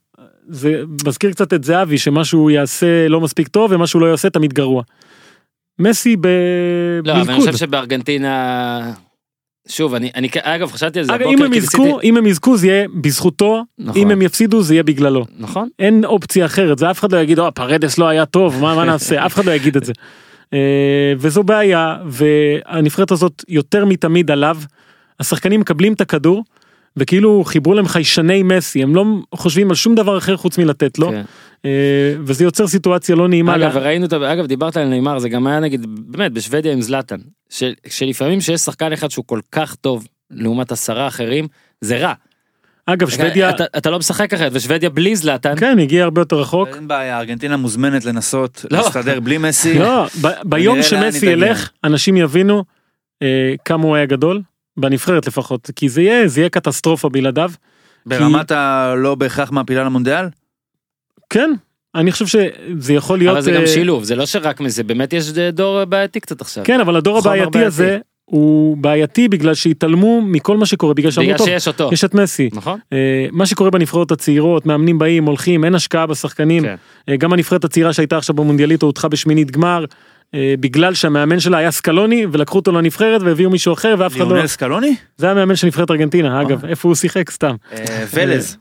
זה 0.49 0.83
מזכיר 1.07 1.31
קצת 1.31 1.53
את 1.53 1.65
זהבי 1.65 1.99
שמה 1.99 2.25
שהוא 2.25 2.51
יעשה 2.51 3.09
לא 3.09 3.21
מספיק 3.21 3.49
טוב 3.49 3.73
ומה 3.73 3.87
שהוא 3.87 4.03
לא 4.03 4.07
יעשה 4.07 4.31
תמיד 4.31 4.53
גרוע. 4.53 4.83
מסי 5.79 6.17
לא, 7.05 7.13
אבל 7.13 7.21
אני. 7.31 7.41
חושב 7.41 7.57
שבארגנטינה... 7.57 8.93
שוב, 9.69 9.95
אני, 9.95 10.11
אני, 10.15 10.29
אגב, 10.43 10.73
חשבתי 10.73 10.99
על 10.99 11.05
זה 11.05 11.15
אגב, 11.15 11.27
אם 11.27 11.43
הם 11.43 11.53
יזכו, 11.53 12.01
אם 12.03 12.17
הם 12.17 12.27
יזכו 12.27 12.57
זה 12.57 12.67
יהיה 12.67 12.87
בזכותו, 13.01 13.65
נכון. 13.79 14.03
אם 14.03 14.11
הם 14.11 14.23
יפסידו 14.23 14.63
זה 14.63 14.75
יהיה 14.75 14.83
בגללו. 14.83 15.25
נכון? 15.39 15.69
אין 15.79 16.05
אופציה 16.05 16.47
אחרת, 16.47 16.79
זה 16.79 16.91
אף 16.91 17.01
אחד 17.01 17.13
לא 17.13 17.19
יגיד, 17.19 17.39
או, 17.39 17.55
פרדס 17.55 17.99
לא 17.99 18.09
היה 18.09 18.27
טוב, 18.27 18.63
מה, 18.63 18.75
מה 18.75 18.85
נעשה, 18.85 19.27
אף 19.27 19.35
אחד 19.35 19.45
לא 19.45 19.53
יגיד 19.53 19.77
את 19.77 19.85
זה. 19.85 19.93
אה, 20.53 21.13
וזו 21.19 21.43
בעיה, 21.43 21.97
והנבחרת 22.07 23.11
הזאת 23.11 23.45
יותר 23.49 23.85
מתמיד 23.85 24.31
עליו, 24.31 24.57
השחקנים 25.21 25.61
מקבלים 25.61 25.93
את 25.93 26.01
הכדור, 26.01 26.45
וכאילו 26.97 27.45
חיברו 27.45 27.75
להם 27.75 27.89
חיישני 27.89 28.43
מסי, 28.43 28.83
הם 28.83 28.95
לא 28.95 29.05
חושבים 29.35 29.69
על 29.71 29.75
שום 29.77 29.95
דבר 29.95 30.19
אחר 30.19 30.37
חוץ 30.37 30.59
מלתת 30.59 30.99
לו, 30.99 31.11
כן. 31.11 31.23
אה, 31.65 31.71
וזה 32.21 32.45
יוצר 32.45 32.67
סיטואציה 32.67 33.17
לא 33.17 33.29
נעימה. 33.29 33.57
אגב, 33.57 33.77
לה- 33.77 33.83
ראינו 33.83 34.07
את 34.07 34.13
ה... 34.13 34.33
אגב, 34.33 34.47
דיברת 34.47 34.77
על 34.77 34.89
נאמר, 34.89 35.19
זה 35.19 35.29
גם 35.29 35.47
היה 35.47 35.61
נגיד, 35.61 35.87
באמת, 35.99 36.33
בשוודיה 36.33 36.73
עם 36.73 36.81
זלאטן. 36.81 37.17
של- 37.51 37.73
שלפעמים 37.89 38.41
שיש 38.41 38.61
שחקן 38.61 38.93
אחד 38.93 39.11
שהוא 39.11 39.25
כל 39.27 39.41
כך 39.53 39.75
טוב, 39.75 40.07
לעומת 40.31 40.73
עשרה 40.73 41.07
אחרים, 41.09 41.47
זה 41.81 41.99
רע. 41.99 42.13
אגב, 42.87 43.09
שוודיה, 43.11 43.51
אתה, 43.51 43.65
אתה 43.77 43.91
לא 43.91 43.99
משחק 43.99 44.35
אחרת, 44.35 44.53
ושוודיה 44.55 44.91
בלי 44.91 45.17
זלאטן, 45.17 45.55
כן, 45.57 45.79
הגיע 45.79 46.05
הרבה 46.05 46.21
יותר 46.21 46.37
רחוק. 46.41 46.69
אין 46.75 46.89
בעיה, 46.89 47.19
ארגנטינה 47.19 47.57
מוזמנת 47.57 48.05
לנסות 48.05 48.65
לא. 48.71 48.79
להסתדר 48.79 49.21
בלי 49.21 49.39
מסי. 49.39 49.79
לא, 49.79 50.07
ב- 50.23 50.29
ביום 50.45 50.83
שמסי. 50.83 51.27
ילך, 51.27 51.71
אנשים 51.85 52.17
יבינו 52.17 52.65
אה, 53.23 53.55
כמה 53.65 53.85
הוא 53.85 53.97
היה 53.97 54.07
גדול, 54.07 54.41
בנבחרת 54.77 55.27
לפחות, 55.27 55.71
כי 55.77 55.89
זה 55.89 56.03
יהיה, 56.03 56.29
זה 56.29 56.41
יהיה 56.41 56.49
קטסטרופה 56.49 57.09
בלעדיו. 57.09 57.51
ברמת 58.07 58.51
הלא 58.51 59.15
בהכרח 59.15 59.51
מעפילה 59.51 59.85
למונדיאל? 59.85 60.27
כן, 61.31 61.51
אני 61.95 62.13
חושב 62.13 62.27
שזה 62.27 62.93
יכול 62.93 63.19
להיות... 63.19 63.33
אבל 63.33 63.41
זה 63.41 63.51
גם 63.51 63.61
אה, 63.61 63.67
שילוב, 63.67 64.05
זה 64.05 64.17
לא 64.17 64.27
שרק 64.27 64.61
מזה, 64.61 64.85
באמת 64.85 65.13
יש 65.13 65.31
דור 65.33 65.85
בעייתי 65.85 66.21
קצת 66.21 66.41
עכשיו. 66.41 66.65
כן, 66.65 66.81
אבל 66.81 66.97
הדור 66.97 67.19
הבעייתי 67.19 67.51
בעייתי. 67.51 67.67
הזה 67.67 67.99
הוא 68.25 68.77
בעייתי 68.77 69.29
בגלל 69.29 69.55
שהתעלמו 69.55 70.23
מכל 70.23 70.57
מה 70.57 70.67
שקורה, 70.67 70.95
בגלל 70.95 71.11
שאמרו 71.11 71.27
בגלל 71.27 71.39
טוב, 71.39 71.47
שיש 71.47 71.69
אותו. 71.69 71.91
יש 71.93 72.05
את 72.05 72.15
מסי. 72.15 72.51
נכון? 72.53 72.79
אה, 72.93 73.27
מה 73.33 73.47
שקורה 73.47 73.71
בנבחרות 73.71 74.13
הצעירות, 74.13 74.67
מאמנים 74.67 74.99
באים, 74.99 75.25
הולכים, 75.25 75.65
אין 75.65 75.75
השקעה 75.75 76.07
בשחקנים. 76.07 76.63
כן. 76.63 76.75
אה, 77.09 77.17
גם 77.17 77.33
הנבחרת 77.33 77.65
הצעירה 77.65 77.93
שהייתה 77.93 78.17
עכשיו 78.17 78.35
במונדיאליטו 78.37 78.87
הודחה 78.87 79.09
בשמינית 79.09 79.51
גמר, 79.51 79.85
בגלל 80.35 80.95
שהמאמן 80.95 81.41
שלה 81.41 81.59
היה 81.59 81.71
סקלוני, 81.71 82.27
ולקחו 82.33 82.59
אותו 82.59 82.73
לנבחרת 82.73 83.23
והביאו 83.23 83.51
מישהו 83.51 83.73
אחר 83.73 83.95
ואף 83.99 84.13
אחד 84.13 84.21
לא... 84.21 84.33
ליונל 84.33 84.47
סקלוני? 84.47 84.97
זה 85.17 85.31
המאמן 85.31 85.57
של 85.57 85.67
נבחרת 85.67 85.91
ארגנטינה, 85.91 86.43
אגב, 86.43 86.65
איפה 86.65 86.89
הוא 86.89 86.95
שיחק 86.95 87.31
סתם. 87.31 87.57
אה, 87.73 88.05
ולז. 88.15 88.57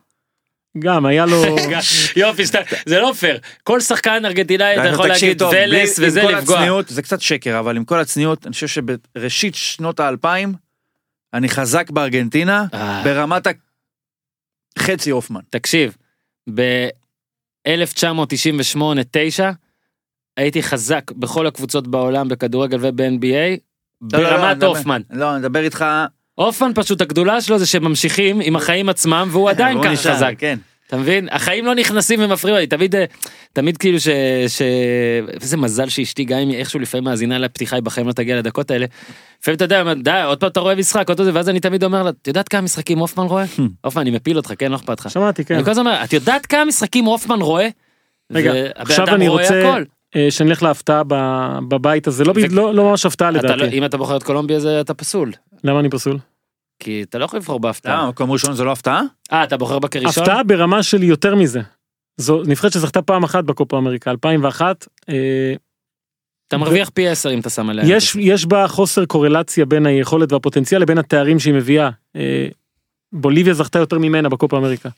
גם, 0.80 1.05
היה 1.05 1.26
לו... 1.26 1.43
יופי, 2.16 2.43
זה 2.86 2.99
לא 2.99 3.13
פייר. 3.20 3.39
כל 3.63 3.80
שחקן 3.80 4.26
ארגנטינאי 4.26 4.78
אתה 4.78 4.88
יכול 4.88 5.07
להגיד 5.07 5.41
ולס 5.41 5.99
וזה 6.01 6.24
לפגוע. 6.24 6.82
זה 6.88 7.01
קצת 7.01 7.22
שקר, 7.22 7.59
אבל 7.59 7.78
עם 7.78 7.86
כל 7.86 7.99
הצניעות, 7.99 8.45
אני 8.45 8.53
חושב 8.53 8.68
שבראשית 8.68 9.55
שנות 9.55 9.99
האלפיים, 9.99 10.53
אני 11.34 11.49
חזק 11.49 11.89
בארגנטינה, 11.89 12.66
אה. 12.74 13.01
ברמת 13.03 13.47
החצי 14.78 15.09
הופמן. 15.09 15.41
תקשיב, 15.49 15.95
ב-1998-9 16.53 19.39
הייתי 20.38 20.63
חזק 20.63 21.11
בכל 21.11 21.47
הקבוצות 21.47 21.88
בעולם 21.88 22.27
בכדורגל 22.27 22.77
וב-NBA 22.81 23.59
לא, 24.13 24.19
לא, 24.19 24.23
לא, 24.23 24.38
ברמת 24.38 24.63
הופמן. 24.63 25.01
לא, 25.11 25.31
אני 25.31 25.39
מדבר 25.39 25.63
איתך... 25.63 25.86
הופמן 26.36 26.71
פשוט 26.75 27.01
הגדולה 27.01 27.41
שלו 27.41 27.59
זה 27.59 27.65
שממשיכים 27.65 28.39
עם 28.43 28.55
החיים 28.55 28.89
עצמם 28.89 29.27
והוא 29.31 29.49
עדיין 29.51 29.81
ככה 29.81 29.91
נשאר, 29.91 30.15
חזק. 30.15 30.33
כן. 30.38 30.57
אתה 30.88 30.97
מבין? 30.97 31.27
החיים 31.31 31.65
לא 31.65 31.75
נכנסים 31.75 32.19
ומפריעים 32.23 32.59
לי, 32.59 32.67
תמיד, 32.67 32.95
אה, 32.95 33.05
תמיד 33.53 33.77
כאילו 33.77 33.99
ש... 33.99 34.07
ש... 34.47 34.61
איזה 35.41 35.57
מזל 35.57 35.89
שאשתי 35.89 36.23
גם 36.23 36.39
אם 36.39 36.49
היא 36.49 36.57
איכשהו 36.57 36.79
לפעמים 36.79 37.03
מאזינה 37.03 37.38
לפתיחה 37.38 37.75
היא 37.75 37.83
בחיים 37.83 38.07
לא 38.07 38.11
תגיע 38.13 38.38
לדקות 38.38 38.71
האלה. 38.71 38.86
לפעמים 39.41 39.55
אתה 39.55 39.65
יודע, 39.65 39.93
די, 39.93 40.21
עוד 40.25 40.39
פעם 40.39 40.49
אתה 40.49 40.59
רואה 40.59 40.75
משחק, 40.75 41.09
עוד 41.09 41.17
פעם 41.17 41.25
זה, 41.25 41.31
ואז 41.33 41.49
אני 41.49 41.59
תמיד 41.59 41.83
אומר 41.83 42.03
לה, 42.03 42.09
את 42.09 42.27
יודעת 42.27 42.49
כמה 42.49 42.61
משחקים 42.61 42.97
הופמן 42.99 43.25
רואה? 43.25 43.45
הופמן, 43.83 44.01
אני 44.01 44.11
מפיל 44.11 44.38
אותך, 44.38 44.53
כן, 44.57 44.71
לא 44.71 44.75
אכפת 44.75 44.99
לך. 44.99 45.09
שמעתי, 45.11 45.45
כן. 45.45 45.55
אני 45.55 45.63
כל 45.63 45.71
הזמן 45.71 45.88
אומר, 45.88 46.03
את 46.03 46.13
יודעת 46.13 46.45
כמה 46.45 46.65
משחקים 46.65 47.05
הופמן 47.05 47.41
רואה? 47.41 47.67
רגע, 48.31 48.53
עכשיו 48.75 49.15
אני 49.15 49.27
רואה 49.27 49.43
רוצה 49.43 49.59
הכל. 49.59 49.83
אה, 50.16 50.28
שנלך 50.32 50.63
להפתעה 50.63 51.01
ב- 51.07 51.59
בבית 51.68 52.07
הזה, 52.07 52.24
לא 52.24 52.32
ו- 52.36 52.55
לא 52.55 52.74
לא 52.74 52.84
ממש 52.84 53.05
הפתעה 53.05 53.32
לא- 53.32 53.39
לדעתי. 53.39 53.78
אם 53.78 53.86
אתה 53.86 53.97
בוחר 53.97 54.18
את 54.18 54.24
קולומביה 54.24 54.59
זה 54.59 54.82
אתה 54.82 54.93
פסול. 54.93 55.32
למה 55.63 55.80
אני 55.80 55.89
פסול? 55.89 56.18
כי 56.80 57.03
אתה 57.09 57.18
לא 57.18 57.26
יכול 57.26 57.39
לבחור 57.39 57.59
בהפתעה. 57.59 57.95
למה, 58.01 58.09
מקום 58.09 58.32
ראשון 58.32 58.53
זה 58.53 58.63
לא 58.63 58.72
הפתעה? 58.72 59.01
אה, 59.34 59.43
אתה 59.43 59.57
בוחר 59.57 59.80
בה 59.80 59.88
כראשון? 59.88 60.24
הפתעה 60.24 60.43
ברמה 60.43 60.84
של 60.84 61.03
יותר 61.03 61.36
מזה. 61.36 61.61
זו 62.18 62.41
נבחרת 62.47 62.72
שזכתה 62.72 63.01
פעם 63.01 63.24
אחת 63.24 63.43
בקופה 63.43 63.78
אמריקה 63.78 64.11
2001 64.11 64.88
אה, 65.09 65.53
אתה 66.47 66.57
מרוויח 66.57 66.89
פי 66.89 67.07
10 67.07 67.30
אם 67.34 67.39
אתה 67.39 67.49
שם 67.49 67.70
עליה. 67.70 67.95
יש, 67.97 68.16
יש 68.20 68.45
בה 68.45 68.68
חוסר 68.68 69.05
קורלציה 69.05 69.66
בין 69.66 69.86
היכולת 69.86 70.32
והפוטנציאל 70.32 70.82
לבין 70.82 70.97
התארים 70.97 71.39
שהיא 71.39 71.53
מביאה. 71.53 71.89
אה, 72.16 72.47
בוליביה 73.16 73.53
זכתה 73.53 73.80
יותר 73.80 73.99
ממנה 73.99 74.30
בקופה 74.30 74.57
אמריקה. 74.57 74.89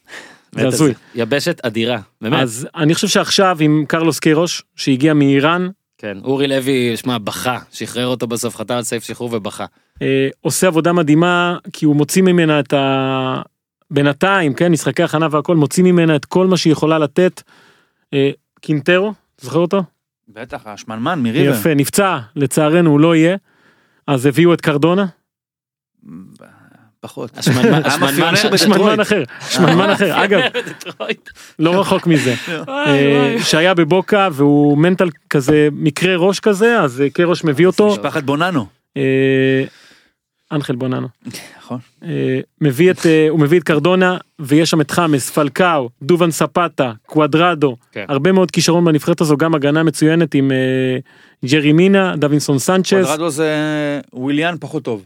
זה 0.52 0.68
הזוי. 0.68 0.94
יבשת 1.16 1.62
אדירה, 1.66 2.00
באמת. 2.22 2.42
אז 2.42 2.68
אני 2.76 2.96
חושב 2.96 3.08
שעכשיו 3.08 3.58
עם 3.60 3.86
קרלוס 3.88 4.20
קירוש 4.20 4.64
שהגיע 4.76 5.14
מאיראן 5.14 5.70
כן, 5.98 6.18
אורי 6.24 6.48
לוי, 6.48 6.98
שמע, 6.98 7.18
בכה, 7.18 7.60
שחרר 7.72 8.08
אותו 8.08 8.28
בסוף, 8.28 8.56
חתם 8.56 8.74
על 8.74 8.84
סעיף 8.84 9.04
שחרור 9.04 9.34
ובכה. 9.34 9.66
אה, 10.02 10.30
עושה 10.42 10.68
עבודה 10.68 10.94
מדהימה 10.94 11.58
כי 11.74 11.86
הוא 11.86 11.96
מוציא 11.96 12.22
ממנה 12.22 12.60
את 12.60 12.74
ה... 12.74 13.42
בינתיים 13.92 14.54
כן 14.54 14.72
משחקי 14.72 15.04
הכנה 15.04 15.28
והכל 15.32 15.56
מוציא 15.56 15.84
ממנה 15.84 16.16
את 16.16 16.26
כל 16.26 16.48
מה 16.48 16.58
שהיא 16.58 16.72
יכולה 16.72 17.00
לתת. 17.00 17.42
אה, 18.14 18.32
קינטרו 18.62 19.14
זוכר 19.42 19.60
אותו? 19.60 19.84
בטח, 20.28 20.68
השמנמן 20.68 21.20
מריבר. 21.24 21.52
יפה 21.52 21.74
נפצע 21.74 22.20
לצערנו 22.36 22.90
הוא 22.90 23.00
לא 23.00 23.16
יהיה. 23.16 23.38
אז 24.08 24.26
הביאו 24.26 24.54
את 24.54 24.62
קרדונה. 24.62 25.06
פחות. 27.00 27.32
השמנמן 27.38 27.74
היה 27.74 27.78
השמנמן 27.88 28.06
מאפיונר 28.12 28.36
של- 28.36 28.50
בדטרויט. 28.52 28.74
שמנמן 28.74 29.00
אחר 29.00 29.24
שמנמן 29.50 29.90
אחר 29.90 30.24
אגב. 30.24 30.40
לא 31.60 31.80
רחוק 31.82 32.08
מזה 32.08 32.34
אה, 32.70 33.36
שהיה 33.44 33.74
בבוקה 33.74 34.28
והוא 34.32 34.78
מנטל 34.78 35.10
כזה 35.30 35.68
מקרה 35.72 36.16
ראש 36.16 36.40
כזה 36.40 36.80
אז 36.80 37.02
אה, 37.02 37.10
קרוש 37.10 37.44
מביא 37.44 37.68
אותו 37.68 37.88
משפחת 37.88 38.24
בוננו. 38.24 38.66
אה, 38.98 39.64
אנחל 40.52 40.76
בוננו 40.76 41.08
נכון. 41.58 41.80
אה, 42.04 42.40
מביא 42.62 42.92
את 42.92 43.06
אה, 43.06 43.28
הוא 43.30 43.40
מביא 43.40 43.60
את 43.60 43.64
קרדונה 43.64 44.18
ויש 44.40 44.70
שם 44.70 44.82
את 44.82 44.92
חמאס 44.92 45.30
פלקאו 45.30 45.90
דובן 46.02 46.32
ספטה 46.32 46.92
קוואדרדו 47.06 47.76
כן. 47.92 48.06
הרבה 48.10 48.32
מאוד 48.32 48.52
כישרון 48.52 48.86
בנבחרת 48.86 49.22
הזו 49.22 49.38
גם 49.38 49.56
הגנה 49.56 49.84
מצוינת 49.84 50.34
עם 50.36 50.52
אה, 50.52 50.58
ג'רי 51.50 51.74
מינה 51.74 52.16
דווינסון 52.16 52.60
סנצ'ז 52.60 52.90
קוודרדו 52.94 53.30
זה 53.30 53.56
וויליאן 54.14 54.56
פחות 54.60 54.84
טוב. 54.84 55.06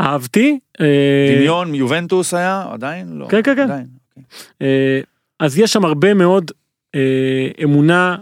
אהבתי 0.00 0.58
אה, 0.80 1.34
דמיון 1.36 1.74
יובנטוס 1.74 2.34
היה 2.34 2.66
עדיין 2.70 3.18
לא. 3.18 3.26
כן, 3.28 3.42
כן, 3.42 3.56
כן. 3.56 3.62
עדיין. 3.62 3.86
אה, 4.62 5.00
אז 5.40 5.58
יש 5.58 5.72
שם 5.72 5.84
הרבה 5.84 6.14
מאוד 6.14 6.50
אה, 6.94 7.48
אמונה 7.64 8.16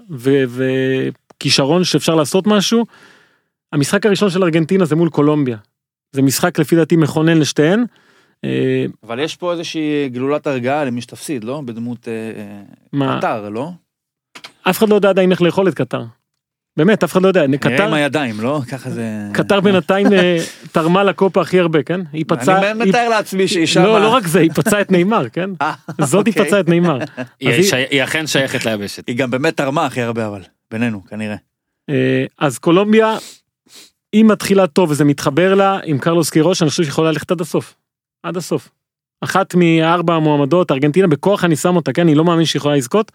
וכישרון 1.38 1.84
שאפשר 1.84 2.14
לעשות 2.14 2.46
משהו. 2.46 2.86
המשחק 3.72 4.06
הראשון 4.06 4.30
של 4.30 4.42
ארגנטינה 4.42 4.84
זה 4.84 4.96
מול 4.96 5.08
קולומביה. 5.08 5.56
זה 6.12 6.22
משחק 6.22 6.58
לפי 6.58 6.76
דעתי 6.76 6.96
מכונן 6.96 7.38
לשתיהן. 7.38 7.84
אבל 9.02 9.20
יש 9.20 9.36
פה 9.36 9.52
איזושהי 9.52 10.08
גלולת 10.08 10.46
הרגעה 10.46 10.84
למי 10.84 11.00
שתפסיד 11.00 11.44
לא 11.44 11.62
בדמות 11.64 12.08
קטר 13.18 13.48
לא? 13.48 13.70
אף 14.62 14.78
אחד 14.78 14.88
לא 14.88 14.94
יודע 14.94 15.08
עדיין 15.08 15.30
איך 15.30 15.42
לאכול 15.42 15.68
את 15.68 15.74
קטר. 15.74 16.02
באמת 16.76 17.04
אף 17.04 17.12
אחד 17.12 17.22
לא 17.22 17.28
יודע. 17.28 17.46
נראה 17.46 17.58
קטר, 17.60 17.86
עם 17.86 17.92
הידיים 17.94 18.40
לא? 18.40 18.60
ככה 18.70 18.90
זה. 18.90 19.04
קטר 19.32 19.60
בינתיים 19.60 20.12
אה, 20.12 20.36
תרמה 20.72 21.04
לקופה 21.04 21.40
הכי 21.40 21.60
הרבה 21.60 21.82
כן? 21.82 22.00
היא 22.12 22.24
פצעה. 22.28 22.58
אני 22.70 22.82
היא- 22.82 22.88
מתאר 22.88 23.08
לעצמי 23.08 23.48
שהיא 23.48 23.66
שמה. 23.66 23.84
לא 23.84 24.00
לא 24.00 24.08
רק 24.08 24.26
זה 24.26 24.40
היא 24.40 24.50
פצעה 24.54 24.80
את 24.80 24.90
נאמר 24.92 25.28
כן? 25.28 25.50
אה, 25.62 25.72
זאתי 26.00 26.30
אוקיי. 26.30 26.46
פצעה 26.46 26.60
את 26.60 26.68
נאמר. 26.68 26.98
היא 27.40 27.48
היא- 27.50 27.74
היא 27.90 28.04
אכן 28.04 28.26
שייכת 28.26 28.64
ליבשת. 28.66 29.08
היא 29.08 29.16
גם 29.16 29.30
באמת 29.30 29.56
תרמה 29.56 29.86
הכי 29.86 30.00
הרבה 30.02 30.26
אבל 30.26 30.40
בינינו 30.70 31.04
כנראה. 31.04 31.36
אה, 31.90 32.24
אז 32.38 32.58
קולומביה, 32.58 33.16
היא 34.12 34.24
מתחילה 34.24 34.66
טוב 34.66 34.90
וזה 34.90 35.04
מתחבר 35.04 35.54
לה 35.54 35.78
עם 35.84 35.98
קרלוס 35.98 36.30
קירוש, 36.30 36.62
אני 36.62 36.70
חושב 36.70 36.84
שיכולה 36.84 37.10
ללכת 37.10 37.30
עד 37.30 37.40
הסוף. 37.40 37.74
עד 38.22 38.36
הסוף. 38.36 38.68
אחת 39.20 39.54
מארבע 39.54 40.14
המועמדות, 40.14 40.70
ארגנטינה 40.72 41.06
בכוח 41.06 41.44
אני 41.44 41.56
שם 41.56 41.76
אותה, 41.76 41.92
כן, 41.92 42.02
אני 42.02 42.14
לא 42.14 42.24
מאמין 42.24 42.44
שהיא 42.44 42.60
יכולה 42.60 42.76
לזכות, 42.76 43.12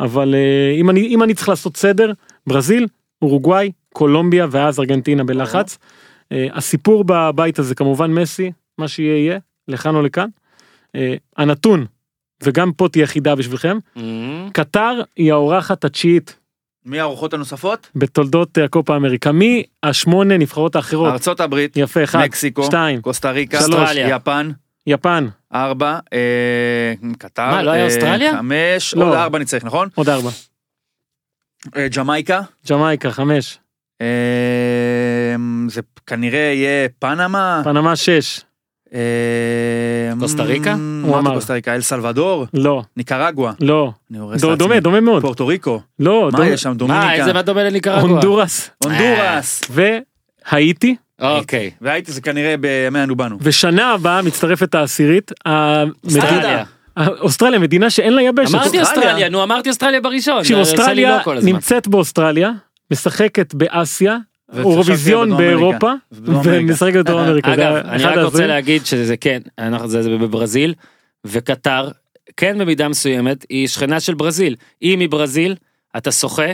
אבל 0.00 0.34
אה, 0.34 0.74
אם 0.80 0.90
אני, 0.90 1.00
אם 1.06 1.22
אני 1.22 1.34
צריך 1.34 1.48
לעשות 1.48 1.76
סדר, 1.76 2.12
ברזיל, 2.48 2.86
אורוגוואי, 3.22 3.72
קולומביה 3.92 4.46
ואז 4.50 4.80
ארגנטינה 4.80 5.24
בלחץ. 5.24 5.78
אה, 6.32 6.46
הסיפור 6.52 7.04
בבית 7.06 7.58
הזה 7.58 7.74
כמובן 7.74 8.10
מסי, 8.10 8.52
מה 8.78 8.88
שיהיה 8.88 9.16
יהיה, 9.16 9.38
לכאן 9.68 9.94
או 9.94 10.02
לכאן. 10.02 10.28
אה, 10.94 11.14
הנתון, 11.36 11.86
וגם 12.42 12.72
פה 12.72 12.88
תהיה 12.92 13.06
חידה 13.06 13.34
בשבילכם, 13.34 13.78
אמ, 13.96 14.50
קטר 14.52 15.00
היא 15.16 15.32
האורחת 15.32 15.84
התשיעית 15.84 16.36
מי 16.86 17.00
הארוחות 17.00 17.34
הנוספות? 17.34 17.90
בתולדות 17.94 18.58
הקופה 18.64 18.96
אמריקה 18.96 19.32
מי 19.32 19.62
השמונה 19.82 20.38
נבחרות 20.38 20.76
האחרות 20.76 21.12
ארצות 21.12 21.40
הברית, 21.40 21.76
יפה 21.76 22.04
אחד 22.04 22.18
מקסיקו, 22.24 22.64
שתיים 22.64 23.00
קוסטה 23.00 23.30
ריקה, 23.30 23.60
שלוש. 23.60 23.74
אוסטרליה. 23.74 24.16
יפן, 24.16 24.50
יפן 24.86 25.28
ארבע, 25.54 25.98
אה, 26.12 26.94
קטר, 27.18 27.50
מה, 27.50 27.62
לא 27.62 27.70
היה 27.70 27.82
אה, 27.82 27.86
אוסטרליה? 27.86 28.32
חמש, 28.36 28.94
לא. 28.94 29.04
עוד 29.04 29.14
ארבע 29.14 29.38
נצטרך 29.38 29.64
נכון? 29.64 29.88
עוד 29.94 30.08
ארבע 30.08 30.30
ג'מייקה, 31.96 32.40
ג'מייקה 32.70 33.10
חמש 33.10 33.58
אה, 34.00 34.06
זה 35.68 35.80
כנראה 36.06 36.38
יהיה 36.54 36.88
פנמה, 36.98 37.60
פנמה 37.64 37.96
שש 37.96 38.40
אה, 38.94 39.00
קוסטה 40.20 40.42
ריקה? 40.42 40.74
אמ, 40.74 41.02
הוא 41.06 41.18
אמר. 41.18 41.34
קוסטה 41.34 41.54
ריקה, 41.54 41.74
אל 41.74 41.80
סלבדור, 41.80 42.46
לא 42.54 42.82
ניקרגואה, 42.96 43.52
לא. 43.60 43.92
דומה 44.56 44.80
דומה 44.80 45.00
מאוד 45.00 45.22
פורטו 45.22 45.46
ריקו, 45.46 45.80
לא 45.98 46.28
מה. 46.32 46.46
יש 46.46 46.62
שם? 46.62 46.68
מה, 46.68 46.74
דומיניקה, 46.74 47.12
איזה 47.14 47.32
מה 47.32 47.42
דומה 47.42 47.64
לניקרגואה? 47.64 48.02
הונדורס 48.02 48.70
הונדורס, 48.84 49.62
והאיטי 49.70 50.96
אוקיי. 51.20 51.70
והייתי 51.80 52.12
זה 52.12 52.20
כנראה 52.20 52.54
בימי 52.56 53.02
אנו 53.02 53.16
באנו. 53.16 53.38
ושנה 53.40 53.92
הבאה 53.92 54.22
מצטרפת 54.22 54.74
העשירית 54.74 55.32
המדינה- 55.46 56.64
אוסטרליה. 57.20 57.58
מדינה 57.58 57.90
שאין 57.90 58.12
לה 58.12 58.22
יבשת 58.22 58.54
אמרתי 58.54 58.80
אוסטרליה. 58.80 59.02
אוסטרליה, 59.08 59.28
נו 59.28 59.42
אמרתי 59.42 59.68
אוסטרליה 59.68 60.00
בראשון. 60.00 60.42
לי 60.48 60.54
אוסטרליה 60.54 61.18
לא. 61.26 61.34
נמצאת 61.42 61.88
באוסטרליה 61.88 62.50
משחקת 62.90 63.54
באסיה 63.54 64.16
אמריקה. 64.54 65.36
באירופה 65.36 65.92
בדרום 66.12 66.36
אמריקה. 66.36 66.58
ומשחקת 66.60 66.96
בדרום 66.96 67.20
אמריקה. 67.20 67.54
אגב, 67.54 67.74
אני 67.74 68.04
רק 68.04 68.18
רוצה. 68.18 68.46
להגיד 68.46 68.86
שזה 68.86 69.16
כן, 69.16 69.40
אנחנו- 69.58 69.88
זה 69.88 70.02
זה 70.02 70.10
בברזיל, 70.10 70.74
וקטר, 71.26 71.88
כן 72.36 72.58
במידה 72.58 72.88
מסוימת, 72.88 73.46
היא 73.48 73.68
שכנה 73.68 74.00
של 74.00 74.14
ברזיל. 74.14 74.56
היא 74.80 74.96
מברזיל, 75.00 75.54
אתה 75.96 76.12
שוחה, 76.12 76.46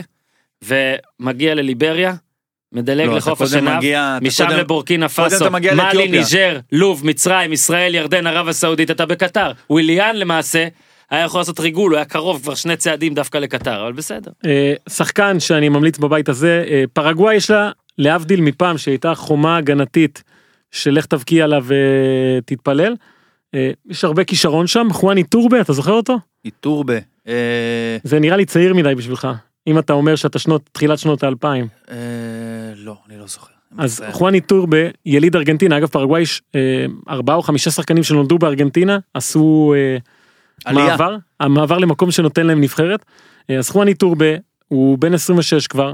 ומגיע 0.63 1.55
לליבריה, 1.55 2.13
מדלג 2.75 3.07
לא, 3.07 3.15
לחוף 3.17 3.41
השנהב, 3.41 3.83
משם 4.21 4.45
קודם- 4.45 4.59
לבורקינה 4.59 5.09
פאסו, 5.09 5.45
מאלי. 5.51 6.07
ניג'ר, 6.07 6.59
לוב, 6.71 7.05
מצרים, 7.05 7.53
ישראל, 7.53 7.95
ירדן, 7.95 8.27
ערב 8.27 8.47
הסעודית, 8.47 8.91
אתה 8.91 9.05
בקטר. 9.05 9.51
וויליאן 9.69 10.15
למעשה, 10.15 10.67
היה 11.11 11.23
יכול 11.25 11.39
לעשות 11.39 11.59
ריגול, 11.59 11.91
הוא 11.91 11.97
היה 11.97 12.05
קרוב 12.05 12.41
כבר 12.41 12.55
שני 12.55 12.77
צעדים 12.77 13.13
דווקא 13.13 13.37
לקטר, 13.37 13.81
אבל 13.83 13.91
בסדר. 13.93 14.31
אה, 14.45 14.73
שחקן 14.89 15.39
שאני 15.39 15.69
ממליץ 15.69 15.97
בבית 15.97 16.29
הזה, 16.29 16.63
אה, 16.69 16.83
פרגוואי 16.93 17.35
יש 17.35 17.51
לה, 17.51 17.71
להבדיל 17.97 18.41
מפעם 18.41 18.77
שהייתה 18.77 19.15
חומה 19.15 19.57
הגנתית 19.57 20.23
שלך 20.71 21.05
תבקיע 21.05 21.47
ותתפלל. 21.65 22.95
אה, 23.55 23.71
יש 23.89 24.03
הרבה 24.03 24.23
כישרון 24.23 24.67
שם, 24.67 24.87
חואני 24.91 25.23
טורבה, 25.23 25.61
אתה 25.61 25.73
זוכר 25.73 25.91
אותו? 25.93 26.17
איטורבה. 26.45 26.97
זה 28.03 28.19
נראה 28.19 28.37
לי 28.37 28.45
צעיר 28.45 28.73
מדי 28.73 28.95
בשבילך, 28.95 29.27
אם 29.67 29.79
אתה 29.79 29.93
אומר 29.93 30.15
שאתה 30.15 30.39
שנות, 30.39 30.69
תחילת 30.71 30.99
שנות 30.99 31.23
האלפיים. 31.23 31.67
אה, 31.91 31.95
לא, 32.75 32.97
אני 33.09 33.17
לא 33.17 33.27
זוכר. 33.27 33.51
אז. 33.77 34.03
חואני 34.11 34.41
טורבה, 34.41 34.77
יליד 35.05 35.35
ארגנטינה, 35.35 35.77
אגב 35.77 35.87
פרגוואי 35.87 36.21
יש 36.21 36.41
אה, 36.55 36.85
ארבעה 37.09 37.35
או 37.35 37.41
חמישה 37.41 37.71
שחקנים 37.71 38.03
שנולדו 38.03 38.37
בארגנטינה, 38.37 38.97
עשו 39.13 39.73
אה. 40.67 40.73
מעבר, 40.73 41.15
המעבר 41.39 41.77
למקום 41.77 42.11
שנותן 42.11 42.47
להם 42.47 42.61
נבחרת. 42.61 43.05
אז 43.59 43.69
חואני 43.69 43.93
טורבה 43.93 44.25
הוא 44.67 44.97
בן 44.97 45.13
26 45.13 45.67
כבר, 45.67 45.93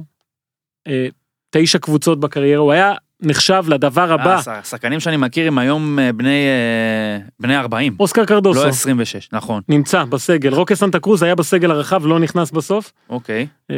תשע 1.50 1.80
קבוצות 1.80 2.20
בקריירה, 2.20 2.62
הוא 2.62 2.72
היה 2.72 2.94
נחשב 3.22 3.64
לדבר 3.68 4.14
הבא, 4.14 4.40
אה, 4.48 4.60
השחקנים 4.60 5.00
שאני 5.00 5.18
מכיר 5.18 5.48
הם 5.48 5.58
היום 5.58 6.00
אה, 6.00 6.14
בני 6.14 6.46
אה, 6.48 7.26
בני 7.40 7.58
40. 7.58 7.96
אוסקר 8.00 8.26
קרדוסו, 8.26 8.64
לא 8.64 8.68
26, 8.68 9.30
נכון. 9.34 9.62
נמצא 9.70 10.04
בסגל, 10.04 10.54
רוקה 10.54 10.76
סנטה 10.76 11.00
קרוז 11.00 11.24
היה 11.24 11.36
בסגל 11.36 11.72
הרחב, 11.72 12.06
לא 12.06 12.20
נכנס 12.20 12.52
בסוף. 12.52 12.92
אוקיי. 13.10 13.48
אה, 13.72 13.76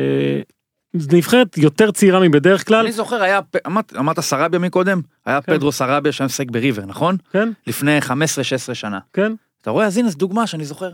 נבחרת 1.12 1.58
יותר 1.58 1.92
צעירה 1.92 2.20
מבדרך 2.20 2.68
כלל, 2.68 2.80
אני 2.84 2.92
זוכר 2.92 3.22
היה, 3.24 3.40
אמרת- 3.68 3.94
אמרת 4.00 4.20
סרביה 4.20 4.60
מקודם? 4.60 5.02
היה 5.26 5.42
כן. 5.42 5.54
פדרו 5.54 5.72
סרביה 5.72 6.12
שהיה 6.12 6.26
משחק 6.26 6.52
בריבר, 6.52 6.86
נכון? 6.86 7.18
כן, 7.32 7.50
לפני 7.68 8.00
15-16 8.02 8.12
שנה. 8.74 9.00
כן. 9.14 9.34
אתה 9.62 9.72
רואה? 9.72 9.86
אז 9.86 9.98
הנה, 9.98 10.10
זו 10.10 10.18
דוגמה 10.18 10.48
שאני 10.48 10.66
זוכר. 10.66 10.92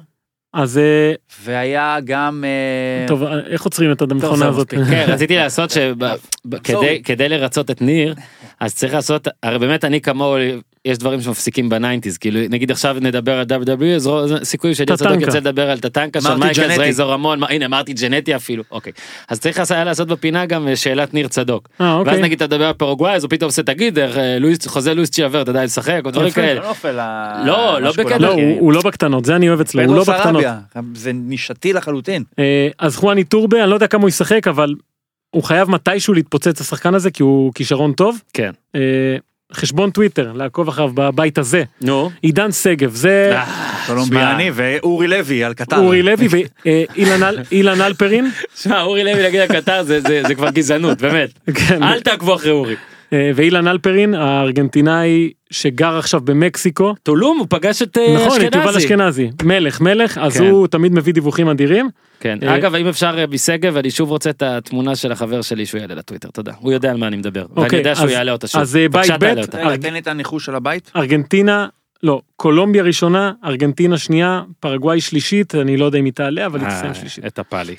אז 0.53 0.77
אה, 0.77 1.13
והיה 1.43 1.97
גם... 2.03 2.43
אה, 2.47 3.07
טוב, 3.07 3.23
אה, 3.23 3.39
איך 3.39 3.63
עוצרים 3.63 3.91
את 3.91 4.01
המכונה 4.01 4.47
הזאת? 4.47 4.69
כן, 4.69 5.05
רציתי 5.13 5.35
לעשות 5.35 5.69
שכדי 5.71 7.03
כדי 7.03 7.29
לרצות 7.29 7.71
את 7.71 7.81
ניר, 7.81 8.15
אז 8.59 8.75
צריך 8.75 8.93
לעשות, 8.93 9.27
הרי 9.43 9.59
באמת 9.59 9.85
אני 9.85 10.01
כמוהו, 10.01 10.37
יש 10.85 10.97
דברים 10.97 11.21
שמפסיקים 11.21 11.69
ב 11.69 11.74
nineties, 11.74 12.17
כאילו 12.17 12.39
נגיד 12.49 12.71
עכשיו 12.71 12.97
נדבר 13.01 13.39
על 13.39 13.45
WWE, 13.49 13.95
אז 13.95 14.09
סיכוי 14.43 14.75
שאני. 14.75 14.91
יוצא 15.21 15.37
לדבר 15.37 15.69
על 15.69 15.79
טטנקה, 15.79 16.21
של 16.21 16.27
אמרתי 16.27 16.39
מייקל 16.45 16.61
ג'נטי. 16.61 16.77
רייזור 16.77 17.13
רמון, 17.13 17.43
הנה 17.43 17.65
אמרתי 17.65 17.93
ג'נטי 17.93 18.35
אפילו, 18.35 18.63
אוקיי. 18.71 18.93
אז 19.29 19.39
צריך 19.39 19.71
היה 19.71 19.83
לעשות 19.83 20.07
בפינה 20.07 20.45
גם 20.45 20.67
אה, 20.67 20.75
שאלת 20.75 21.13
ניר 21.13 21.27
צדוק. 21.27 21.69
אה, 21.81 21.85
ואז 21.85 22.07
אוקיי. 22.07 22.21
נגיד 22.21 22.43
אתה 22.43 22.55
מדבר 22.55 22.67
על 22.67 22.73
פרוגוואי, 22.73 23.15
אז 23.15 23.23
הוא 23.23 23.29
פתאום 23.29 23.47
עושה 23.47 23.63
תגיד, 23.63 23.99
אה, 23.99 24.37
חוזה 24.67 24.93
לואיס 24.93 25.09
צ'יאבר, 25.09 25.41
אתה 25.41 25.51
יודע 25.51 25.63
לשחק, 25.63 26.01
או 26.05 26.11
דברים. 26.11 26.31
כאלה. 26.31 26.61
לא 26.61 26.71
לא, 27.45 27.81
מה 28.03 28.17
לא. 28.17 28.35
הוא 28.59 28.73
לא 28.73 28.81
בקטנות, 28.81 29.25
זה 29.25 29.35
אני 29.35 29.49
אוהב 29.49 29.59
אצלו, 29.59 29.83
הוא 29.83 29.95
לא 29.95 30.03
בקטנות. 30.03 30.43
זה 30.93 31.11
נישתי 31.13 31.73
לחלוטין. 31.73 32.23
אז 32.79 32.95
חואני 32.95 33.23
טורבה, 33.23 33.61
אני 33.61 33.69
לא 33.69 33.75
יודע 33.75 33.87
כמה 33.87 34.01
הוא 34.01 34.09
ישחק, 34.09 34.47
אבל 34.47 34.75
הוא 35.31 35.43
חייב 35.43 35.69
מתישהו 35.69 36.13
להתפוצץ 36.13 36.61
השחקן 36.61 36.95
הזה 36.95 37.11
כי 37.11 37.23
הוא 37.23 37.53
כישרון 37.53 37.93
טוב. 37.93 38.21
כן. 38.33 38.51
אה, 39.51 39.55
חשבון 39.55 39.89
טוויטר 39.91 40.31
לעקוב 40.35 40.67
אחריו 40.67 40.89
בבית 40.93 41.37
הזה 41.37 41.63
נו. 41.81 42.11
עידן 42.21 42.51
שגב 42.51 42.95
זה 42.95 43.37
קולומביאני 43.87 44.51
ואורי 44.53 45.07
לוי 45.07 45.43
על 45.43 45.53
קטר. 45.53 45.77
אורי 45.77 46.01
לוי 46.03 46.27
ואילן 47.51 47.81
אלפרין 47.81 48.29
שמע, 48.55 48.81
אורי 48.81 49.03
לוי 49.03 49.21
להגיד 49.23 49.39
על 49.39 49.47
קטר 49.47 49.83
זה- 49.83 50.01
זה 50.01 50.21
זה 50.27 50.35
כבר 50.35 50.49
גזענות, 50.49 51.01
באמת. 51.01 51.29
כן, 51.55 51.83
אל 51.83 51.99
תעקבו 51.99 52.35
אחרי 52.35 52.51
אורי. 52.51 52.75
אה, 53.13 53.31
ואילן 53.35 53.67
אלפרין 53.67 54.13
הארגנטינאי 54.13 55.29
שגר 55.51 55.97
עכשיו 55.97 56.21
במקסיקו 56.21 56.93
טולום, 57.03 57.37
הוא 57.39 57.47
פגש 57.49 57.81
את 57.81 57.97
אה, 57.97 58.15
נכון 58.25 58.41
את 58.45 58.55
יובל 58.55 58.67
אשכנזי. 58.77 58.85
אשכנזי 58.85 59.29
מלך 59.43 59.81
מלך 59.81 60.17
אז 60.17 60.37
כן. 60.37 60.43
הוא 60.49 60.67
תמיד 60.67 60.91
מביא 60.93 61.13
דיווחים 61.13 61.49
אדירים 61.49 61.89
כן, 62.19 62.39
אה, 62.43 62.55
אגב, 62.55 62.75
אם 62.75 62.87
אפשר 62.87 63.25
משגב, 63.31 63.77
אני 63.77 63.91
שוב 63.91 64.09
רוצה 64.09 64.29
את 64.29 64.41
התמונה 64.41 64.95
של 64.95 65.11
החבר 65.11 65.41
שלי 65.41 65.65
שהוא 65.65 65.81
יעלה 65.81 65.95
לטוויטר, 65.95 66.29
תודה. 66.29 66.51
הוא 66.59 66.71
יודע 66.71 66.91
על 66.91 66.97
מה 66.97 67.07
אני 67.07 67.17
מדבר. 67.17 67.45
ואני 67.55 67.65
אוקיי, 67.65 67.79
יודע 67.79 67.95
שהוא 67.95 68.05
אז- 68.05 68.11
יעלה 68.11 68.31
אותה 68.31 68.47
שוב. 68.47 68.61
אז, 68.61 68.75
בית 68.91 69.07
תעלה 69.07 69.35
ב', 69.35 69.37
אותה. 69.37 69.57
רגע, 69.67 69.77
תן 69.77 69.93
לי 69.93 69.99
את 69.99 70.07
הניחוש 70.07 70.45
של 70.45 70.55
הבית. 70.55 70.91
ארגנטינה 70.95 71.67
לא 72.03 72.21
קולומביה 72.35 72.83
ראשונה 72.83 73.31
ארגנטינה 73.45 73.97
שנייה 73.97 74.41
פרגוואי 74.59 75.01
שלישית 75.01 75.55
אני 75.55 75.77
לא 75.77 75.85
יודע 75.85 75.99
אם 75.99 76.05
היא 76.05 76.13
תעלה 76.13 76.45
אבל 76.45 76.59
היא 76.59 76.67
תסיים 76.69 76.93
שלישית. 76.93 77.25
את 77.25 77.39
הפאלי. 77.39 77.75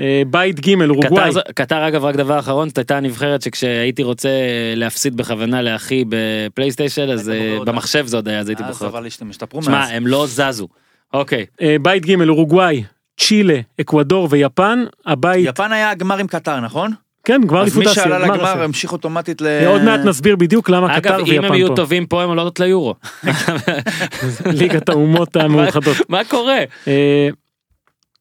אה, 0.00 0.22
בית 0.30 0.60
ג' 0.60 0.82
אורוגוואי 0.82 1.30
קטר 1.30 1.40
קטר 1.54 1.88
אגב 1.88 2.04
רק 2.04 2.16
דבר 2.16 2.38
אחרון 2.38 2.68
זאת 2.68 2.78
הייתה 2.78 2.96
הנבחרת 2.96 3.42
שכשהייתי 3.42 4.02
רוצה 4.02 4.28
אה, 4.28 4.72
להפסיד 4.76 5.16
בכוונה 5.16 5.62
לאחי 5.62 6.04
בפלייסטיישן 6.08 7.10
אז 7.10 7.30
אה, 7.30 7.34
בוחר 7.34 7.58
אותה. 7.58 7.72
במחשב 7.72 8.06
זה 8.06 8.16
עוד 8.16 8.28
היה 8.28 8.38
אז 8.38 8.48
הייתי 8.48 8.62
אז 8.62 8.68
בוחר. 8.68 8.86
אבל 8.86 9.06
הם 9.20 9.30
השתפרו 9.30 9.62
שמע 9.62 9.78
מאז. 9.78 9.90
הם 9.92 10.06
לא 10.06 10.26
זזו. 10.26 10.68
אוקיי. 11.14 11.46
בית 11.82 12.06
ג' 12.06 12.28
אורוגוואי 12.28 12.84
צ'ילה 13.16 13.60
אקוודור 13.80 14.28
ויפן 14.30 14.84
הבית 15.06 15.48
יפן 15.48 15.72
היה 15.72 15.90
הגמר 15.90 16.18
עם 16.18 16.26
קטר, 16.26 16.60
נכון? 16.60 16.92
כן 17.24 17.40
גמר 17.46 17.60
אז 17.60 17.62
אליפות 17.62 17.84
מי 17.84 17.90
אסיה. 17.90 18.02
שעלה 18.02 18.18
גמר 18.18 18.34
לגמר 18.34 18.52
אסיה. 18.52 18.64
המשיך 18.64 18.92
אוטומטית 18.92 19.40
ל... 19.40 19.46
עוד 19.66 19.82
מעט 19.82 20.00
נסביר 20.00 20.36
בדיוק 20.36 20.70
למה 20.70 20.96
אגב 20.96 21.02
קטר 21.02 21.16
אם 21.16 21.20
הם 21.20 21.42
ויפן 21.42 21.54
יהיו 21.54 21.68
פה. 21.68 21.76
טובים 21.76 22.06
פה 22.06 22.22
הם 22.22 22.28
עולות 22.28 22.60
ליורו. 22.60 22.94
ליגת 24.60 24.88
האומות 24.88 25.36
המאוחדות. 25.42 25.96
מה 26.08 26.24
קורה? 26.24 26.58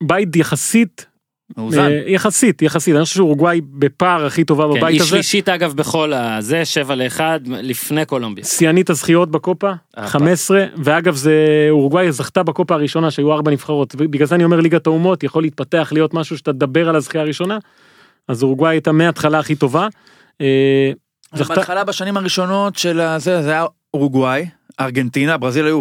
בית 0.03 0.35
יחסית 0.35 1.05
מאוזן. 1.57 1.79
אה, 1.79 2.03
יחסית 2.07 2.61
יחסית 2.61 2.95
אני 2.95 3.03
חושב 3.03 3.15
שאורוגוואי 3.15 3.61
בפער 3.61 4.25
הכי 4.25 4.43
טובה 4.43 4.63
כן, 4.63 4.69
בבית 4.69 4.83
היא 4.83 5.01
הזה. 5.01 5.09
שלישית 5.09 5.49
אגב 5.49 5.73
בכל 5.73 6.13
הזה 6.13 6.65
7 6.65 6.95
ל-1 6.95 7.19
לפני 7.45 8.05
קולומביה. 8.05 8.45
שיאנית 8.45 8.89
הזכיות 8.89 9.31
בקופה 9.31 9.71
אהבה. 9.97 10.07
15 10.07 10.65
ואגב 10.83 11.15
זה 11.15 11.67
אורוגוואי 11.69 12.11
זכתה 12.11 12.43
בקופה 12.43 12.73
הראשונה 12.75 13.11
שהיו 13.11 13.33
ארבע 13.33 13.51
נבחרות 13.51 13.95
בגלל 13.95 14.27
זה 14.27 14.35
אני 14.35 14.43
אומר 14.43 14.59
ליגת 14.59 14.87
האומות 14.87 15.23
יכול 15.23 15.43
להתפתח 15.43 15.89
להיות 15.91 16.13
משהו 16.13 16.37
שאתה 16.37 16.53
תדבר 16.53 16.89
על 16.89 16.95
הזכייה 16.95 17.23
הראשונה. 17.23 17.57
אז 18.27 18.43
אורוגוואי 18.43 18.73
הייתה 18.73 18.91
מההתחלה 18.91 19.39
הכי 19.39 19.55
טובה. 19.55 19.87
אה, 20.41 20.91
זכתה 21.33 21.55
בהתחלה 21.55 21.83
בשנים 21.83 22.17
הראשונות 22.17 22.75
של 22.75 22.99
הזה 22.99 23.41
זה 23.41 23.51
היה 23.51 23.65
אורוגוואי, 23.93 24.45
ארגנטינה, 24.79 25.37
ברזיל 25.37 25.65
היו 25.65 25.79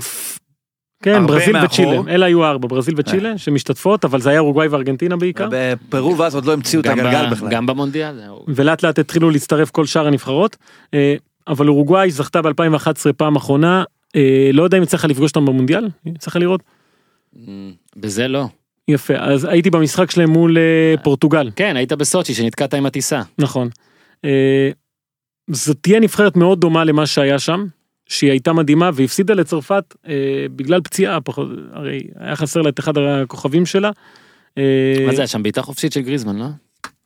כן 1.02 1.26
ברזיל 1.26 1.52
מאחור. 1.52 1.68
וצ'ילה 1.68 2.14
אלה 2.14 2.26
היו 2.26 2.44
ארבע 2.44 2.68
ברזיל 2.68 2.94
וצ'ילה 2.96 3.38
שמשתתפות 3.38 4.04
אבל 4.04 4.20
זה 4.20 4.30
היה 4.30 4.40
אורוגוואי 4.40 4.68
וארגנטינה 4.68 5.16
בעיקר 5.16 5.48
בפרו 5.50 6.18
ואז 6.18 6.34
עוד 6.34 6.44
לא 6.44 6.52
המציאו 6.52 6.80
את 6.80 6.86
הגלגל 6.86 7.26
ב- 7.26 7.30
בכלל. 7.30 7.48
גם 7.50 7.66
במונדיאל. 7.66 8.16
זהו. 8.16 8.44
ולאט 8.48 8.82
לאט 8.82 8.98
התחילו 8.98 9.30
להצטרף 9.30 9.70
כל 9.70 9.86
שאר 9.86 10.06
הנבחרות. 10.06 10.56
אה, 10.94 11.14
אבל 11.48 11.68
אורוגוואי 11.68 12.10
זכתה 12.10 12.42
ב-2011 12.42 13.12
פעם 13.16 13.36
אחרונה 13.36 13.84
אה, 14.16 14.50
לא 14.52 14.62
יודע 14.62 14.78
אם 14.78 14.82
יצא 14.82 14.96
לך 14.96 15.04
לפגוש 15.04 15.30
אותם 15.30 15.46
במונדיאל 15.46 15.88
יצא 16.06 16.30
לך 16.30 16.36
לראות 16.36 16.60
אמ, 17.36 17.72
בזה 17.96 18.28
לא. 18.28 18.46
יפה 18.88 19.14
אז 19.18 19.44
הייתי 19.44 19.70
במשחק 19.70 20.10
שלהם 20.10 20.30
מול 20.30 20.58
אה, 20.58 20.94
פורטוגל 21.02 21.50
כן 21.56 21.76
היית 21.76 21.92
בסוצ'י 21.92 22.34
שנתקעת 22.34 22.74
עם 22.74 22.86
הטיסה. 22.86 23.22
נכון. 23.38 23.68
אה, 24.24 24.70
זאת 25.50 25.76
תהיה 25.80 26.00
נבחרת 26.00 26.36
מאוד 26.36 26.60
דומה 26.60 26.84
למה 26.84 27.06
שהיה 27.06 27.38
שם 27.38 27.66
שהיא 28.08 28.30
הייתה 28.30 28.52
מדהימה 28.52 28.90
והפסידה 28.94 29.34
לצרפת 29.34 29.94
אה, 30.08 30.46
בגלל 30.56 30.80
פציעה 30.80 31.20
פחות 31.20 31.48
הרי 31.72 32.00
היה 32.18 32.36
חסר 32.36 32.62
לה 32.62 32.68
את 32.68 32.78
אחד 32.78 32.98
הכוכבים 32.98 33.66
שלה. 33.66 33.90
אה, 34.58 35.04
מה 35.06 35.14
זה 35.14 35.20
היה 35.20 35.26
שם 35.26 35.42
בעיטה 35.42 35.62
חופשית 35.62 35.92
של 35.92 36.00
גריזמן 36.00 36.36
לא? 36.36 36.46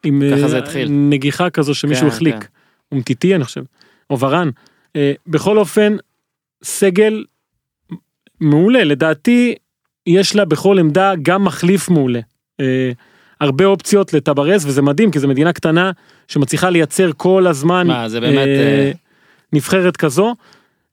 עם 0.05 0.23
ככה 0.33 0.43
אה, 0.43 0.49
זה 0.49 0.59
התחיל. 0.59 0.89
נגיחה 0.91 1.51
כזו 1.51 1.75
שמישהו 1.75 2.11
כן, 2.11 2.15
החליק. 2.15 2.35
כן. 2.35 2.47
אומטיטי 2.93 3.35
אני 3.35 3.45
חושב. 3.45 3.63
או 4.11 4.19
ורן. 4.19 4.51
אה, 4.97 5.13
בכל 5.27 5.59
אופן 5.59 5.97
סגל 6.65 7.25
מעולה 8.41 8.85
לדעתי 8.85 9.55
יש 10.07 10.37
לה 10.37 10.45
בכל 10.45 10.79
עמדה 10.79 11.13
גם 11.23 11.45
מחליף 11.45 11.89
מעולה. 11.89 12.21
אה, 12.61 12.91
הרבה 13.41 13.65
אופציות 13.65 14.13
לטברס 14.13 14.65
וזה 14.67 14.83
מדהים 14.83 15.11
כי 15.11 15.19
זו 15.19 15.29
מדינה 15.29 15.53
קטנה 15.53 15.91
שמצליחה 16.29 16.71
לייצר 16.71 17.11
כל 17.17 17.47
הזמן 17.47 17.87
מה, 17.87 18.09
זה 18.09 18.21
באמת, 18.21 18.37
אה, 18.49 18.87
אה, 18.87 18.93
נבחרת 19.53 19.97
כזו. 19.97 20.35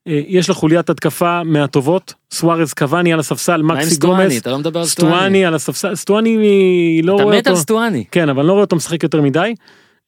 אה, 0.08 0.22
יש 0.28 0.50
לה 0.50 0.56
חוליית 0.56 0.90
התקפה 0.90 1.44
מהטובות 1.44 2.14
סוארז 2.32 2.74
קוואני 2.74 3.14
על 3.14 3.20
הספסל 3.20 3.62
מקסי 3.62 3.90
סטואני? 3.90 4.24
גומס 4.24 4.38
אתה 4.42 4.50
לא 4.80 4.86
סטואני. 4.86 5.46
על 5.46 5.56
הספסל 5.56 5.96
סטואני 5.96 7.02
לא 7.04 7.16
אתה 7.16 7.24
רואה 7.24 7.38
מת 7.38 7.48
על 7.48 7.54
אותו 7.54 7.62
סטואני. 7.62 8.04
כן 8.12 8.30
אבל 8.30 8.46
לא 8.46 8.52
רואה 8.52 8.64
אותו 8.64 8.76
משחק 8.76 9.04
יותר 9.04 9.22
מדי. 9.22 9.54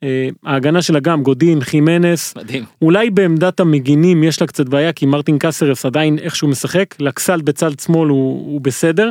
אה, 0.03 0.29
ההגנה 0.45 0.81
שלה 0.81 0.99
גם 0.99 1.23
גודין 1.23 1.61
חימנס 1.61 2.35
מדהים. 2.35 2.65
אולי 2.81 3.09
בעמדת 3.09 3.59
המגינים 3.59 4.23
יש 4.23 4.41
לה 4.41 4.47
קצת 4.47 4.69
בעיה 4.69 4.93
כי 4.93 5.05
מרטין 5.05 5.37
קסרס 5.39 5.85
עדיין 5.85 6.19
איכשהו 6.19 6.47
משחק 6.47 6.95
לקסל 6.99 7.41
בצד 7.41 7.79
שמאל 7.79 8.09
הוא, 8.09 8.53
הוא 8.53 8.61
בסדר. 8.61 9.09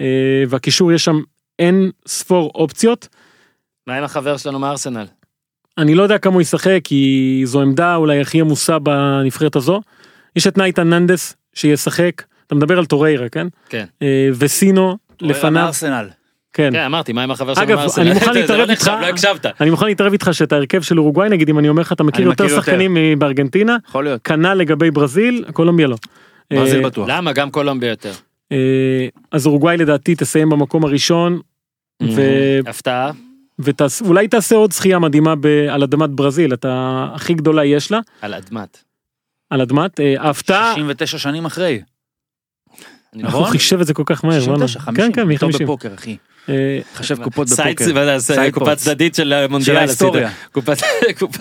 אה, 0.00 0.06
והקישור 0.48 0.92
יש 0.92 1.04
שם 1.04 1.20
אין 1.58 1.90
ספור 2.06 2.50
אופציות. 2.54 3.08
מה 3.86 3.96
עם 3.96 4.04
החבר 4.04 4.36
שלנו 4.36 4.58
מארסנל? 4.58 5.06
אני 5.78 5.94
לא 5.94 6.02
יודע 6.02 6.18
כמה 6.18 6.34
הוא 6.34 6.42
ישחק 6.42 6.80
כי 6.84 7.42
זו 7.44 7.60
עמדה 7.62 7.96
אולי 7.96 8.20
הכי 8.20 8.40
עמוסה 8.40 8.78
בנבחרת 8.78 9.56
הזו. 9.56 9.80
יש 10.36 10.46
את 10.46 10.58
נייטן 10.58 10.88
ננדס 10.88 11.36
שישחק 11.54 12.22
אתה 12.46 12.54
מדבר 12.54 12.78
על 12.78 12.86
טוריירה 12.86 13.28
כן? 13.28 13.46
כן. 13.68 13.84
אה, 14.02 14.28
וסינו 14.38 14.96
לפניו 15.20 15.66
ארסנל. 15.66 16.08
כן. 16.52 16.70
כן 16.72 16.80
אמרתי 16.80 17.12
מה 17.12 17.22
עם 17.22 17.30
החבר 17.30 17.54
שלנו 17.54 17.66
אגב, 17.66 17.78
מארסנל? 17.78 18.04
אני 18.04 18.14
מוכן 18.18 18.26
לא 18.34 18.40
להתערב 18.40 18.70
איתך. 18.70 18.90
לא 19.00 19.06
הקשבת. 19.06 19.46
אני 19.60 19.70
מוכן 19.70 19.86
להתערב 19.86 20.12
איתך 20.12 20.28
שאת 20.32 20.52
ההרכב 20.52 20.82
של 20.82 20.98
אורוגוואי 20.98 21.28
נגיד 21.28 21.48
אם 21.48 21.58
אני 21.58 21.68
אומר 21.68 21.82
לך 21.82 21.92
אתה 21.92 22.02
מכיר 22.04 22.26
יותר. 22.26 22.48
שחקנים 22.48 22.96
בארגנטינה. 23.18 23.76
כנ"ל 24.24 24.54
לגבי 24.54 24.90
ברזיל 24.90 25.44
קולומביה 25.52 25.86
לא. 25.86 25.96
ברזיל 26.50 26.76
אה, 26.84 26.90
בטוח. 26.90 27.08
למה 27.08 27.32
גם 27.32 27.50
קולומביה 27.50 27.90
יותר? 27.90 28.12
אה, 28.52 29.08
אז 29.32 29.46
אורוגוואי 29.46 29.76
לדעתי 29.76 30.14
תסיים 30.14 30.50
במקום 30.50 30.84
הראשון 30.84 31.40
ו- 32.02 32.60
הפתעה. 32.66 33.10
ואולי 33.58 34.28
תעשה 34.28 34.54
עוד 34.56 34.72
זכייה 34.72 34.98
מדהימה 34.98 35.34
על 35.70 35.82
אדמת 35.82 36.10
ברזיל 36.10 36.54
אתה 36.54 37.06
הכי 37.14 37.34
גדולה 37.34 37.64
יש 37.64 37.90
לה 37.92 38.00
על 38.20 38.34
אדמת. 38.34 38.84
על 39.52 39.60
אדמת 39.60 40.00
אה, 40.00 40.14
ההפתעה 40.18 40.72
69 40.74 41.18
שנים 41.18 41.44
אחרי. 41.44 41.80
לא 43.14 43.28
הוא 43.28 43.46
חישב 43.46 43.80
את 43.80 43.86
זה 43.86 43.94
כל 43.94 44.02
כך 44.06 44.24
מהר. 44.24 44.44
בואנה. 44.44 44.68
69, 44.68 44.80
50. 44.80 45.12
כן 45.12 45.26
כן 45.28 45.36
טוב 45.38 45.50
מ-50. 45.50 45.62
בפוקר 45.62 45.94
אחי. 45.94 46.16
אה, 46.48 46.78
חשב 46.94 47.22
קופות 47.22 47.46
בפוקר. 47.46 48.18
סייד 48.18 48.54
קופה. 48.54 48.76
צדדית 48.76 49.14
של 49.14 49.22
של 49.22 49.32
המונדיאל. 49.32 49.76
ההיסטוריה. 49.76 50.30
קופה- 50.52 50.74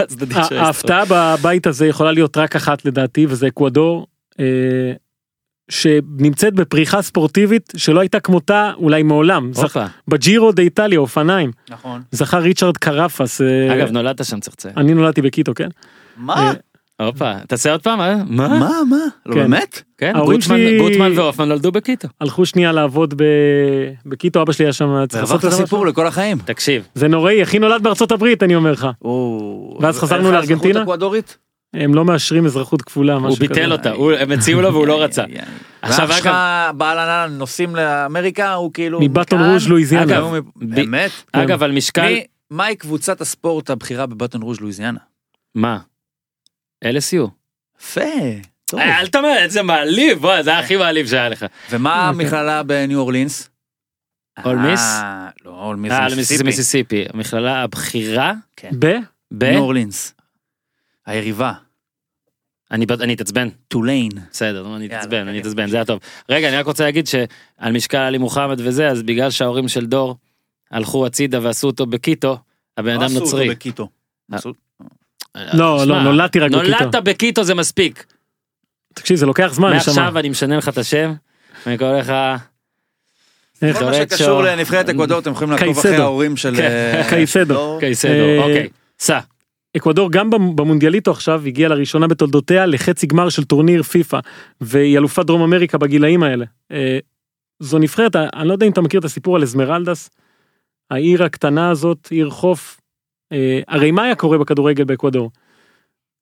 צדדית 0.08 0.32
של 0.32 0.38
ההיסטוריה. 0.38 0.64
ההפתעה 0.64 1.04
בבית 1.10 1.68
הזה 1.68 1.88
יכולה 1.88 2.12
להיות 2.12 2.38
רק 2.38 2.56
אחת 2.56 2.86
לדעתי 2.86 3.26
וזה 3.30 3.48
אקוודור. 3.48 4.08
אה, 4.40 4.46
שנמצאת 5.72 6.54
בפריחה 6.54 7.02
ספורטיבית 7.02 7.74
שלא 7.78 8.00
הייתה 8.00 8.20
כמותה 8.20 8.72
אולי 8.76 9.04
מעולם. 9.04 9.52
בג'ירו 10.08 10.52
דה 10.52 10.64
איטליה 10.64 11.00
אופניים 11.00 11.52
נכון. 11.70 12.02
זכה 12.12 12.38
ריצ'רד 12.40 12.78
קרפס 12.78 13.42
אה, 13.42 13.74
אגב 13.76 13.92
נולדת 13.92 14.26
שם 14.26 14.40
צחצח. 14.40 14.70
אני 14.78 14.94
נולדתי 14.94 15.22
בקיטו 15.22 15.54
כן. 15.56 15.70
מה? 16.18 16.54
הופה. 17.06 17.34
תעשה 17.48 17.72
עוד 17.72 17.82
פעם 17.84 18.02
אה? 18.02 18.16
מה? 18.28 18.48
מה? 18.48 18.70
מה? 18.90 18.98
לא 19.26 19.34
כן. 19.34 19.40
באמת? 19.42 19.82
כן 19.98 20.14
גוטמן 20.26 20.42
שלי- 20.42 20.78
גוטמן 20.80 21.12
והופמן 21.16 21.48
נולדו 21.50 21.72
בקיטו. 21.72 22.08
הלכו 22.22 22.46
שנייה 22.46 22.72
לעבוד 22.72 23.14
ב... 23.18 23.24
בקיטו 24.06 24.42
אבא 24.42 24.52
שלי 24.54 24.66
היה 24.66 24.74
שם 24.74 25.06
צריך 25.10 25.24
לעשות 25.24 25.46
את 25.46 25.52
זה 25.52 25.58
סיפור 25.58 25.86
לכל 25.86 26.08
החיים. 26.08 26.38
תקשיב. 26.46 26.88
זה 26.96 27.08
נוראי 27.08 27.44
אחי 27.44 27.60
נולד 27.60 27.84
בארצות 27.84 28.12
הברית 28.12 28.44
אני 28.44 28.56
אומר 28.56 28.72
לך 28.72 28.88
או, 29.02 29.78
ואז 29.82 30.00
חזרנו 30.00 30.28
לך 30.32 30.34
לארגנטינה? 30.34 30.84
הם 31.74 31.94
לא 31.96 32.06
מאשרים 32.06 32.46
אזרחות 32.46 32.82
כפולה 32.82 33.14
הוא 33.14 33.22
משהו 33.22 33.40
ביטל 33.40 33.64
כזה. 33.64 33.72
אותה. 33.72 33.92
הוא- 33.92 34.12
הם 34.14 34.32
הציעו 34.32 34.62
לו 34.62 34.74
והוא 34.74 34.88
לא 34.88 35.04
רצה. 35.04 35.24
עכשיו, 35.82 36.08
שלך 36.12 36.26
אגב- 36.26 36.78
בעל 36.78 37.00
הנעל 37.00 37.30
נוסעים 37.30 37.76
לאמריקה 37.76 38.54
הוא 38.54 38.74
כאילו 38.74 39.02
מבטון 39.02 39.52
רוז' 39.52 39.68
לואיזיאנה. 39.68 40.22
באמת? 40.56 41.12
אגב 41.32 41.64
על 41.64 41.72
משקל. 41.72 42.06
מי- 42.06 42.24
מהי 42.52 42.76
קבוצת 42.76 43.22
הספורט 43.22 43.70
הבכירה 43.70 44.06
בבטון 44.06 44.42
רוז' 44.42 44.60
לואיזיאנה? 44.62 45.00
מה? 45.56 45.78
LSU. 46.86 47.28
יפה. 47.80 48.02
אה, 48.74 49.00
אל 49.00 49.08
תאמר 49.08 49.38
איזה 49.38 49.64
מעליב 49.64 50.20
בוא 50.20 50.42
זה 50.42 50.58
הכי 50.58 50.76
מעליב 50.76 51.08
שהיה 51.08 51.30
לך. 51.30 51.46
ומה 51.70 52.10
המכללה 52.10 52.64
בניו 52.64 53.00
אורלינס? 53.00 53.50
אולמיס? 54.46 54.80
אה, 54.80 55.30
לא, 55.46 55.52
אולמיס 55.52 55.92
אה 55.92 56.10
זה 56.10 56.16
מיסיסיפי. 56.16 56.44
מיסיסיפי. 56.44 57.06
המכללה 57.14 57.64
הבכירה 57.64 58.34
ב? 58.80 58.96
ב... 59.32 59.44
ניו 59.44 59.60
אורלינס. 59.60 60.14
היריבה. 61.06 61.54
אני 62.72 63.14
אתעצבן. 63.14 63.50
טוליין. 63.68 64.12
בסדר, 64.32 64.76
אני 64.76 64.86
אתעצבן, 64.86 65.18
אני 65.18 65.26
קדימה. 65.26 65.42
אתעצבן, 65.42 65.68
זה 65.68 65.78
היה 65.78 65.86
טוב. 65.86 66.00
רגע, 66.30 66.50
אני 66.50 66.58
רק 66.58 66.66
רוצה 66.66 66.84
להגיד 66.84 67.08
שעל 67.08 67.72
משקל 67.72 67.98
עלי 67.98 68.18
מוחמד 68.18 68.62
וזה, 68.64 68.88
אז 68.88 69.04
בגלל 69.04 69.32
שההורים 69.32 69.68
של 69.68 69.86
דור 69.86 70.16
הלכו 70.72 71.06
הצידה 71.06 71.40
ועשו 71.42 71.68
אותו 71.68 71.86
בקיטו, 71.86 72.38
הבן 72.78 72.94
אדם 72.94 73.04
עשו 73.04 73.16
אותו 73.16 73.26
נוצרי. 73.26 73.50
בקיטו. 73.50 73.88
לא, 75.36 75.82
שמע, 75.86 75.86
לא, 75.86 76.04
נולדתי 76.04 76.40
רק 76.40 76.52
בקיטו. 76.52 76.68
נולדת 76.80 76.96
בקיטו 76.96 77.44
זה 77.44 77.56
מספיק. 77.56 78.06
תקשיב, 78.94 79.18
זה 79.18 79.26
לוקח 79.26 79.54
זמן, 79.54 79.74
נשמה. 79.74 79.94
מעכשיו 79.96 80.20
אני 80.20 80.30
משנה 80.30 80.58
לך 80.58 80.70
את 80.70 80.78
השם, 80.78 81.14
ואני 81.66 81.78
קורא 81.78 82.00
לך... 82.00 82.14
כל 83.60 83.86
מה. 83.86 83.94
שקשור 83.94 84.44
לנבחרת 84.44 84.90
אקוודור 84.90 85.20
אתם 85.20 85.32
יכולים 85.32 85.52
לעקוב 85.54 85.78
אחרי. 85.80 85.96
ההורים 85.96 86.38
של... 86.38 86.56
כן. 86.56 86.62
אה, 86.64 87.10
קייסדו. 87.10 87.78
קייסדו, 87.80 88.12
אה, 88.12 88.38
אוקיי. 88.40 88.68
סע. 89.00 89.20
אקוודור 89.78 90.12
גם 90.12 90.30
במ- 90.30 90.56
במונדיאליטו 90.56 91.12
עכשיו 91.12 91.42
הגיעה 91.46 91.70
לראשונה 91.70 92.08
בתולדותיה 92.08 92.66
לחצי 92.66 93.08
גמר 93.08 93.30
של 93.30 93.44
טורניר 93.44 93.84
פיפא 93.84 94.20
והיא 94.62 94.98
אלופת 94.98 95.26
דרום 95.26 95.42
אמריקה 95.42 95.78
בגילאים 95.78 96.24
האלה. 96.24 96.46
אה, 96.72 97.00
זו 97.60 97.80
נבחרת, 97.80 98.16
אני 98.16 98.48
לא 98.48 98.54
יודע 98.54 98.66
אם 98.66 98.72
אתה 98.72 98.82
מכיר 98.82 99.00
את 99.00 99.06
הסיפור 99.06 99.36
על 99.36 99.42
אסמרלדס, 99.44 100.10
העיר 100.92 101.24
הקטנה 101.24 101.70
הזאת, 101.70 102.08
עיר 102.12 102.30
חוף. 102.30 102.81
אה, 103.32 103.60
הרי 103.68 103.92
מה 103.92 104.04
היה 104.04 104.16
קורה 104.16 104.38
בכדורגל 104.38 104.84
באקוודור? 104.84 105.32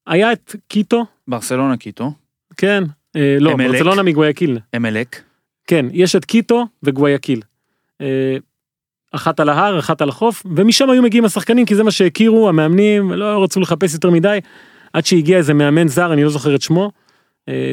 היה 0.07 0.33
את 0.33 0.55
קיטו, 0.67 1.05
ברסלונה 1.27 1.77
קיטו, 1.77 2.11
כן, 2.57 2.83
אה, 3.15 3.37
לא, 3.39 3.53
אמלק. 3.53 3.71
ברצלונה 3.71 4.03
מגוויאקיל, 4.03 4.59
אמלק, 4.75 5.21
כן, 5.67 5.85
יש 5.91 6.15
את 6.15 6.25
קיטו 6.25 6.67
וגוויאקיל. 6.83 7.41
אה, 8.01 8.37
אחת 9.11 9.39
על 9.39 9.49
ההר, 9.49 9.79
אחת 9.79 10.01
על 10.01 10.09
החוף, 10.09 10.43
ומשם 10.55 10.89
היו 10.89 11.03
מגיעים 11.03 11.25
השחקנים, 11.25 11.65
כי 11.65 11.75
זה 11.75 11.83
מה 11.83 11.91
שהכירו, 11.91 12.49
המאמנים, 12.49 13.11
לא 13.11 13.43
רצו 13.43 13.59
לחפש 13.59 13.93
יותר 13.93 14.09
מדי, 14.09 14.39
עד 14.93 15.05
שהגיע 15.05 15.37
איזה 15.37 15.53
מאמן 15.53 15.87
זר, 15.87 16.13
אני 16.13 16.23
לא 16.23 16.29
זוכר 16.29 16.55
את 16.55 16.61
שמו, 16.61 16.91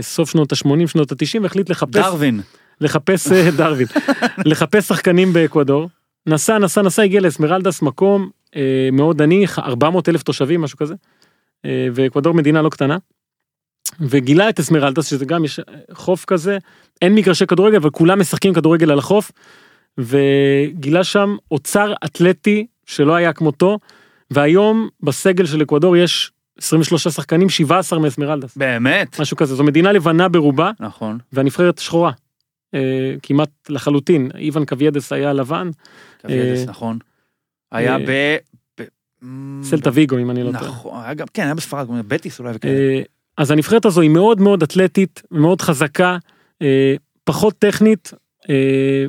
סוף 0.01 0.31
שנות 0.31 0.53
ה-80, 0.53 0.87
שנות 0.87 1.13
ה-90, 1.13 1.43
והחליט 1.43 1.71
לחפש, 1.71 1.97
דרווין. 1.97 2.41
לחפש, 2.81 3.33
דרווין, 3.57 3.87
לחפש 4.51 4.89
שחקנים 4.89 5.33
באקוודור. 5.33 5.89
נסע, 6.27 6.59
נסע, 6.59 6.83
נסע, 6.83 7.03
הגיע 7.03 7.21
לאסמרלדס, 7.21 7.83
מקום 7.83 8.31
מאוד 8.93 9.23
עני, 9.23 9.47
400 9.59 10.09
אלף 10.09 10.23
תושבים, 10.23 10.61
משהו 10.61 10.79
כזה, 10.79 10.95
אה, 11.65 11.89
ואקוודור 11.95 12.35
מדינה 12.35 12.63
לא 12.63 12.69
קטנה. 12.69 12.97
וגילה 14.01 14.49
את 14.49 14.61
אסמרלדס, 14.61 15.07
שזה 15.07 15.25
גם 15.25 15.45
יש 15.45 15.59
אה, 15.59 15.65
חוף 15.93 16.25
כזה, 16.25 16.59
אין 17.03 17.15
מגרשי 17.15 17.47
כדורגל, 17.47 17.77
אבל 17.77 17.91
כולם 17.91 18.21
משחקים 18.21 18.55
כדורגל 18.55 18.91
על 18.91 18.99
החוף, 18.99 19.33
וגילה 19.99 21.05
שם 21.05 21.37
אוצר 21.51 21.93
אתלטי 22.05 22.67
שלא 22.87 23.15
היה 23.15 23.33
כמותו, 23.33 23.79
והיום 24.31 24.89
בסגל 25.03 25.47
של 25.47 25.63
אקוודור 25.63 25.97
יש 25.97 26.33
23 26.59 27.09
שחקנים, 27.09 27.49
17 27.49 27.99
מאסמרלדס, 27.99 28.57
באמת? 28.57 29.21
משהו 29.21 29.37
כזה, 29.37 29.55
זו 29.55 29.65
מדינה 29.65 29.93
לבנה 29.93 30.29
ברובה, 30.29 30.71
נכון. 30.81 31.19
והנבחרת 31.33 31.79
שחורה, 31.79 32.11
אה, 32.75 33.15
כמעט 33.23 33.51
לחלוטין, 33.69 34.31
איוון 34.35 34.65
קאביידס 34.65 35.13
היה 35.13 35.33
לבן, 35.33 35.71
קאביידס, 36.23 36.61
אה, 36.61 36.65
נכון. 36.67 36.99
היה 37.77 37.97
אה, 37.97 37.99
ב... 38.07 38.37
סלטה 39.63 39.91
ויגו 39.93 40.19
אם 40.19 40.31
אני 40.31 40.43
לא 40.43 40.51
טועה. 40.59 40.65
נכון, 40.71 41.15
גם, 41.17 41.27
כן, 41.35 41.43
היה 41.43 41.55
בספרד, 41.55 41.87
בטיס 42.09 42.39
אולי 42.39 42.53
וכאלה. 42.55 42.73
אה, 42.75 43.03
אז 43.39 43.51
הנבחרת 43.51 43.85
הזו 43.85 44.01
היא 44.01 44.11
מאוד 44.11 44.41
מאוד 44.41 44.63
אתלטית, 44.63 45.23
מאוד 45.31 45.61
חזקה, 45.61 46.17
אה, 46.63 46.95
פחות 47.25 47.55
טכנית. 47.59 48.13
אה, 48.51 49.05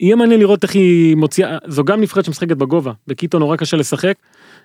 יהיה 0.00 0.16
מעניין 0.16 0.40
לראות 0.40 0.62
איך 0.62 0.74
היא 0.74 1.16
מוציאה, 1.16 1.58
זו 1.66 1.84
גם 1.84 2.00
נבחרת 2.00 2.24
שמשחקת 2.24 2.56
בגובה, 2.56 2.92
בקיטו 3.06 3.38
נורא 3.38 3.56
קשה 3.56 3.76
לשחק. 3.76 4.14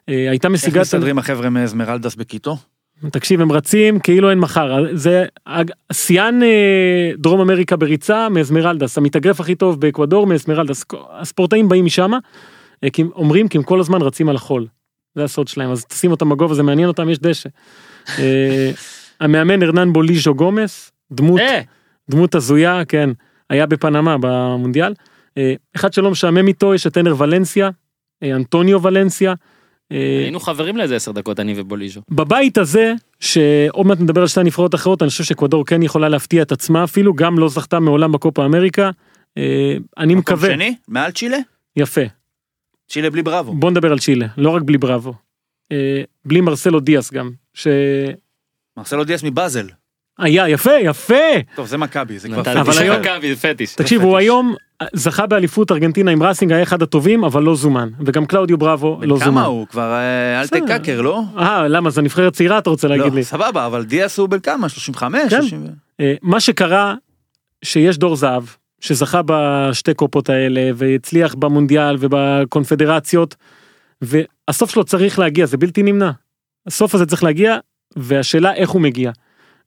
אה, 0.10 0.30
הייתה 0.30 0.48
איך 0.48 0.53
משיגה, 0.53 0.82
את- 0.82 0.86
מסתדרים 0.86 1.18
החבר'ה 1.20 1.49
מאסמרלדס 1.50 2.16
בקיטו? 2.16 2.57
תקשיב 3.11 3.41
הם 3.41 3.52
רצים 3.52 3.99
כאילו 3.99 4.30
אין 4.30 4.40
מחר, 4.40 4.86
זה 4.94 5.26
שיאן 5.91 6.44
אה, 6.44 7.11
דרום 7.18 7.41
אמריקה 7.41 7.76
בריצה 7.76 8.30
מאסמרלדס, 8.30 8.98
המתאגרף 8.98 9.40
הכי 9.40 9.56
טוב 9.56 9.82
באקוודור 9.82 10.28
מאסמרלדס, 10.28 10.86
הספורטאים 11.11 11.70
באים 11.70 11.86
משם, 11.86 12.14
אה, 12.14 12.20
כי 12.94 13.02
הם 13.02 13.10
אומרים 13.16 13.48
כי 13.48 13.58
הם 13.58 13.64
כל 13.64 13.80
הזמן 13.80 14.02
רצים 14.02 14.30
על 14.30 14.36
החול, 14.36 14.68
זה 15.16 15.24
הסוד 15.24 15.48
שלהם, 15.48 15.72
אז 15.72 15.86
תשים 15.86 16.12
אותם 16.12 16.30
בגובה 16.30 16.54
זה 16.54 16.64
מעניין 16.64 16.88
אותם 16.88 17.10
יש 17.10 17.20
דשא. 17.20 17.50
אה, 18.20 18.72
המאמן 19.20 19.64
הרנן 19.64 19.94
בוליז'ו 19.94 20.36
גומס, 20.36 20.92
דמות 21.12 21.40
אה, 21.40 21.62
דמות 22.10 22.36
הזויה, 22.36 22.86
כן, 22.86 23.10
היה 23.50 23.66
בפנמה 23.66 24.18
במונדיאל. 24.22 24.94
אה, 25.38 25.54
אחד 25.76 25.94
שלא 25.94 26.12
משעמם 26.12 26.48
איתו, 26.48 26.74
יש 26.74 26.88
את 26.88 26.94
טנר 26.94 27.16
ולנסיה, 27.18 27.70
אה, 28.24 28.36
אנטוניו 28.36 28.84
ולנסיה. 28.84 29.34
אה, 29.92 30.20
היינו 30.24 30.40
חברים 30.40 30.78
לאיזה 30.78 30.96
עשר 30.96 31.12
דקות, 31.12 31.40
אני 31.40 31.54
ובוליז'ו. 31.58 32.02
בבית 32.12 32.58
הזה, 32.58 32.94
שעוד 33.20 33.86
מעט 33.86 34.00
נדבר 34.00 34.22
על 34.22 34.28
שתי 34.28 34.40
הנבחרות 34.40 34.74
האחרות, 34.74 35.02
אני 35.02 35.10
חושב 35.10 35.24
שאקוודור 35.24 35.66
כן 35.66 35.84
יכולה 35.84 36.10
להפתיע 36.10 36.42
את 36.42 36.52
עצמה 36.52 36.84
אפילו, 36.84 37.14
גם 37.14 37.40
לא 37.40 37.50
זכתה 37.50 37.80
מעולם 37.80 38.12
בקופה 38.12 38.46
אמריקה. 38.46 38.90
אה, 39.38 39.78
אני 39.98 40.16
מקום 40.16 40.36
מקווה, 40.36 40.50
שני? 40.54 40.76
מעל 40.88 41.12
צ'ילה? 41.12 41.38
יפה. 41.76 42.02
צ'ילה 42.90 43.10
בלי 43.10 43.24
בראבו. 43.24 43.53
בוא 43.53 43.72
נדבר 43.72 43.91
על 43.91 43.99
צ'ילה, 43.99 44.28
לא 44.38 44.49
רק 44.49 44.61
בלי 44.61 44.78
בראבו. 44.78 45.14
אה, 45.72 46.02
בלי 46.26 46.41
מרסלו 46.41 46.80
דיאס 46.80 47.14
גם, 47.14 47.32
שהיה, 47.53 48.14
מרסלו 48.78 49.03
דיאס 49.03 49.24
מבאזל. 49.24 49.68
יפה, 50.26 50.72
יפה. 50.82 51.16
טוב, 51.56 51.68
זה 51.68 51.78
מכבי, 51.78 52.20
זה 52.20 52.28
כבר... 52.28 52.41
נתן 52.41 52.57
אבל 52.57 52.72
פטיש 52.72 52.82
היום-. 52.82 53.02
מכבי, 53.02 53.36
זה 53.36 53.53
פטיש. 53.53 53.76
תקשיב, 53.76 54.02
הוא 54.02 54.18
היום 54.18 54.56
זכה 54.94 55.28
באליפות 55.28 55.72
ארגנטינה 55.72 56.11
עם 56.11 56.24
ראסינג, 56.24 56.52
היה 56.52 56.64
אחד 56.64 56.82
הטובים, 56.82 57.24
אבל 57.24 57.44
לא 57.44 57.56
זומן. 57.56 57.90
וגם 58.06 58.26
קלאודיו 58.26 58.57
בראבו 58.57 58.99
לא 59.02 59.18
זומן. 59.18 59.32
כמה 59.32 59.45
הוא? 59.45 59.68
כבר 59.68 59.91
אה, 59.91 60.41
אלטה 60.41 60.56
בסדר. 60.56 60.68
קאקר, 60.68 61.02
לא? 61.02 61.22
אה, 61.38 61.68
למה, 61.68 61.90
זה 61.90 62.02
נבחרת 62.02 62.34
צעירה 62.34 62.57
אתה 62.57 62.70
רוצה 62.70 62.88
להגיד 62.88 63.11
לא, 63.11 63.16
לי. 63.16 63.24
סבבה, 63.24 63.66
אבל 63.66 63.86
דיאס 63.86 64.18
הוא 64.18 64.30
בן 64.30 64.40
כמה? 64.40 64.70
35? 64.70 65.22
כן. 65.30 65.41
30? 65.41 65.66
אה, 65.99 66.14
מה 66.22 66.40
שקרה, 66.40 66.95
שיש 67.66 67.98
דור 67.98 68.16
זהב, 68.16 68.44
שזכה 68.82 69.22
בשתי 69.26 69.94
קופות 69.94 70.30
האלה, 70.30 70.72
והצליח 70.76 71.36
במונדיאל 71.36 71.96
ובקונפדרציות, 72.00 73.36
והסוף 74.02 74.70
שלו 74.70 74.84
צריך 74.84 75.20
להגיע, 75.20 75.46
זה 75.46 75.58
בלתי 75.58 75.84
נמנע. 75.84 76.12
הסוף 76.68 76.96
הזה 76.96 77.06
צריך 77.06 77.24
להגיע, 77.24 77.58
והשאלה 77.96 78.54
איך 78.54 78.70
הוא 78.70 78.82
מגיע. 78.82 79.12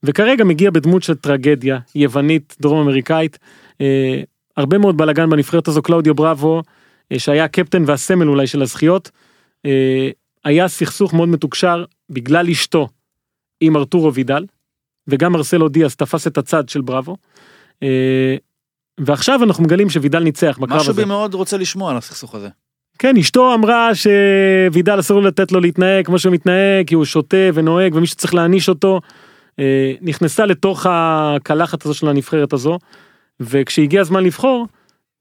וכרגע 0.03 0.45
מגיע 0.45 0.71
בדמות 0.71 1.03
של 1.03 1.15
טרגדיה 1.15 1.79
יוונית, 1.95 2.57
דרום 2.61 2.81
אמריקאית. 2.81 3.39
אה, 3.81 4.23
הרבה 4.57 4.79
מאוד 4.79 4.97
בלאגן 4.97 5.31
בנבחרת 5.31 5.69
הזו, 5.69 5.83
קלאודיו 5.83 6.15
בראבו, 6.15 6.63
אה, 7.13 7.19
שהיה 7.19 7.45
הקפטן 7.45 7.83
והסמל 7.87 8.29
אולי 8.29 8.47
של 8.47 8.63
הזכיות. 8.63 9.11
אה, 9.67 10.11
היה 10.45 10.69
סכסוך 10.69 11.15
מאוד 11.15 11.29
מתוקשר 11.29 11.85
בגלל 12.11 12.51
אשתו 12.51 12.89
עם 13.61 13.77
ארתורו 13.77 14.15
וידל, 14.15 14.47
וגם 15.09 15.33
מרסלו 15.33 15.69
דיאס 15.69 15.97
תפס 15.97 16.27
את 16.27 16.39
הצד 16.39 16.69
של 16.69 16.81
בראבו. 16.81 17.17
אה, 17.83 18.37
ועכשיו 19.07 19.43
אנחנו 19.43 19.65
מגלים 19.65 19.91
שווידל 19.91 20.19
ניצח 20.19 20.59
בקרב 20.61 20.77
משהו 20.77 20.91
הזה. 20.91 21.03
בי 21.03 21.09
מאוד 21.09 21.35
רוצה 21.35 21.57
לשמוע 21.57 21.91
על 21.91 21.97
הסכסוך 21.97 22.35
הזה. 22.35 22.49
כן, 22.99 23.17
אשתו 23.17 23.55
אמרה 23.55 23.91
שוידל 23.95 25.01
אסור 25.01 25.23
לתת 25.23 25.53
לו 25.53 25.61
להתנהג 25.61 26.07
כמו 26.07 26.19
שהוא 26.19 26.35
מתנהג, 26.35 26.87
כי 26.87 26.95
הוא 26.95 27.05
שותה 27.05 27.37
ונוהג 27.55 27.95
ומישהו 27.95 28.17
צריך 28.17 28.35
להעניש 28.35 28.69
אותו. 28.69 29.01
אה, 29.59 29.93
נכנסה 30.01 30.47
לתוך 30.47 30.87
הקלחת 30.91 31.85
הזו 31.85 31.95
של 31.95 32.09
הנבחרת 32.09 32.53
הזו, 32.53 32.79
וכשהגיע 33.41 34.01
הזמן 34.01 34.25
לבחור, 34.25 34.67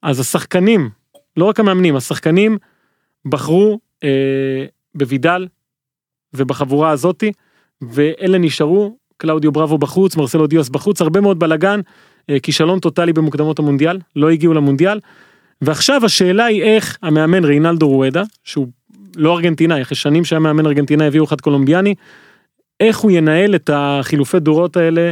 אז 0.04 0.20
השחקנים, 0.20 0.90
לא 1.38 1.46
רק 1.46 1.60
המאמנים, 1.60 1.96
השחקנים 1.96 2.58
בחרו 3.26 3.80
אה, 4.04 4.66
בוידל 4.96 5.48
ובחבורה 6.34 6.90
הזאתי, 6.90 7.32
ואלה 7.82 8.38
נשארו, 8.38 8.98
קלאודיו 9.18 9.52
בראבו 9.52 9.78
בחוץ, 9.78 10.16
מרסלו 10.16 10.48
דיאס 10.48 10.70
בחוץ, 10.70 11.02
הרבה 11.02 11.22
מאוד 11.22 11.40
בלאגן, 11.40 11.80
כישלון 12.44 12.80
טוטאלי 12.80 13.14
במוקדמות 13.14 13.60
המונדיאל, 13.60 14.00
לא 14.16 14.30
הגיעו 14.30 14.54
למונדיאל. 14.54 15.00
ועכשיו 15.62 16.06
השאלה 16.06 16.46
היא 16.46 16.64
איך 16.64 16.98
המאמן 17.02 17.46
ריינלדו 17.46 17.88
רואדה, 17.88 18.24
שהוא 18.44 18.68
לא 19.16 19.36
ארגנטינאי, 19.36 19.82
אחרי 19.82 19.96
שנים 19.96 20.26
שהיה 20.26 20.40
מאמן 20.40 20.66
ארגנטינאי 20.66 21.08
הביאו 21.08 21.26
אחד 21.26 21.42
קולומביאני, 21.42 21.96
איך 22.80 22.98
הוא 22.98 23.12
ינהל 23.12 23.56
את 23.56 23.70
החילופי 23.74 24.40
דורות 24.40 24.78
האלה 24.78 25.12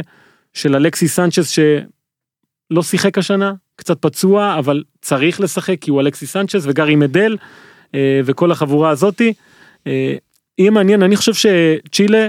של 0.52 0.76
אלכסי 0.76 1.08
סנצ'ס 1.08 1.48
שלא 1.50 2.82
שיחק 2.82 3.18
השנה, 3.18 3.52
קצת 3.76 4.02
פצוע, 4.02 4.58
אבל 4.58 4.82
צריך 5.02 5.40
לשחק 5.40 5.76
כי 5.80 5.90
הוא 5.90 6.00
אלכסי 6.00 6.26
סנצ'ס 6.26 6.62
וגארי 6.66 6.96
מדל 6.96 7.36
אה, 7.94 8.20
וכל 8.24 8.52
החבורה 8.52 8.90
הזאתי. 8.90 9.32
אה, 9.86 10.14
יהיה 10.58 10.70
מעניין, 10.70 11.02
אני 11.02 11.16
חושב 11.16 11.32
שצ'ילה 11.34 12.28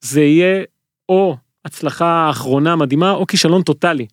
זה 0.00 0.22
יהיה 0.22 0.64
או 1.08 1.36
הצלחה 1.66 2.30
אחרונה 2.30 2.76
מדהימה 2.76 3.10
או 3.10 3.26
כישלון 3.26 3.62
טוטאלי. 3.62 4.06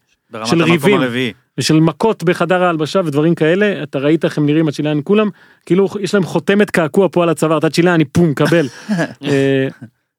של 0.45 0.63
ריבים. 0.63 1.01
הרביעי. 1.01 1.33
ושל 1.57 1.79
מכות 1.79 2.23
בחדר 2.23 2.63
ההלבשה 2.63 3.01
ודברים 3.05 3.35
כאלה 3.35 3.83
אתה 3.83 3.99
ראית 3.99 4.25
איך 4.25 4.37
הם 4.37 4.45
נראים 4.45 4.67
הצ'ילאנים 4.67 5.03
כולם 5.03 5.29
כאילו 5.65 5.87
יש 5.99 6.13
להם 6.13 6.23
חותמת 6.23 6.69
קעקוע 6.69 7.07
פה 7.11 7.23
על 7.23 7.29
הצוואר 7.29 7.57
אתה 7.57 7.69
צ'ילאני 7.69 8.05
פום 8.05 8.33
קבל 8.33 8.67
אה, 9.23 9.67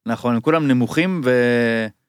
נכון, 0.06 0.34
הם 0.34 0.40
כולם 0.40 0.68
נמוכים 0.68 1.20
ו... 1.24 1.30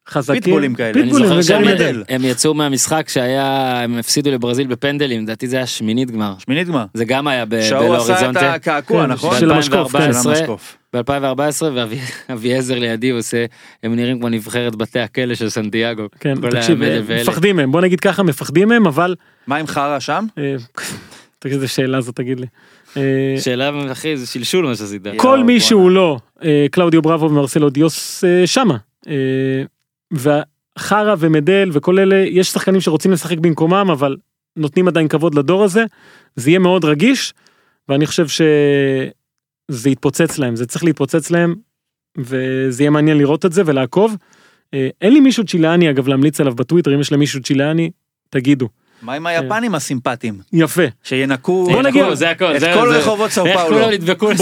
חזקים 0.09 0.41
פיטבולים 0.41 0.75
כאלה. 0.75 0.91
אני 0.91 1.03
פיטבולים 1.03 1.27
זוכר 1.27 1.39
וגם 1.39 1.43
שהם 1.65 1.75
מדל. 1.75 2.03
הם 2.09 2.25
יצאו 2.25 2.53
מהמשחק 2.53 3.09
שהיה, 3.09 3.81
הם 3.83 3.97
הפסידו 3.97 4.31
לברזיל 4.31 4.67
בפנדלים, 4.67 5.23
לדעתי 5.23 5.47
זה 5.47 5.55
היה 5.57 5.67
שמינית 5.67 6.11
גמר. 6.11 6.33
שמינית 6.37 6.67
גמר. 6.67 6.85
זה 6.93 7.05
גם 7.05 7.27
היה 7.27 7.45
ב- 7.45 7.61
שההוא 7.61 7.87
בלא 7.87 8.01
עשה 8.01 8.29
את. 8.29 8.35
הקעקוע, 8.35 9.05
כן, 9.05 9.11
נכון? 9.11 9.39
של 9.39 9.51
המשקוף, 9.51 9.91
כן. 9.91 10.11
של 11.07 11.15
המשקוף. 11.15 11.65
ב-2014 11.65 12.29
ואביעזר 12.29 12.79
לידי 12.79 13.09
עושה, 13.09 13.45
הם 13.83 13.95
נראים 13.95 14.19
כמו 14.19 14.29
נבחרת 14.29 14.75
בתי 14.75 14.99
הכלא 14.99 15.35
של 15.35 15.49
סנטיאגו. 15.49 16.07
כן 16.19 16.35
תקשיב 16.49 16.83
אה. 16.83 17.01
מפחדים 17.21 17.55
מהם 17.55 17.71
בוא 17.71 17.81
נגיד 17.81 17.99
ככה 17.99 18.23
מפחדים 18.23 18.67
מהם 18.67 18.87
אבל 18.87 19.15
מה 19.47 19.55
עם 19.55 19.67
חרא 19.67 19.99
שם? 19.99 20.25
אה, 20.37 20.55
תגיד 21.39 21.53
איזה 21.53 21.67
שאלה 21.67 22.01
זאת 22.01 22.15
תגיד 22.15 22.39
לי. 22.39 22.47
אה, 22.97 23.35
שאלה 23.39 23.91
אחי 23.91 24.17
זה 24.17 24.27
שלשול 24.27 24.65
מה 24.65 24.75
שעשית. 24.75 25.01
כל 25.17 25.43
מי. 25.43 25.59
שהוא 25.59 25.91
לא 25.91 26.17
קלאודיו 26.71 27.01
בראבו 27.01 27.25
ומרסלו 27.25 27.69
דיוס 27.69 28.23
שמה. 28.45 28.77
וחרא 30.11 31.15
ומדל 31.19 31.69
וכל 31.73 31.99
אלה 31.99 32.15
יש 32.15 32.47
שחקנים 32.47 32.81
שרוצים 32.81 33.11
לשחק 33.11 33.37
במקומם 33.37 33.87
אבל 33.91 34.15
נותנים 34.55 34.87
עדיין 34.87 35.07
כבוד 35.07 35.35
לדור 35.35 35.63
הזה 35.63 35.83
זה 36.35 36.49
יהיה 36.49 36.59
מאוד 36.59 36.85
רגיש 36.85 37.33
ואני 37.89 38.05
חושב 38.05 38.27
שזה 39.71 39.89
יתפוצץ 39.89 40.37
להם 40.37 40.55
זה 40.55 40.65
צריך 40.65 40.83
להתפוצץ 40.83 41.31
להם 41.31 41.55
וזה 42.17 42.83
יהיה 42.83 42.89
מעניין 42.89 43.17
לראות 43.17 43.45
את 43.45 43.53
זה 43.53 43.61
ולעקוב. 43.65 44.15
אה, 44.73 44.89
אין 45.01 45.13
לי 45.13 45.19
מישהו 45.19 45.45
צ'יליאני 45.45 45.89
אגב 45.89 46.07
להמליץ 46.07 46.41
עליו 46.41 46.55
בטוויטר 46.55 46.95
אם 46.95 46.99
יש 46.99 47.11
למישהו 47.11 47.41
צ'יליאני 47.41 47.91
תגידו 48.29 48.69
מה 49.01 49.13
עם 49.13 49.25
היפנים 49.27 49.75
הסימפטיים? 49.75 50.39
יפה 50.53 50.81
שינקו 51.03 51.67
בוא 51.71 51.81
נגיע. 51.81 52.15
זה 52.15 52.29
הכל 52.29 52.55
את 52.55 52.59
זה- 52.59 52.71
כל 52.75 52.89
זה- 52.89 52.97
רחובות 52.99 53.31
סאו 53.31 53.43
פאולו. 53.53 53.77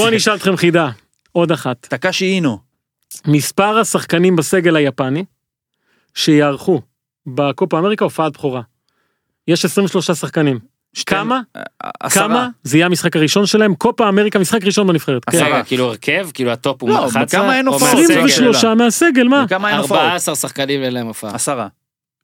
זה. 0.09 0.15
נשאל 0.15 0.35
אתכם 0.35 0.57
חידה 0.57 0.89
עוד 1.31 1.51
אחת 1.51 1.77
טקשי 1.89 2.25
אינו. 2.25 2.59
מספר 3.27 3.77
השחקנים 3.77 4.35
בסגל 4.35 4.75
היפני 4.75 5.23
שיערכו 6.15 6.81
בקופה 7.27 7.79
אמריקה 7.79 8.05
הופעת 8.05 8.33
בכורה. 8.33 8.61
יש 9.47 9.65
23 9.65 10.11
שחקנים. 10.11 10.59
כמה? 11.05 11.41
עשרה. 11.99 12.23
כמה? 12.27 12.49
זה 12.63 12.77
יהיה 12.77 12.85
המשחק 12.85 13.15
הראשון 13.15 13.45
שלהם 13.45 13.75
קופה 13.75 14.09
אמריקה 14.09 14.39
משחק 14.39 14.63
ראשון 14.65 14.87
בנבחרת. 14.87 15.25
כן. 15.25 15.37
רגע, 15.45 15.63
כאילו 15.63 15.85
הרכב 15.89 16.29
כאילו 16.33 16.51
הטופ 16.51 16.81
הוא 16.83 16.89
לא, 16.89 17.07
11 17.07 17.23
בכמה 17.25 17.57
אין 17.57 17.67
או 17.67 17.73
הופעות? 17.73 17.91
מהסגל? 17.93 18.25
23 18.25 18.63
מהסגל 18.65 19.27
מה? 19.27 19.43
וכמה 19.45 19.69
אין 19.69 19.77
הופעות? 19.77 19.99
14 19.99 20.35
שחקנים 20.35 20.83
אין 20.83 20.93
להם 20.93 21.07
הופעה. 21.07 21.35
עשרה. 21.35 21.67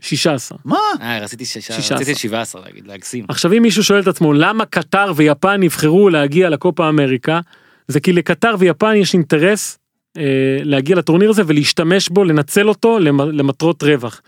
16. 0.02 0.58
מה? 0.66 0.78
אה 1.02 1.20
רציתי 1.20 1.46
שישה 1.46 1.74
16. 1.74 1.98
רציתי 1.98 2.20
17 2.20 2.62
להגיד 2.66 2.88
להגזים. 2.88 3.26
עכשיו 3.30 3.54
אם 3.54 3.62
מישהו 3.62 3.84
שואל 3.84 4.00
את 4.02 4.08
עצמו 4.08 4.34
למה 4.34 4.66
קטר 4.66 5.14
ויפן 5.16 5.64
נבחרו 5.64 6.10
להגיע 6.10 6.50
לקופה 6.50 6.90
אמריקה 6.90 7.40
זה 7.88 8.00
כי 8.00 8.14
לקטר 8.14 8.56
ויפן 8.60 8.96
יש 8.96 9.14
אינטרס 9.14 9.80
אה, 10.18 10.24
להגיע 10.64 10.96
לטורניר 10.96 11.30
הזה 11.30 11.42
ולהשתמש 11.48 12.10
בו 12.10 12.24
לנצל 12.24 12.70
אותו 12.70 13.00
למ- 13.00 13.22
למטרות 13.32 13.84
רווח. 13.84 14.22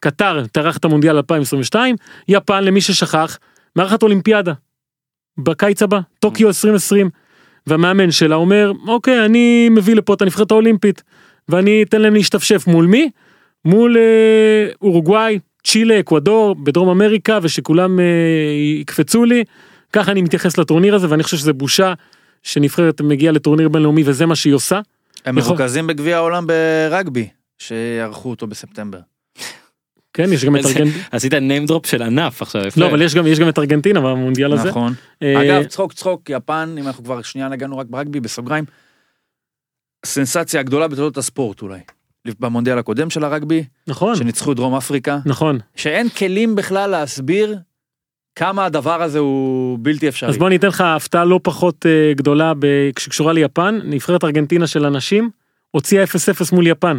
קטר 0.00 0.44
תארח 0.52 0.76
את 0.76 0.84
המונדיאל 0.84 1.16
2022 1.16 1.96
יפן 2.28 2.64
למי 2.64 2.80
ששכח 2.80 3.38
מארחת 3.76 4.02
אולימפיאדה. 4.02 4.52
בקיץ 5.38 5.82
הבא 5.82 6.00
טוקיו 6.18 6.48
2020 6.48 7.10
והמאמן 7.66 8.10
שלה 8.10 8.36
אומר 8.36 8.72
אוקיי 8.88 9.24
אני 9.24 9.68
מביא 9.68 9.94
לפה 9.96 10.14
את 10.14 10.22
הנבחרת 10.22 10.50
האולימפית 10.50 11.02
ואני 11.48 11.82
אתן 11.82 12.00
להם 12.02 12.14
להשתפשף 12.14 12.64
מול 12.66 12.86
מי? 12.86 13.10
מול 13.64 13.96
אה, 13.96 14.68
אורוגוואי 14.82 15.38
צ'ילה 15.64 16.00
אקוודור 16.00 16.54
בדרום 16.54 16.88
אמריקה 16.88 17.38
ושכולם 17.42 18.00
אה, 18.00 18.04
יקפצו 18.80 19.24
לי 19.24 19.44
ככה 19.92 20.12
אני 20.12 20.22
מתייחס 20.22 20.58
לטורניר 20.58 20.94
הזה 20.94 21.06
ואני 21.10 21.22
חושב 21.22 21.36
שזה 21.36 21.52
בושה 21.52 21.94
שנבחרת 22.42 23.00
מגיעה 23.00 23.32
לטורניר 23.32 23.68
בינלאומי 23.68 24.02
וזה 24.06 24.26
מה 24.26 24.36
שהיא 24.36 24.54
עושה. 24.54 24.80
הם 25.24 25.38
יכול- 25.38 25.56
מרוכזים 25.56 25.86
בגביע 25.86 26.16
העולם 26.16 26.46
ברגבי, 26.46 27.28
שערכו 27.58 28.30
אותו 28.30 28.46
בספטמבר. 28.46 28.98
כן 30.18 30.32
יש 30.32 30.44
גם 30.44 30.56
את 30.56 30.64
ארגנטינה. 30.64 31.04
עשית 31.12 31.32
name 31.32 31.70
drop 31.70 31.86
של 31.86 32.02
ענף 32.02 32.42
עכשיו. 32.42 32.62
לא 32.76 32.86
אבל 32.86 33.02
יש 33.02 33.14
גם 33.14 33.26
יש 33.26 33.40
גם 33.40 33.48
את 33.48 33.58
ארגנטינה 33.58 34.00
במונדיאל 34.00 34.52
הזה. 34.52 34.68
נכון. 34.68 34.94
אה, 35.22 35.42
אגב, 35.42 35.64
צחוק 35.64 35.92
צחוק, 35.92 36.30
יפן, 36.30 36.74
אם 36.78 36.86
אנחנו 36.86 37.04
כבר 37.04 37.22
שנייה 37.22 37.48
נגענו 37.48 37.78
רק 37.78 37.86
ברגבי, 37.90 38.20
בסוגריים, 38.20 38.64
סנסציה 40.06 40.60
הגדולה 40.60 40.88
בתולדות 40.88 41.18
הספורט 41.18 41.62
אולי. 41.62 41.78
במונדיאל 42.40 42.78
הקודם 42.78 43.10
של 43.10 43.24
הרגבי, 43.24 43.64
נכון 43.86 44.16
שניצחו 44.16 44.54
דרום 44.54 44.74
אפריקה, 44.74 45.18
נכון 45.26 45.58
שאין 45.76 46.08
כלים 46.08 46.56
בכלל 46.56 46.90
להסביר 46.90 47.58
כמה 48.34 48.64
הדבר 48.64 49.02
הזה 49.02 49.18
הוא 49.18 49.78
בלתי 49.82 50.08
אפשרי. 50.08 50.30
אז 50.30 50.38
בוא 50.38 50.46
אני 50.46 50.56
אתן 50.56 50.68
לך 50.68 50.80
הפתעה 50.80 51.24
לא 51.24 51.40
פחות 51.42 51.86
אה, 51.86 52.12
גדולה 52.14 52.52
ב- 52.58 52.90
שקשורה 52.98 53.32
ליפן 53.32 53.78
נבחרת 53.84 54.24
ארגנטינה 54.24 54.66
של 54.66 54.84
הנשים 54.84 55.30
הוציאה 55.70 56.04
0-0 56.04 56.08
מול 56.52 56.66
יפן. 56.66 56.98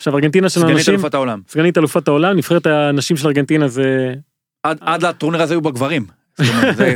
עכשיו 0.00 0.14
ארגנטינה 0.14 0.48
של 0.48 0.60
סגנית 0.60 0.76
הנשים 0.76 0.94
אלופת 0.94 1.14
העולם. 1.14 1.40
סגנית 1.48 1.78
אלופת 1.78 2.08
העולם 2.08 2.36
נבחרת 2.36 2.66
הנשים 2.66 3.16
של 3.16 3.26
ארגנטינה 3.26 3.68
זה 3.68 4.14
עד- 4.62 4.78
עד 4.80 5.04
לטורניר 5.04 5.42
הזה 5.42 5.54
היו 5.54 5.60
בגברים. 5.60 6.04
זה- 6.38 6.44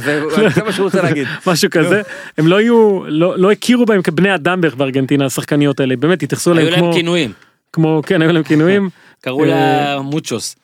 זה 0.01 0.20
זה 0.55 0.62
מה 0.64 0.72
שהוא 0.72 0.85
רוצה 0.85 1.02
להגיד. 1.02 1.28
משהו 1.47 1.70
כזה 1.70 2.02
הם 2.39 2.47
לא 2.47 2.56
היו 2.56 3.01
לא, 3.06 3.39
לא 3.39 3.51
הכירו 3.52 3.86
בהם 3.86 4.02
כבני 4.02 4.35
אדם 4.35 4.60
בערך 4.60 4.74
בארגנטינה 4.74 5.24
השחקניות 5.24 5.81
האלה 5.81 5.97
באמת 5.97 6.22
התייחסו 6.22 6.51
היו 6.51 6.59
אליהם 6.59 6.72
להם 6.72 6.81
כמו 6.82 6.93
כינויים. 6.93 7.32
כמו 7.72 8.02
כן 8.06 8.22
היו 8.22 8.32
להם 8.32 8.43
כינויים 8.43 8.89
קראו 9.24 9.44
אה, 9.44 9.47
לה 9.48 10.01
מוצ'וס. 10.02 10.56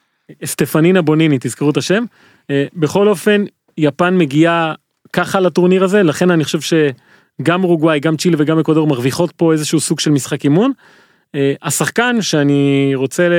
סטפנינה 0.45 1.03
בוניני 1.03 1.39
תזכרו 1.41 1.71
את 1.71 1.77
השם 1.77 2.05
אה, 2.51 2.65
בכל 2.77 3.09
אופן 3.09 3.45
יפן 3.79 4.17
מגיעה 4.19 4.75
ככה 5.13 5.41
לטורניר 5.41 5.85
הזה 5.85 6.03
לכן 6.03 6.31
אני 6.31 6.45
חושב 6.45 6.59
שגם 6.61 7.65
אורוגוואי 7.65 8.01
גם 8.01 8.17
צ'ילה 8.17 8.37
וגם 8.39 8.59
אקוודור 8.59 8.87
מרוויחות 8.87 9.33
פה 9.37 9.53
איזשהו 9.53 9.81
סוג 9.81 10.01
של 10.01 10.11
משחק 10.11 10.45
אימון. 10.45 10.73
אה, 11.35 11.55
השחקן 11.63 12.23
שאני 12.23 12.93
רוצה 12.95 13.29
ל... 13.29 13.33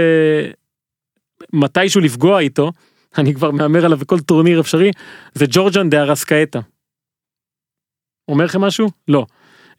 מתישהו 1.54 2.02
לפגוע 2.02 2.40
איתו 2.40 2.72
אני 3.18 3.34
כבר 3.34 3.52
מהמר 3.52 3.86
עליו 3.86 3.98
בכל 3.98 4.20
טורניר 4.20 4.60
אפשרי 4.60 4.92
זה 5.34 5.46
ג'ורג'יאן 5.50 5.90
דה 5.90 6.02
ארסקאטה. 6.02 6.60
אומר 8.28 8.46
לכם 8.46 8.62
משהו? 8.62 8.88
לא. 9.08 9.26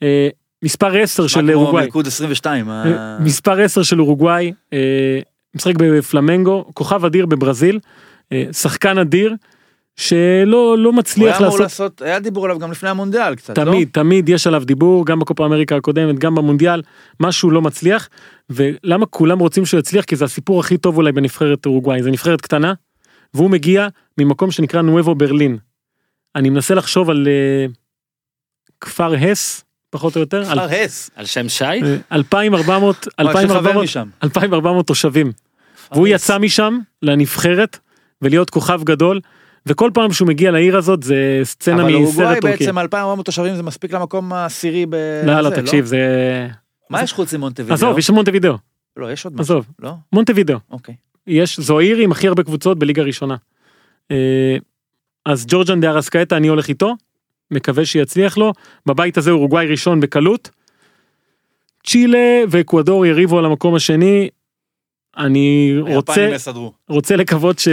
אה, 0.03 0.29
מספר 0.65 0.97
10 0.97 1.27
של 1.27 1.41
כמו 1.41 1.53
אורוגוואי. 1.53 1.85
מלכוד 1.85 2.07
22. 2.07 2.69
ה- 2.71 2.85
אה, 2.87 3.19
מספר 3.21 3.61
10 3.61 3.83
של 3.83 4.01
אורוגוואי, 4.01 4.53
אה, 4.73 5.19
משחק 5.57 5.75
בפלמנגו, 5.79 6.65
כוכב 6.75 7.05
אדיר 7.05 7.27
בברזיל, 7.27 7.79
אה, 8.33 8.45
שחקן 8.53 8.99
אדיר, 8.99 9.35
שלא 9.97 10.79
לא 10.79 10.89
הוא 10.89 10.93
היה 10.93 10.99
מצליח 10.99 11.37
אמור 11.37 11.49
לעשות, 11.49 11.61
לעשות, 11.61 12.03
היה 12.03 12.21
דיבור 12.21 12.45
עליו 12.45 12.59
גם 12.59 12.71
לפני 12.71 12.89
המונדיאל 12.89 13.35
קצת, 13.35 13.59
לא? 13.59 13.65
תמיד, 13.65 13.89
תמיד 13.93 14.29
יש 14.29 14.47
עליו 14.47 14.65
דיבור, 14.65 15.07
גם 15.07 15.19
בקופה 15.19 15.47
אמריקה 15.47 15.77
הקודמת, 15.77 16.19
גם 16.19 16.35
במונדיאל, 16.35 16.83
משהו 17.21 17.51
לא 17.51 17.63
מצליח, 17.63 18.09
ולמה 18.51 19.07
כולם 19.07 19.39
רוצים 19.39 19.67
שהוא 19.67 19.81
יצליח? 19.81 20.05
כי 20.05 20.17
זה 20.17 20.25
הסיפור 20.25 20.61
הכי 20.61 20.79
טוב 20.79 20.97
אולי 20.97 21.13
בנבחרת 21.13 21.67
אורוגוואי, 21.67 22.03
זה 22.03 22.11
נבחרת 22.11 22.41
קטנה, 22.41 22.75
והוא 23.35 23.51
מגיע 23.51 23.89
ממקום 24.19 24.51
שנקרא 24.51 24.83
נואבו 24.83 25.15
ברלין. 25.15 25.59
אני 26.37 26.51
מנסה 26.51 26.75
לחשוב 26.75 27.11
על 27.11 27.29
אה, 27.29 27.67
כפר 28.81 29.15
הס, 29.15 29.65
פחות 29.91 30.17
או 30.17 30.21
יותר, 30.21 30.51
על 30.51 30.59
כפר 30.59 30.77
הס. 30.85 31.11
על 31.17 31.27
שם 31.27 31.49
שי? 31.49 31.65
אה, 31.65 31.97
2,400, 32.13 33.09
וואי, 33.21 33.31
יש 33.31 33.37
לי 33.37 33.49
חבר 33.49 33.59
2,400, 33.59 33.85
משם. 33.85 34.09
2,400 34.23 34.87
תושבים. 34.87 35.33
והוא 35.93 36.09
יצא 36.09 36.39
משם 36.39 36.79
לנבחרת 37.03 37.79
ולהיות 38.23 38.51
כוכב 38.51 38.81
גדול 38.85 39.21
וכל 39.67 39.91
פעם 39.95 40.13
שהוא 40.13 40.29
מגיע 40.29 40.51
לעיר 40.51 40.77
הזאת 40.77 41.03
זה 41.03 41.41
סצנה 41.45 41.83
אבל 41.83 41.85
מסרט 41.85 42.03
אורוגוואי 42.03 42.41
טורקי. 42.41 42.65
בעצם 42.65 42.79
2,400 42.79 43.27
תושבים 43.27 43.57
זה 43.57 43.63
מספיק 43.63 43.93
למקום 43.93 44.33
העשירי 44.33 44.87
ב... 44.87 44.95
לא 45.27 45.41
לא 45.41 45.51
זה, 45.51 45.57
תקשיב 45.57 45.85
זה 45.85 45.99
מה 46.91 47.03
יש 47.03 47.13
חוץ 47.13 47.35
ממונטווידאו? 47.35 47.75
עזוב 47.75 47.99
יש 47.99 48.11
מונטווידאו 48.11 48.55
לא, 48.97 49.13
יש 49.13 49.25
עוד 49.25 49.35
משהו. 49.35 49.43
עזוב 49.43 49.67
לא? 49.79 49.93
מונטווידאו 50.13 50.59
אוקיי. 50.71 50.95
יש 51.27 51.61
זו 51.61 51.79
העיר 51.79 51.97
עם 51.97 52.13
הכי 52.13 52.29
הרבה 52.29 52.43
קבוצות 52.43 52.79
בליגה 52.79 53.03
ראשונה. 53.03 53.37
אה, 54.11 54.57
אז 55.27 55.47
ג'ורג'ן 55.49 55.81
דה 55.81 55.91
ארסקאטה 55.91 56.37
אני 56.37 56.49
הולך 56.49 56.69
איתו 56.69 56.95
מקווה 57.51 57.85
שיצליח 57.85 58.39
לו 58.39 58.53
בבית 58.87 59.19
הזה 59.19 59.31
אורוגוואי 59.31 59.67
ראשון 59.67 60.01
בקלות. 60.01 60.51
צ'ילה 61.87 62.45
ואקוודור 62.49 63.07
יריבו 63.07 63.39
על 63.39 63.45
המקום 63.45 63.75
השני. 63.75 64.29
אני 65.17 65.75
רוצה 65.81 66.13
היפנים 66.13 66.35
יסדרו. 66.35 66.73
רוצה 66.89 67.17
לקוות 67.17 67.59
ש... 67.59 67.69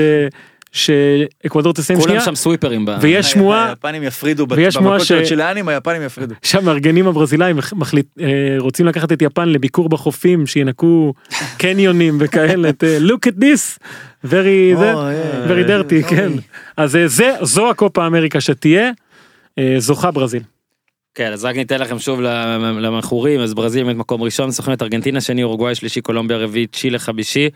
שאקוודור 0.72 1.74
תסיים 1.74 2.00
כולם 2.00 2.10
שנייה 2.10 2.26
שם 2.26 2.36
סוויפרים. 2.36 2.86
ויש 3.02 3.32
שמועה 3.32 3.70
היפנים 3.70 4.04
יפרידו 4.04 4.46
ויש 4.50 4.74
שמועה 4.74 4.92
במכות 4.94 5.08
של 5.08 5.20
ש- 5.20 5.22
הצ'יליאנים, 5.22 5.70
היפנים 5.70 6.02
יפרידו. 6.06 6.36
שהמארגנים 6.44 7.08
הברזילאים 7.08 7.56
מח- 7.58 7.74
מחליט, 7.74 8.06
אה, 8.22 8.26
רוצים 8.60 8.86
לקחת 8.86 9.12
את 9.12 9.22
יפן 9.22 9.50
לביקור 9.50 9.90
בחופים 9.90 10.48
שינקו 10.48 11.14
קניונים 11.60 12.18
וכאלה 12.20 12.70
אה, 12.84 12.98
look 13.08 13.30
at 13.32 13.36
this 13.40 13.78
very 14.26 14.30
זה, 14.80 14.94
אוי, 14.94 15.14
אה, 15.16 15.46
very 15.48 15.68
dirty 15.68 15.94
אוי. 15.94 16.04
כן 16.04 16.32
אז 16.78 16.96
אה, 16.96 17.08
זה 17.08 17.32
זו 17.42 17.70
הקופה 17.70 18.08
אמריקה 18.08 18.42
שתהיה 18.42 18.92
זוכה 19.78 20.12
ברזיל 20.12 20.42
כן 21.16 21.32
אז 21.34 21.46
רק 21.46 21.56
ניתן 21.56 21.80
לכם 21.82 22.00
שוב 22.00 22.22
למ- 22.22 22.80
למכורים 22.80 23.40
אז 23.40 23.54
ברזיל 23.54 23.84
באמת 23.84 23.96
מקום 23.96 24.22
ראשון 24.24 24.52
סוכנת 24.52 24.82
ארגנטינה 24.82 25.22
שני 25.22 25.44
אורוגוואי 25.44 25.76
שלישי 25.76 26.02
קולומביה 26.02 26.38
רביעי 26.38 26.68
צ'ילה 26.68 27.00
חמישי. 27.00 27.50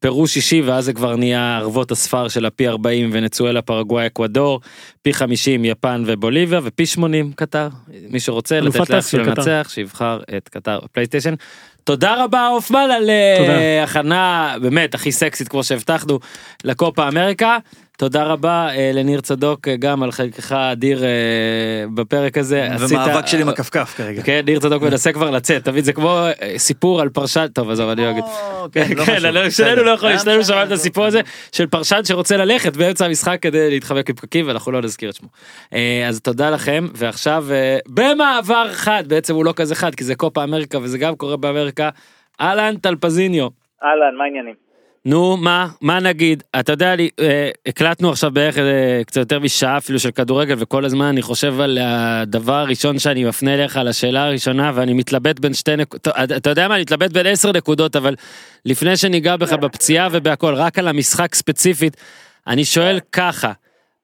פרו 0.00 0.26
שישי 0.26 0.62
ואז 0.62 0.84
זה 0.84 0.92
כבר 0.92 1.16
נהיה 1.16 1.56
ערבות 1.56 1.90
הספר 1.90 2.28
של 2.28 2.46
הפי 2.46 2.68
40 2.68 3.10
ונצואלה 3.12 3.62
פרגוואי 3.62 4.06
אקוודור 4.06 4.60
פי 5.02 5.12
50 5.12 5.64
יפן 5.64 6.02
ובוליביה 6.06 6.60
ופי 6.62 6.86
80 6.86 7.32
קטר 7.32 7.68
מי 8.10 8.20
שרוצה 8.20 8.60
לתת 8.60 8.76
לאח 8.76 8.90
אסיה, 8.90 9.02
שלו 9.02 9.32
קטר. 9.32 9.42
לנצח 9.42 9.68
שיבחר 9.68 10.20
את 10.36 10.48
קטר 10.48 10.78
פלייסטיישן. 10.92 11.34
תודה 11.84 12.24
רבה 12.24 12.46
הופמן 12.46 12.88
על 12.96 13.10
אה, 13.10 13.34
תודה. 13.38 13.82
הכנה 13.82 14.54
באמת 14.62 14.94
הכי 14.94 15.12
סקסית 15.12 15.48
כמו 15.48 15.64
שהבטחנו 15.64 16.18
לקופה 16.64 17.08
אמריקה 17.08 17.58
תודה 17.96 18.24
רבה 18.24 18.68
אה, 18.70 18.90
לניר 18.94 19.20
צדוק 19.20 19.68
אה, 19.68 19.76
גם 19.76 20.02
על 20.02 20.12
חלקך 20.12 20.52
האדיר 20.52 21.04
אה, 21.04 21.08
בפרק 21.94 22.38
הזה. 22.38 22.64
עשית- 22.64 22.98
ומאבק 22.98 23.26
שלי 23.26 23.42
עם 23.42 23.48
הכפכף 23.48 23.94
כרגע. 23.96 24.22
כן, 24.22 24.40
ניר 24.46 24.60
צדוק 24.60 24.82
מנסה 24.82 25.12
כבר 25.12 25.30
לצאת, 25.30 25.64
תמיד 25.64 25.84
זה 25.84 25.92
כמו 25.92 26.20
סיפור 26.56 27.00
על 27.00 27.08
פרשן, 27.08 27.46
טוב 27.54 27.70
עזוב 27.70 27.88
אני 27.90 28.02
לא 28.02 28.10
אגיד. 28.10 28.24
כן, 28.72 28.86
לא 28.96 29.04
כן, 29.04 29.14
חשוב, 29.16 29.26
לא. 29.26 29.50
שנינו 29.50 29.82
לא 29.82 29.90
יכולים, 29.90 30.18
שנינו 30.18 30.44
שמענו 30.44 30.62
את 30.66 30.72
הסיפור 30.72 31.04
הזה 31.04 31.20
של 31.52 31.66
פרשן 31.66 32.00
שרוצה 32.04 32.36
ללכת 32.36 32.76
באמצע 32.76 33.04
המשחק 33.06 33.38
כדי 33.42 33.70
להתחמק 33.70 34.10
מפקקים 34.10 34.46
ואנחנו 34.48 34.72
לא 34.72 34.82
נזכיר 34.82 35.10
את 35.10 35.14
שמו. 35.14 35.28
אז 36.08 36.20
תודה 36.20 36.50
לכם 36.50 36.86
ועכשיו 36.94 37.46
במעבר 37.88 38.68
חד 38.72 39.04
בעצם 39.06 39.34
הוא 39.34 39.44
לא 39.44 39.52
כזה 39.56 39.74
חד 39.74 39.94
כי 39.94 40.04
זה 40.04 40.14
קופה 40.14 40.44
אמריקה 40.44 40.78
וזה 40.78 40.98
גם 40.98 41.16
קורה 41.16 41.36
באמריקה. 41.36 41.88
אהלן 42.40 42.76
טלפזיניו. 42.76 43.48
אהלן, 43.82 44.16
מה 44.18 44.24
העניינים? 44.24 44.65
נו 45.06 45.36
מה 45.36 45.68
מה 45.80 46.00
נגיד? 46.00 46.42
אתה 46.60 46.72
יודע 46.72 46.96
לי 46.96 47.08
אה, 47.20 47.50
הקלטנו 47.66 48.10
עכשיו 48.10 48.30
בערך 48.30 48.58
אה, 48.58 49.00
קצת 49.06 49.16
יותר 49.16 49.40
משעה 49.40 49.78
אפילו 49.78 49.98
של 49.98 50.10
כדורגל 50.10 50.54
וכל 50.58 50.84
הזמן 50.84 51.04
אני 51.04 51.22
חושב 51.22 51.60
על 51.60 51.78
הדבר 51.82 52.54
הראשון 52.54 52.98
שאני 52.98 53.24
מפנה 53.24 53.54
אליך 53.54 53.76
על 53.76 53.88
השאלה 53.88 54.24
הראשונה 54.24 54.72
ואני 54.74 54.92
מתלבט 54.92 55.40
בין 55.40 55.54
שתי 55.54 55.76
נקודות 55.76 56.08
אתה 56.36 56.50
יודע 56.50 56.68
מה 56.68 56.74
אני 56.74 56.82
מתלבט 56.82 57.12
בין 57.12 57.26
עשר 57.26 57.52
נקודות 57.52 57.96
אבל 57.96 58.14
לפני 58.64 58.96
שניגע 58.96 59.36
בך 59.36 59.52
בפציעה 59.52 60.08
ובהכל 60.12 60.54
רק 60.54 60.78
על 60.78 60.88
המשחק 60.88 61.34
ספציפית 61.34 61.96
אני 62.46 62.64
שואל 62.64 63.00
ככה. 63.12 63.52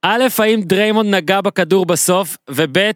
א' 0.02 0.24
האם 0.38 0.62
דריימונד 0.62 1.14
נגע 1.14 1.40
בכדור 1.40 1.86
בסוף? 1.86 2.36
וב' 2.50 2.90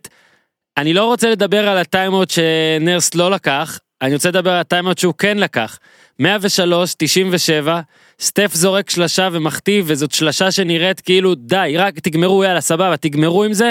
אני 0.76 0.94
לא 0.94 1.04
רוצה 1.04 1.30
לדבר 1.30 1.68
על 1.68 1.78
הטיימאוט 1.78 2.30
שנרס 2.30 3.14
לא 3.14 3.30
לקח 3.30 3.78
אני 4.02 4.14
רוצה 4.14 4.28
לדבר 4.28 4.50
על 4.50 4.60
הטיימאוט 4.60 4.98
שהוא 4.98 5.14
כן 5.18 5.38
לקח 5.38 5.78
103 6.20 6.94
97 6.98 7.80
סטף 8.18 8.50
זורק 8.54 8.90
שלשה 8.90 9.28
ומחטיא 9.32 9.80
וזאת 9.80 10.10
שלשה 10.10 10.50
שנראית 10.50 11.00
כאילו 11.00 11.34
די 11.34 11.74
רק 11.78 11.94
תגמרו 11.98 12.44
יאללה 12.44 12.60
סבבה 12.60 12.96
תגמרו 12.96 13.44
עם 13.44 13.52
זה 13.52 13.70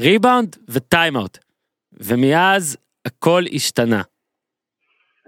ריבאונד 0.00 0.56
וטיימאוט 0.74 1.38
ומאז 1.92 2.76
הכל 3.06 3.42
השתנה. 3.54 4.02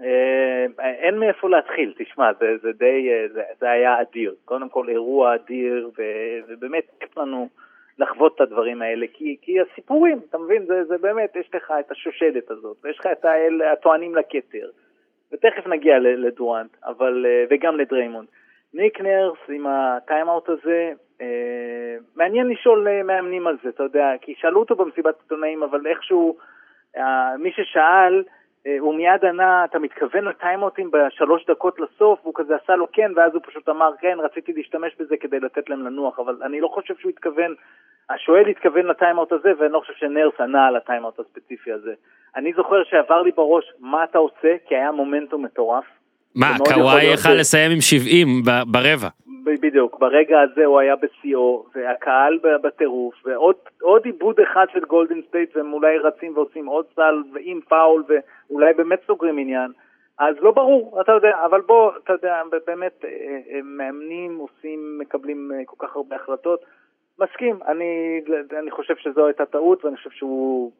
אה, 0.01 0.65
אין 1.09 1.19
מאיפה 1.19 1.49
להתחיל, 1.49 1.93
תשמע, 1.97 2.31
זה, 2.39 2.45
זה 2.61 2.71
די, 2.71 3.09
אה, 3.09 3.27
זה, 3.33 3.41
זה 3.59 3.69
היה 3.69 4.01
אדיר. 4.01 4.35
קודם 4.45 4.69
כל 4.69 4.89
אירוע 4.89 5.35
אדיר, 5.35 5.89
ו, 5.97 6.01
ובאמת 6.47 6.83
כיף 6.99 7.17
לנו 7.17 7.49
לחוות 7.99 8.35
את 8.35 8.41
הדברים 8.41 8.81
האלה, 8.81 9.05
כי, 9.13 9.37
כי 9.41 9.57
הסיפורים, 9.61 10.19
אתה 10.29 10.37
מבין, 10.37 10.65
זה, 10.65 10.83
זה 10.83 10.97
באמת, 10.97 11.35
יש 11.35 11.49
לך 11.55 11.73
את 11.79 11.91
השושלת 11.91 12.51
הזאת, 12.51 12.77
ויש 12.83 12.99
לך 12.99 13.07
את 13.11 13.25
הטוענים 13.73 14.15
לכתר, 14.15 14.69
ותכף 15.33 15.67
נגיע 15.67 15.99
לדורנט, 15.99 16.77
אבל, 16.85 17.25
אה, 17.25 17.45
וגם 17.49 17.77
לדריימונד. 17.77 18.27
ניק 18.73 19.01
נרס 19.01 19.37
עם 19.49 19.67
הטיימאוט 19.67 20.49
הזה, 20.49 20.91
אה, 21.21 21.95
מעניין 22.15 22.47
לשאול 22.47 22.87
אה, 22.87 23.03
מאמנים 23.03 23.47
על 23.47 23.57
זה, 23.63 23.69
אתה 23.69 23.83
יודע, 23.83 24.11
כי 24.21 24.35
שאלו 24.37 24.59
אותו 24.59 24.75
במסיבת 24.75 25.15
עיתונאים, 25.23 25.63
אבל 25.63 25.87
איכשהו, 25.87 26.37
מי 27.37 27.51
ששאל, 27.51 28.23
הוא 28.79 28.95
מיד 28.95 29.25
ענה, 29.25 29.65
אתה 29.65 29.79
מתכוון 29.79 30.25
לטיימאוטים 30.25 30.91
בשלוש 30.91 31.45
דקות 31.45 31.79
לסוף? 31.79 32.19
והוא 32.23 32.33
כזה 32.35 32.55
עשה 32.55 32.75
לו 32.75 32.87
כן, 32.91 33.11
ואז 33.15 33.33
הוא 33.33 33.41
פשוט 33.45 33.69
אמר, 33.69 33.91
כן, 33.99 34.17
רציתי 34.19 34.53
להשתמש 34.53 34.95
בזה 34.99 35.17
כדי 35.17 35.39
לתת 35.39 35.69
להם 35.69 35.85
לנוח, 35.85 36.19
אבל 36.19 36.37
אני 36.43 36.61
לא 36.61 36.67
חושב 36.67 36.95
שהוא 36.97 37.09
התכוון, 37.09 37.55
השואל 38.09 38.47
התכוון 38.47 38.85
לטיימאוט 38.85 39.31
הזה, 39.31 39.51
ואני 39.59 39.73
לא 39.73 39.79
חושב 39.79 39.93
שנרס 39.93 40.39
ענה 40.39 40.67
על 40.67 40.75
הטיימאוט 40.75 41.19
הספציפי 41.19 41.71
הזה. 41.71 41.93
אני 42.35 42.53
זוכר 42.53 42.83
שעבר 42.83 43.21
לי 43.21 43.31
בראש, 43.31 43.73
מה 43.79 44.03
אתה 44.03 44.17
עושה? 44.17 44.55
כי 44.65 44.75
היה 44.75 44.91
מומנטום 44.91 45.45
מטורף. 45.45 45.85
מה 46.35 46.57
קוואי 46.73 47.13
יכל 47.13 47.33
לסיים 47.33 47.71
עם 47.71 47.81
70 47.81 48.27
ב- 48.45 48.71
ברבע. 48.71 49.07
בדיוק, 49.61 49.99
ברגע 49.99 50.39
הזה 50.41 50.65
הוא 50.65 50.79
היה 50.79 50.95
בשיאו, 50.95 51.65
והקהל 51.75 52.39
בטירוף, 52.63 53.15
ועוד 53.25 53.55
עוד 53.81 54.05
איבוד 54.05 54.39
אחד 54.39 54.65
של 54.73 54.79
גולדן 54.79 55.21
סטייט, 55.27 55.57
והם 55.57 55.73
אולי 55.73 55.97
רצים 55.97 56.37
ועושים 56.37 56.65
עוד 56.65 56.85
סל, 56.95 57.23
ועם 57.33 57.59
פאול, 57.69 58.03
ואולי 58.07 58.73
באמת 58.73 58.99
סוגרים 59.07 59.37
עניין. 59.37 59.71
אז 60.19 60.35
לא 60.41 60.51
ברור, 60.51 61.01
אתה 61.01 61.11
יודע, 61.11 61.37
אבל 61.45 61.61
בוא, 61.61 61.91
אתה 62.03 62.13
יודע, 62.13 62.41
באמת, 62.67 63.05
אה, 63.05 63.09
אה, 63.09 63.59
מאמנים 63.63 64.37
עושים, 64.37 64.99
מקבלים 64.99 65.51
אה, 65.55 65.65
כל 65.65 65.87
כך 65.87 65.95
הרבה 65.95 66.15
החלטות. 66.15 66.59
מסכים, 67.19 67.59
אני, 67.67 68.21
אני 68.59 68.71
חושב 68.71 68.93
שזו 68.97 69.25
הייתה 69.25 69.45
טעות, 69.45 69.85
ואני 69.85 69.97
חושב 69.97 70.09
שהוא 70.09 70.71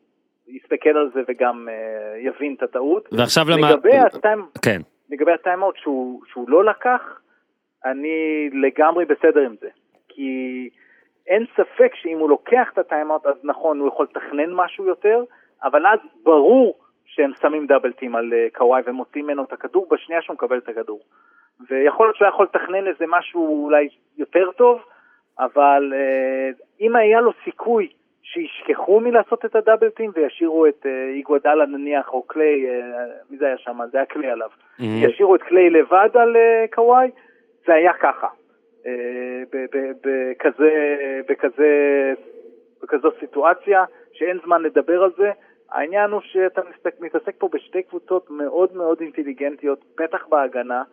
יסתכל 0.48 0.90
על 0.90 1.10
זה 1.14 1.22
וגם 1.28 1.68
אה, 1.70 2.20
יבין 2.20 2.56
את 2.58 2.64
הטעות. 2.64 3.10
ועכשיו 3.12 3.46
למה... 3.50 3.72
לגבי 3.72 3.98
הטיים... 3.98 4.46
כן. 4.62 4.82
לגבי 5.10 5.32
הטיימאוט 5.32 5.78
שהוא, 5.78 6.22
שהוא 6.26 6.50
לא 6.50 6.66
לקח, 6.66 7.22
אני 7.86 8.50
לגמרי 8.54 9.06
בסדר 9.06 9.40
עם 9.40 9.56
זה. 9.62 9.70
כי 10.10 10.70
אין 11.28 11.46
ספק 11.54 11.92
שאם 11.96 12.20
הוא 12.20 12.30
לוקח 12.30 12.70
את 12.74 12.78
הטיימאוט, 12.78 13.26
אז 13.26 13.36
נכון, 13.44 13.80
הוא 13.80 13.88
יכול 13.88 14.08
לתכנן 14.10 14.54
משהו 14.54 14.86
יותר, 14.86 15.24
אבל 15.64 15.88
אז 15.88 16.00
ברור 16.24 16.80
שהם 17.06 17.32
שמים 17.42 17.68
דאבל 17.68 17.92
טים 17.92 18.16
על 18.16 18.34
uh, 18.34 18.58
קוואי 18.58 18.82
ומוצאים 18.86 19.26
ממנו 19.26 19.44
את 19.44 19.54
הכדור 19.54 19.88
בשנייה 19.92 20.22
שהוא 20.22 20.34
מקבל 20.34 20.58
את 20.58 20.70
הכדור. 20.70 21.00
ויכול 21.70 22.08
להיות 22.08 22.16
שהוא 22.16 22.28
יכול 22.28 22.46
לתכנן 22.46 22.88
איזה 22.88 23.06
משהו 23.08 23.64
אולי 23.66 23.90
יותר 24.18 24.52
טוב, 24.52 24.82
אבל 25.40 25.94
uh, 25.94 26.64
אם 26.82 26.96
היה 26.96 27.22
לו 27.22 27.32
סיכוי 27.44 27.90
שישכחו 28.24 29.00
מלעשות 29.00 29.46
את 29.46 29.56
הדאבל 29.56 29.90
טים 29.90 30.12
וישאירו 30.16 30.66
את 30.66 30.86
uh, 30.86 31.16
איגוודאלה 31.16 31.66
נניח, 31.66 32.14
או 32.14 32.24
קליי, 32.24 32.66
uh, 32.66 32.72
מי 33.30 33.38
זה 33.38 33.46
היה 33.46 33.58
שם? 33.58 33.80
זה 33.92 33.98
היה 33.98 34.06
קליי 34.06 34.32
עליו. 34.32 34.50
Mhm. 34.80 34.84
ישאירו 34.84 35.36
את 35.36 35.42
קליי 35.42 35.70
לבד 35.70 36.10
על 36.14 36.36
uh, 36.36 36.76
קוואי, 36.76 37.10
זה 37.66 37.74
היה 37.74 37.94
ככה. 37.94 38.28
אה, 38.86 39.44
בכזה, 40.04 40.96
בכזה, 41.30 42.14
בכזו 42.84 43.10
סיטואציה, 43.20 43.84
שאין 44.14 44.38
זמן 44.46 44.62
לדבר 44.62 45.04
על 45.04 45.12
זה. 45.18 45.32
העניין 45.72 46.12
הוא 46.12 46.22
שאתה 46.22 46.62
מתעסק 47.00 47.36
פה 47.38 47.50
בשתי 47.54 47.84
קבוצות 47.84 48.30
מאוד 48.30 48.76
מאוד 48.76 49.02
אינטליגנטיות, 49.02 49.80
בטח 49.98 50.28
בהגנה, 50.28 50.84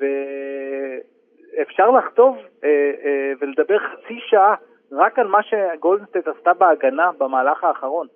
ואפשר 0.00 1.90
אה, 2.64 2.68
אה, 3.04 3.32
ולדבר 3.40 3.78
חצי 3.78 4.18
שעה 4.26 4.54
רק 4.92 5.18
על 5.18 5.26
מה 5.26 5.38
שגולדנסטייט 5.42 6.28
עשתה 6.28 6.54
בהגנה 6.54 7.10
במהלך 7.18 7.64
האחרון. 7.64 8.06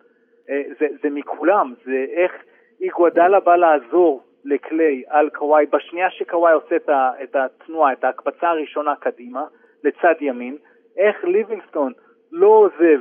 אה, 0.51 0.63
זה, 0.81 0.87
זה 1.03 1.11
מכולם, 1.11 1.75
זה 1.85 2.05
איך 2.11 2.33
איגוודאלה 2.81 3.41
בא 3.41 3.57
לעזור 3.57 4.23
לקליי 4.45 5.03
על 5.09 5.31
קוואי, 5.31 5.67
בשנייה 5.67 6.11
שקוואי 6.11 6.53
עושה 6.53 6.77
את, 6.77 6.89
ה, 6.89 7.11
את 7.23 7.37
התנועה, 7.37 7.93
את 7.93 8.05
ההקפצה 8.05 8.49
הראשונה 8.49 8.95
קדימה, 8.97 9.45
לצד 9.85 10.15
ימין, 10.21 10.57
איך 10.97 11.25
ליבינגסטון 11.25 11.93
לא 12.33 12.47
עוזב 12.47 13.01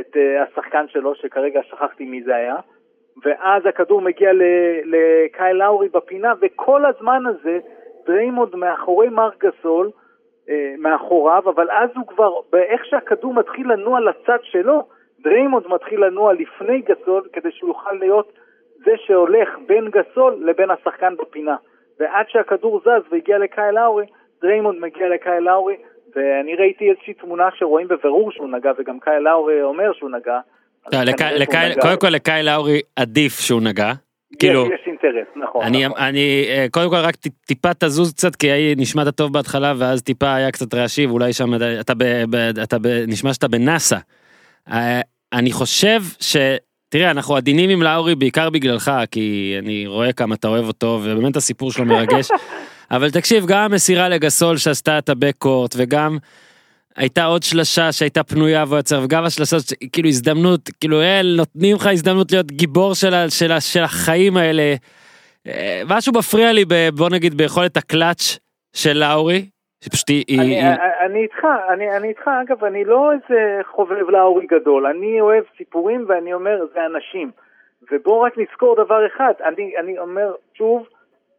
את 0.00 0.16
אה, 0.16 0.42
השחקן 0.42 0.88
שלו, 0.88 1.14
שכרגע 1.14 1.60
שכחתי 1.62 2.04
מי 2.04 2.22
זה 2.22 2.36
היה, 2.36 2.56
ואז 3.24 3.66
הכדור 3.66 4.00
מגיע 4.00 4.30
לקייל 4.84 5.56
לאורי 5.56 5.88
בפינה, 5.88 6.32
וכל 6.40 6.84
הזמן 6.86 7.22
הזה 7.26 7.58
דריימונד 8.06 8.56
מאחורי 8.56 9.08
מרק 9.08 9.44
גסול, 9.44 9.86
אה, 9.86 9.92
מאחוריו, 10.78 11.42
אבל 11.54 11.70
אז 11.70 11.90
הוא 11.96 12.06
כבר, 12.06 12.30
באיך 12.52 12.84
שהכדור 12.84 13.34
מתחיל 13.34 13.72
לנוע 13.72 14.00
לצד 14.00 14.38
שלו, 14.42 14.82
דריימונד 15.24 15.66
מתחיל 15.66 16.04
לנוע 16.04 16.32
לפני 16.32 16.80
גסול, 16.80 17.22
כדי 17.32 17.48
שהוא 17.52 17.70
יוכל 17.70 17.92
להיות 17.92 18.32
זה 18.84 18.90
שהולך 19.06 19.48
בין 19.66 19.90
גסול 19.90 20.36
לבין 20.46 20.70
השחקן 20.70 21.14
בפינה. 21.16 21.56
ועד 22.00 22.26
שהכדור 22.28 22.80
זז 22.80 23.12
והגיע 23.12 23.38
לקייל 23.38 23.74
לאורי, 23.74 24.06
דריימונד 24.42 24.80
מגיע 24.80 25.08
לקייל 25.08 25.42
לאורי, 25.44 25.76
ואני 26.16 26.54
ראיתי 26.54 26.90
איזושהי 26.90 27.14
תמונה 27.14 27.48
שרואים 27.54 27.88
בבירור 27.88 28.32
שהוא 28.32 28.48
נגע, 28.48 28.70
וגם 28.78 29.00
קייל 29.00 29.18
לאורי 29.18 29.62
אומר 29.62 29.92
שהוא 29.92 30.10
נגע. 30.10 30.38
לקי- 31.38 31.56
נגע. 31.70 31.82
קודם 31.82 31.98
כל 32.00 32.08
לקייל 32.08 32.42
לאורי 32.42 32.80
עדיף 32.96 33.32
שהוא 33.32 33.60
נגע. 33.62 34.07
יש- 34.32 34.36
כאילו, 34.38 34.66
יש 34.66 34.80
אינטרס, 34.86 35.26
נכון. 35.48 35.64
אני, 35.64 35.86
נכון. 35.86 35.98
אני 36.00 36.44
אה, 36.48 36.66
קודם 36.70 36.90
כל 36.90 36.96
רק 36.96 37.14
טיפה 37.46 37.74
תזוז 37.74 38.12
קצת 38.12 38.36
כי 38.36 38.50
היה- 38.50 38.74
נשמעת 38.76 39.08
טוב 39.08 39.32
בהתחלה 39.32 39.74
ואז 39.76 40.02
טיפה 40.02 40.34
היה 40.34 40.50
קצת 40.50 40.74
רעשי 40.74 41.06
ואולי 41.06 41.32
שם 41.32 41.54
אתה- 41.54 41.80
אתה, 41.80 41.94
ב, 41.94 42.04
ב, 42.30 42.34
אתה 42.62 42.78
ב, 42.78 42.86
נשמע 43.06 43.34
שאתה 43.34 43.48
בנאסא. 43.48 43.96
אה, 44.72 45.00
אני 45.32 45.52
חושב 45.52 46.02
ש... 46.20 46.36
תראה 46.90 47.10
אנחנו 47.10 47.36
עדינים 47.36 47.70
עם 47.70 47.82
לאורי 47.82 48.14
בעיקר 48.14 48.50
בגללך 48.50 48.90
כי 49.10 49.56
אני 49.58 49.86
רואה 49.86 50.12
כמה 50.12 50.34
אתה 50.34 50.48
אוהב 50.48 50.64
אותו 50.66 51.00
ובאמת 51.02 51.36
הסיפור 51.36 51.72
שלו 51.72 51.84
מרגש. 51.84 52.28
אבל 52.90 53.10
תקשיב 53.10 53.46
גם 53.46 53.58
המסירה 53.72 54.08
לגסול 54.08 54.56
שעשתה 54.56 54.98
את 54.98 55.08
הבקורט 55.08 55.74
וגם 55.78 56.18
הייתה 56.98 57.24
עוד 57.24 57.42
שלשה 57.42 57.92
שהייתה 57.92 58.22
פנויה 58.24 58.64
והוא 58.68 58.78
יצר 58.78 59.00
וגם 59.04 59.24
השלשה 59.24 59.56
כאילו 59.92 60.08
הזדמנות 60.08 60.60
כאילו 60.80 61.00
אל 61.00 61.34
נותנים 61.36 61.76
לך 61.76 61.86
הזדמנות 61.86 62.32
להיות 62.32 62.46
גיבור 62.46 62.94
של, 62.94 63.14
ה- 63.14 63.30
של, 63.30 63.52
ה- 63.52 63.60
של 63.60 63.82
החיים 63.82 64.36
האלה. 64.36 64.74
אה, 65.46 65.82
משהו 65.88 66.12
מפריע 66.18 66.52
לי 66.52 66.64
ב, 66.64 66.74
בוא 66.98 67.08
נגיד 67.10 67.34
ביכולת 67.34 67.76
הקלאץ' 67.76 68.38
של 68.76 68.92
לאורי. 68.92 69.48
שפשוט 69.84 70.08
היא, 70.08 70.24
היא, 70.28 70.40
אני, 70.40 70.62
היא, 70.62 70.74
אני 71.06 71.22
איתך, 71.22 71.44
אני, 71.72 71.96
אני 71.96 72.08
איתך, 72.08 72.30
אגב, 72.42 72.64
אני 72.64 72.84
לא 72.84 73.12
איזה 73.12 73.60
חובב 73.70 74.10
לאורי 74.10 74.46
גדול, 74.46 74.86
אני 74.86 75.20
אוהב 75.20 75.44
סיפורים 75.56 76.04
ואני 76.08 76.32
אומר, 76.34 76.58
זה 76.74 76.80
אנשים. 76.86 77.30
ובואו 77.92 78.20
רק 78.20 78.32
נזכור 78.38 78.84
דבר 78.84 79.06
אחד, 79.06 79.32
אני, 79.44 79.72
אני 79.80 79.98
אומר 79.98 80.32
שוב, 80.54 80.86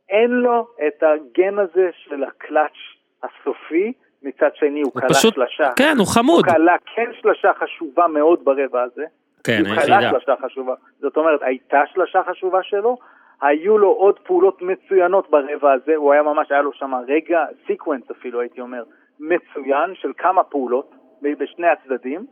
אין 0.10 0.30
לו 0.32 0.68
את 0.88 1.04
הגן 1.04 1.60
הזה 1.60 1.90
של 1.94 2.24
הקלאץ' 2.24 2.80
הסופי, 3.24 3.94
מצד 4.24 4.50
שני 4.56 4.82
הוא 4.82 4.92
הוא 4.94 5.02
קלע 5.02 5.10
פשוט, 5.10 5.34
שלשה. 5.34 5.70
כן, 5.76 5.94
הוא 5.98 6.08
חמוד. 6.08 6.46
הוא 6.46 6.56
קלע 6.56 6.76
כן 6.96 7.12
שלשה 7.22 7.52
חשובה 7.54 8.08
מאוד 8.08 8.40
ברבע 8.44 8.82
הזה. 8.82 9.04
כן, 9.44 9.62
הוא 9.66 9.76
קלע 9.76 9.98
היחידה. 9.98 10.20
שלשה 10.20 10.34
חשובה. 10.46 10.74
זאת 11.00 11.18
אומרת, 11.18 11.42
הייתה 11.42 11.82
שלשה 11.94 12.22
חשובה 12.30 12.64
שלו, 12.64 12.98
היו 13.42 13.78
לו 13.78 13.90
עוד 13.90 14.20
פעולות 14.20 14.62
מצוינות 14.62 15.30
ברבע 15.30 15.72
הזה, 15.72 15.96
הוא 15.96 16.14
היה 16.14 16.24
ממש, 16.24 16.52
היה 16.52 16.62
לו 16.62 16.74
שם 16.74 16.92
רגע, 17.08 17.46
sequence 17.68 18.12
אפילו 18.12 18.42
הייתי 18.42 18.62
אומר, 18.62 18.84
מצוין 19.20 19.96
של 19.96 20.12
כמה 20.18 20.44
פעולות 20.44 20.96
בשני 21.22 21.68
הצדדים, 21.68 22.26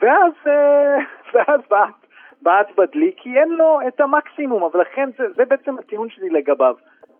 ואז, 0.00 0.32
אה, 0.46 0.96
ואז 1.32 1.60
בעט, 1.70 1.94
בעט 2.42 2.66
בדלי, 2.76 3.12
כי 3.16 3.38
אין 3.38 3.48
לו 3.48 3.78
את 3.88 4.00
המקסימום, 4.00 4.62
אבל 4.62 4.80
לכן 4.80 5.10
זה, 5.18 5.24
זה 5.36 5.44
בעצם 5.44 5.78
הטיעון 5.78 6.08
שלי 6.10 6.30
לגביו. 6.30 6.74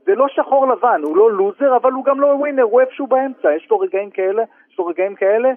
זה 0.06 0.14
לא 0.14 0.26
שחור 0.28 0.66
לבן, 0.72 1.01
הוא 1.05 1.16
לא 1.16 1.32
לוזר, 1.32 1.76
אבל 1.82 1.93
הוא 1.93 2.05
גם 2.05 2.20
לא 2.20 2.26
ווינר, 2.26 2.62
הוא 2.62 2.81
איפשהו 2.81 3.06
באמצע, 3.06 3.48
יש 3.56 3.66
לו 3.70 3.78
רגעים 3.78 4.10
כאלה, 4.10 4.43
יש 4.72 4.78
לו 4.78 4.86
רגעים 4.86 5.14
כאלה, 5.14 5.48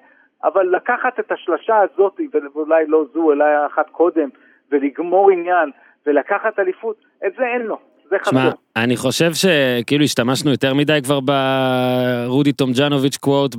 אבל 0.44 0.65
לקחת 0.76 1.19
את 1.19 1.32
השלשה 1.32 1.76
הזאת, 1.78 2.19
ואולי 2.53 2.86
לא 2.88 3.03
זו, 3.14 3.32
אלא 3.32 3.45
אחת 3.74 3.90
קודם, 3.91 4.30
ולגמור 4.72 5.32
עניין, 5.32 5.72
ולקחת 6.06 6.60
אליפות, 6.60 6.95
את 7.28 7.32
זה 7.38 7.44
אין 7.44 7.61
לו, 7.61 7.78
זה. 8.10 8.18
שמע, 8.30 8.49
אני 8.76 8.98
חושב 8.98 9.32
שכאילו 9.34 10.03
השתמשנו 10.03 10.52
יותר 10.52 10.74
מדי 10.74 10.99
כבר 11.03 11.19
ברודי 11.19 12.53
טומיאנוביץ' 12.53 13.18
quote, 13.18 13.56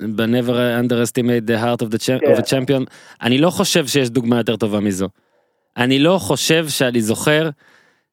ב-never 0.00 0.82
underestimate 0.82 1.50
the 1.50 1.56
heart 1.64 1.82
of, 1.82 1.90
the 1.94 1.98
cha- 1.98 2.20
כן. 2.20 2.32
of 2.32 2.38
a 2.38 2.42
champion. 2.42 2.84
אני 3.22 3.38
לא 3.38 3.50
חושב 3.50 3.86
שיש 3.86 4.10
דוגמה 4.10 4.36
יותר 4.38 4.56
טובה 4.56 4.80
מזו. 4.80 5.08
אני 5.76 5.98
לא 5.98 6.16
חושב 6.20 6.64
שאני 6.68 7.00
זוכר 7.00 7.48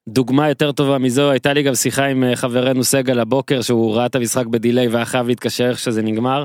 דוגמה 0.07 0.49
יותר 0.49 0.72
טובה 0.72 0.98
מזו, 0.98 1.32
הייתה 1.32 1.53
לי 1.53 1.64
גם 1.64 1.76
שיחה 1.76 2.06
עם 2.06 2.23
אה, 2.23 2.36
חברנו 2.36 2.84
סגל 2.84 3.19
הבוקר 3.19 3.61
שהוא 3.61 3.95
ראה 3.95 4.06
את 4.06 4.15
המשחק 4.15 4.45
בדיליי 4.45 4.88
והיה 4.88 5.06
חייב 5.06 5.27
להתקשר 5.27 5.69
איך 5.69 5.80
שזה 5.80 6.02
נגמר. 6.02 6.44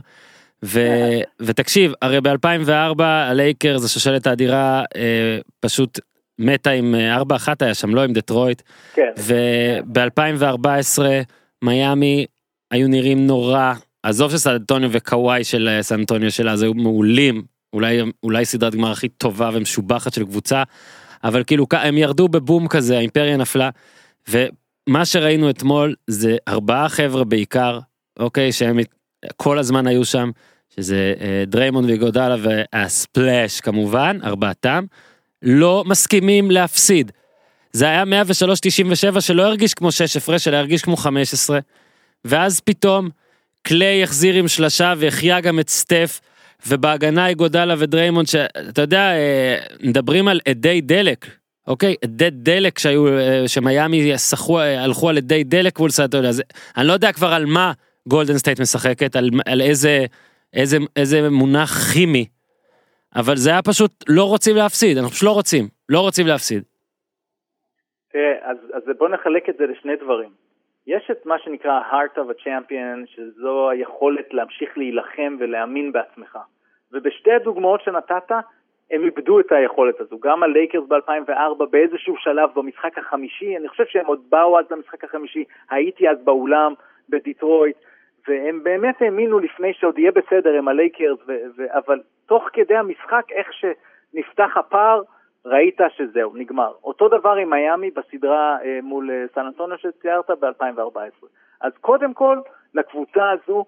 ו... 0.64 0.80
ותקשיב, 1.40 1.92
הרי 2.02 2.20
ב-2004 2.20 3.02
הלייקרס, 3.02 3.84
השושלת 3.84 4.26
האדירה, 4.26 4.82
אה, 4.96 5.38
פשוט 5.60 6.00
מתה 6.38 6.70
עם 6.70 6.94
4-1 7.44 7.48
היה 7.60 7.74
שם, 7.74 7.94
לא 7.94 8.04
עם 8.04 8.12
דטרויט. 8.12 8.62
כן, 8.94 9.12
וב-2014 9.18 11.02
מיאמי 11.62 12.26
היו 12.70 12.88
נראים 12.88 13.26
נורא, 13.26 13.72
עזוב 14.02 14.30
שסן 14.30 14.50
אנטוניו 14.50 14.90
וקוואי 14.92 15.44
של 15.44 15.68
אה, 15.68 15.82
סן 15.82 15.98
אנטוניו 15.98 16.30
של 16.30 16.48
אז 16.48 16.62
היו 16.62 16.74
מעולים, 16.74 17.42
אולי, 17.72 18.00
אולי 18.22 18.44
סדרת 18.44 18.74
גמר 18.74 18.90
הכי 18.90 19.08
טובה 19.08 19.50
ומשובחת 19.52 20.12
של 20.12 20.24
קבוצה, 20.24 20.62
אבל 21.24 21.44
כאילו 21.44 21.66
הם 21.72 21.98
ירדו 21.98 22.28
בבום 22.28 22.68
כזה, 22.68 22.96
האימפריה 22.96 23.36
נפלה, 23.36 23.70
ומה 24.28 25.04
שראינו 25.04 25.50
אתמול 25.50 25.94
זה 26.06 26.36
ארבעה 26.48 26.88
חבר'ה 26.88 27.24
בעיקר, 27.24 27.78
אוקיי, 28.18 28.52
שהם 28.52 28.78
כל 29.36 29.58
הזמן 29.58 29.86
היו 29.86 30.04
שם, 30.04 30.30
שזה 30.76 31.14
אה, 31.20 31.44
דריימונד 31.46 31.90
ואיגודלה 31.90 32.36
והספלאש 32.42 33.60
כמובן, 33.60 34.18
ארבעתם, 34.24 34.84
לא 35.42 35.84
מסכימים 35.86 36.50
להפסיד. 36.50 37.12
זה 37.72 37.84
היה 37.84 38.04
103-97 39.16 39.20
שלא 39.20 39.42
הרגיש 39.42 39.74
כמו 39.74 39.92
6 39.92 40.16
הפרש, 40.16 40.48
אלא 40.48 40.56
הרגיש 40.56 40.82
כמו 40.82 40.96
15. 40.96 41.58
ואז 42.24 42.60
פתאום 42.60 43.08
קליי 43.62 44.02
החזיר 44.02 44.34
עם 44.34 44.48
שלשה 44.48 44.94
והחיה 44.98 45.40
גם 45.40 45.60
את 45.60 45.68
סטף, 45.68 46.20
ובהגנה 46.68 47.32
איגודלה 47.32 47.74
ודריימונד, 47.78 48.26
שאתה 48.26 48.82
יודע, 48.82 49.12
אה, 49.12 49.56
מדברים 49.82 50.28
על 50.28 50.40
אדי 50.50 50.80
דלק, 50.80 51.26
אוקיי? 51.66 51.94
אדי 52.04 52.30
דלק 52.30 52.78
שהיו, 52.78 53.08
אה, 53.08 53.42
שמיאמי 53.46 54.18
סחו, 54.18 54.58
אה, 54.58 54.84
הלכו 54.84 55.08
על 55.08 55.16
אדי 55.16 55.44
דלק 55.44 55.78
מול 55.78 55.90
סן 55.90 55.98
אנטוניו, 55.98 56.28
אז 56.28 56.42
אני 56.76 56.86
לא 56.86 56.92
יודע 56.92 57.12
כבר 57.12 57.28
על 57.28 57.46
מה 57.46 57.72
גולדן 58.08 58.38
סטייט 58.38 58.60
משחקת, 58.60 59.16
על, 59.16 59.30
על 59.46 59.60
איזה, 59.60 60.06
איזה, 60.54 60.76
איזה 60.96 61.30
מונח 61.30 61.92
כימי, 61.92 62.26
אבל 63.16 63.36
זה 63.36 63.50
היה 63.50 63.62
פשוט 63.62 64.04
לא 64.08 64.24
רוצים 64.24 64.56
להפסיד, 64.56 64.98
אנחנו 64.98 65.10
פשוט 65.10 65.26
לא 65.26 65.32
רוצים, 65.32 65.68
לא 65.88 66.00
רוצים 66.00 66.26
להפסיד. 66.26 66.62
תראה, 68.12 68.50
אז, 68.50 68.56
אז 68.74 68.82
בוא 68.98 69.08
נחלק 69.08 69.48
את 69.48 69.54
זה 69.58 69.64
לשני 69.66 69.96
דברים. 69.96 70.30
יש 70.90 71.10
את 71.10 71.26
מה 71.26 71.38
שנקרא 71.38 71.80
heart 71.90 72.18
of 72.18 72.30
a 72.30 72.44
champion, 72.44 73.06
שזו 73.06 73.70
היכולת 73.70 74.34
להמשיך 74.34 74.78
להילחם 74.78 75.36
ולהאמין 75.40 75.92
בעצמך. 75.92 76.38
ובשתי 76.92 77.32
הדוגמאות 77.32 77.80
שנתת, 77.80 78.32
הם 78.90 79.04
איבדו 79.04 79.40
את 79.40 79.52
היכולת 79.52 80.00
הזו. 80.00 80.18
גם 80.18 80.42
הלייקרס 80.42 80.84
ב-2004 80.88 81.64
באיזשהו 81.70 82.16
שלב 82.16 82.50
במשחק 82.54 82.98
החמישי, 82.98 83.56
אני 83.56 83.68
חושב 83.68 83.84
שהם 83.86 84.06
עוד 84.06 84.20
באו 84.30 84.58
אז 84.58 84.64
למשחק 84.70 85.04
החמישי, 85.04 85.44
הייתי 85.70 86.08
אז 86.08 86.24
באולם 86.24 86.74
בדיטרויט, 87.08 87.76
והם 88.28 88.62
באמת 88.62 89.02
האמינו 89.02 89.38
לפני 89.38 89.74
שעוד 89.74 89.98
יהיה 89.98 90.12
בסדר 90.12 90.52
עם 90.58 90.68
הלייקרס, 90.68 91.18
ו- 91.26 91.46
ו- 91.56 91.78
אבל 91.78 92.00
תוך 92.26 92.48
כדי 92.52 92.76
המשחק, 92.76 93.24
איך 93.30 93.48
שנפתח 93.52 94.56
הפער, 94.56 95.02
ראית 95.46 95.80
שזהו, 95.96 96.36
נגמר. 96.36 96.72
אותו 96.84 97.08
דבר 97.08 97.32
עם 97.32 97.50
מיאמי 97.50 97.90
בסדרה 97.90 98.58
אה, 98.64 98.78
מול 98.82 99.10
אה, 99.10 99.24
סן 99.34 99.46
אנטוניו 99.46 99.78
שציירת 99.78 100.30
ב-2014. 100.30 101.26
אז 101.60 101.72
קודם 101.80 102.14
כל, 102.14 102.38
לקבוצה 102.74 103.30
הזו 103.30 103.64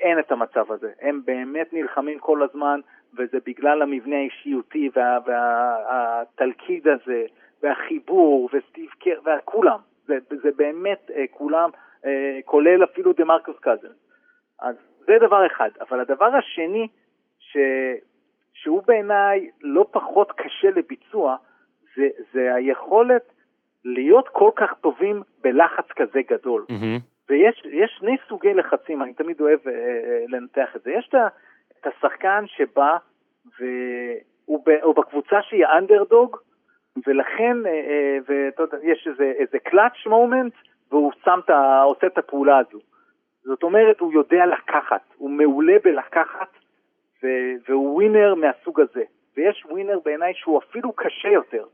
אין 0.00 0.18
את 0.18 0.32
המצב 0.32 0.72
הזה. 0.72 0.92
הם 1.00 1.20
באמת 1.24 1.72
נלחמים 1.72 2.18
כל 2.18 2.42
הזמן, 2.42 2.80
וזה 3.18 3.38
בגלל 3.46 3.82
המבנה 3.82 4.16
האישיותי 4.16 4.90
והתלכיד 4.96 6.88
הזה, 6.88 7.24
והחיבור, 7.62 8.50
וסטיב 8.52 8.90
קר, 8.98 9.20
וכולם. 9.24 9.78
זה, 10.06 10.18
זה 10.42 10.50
באמת 10.56 11.10
אה, 11.16 11.24
כולם, 11.30 11.70
אה, 12.04 12.38
כולל 12.44 12.84
אפילו 12.84 13.12
דה 13.12 13.24
מרקוס 13.24 13.56
קזנס. 13.60 13.96
אז 14.60 14.76
זה 15.06 15.12
דבר 15.20 15.46
אחד. 15.46 15.70
אבל 15.80 16.00
הדבר 16.00 16.34
השני, 16.36 16.88
ש... 17.38 17.56
שהוא 18.66 18.82
בעיניי 18.86 19.50
לא 19.62 19.86
פחות 19.90 20.32
קשה 20.32 20.70
לביצוע, 20.70 21.36
זה, 21.96 22.08
זה 22.32 22.54
היכולת 22.54 23.32
להיות 23.84 24.28
כל 24.28 24.50
כך 24.56 24.74
טובים 24.80 25.22
בלחץ 25.42 25.84
כזה 25.96 26.20
גדול. 26.30 26.64
ויש 27.28 27.62
יש 27.70 27.96
שני 27.98 28.16
סוגי 28.28 28.54
לחצים, 28.54 29.02
אני 29.02 29.14
תמיד 29.14 29.40
אוהב 29.40 29.58
אה, 29.68 29.72
אה, 29.72 30.24
לנתח 30.28 30.76
את 30.76 30.82
זה. 30.82 30.90
יש 30.90 31.10
את 31.80 31.86
השחקן 31.86 32.44
שבא 32.46 32.96
והוא 33.58 34.62
ב, 34.66 34.70
הוא 34.82 34.94
בקבוצה 34.94 35.42
שהיא 35.42 35.66
אנדרדוג, 35.78 36.36
ולכן, 37.06 37.66
אה, 37.66 37.70
אה, 37.70 38.18
ואתה 38.28 38.62
יודע, 38.62 38.78
יש 38.82 39.08
איזה, 39.10 39.32
איזה 39.38 39.58
קלאץ' 39.58 40.06
מומנט, 40.06 40.52
והוא 40.90 41.12
שם 41.24 41.40
את 41.44 41.50
עושה 41.84 42.06
את 42.06 42.18
הפעולה 42.18 42.58
הזו. 42.58 42.78
זאת 43.44 43.62
אומרת, 43.62 44.00
הוא 44.00 44.12
יודע 44.12 44.46
לקחת, 44.46 45.02
הוא 45.16 45.30
מעולה 45.30 45.76
בלקחת, 45.84 46.48
ו- 47.22 47.54
והוא 47.68 47.94
ווינר 47.94 48.34
מהסוג 48.34 48.80
הזה. 48.80 49.02
ויש 49.36 49.64
ווינר 49.70 49.98
בעיניי 50.04 50.34
שהוא 50.34 50.58
אפילו 50.58 50.92
קשה 50.92 51.28
יותר, 51.28 51.64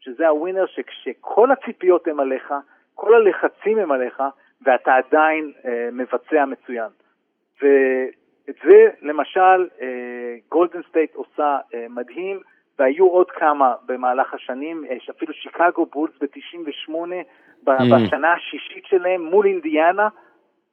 שזה 0.00 0.28
הווינר 0.28 0.66
שכשכל 0.66 1.50
הציפיות 1.50 2.08
הם 2.08 2.20
עליך, 2.20 2.54
כל 2.94 3.14
הלחצים 3.14 3.78
הם 3.78 3.92
עליך, 3.92 4.22
ואתה 4.62 4.94
עדיין 4.94 5.52
אה, 5.64 5.88
מבצע 5.92 6.44
מצוין. 6.44 6.88
ואת 7.62 8.56
זה 8.64 8.88
למשל 9.02 9.68
אה, 9.80 9.86
גולדן 10.48 10.80
סטייט 10.88 11.14
עושה 11.14 11.58
אה, 11.74 11.86
מדהים, 11.90 12.40
והיו 12.78 13.06
עוד 13.06 13.30
כמה 13.30 13.74
במהלך 13.86 14.34
השנים, 14.34 14.84
אה, 14.90 14.96
אפילו 15.10 15.32
שיקגו 15.32 15.86
בולס 15.86 16.12
ב-98, 16.20 16.92
ב- 17.64 17.70
Mm. 17.70 17.82
בשנה 18.06 18.32
השישית 18.32 18.84
שלהם 18.86 19.22
מול 19.22 19.46
אינדיאנה, 19.46 20.08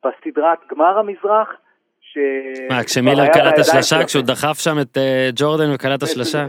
בסדרת 0.06 0.60
גמר 0.68 0.98
המזרח, 1.00 1.56
ש... 2.16 2.18
מה, 2.70 2.84
כשמילר 2.84 3.28
קלע 3.34 3.50
את 3.50 3.60
השלשה. 3.60 4.06
כשהוא 4.06 4.24
דחף 4.24 4.58
שם 4.60 4.76
את 4.82 4.98
אה, 4.98 5.30
ג'ורדן 5.36 5.74
וקלע 5.74 5.96
את 5.96 6.04
השלשה? 6.04 6.44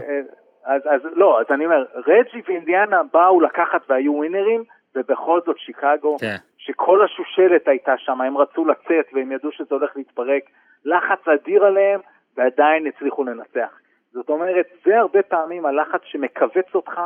אז, 0.65 0.81
אז 0.85 1.01
לא, 1.13 1.39
אז 1.41 1.45
אני 1.51 1.65
אומר, 1.65 1.85
רג'י 2.07 2.41
ואינדיאנה 2.47 3.01
באו 3.13 3.41
לקחת 3.41 3.81
והיו 3.89 4.13
ווינרים, 4.13 4.63
ובכל 4.95 5.39
זאת 5.45 5.57
שיקגו, 5.57 6.17
כן. 6.17 6.35
שכל 6.57 7.05
השושלת 7.05 7.67
הייתה 7.67 7.93
שם, 7.97 8.21
הם 8.21 8.37
רצו 8.37 8.65
לצאת 8.65 9.05
והם 9.13 9.31
ידעו 9.31 9.51
שזה 9.51 9.75
הולך 9.75 9.91
להתפרק, 9.95 10.43
לחץ 10.85 11.27
אדיר 11.27 11.65
עליהם, 11.65 11.99
ועדיין 12.37 12.87
הצליחו 12.87 13.23
לנצח. 13.23 13.79
זאת 14.13 14.29
אומרת, 14.29 14.65
זה 14.85 14.99
הרבה 14.99 15.21
פעמים 15.21 15.65
הלחץ 15.65 16.01
שמכווץ 16.03 16.75
אותך, 16.75 17.01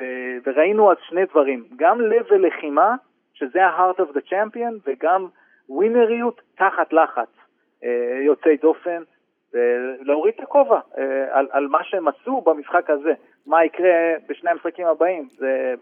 ו- 0.00 0.36
וראינו 0.46 0.90
אז 0.90 0.96
שני 1.08 1.24
דברים, 1.24 1.64
גם 1.76 2.00
לב 2.00 2.26
ולחימה, 2.30 2.94
שזה 3.34 3.66
ה-heart 3.66 4.00
of 4.00 4.16
the 4.16 4.30
champion, 4.30 4.74
וגם 4.86 5.26
ווינריות 5.68 6.40
תחת 6.56 6.92
לחץ 6.92 7.28
אה, 7.28 7.47
יוצאי 8.26 8.56
דופן, 8.62 9.02
ולהוריד 9.54 10.34
את 10.36 10.42
הכובע 10.42 10.80
אה, 10.98 11.02
על, 11.38 11.46
על 11.50 11.66
מה 11.66 11.78
שהם 11.84 12.04
עשו 12.08 12.42
במשחק 12.46 12.90
הזה. 12.90 13.12
מה 13.46 13.64
יקרה 13.64 13.88
בשני 14.28 14.50
המשחקים 14.50 14.86
הבאים, 14.86 15.28
זה 15.38 15.74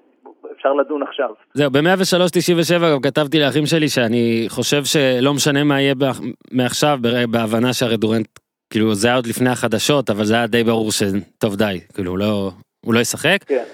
אפשר 0.56 0.73
לדון 0.73 1.02
עכשיו. 1.02 1.31
זהו, 1.55 1.70
ב-103.97 1.70 2.78
גם 2.93 3.01
כתבתי 3.02 3.40
לאחים 3.40 3.66
שלי 3.66 3.89
שאני 3.89 4.44
חושב 4.48 4.85
שלא 4.85 5.35
משנה 5.35 5.64
מה 5.64 5.81
יהיה 5.81 5.94
באח- 5.94 6.20
מעכשיו, 6.52 6.98
בהבנה 7.31 7.73
שהרי 7.73 7.97
דורנט, 7.97 8.28
כאילו 8.73 8.94
זה 8.94 9.09
היה 9.09 9.16
עוד 9.16 9.27
לפני 9.27 9.51
החדשות, 9.51 10.10
אבל 10.10 10.24
זה 10.24 10.35
היה 10.35 10.47
די 10.47 10.64
ברור 10.64 10.90
שטוב 10.93 11.56
די, 11.56 11.81
כאילו 11.94 12.10
הוא 12.10 12.18
לא, 12.18 12.51
הוא 12.85 12.94
לא 12.94 13.01
ישחק. 13.01 13.39
כן. 13.47 13.64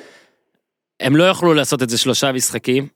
הם 1.00 1.16
לא 1.16 1.24
יוכלו 1.24 1.54
לעשות 1.54 1.82
את 1.82 1.88
זה 1.88 1.98
שלושה 1.98 2.32
משחקים, 2.32 2.86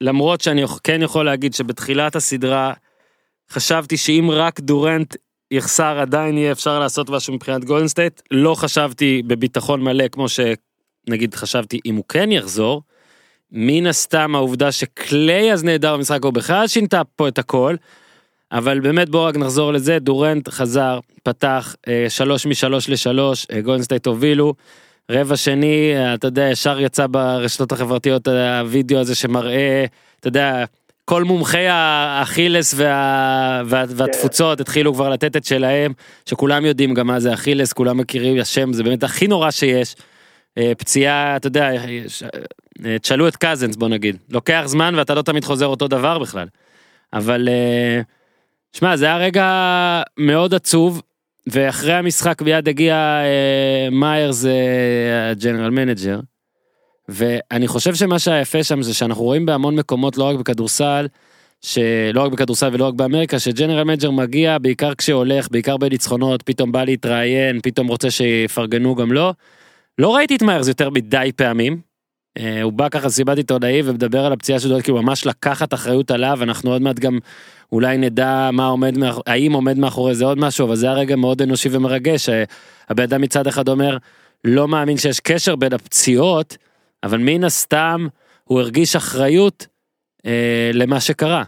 למרות 0.00 0.40
שאני 0.40 0.62
כן 0.84 1.02
יכול 1.02 1.24
להגיד 1.24 1.54
שבתחילת 1.54 2.16
הסדרה 2.16 2.72
חשבתי 3.50 3.96
שאם 3.96 4.28
רק 4.30 4.60
דורנט 4.60 5.16
יחסר 5.50 5.98
עדיין 5.98 6.38
יהיה 6.38 6.52
אפשר 6.52 6.78
לעשות 6.78 7.10
משהו 7.10 7.34
מבחינת 7.34 7.64
גולדן 7.64 7.88
סטייט. 7.88 8.20
לא 8.30 8.54
חשבתי 8.54 9.22
בביטחון 9.26 9.82
מלא 9.82 10.08
כמו 10.08 10.26
שנגיד 10.28 11.34
חשבתי 11.34 11.80
אם 11.86 11.96
הוא 11.96 12.04
כן 12.08 12.32
יחזור. 12.32 12.82
מן 13.52 13.86
הסתם 13.86 14.34
העובדה 14.34 14.72
שקליי 14.72 15.52
אז 15.52 15.64
נעדר 15.64 15.96
במשחק 15.96 16.24
ההוא 16.24 16.32
בכלל 16.32 16.66
שינתה 16.66 17.02
פה 17.16 17.28
את 17.28 17.38
הכל. 17.38 17.76
אבל 18.52 18.80
באמת 18.80 19.08
בואו 19.08 19.24
רק 19.24 19.36
נחזור 19.36 19.72
לזה 19.72 19.98
דורנט 19.98 20.48
חזר 20.48 21.00
פתח 21.22 21.76
אה, 21.88 22.06
שלוש 22.08 22.46
משלוש 22.46 22.88
לשלוש 22.88 23.46
אה, 23.52 23.60
גולדן 23.60 23.82
סטייט 23.82 24.06
הובילו. 24.06 24.54
רבע 25.10 25.36
שני 25.36 25.92
אה, 25.96 26.14
אתה 26.14 26.26
יודע 26.26 26.48
ישר 26.50 26.80
יצא 26.80 27.06
ברשתות 27.06 27.72
החברתיות 27.72 28.28
הווידאו 28.28 28.98
הזה 28.98 29.14
שמראה 29.14 29.84
אתה 30.20 30.28
יודע 30.28 30.64
כל 31.04 31.24
מומחי 31.24 31.66
האכילס 31.68 32.74
וה, 32.76 33.62
וה, 33.66 33.84
והתפוצות 33.88 34.60
התחילו 34.60 34.94
כבר 34.94 35.08
לתת 35.10 35.36
את 35.36 35.44
שלהם 35.44 35.92
שכולם 36.28 36.64
יודעים 36.64 36.94
גם 36.94 37.06
מה 37.06 37.20
זה 37.20 37.34
אכילס 37.34 37.72
כולם 37.72 37.96
מכירים 37.98 38.40
השם 38.40 38.72
זה 38.72 38.82
באמת 38.82 39.02
הכי 39.02 39.26
נורא 39.28 39.50
שיש. 39.50 39.96
אה, 40.58 40.72
פציעה 40.78 41.36
אתה 41.36 41.46
יודע 41.46 41.70
יש- 41.88 42.22
אה, 42.84 42.98
תשאלו 42.98 43.28
את 43.28 43.36
קאזינס 43.36 43.76
בוא 43.76 43.88
נגיד 43.88 44.16
לוקח 44.30 44.62
זמן 44.66 44.94
ואתה 44.96 45.14
לא 45.14 45.22
תמיד 45.22 45.44
חוזר 45.44 45.66
אותו 45.66 45.88
דבר 45.88 46.18
בכלל. 46.18 46.46
אבל 47.12 47.48
אה, 47.48 48.00
שמע 48.72 48.96
זה 48.96 49.04
היה 49.04 49.16
רגע 49.16 49.46
מאוד 50.18 50.54
עצוב 50.54 51.02
ואחרי 51.46 51.92
המשחק 51.92 52.42
מיד 52.42 52.68
הגיע 52.68 52.94
אה, 52.94 53.88
אה, 54.46 55.30
ה 55.30 55.35
general 55.35 55.70
manager. 55.70 56.20
ואני 57.08 57.68
חושב 57.68 57.94
שמה 57.94 58.18
שהיה 58.18 58.40
יפה 58.40 58.64
שם 58.64 58.82
זה 58.82 58.94
שאנחנו 58.94 59.24
רואים 59.24 59.46
בהמון 59.46 59.76
מקומות 59.76 60.18
לא 60.18 60.24
רק 60.24 60.36
בכדורסל. 60.36 61.06
שלא 61.64 62.22
רק 62.22 62.32
בכדורסל 62.32 62.70
ולא 62.72 62.84
רק 62.84 62.94
באמריקה 62.94 63.38
ש 63.38 63.48
general 63.48 63.84
manager 63.84 64.10
מגיע 64.10 64.58
בעיקר 64.58 64.94
כשהולך 64.94 65.48
בעיקר 65.50 65.76
בניצחונות 65.76 66.42
פתאום 66.42 66.72
בא 66.72 66.84
להתראיין 66.84 67.60
פתאום 67.62 67.86
רוצה 67.86 68.10
שיפרגנו 68.10 68.94
גם 68.94 69.12
לו. 69.12 69.32
לא 69.98 70.16
ראיתי 70.16 70.36
את 70.36 70.42
מיירס 70.42 70.68
יותר 70.68 70.90
מדי 70.90 71.30
פעמים. 71.36 71.80
אה, 72.38 72.62
הוא 72.62 72.72
בא 72.72 72.88
ככה 72.88 73.08
סיבת 73.08 73.36
עיתונאי 73.36 73.82
ומדבר 73.84 74.26
על 74.26 74.32
הפציעה 74.32 74.60
שלו 74.60 74.82
כאילו 74.82 75.02
ממש 75.02 75.26
לקחת 75.26 75.74
אחריות 75.74 76.10
עליו 76.10 76.38
אנחנו 76.42 76.72
עוד 76.72 76.82
מעט 76.82 76.98
גם 76.98 77.18
אולי 77.72 77.98
נדע 77.98 78.50
מה 78.52 78.66
עומד. 78.66 78.94
האם 79.26 79.52
עומד 79.52 79.78
מאחורי 79.78 80.14
זה 80.14 80.24
עוד 80.24 80.38
משהו 80.38 80.66
אבל 80.66 80.76
זה 80.76 80.86
היה 80.86 80.94
רגע 80.94 81.16
מאוד 81.16 81.42
אנושי 81.42 81.68
ומרגש 81.72 82.28
הבן 82.88 83.02
אדם 83.02 83.20
מצד 83.20 83.46
אחד 83.46 83.68
אומר 83.68 83.96
לא 84.44 84.68
מאמין 84.68 84.96
שיש 84.96 85.20
קשר 85.20 85.56
בין 85.56 85.72
הפציעות 85.72 86.56
אבל 87.04 87.18
מן 87.18 87.44
הסתם 87.44 88.00
הוא 88.44 88.60
הרגיש 88.60 88.96
אחריות 88.96 89.66
אה, 90.26 90.70
למה 90.74 91.00
שקרה. 91.00 91.42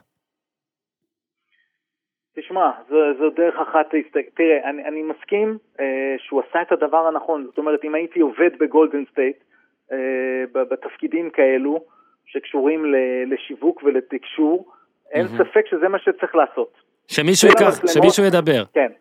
תשמע, 2.36 2.70
זו, 2.88 2.96
זו 3.18 3.30
דרך 3.30 3.54
אחת 3.54 3.86
להסתכל, 3.94 4.30
תראה, 4.34 4.70
אני, 4.70 4.84
אני 4.84 5.02
מסכים 5.02 5.58
אה, 5.80 5.84
שהוא 6.18 6.42
עשה 6.48 6.62
את 6.62 6.72
הדבר 6.72 7.06
הנכון, 7.06 7.44
זאת 7.46 7.58
אומרת, 7.58 7.84
אם 7.84 7.94
הייתי 7.94 8.20
עובד 8.20 8.50
בגולדן 8.60 9.04
סטייט, 9.12 9.36
אה, 9.92 9.98
בתפקידים 10.52 11.30
כאלו, 11.30 11.84
שקשורים 12.26 12.84
ל- 12.86 13.34
לשיווק 13.34 13.82
ולתקשור, 13.82 14.72
אין 15.10 15.26
מהמם. 15.26 15.38
ספק 15.38 15.66
שזה 15.70 15.88
מה 15.88 15.98
שצריך 15.98 16.34
לעשות. 16.34 16.72
שמישהו 17.08 17.48
ייקח, 17.48 17.60
למצלמות. 17.62 17.88
שמישהו 17.88 18.24
ידבר. 18.24 18.64
כן. 18.74 18.92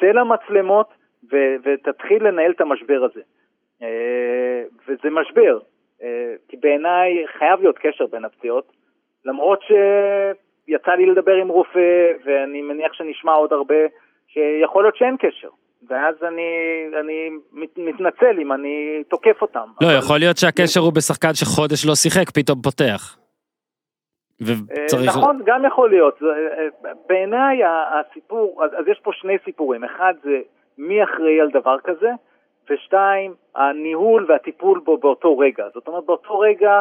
צא 0.00 0.06
למצלמות 0.06 0.88
ו- 1.32 1.56
ותתחיל 1.64 2.28
לנהל 2.28 2.50
את 2.50 2.60
המשבר 2.60 3.04
הזה. 3.10 3.20
אה, 3.82 4.62
וזה 4.88 5.10
משבר, 5.10 5.58
אה, 6.02 6.34
כי 6.48 6.56
בעיניי 6.56 7.24
חייב 7.38 7.60
להיות 7.60 7.78
קשר 7.78 8.06
בין 8.06 8.24
הפציעות, 8.24 8.72
למרות 9.24 9.60
שיצא 9.62 10.90
לי 10.90 11.06
לדבר 11.06 11.34
עם 11.34 11.48
רופא, 11.48 12.12
ואני 12.24 12.62
מניח 12.62 12.92
שנשמע 12.92 13.32
עוד 13.32 13.52
הרבה, 13.52 13.74
שיכול 14.28 14.84
להיות 14.84 14.96
שאין 14.96 15.16
קשר. 15.16 15.48
ואז 15.88 16.14
אני, 16.22 16.50
אני 17.00 17.30
מת, 17.52 17.78
מתנצל 17.78 18.38
אם 18.42 18.52
אני 18.52 19.02
תוקף 19.08 19.42
אותם. 19.42 19.68
לא, 19.80 19.86
אבל- 19.86 19.98
יכול 19.98 20.18
להיות 20.18 20.36
שהקשר 20.36 20.80
הוא 20.80 20.92
בשחקן 20.92 21.34
שחודש 21.34 21.86
לא 21.86 21.94
שיחק, 21.94 22.30
פתאום 22.34 22.62
פותח. 22.62 23.18
אה, 24.40 24.46
וצריך... 24.46 25.16
נכון, 25.16 25.42
גם 25.46 25.64
יכול 25.66 25.90
להיות. 25.90 26.18
בעיניי 27.08 27.60
הסיפור, 27.64 28.64
אז 28.64 28.88
יש 28.88 29.00
פה 29.02 29.10
שני 29.14 29.36
סיפורים. 29.44 29.84
אחד 29.84 30.14
זה 30.22 30.40
מי 30.78 31.04
אחראי 31.04 31.40
על 31.40 31.50
דבר 31.50 31.76
כזה, 31.84 32.10
ושתיים, 32.70 33.34
הניהול 33.54 34.26
והטיפול 34.28 34.78
בו 34.78 34.96
באותו 34.96 35.38
רגע. 35.38 35.64
זאת 35.74 35.88
אומרת, 35.88 36.04
באותו 36.04 36.38
רגע 36.38 36.80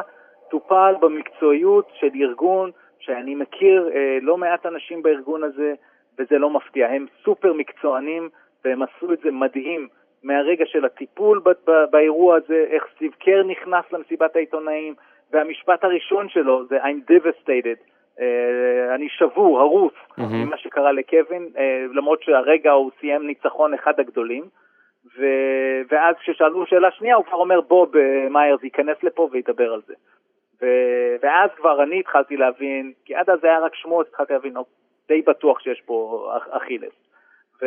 טופל 0.49 0.95
במקצועיות 0.99 1.87
של 1.93 2.09
ארגון, 2.15 2.71
שאני 2.99 3.35
מכיר 3.35 3.89
אה, 3.95 4.17
לא 4.21 4.37
מעט 4.37 4.65
אנשים 4.65 5.03
בארגון 5.03 5.43
הזה, 5.43 5.73
וזה 6.19 6.37
לא 6.37 6.49
מפתיע. 6.49 6.87
הם 6.87 7.05
סופר 7.23 7.53
מקצוענים, 7.53 8.29
והם 8.65 8.81
עשו 8.81 9.13
את 9.13 9.19
זה 9.19 9.31
מדהים. 9.31 9.87
מהרגע 10.23 10.65
של 10.65 10.85
הטיפול 10.85 11.39
ב- 11.39 11.69
ב- 11.71 11.85
באירוע 11.91 12.35
הזה, 12.35 12.65
איך 12.69 12.83
סטיב 12.95 13.11
קר 13.19 13.43
נכנס 13.43 13.85
למסיבת 13.91 14.35
העיתונאים, 14.35 14.93
והמשפט 15.31 15.83
הראשון 15.83 16.29
שלו 16.29 16.65
זה 16.65 16.83
I'm 16.83 17.11
devastated, 17.11 17.79
uh, 18.17 18.21
אני 18.95 19.09
שבור, 19.09 19.59
הרוס, 19.59 19.93
מהמם. 20.17 20.45
ממה 20.45 20.57
שקרה 20.57 20.91
לקווין, 20.91 21.49
uh, 21.55 21.59
למרות 21.93 22.23
שהרגע 22.23 22.71
הוא 22.71 22.91
סיים 22.99 23.27
ניצחון 23.27 23.73
אחד 23.73 23.99
הגדולים, 23.99 24.43
ו... 25.19 25.25
ואז 25.89 26.15
כששאלו 26.15 26.65
שאלה 26.65 26.91
שנייה 26.91 27.15
הוא 27.15 27.25
כבר 27.25 27.37
אומר 27.37 27.61
בוב 27.61 27.97
אה, 27.97 28.27
מיירס 28.29 28.63
ייכנס 28.63 29.03
לפה 29.03 29.29
וידבר 29.31 29.73
על 29.73 29.81
זה. 29.87 29.93
ו... 30.61 30.65
ואז 31.21 31.49
כבר 31.57 31.83
אני 31.83 31.99
התחלתי 31.99 32.37
להבין, 32.37 32.93
כי 33.05 33.15
עד 33.15 33.29
אז 33.29 33.43
היה 33.43 33.59
רק 33.59 33.75
שמועות, 33.75 34.07
התחלתי 34.07 34.33
להבין, 34.33 34.57
"אוקיי, 34.57 34.73
די 35.07 35.21
בטוח 35.21 35.59
שיש 35.59 35.81
פה 35.81 36.29
אכ- 36.37 36.47
אכילס. 36.49 36.93
ו... 37.61 37.65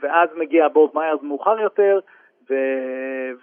ואז 0.00 0.28
מגיע 0.36 0.68
בוב 0.68 0.90
מיירס 0.94 1.22
מאוחר 1.22 1.60
יותר, 1.60 2.00
ו... 2.50 2.54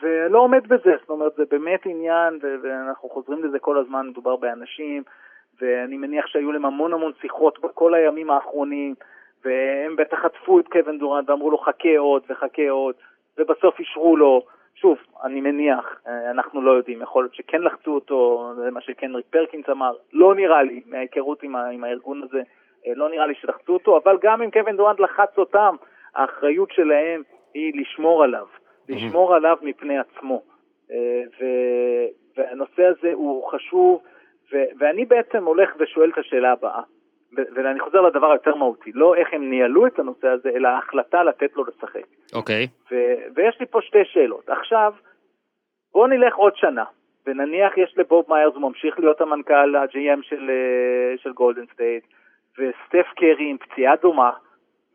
ולא 0.01 0.39
עומד 0.39 0.67
בזה, 0.67 0.95
זאת 1.01 1.09
אומרת 1.09 1.33
זה 1.35 1.43
באמת 1.51 1.85
עניין, 1.85 2.39
ו... 2.43 2.55
ואנחנו 2.63 3.09
חוזרים 3.09 3.43
לזה 3.43 3.59
כל 3.59 3.77
הזמן, 3.77 4.07
מדובר 4.07 4.35
באנשים, 4.35 5.03
ואני 5.61 5.97
מניח 5.97 6.27
שהיו 6.27 6.51
להם 6.51 6.65
המון 6.65 6.93
המון 6.93 7.11
שיחות 7.21 7.59
בכל 7.61 7.93
הימים 7.93 8.29
האחרונים, 8.29 8.95
והם 9.45 9.95
בטח 9.95 10.17
חטפו 10.19 10.59
את 10.59 10.67
קווין 10.67 10.97
דורנט 10.97 11.29
ואמרו 11.29 11.51
לו 11.51 11.57
חכה 11.57 11.97
עוד 11.97 12.23
וחכה 12.29 12.69
עוד, 12.69 12.95
ובסוף 13.37 13.79
אישרו 13.79 14.17
לו, 14.17 14.45
שוב, 14.75 14.97
אני 15.23 15.41
מניח, 15.41 16.01
אה, 16.07 16.31
אנחנו 16.31 16.61
לא 16.61 16.71
יודעים, 16.71 17.01
יכול 17.01 17.23
להיות 17.23 17.35
שכן 17.35 17.61
לחצו 17.61 17.91
אותו, 17.95 18.51
זה 18.55 18.71
מה 18.71 18.81
שקנריק 18.81 19.25
פרקינס 19.29 19.69
אמר, 19.69 19.93
לא 20.13 20.35
נראה 20.35 20.63
לי, 20.63 20.81
מההיכרות 20.85 21.43
עם, 21.43 21.55
עם 21.55 21.83
הארגון 21.83 22.23
הזה, 22.23 22.41
אה, 22.87 22.93
לא 22.95 23.09
נראה 23.09 23.27
לי 23.27 23.35
שלחצו 23.35 23.73
אותו, 23.73 23.97
אבל 24.03 24.17
גם 24.21 24.41
אם 24.41 24.51
קווין 24.51 24.77
דורנט 24.77 24.99
לחץ 24.99 25.37
אותם, 25.37 25.75
האחריות 26.15 26.71
שלהם 26.71 27.21
היא 27.53 27.81
לשמור 27.81 28.23
עליו, 28.23 28.45
לשמור 28.89 29.35
עליו 29.35 29.57
מפני 29.61 29.99
עצמו. 29.99 30.41
אה, 30.91 31.21
ו- 31.39 32.07
והנושא 32.37 32.83
הזה 32.83 33.13
הוא 33.13 33.47
חשוב, 33.51 34.01
ו- 34.53 34.69
ואני 34.79 35.05
בעצם 35.05 35.45
הולך 35.45 35.69
ושואל 35.79 36.09
את 36.09 36.17
השאלה 36.17 36.51
הבאה, 36.51 36.81
ואני 37.35 37.79
חוזר 37.79 38.01
לדבר 38.01 38.31
היותר 38.31 38.55
מהותי, 38.55 38.91
לא 38.93 39.15
איך 39.15 39.27
הם 39.31 39.49
ניהלו 39.49 39.87
את 39.87 39.99
הנושא 39.99 40.27
הזה, 40.27 40.49
אלא 40.55 40.67
ההחלטה 40.67 41.23
לתת 41.23 41.55
לו 41.55 41.63
לשחק. 41.63 42.05
אוקיי. 42.33 42.67
ו- 42.91 43.23
ויש 43.35 43.59
לי 43.59 43.65
פה 43.65 43.81
שתי 43.81 44.05
שאלות. 44.05 44.49
עכשיו, 44.49 44.93
בואו 45.93 46.07
נלך 46.07 46.35
עוד 46.35 46.55
שנה, 46.55 46.83
ונניח 47.27 47.77
יש 47.77 47.93
לבוב 47.97 48.25
מיירס, 48.29 48.53
הוא 48.53 48.61
ממשיך 48.61 48.99
להיות 48.99 49.21
המנכ"ל, 49.21 49.75
ה-GM 49.75 50.21
של, 50.21 50.49
אה, 50.49 51.17
של 51.17 51.33
גולדן 51.33 51.65
סטייט, 51.73 52.03
וסטף 52.57 53.07
קרי 53.15 53.49
עם 53.49 53.57
פציעה 53.57 53.95
דומה, 54.01 54.31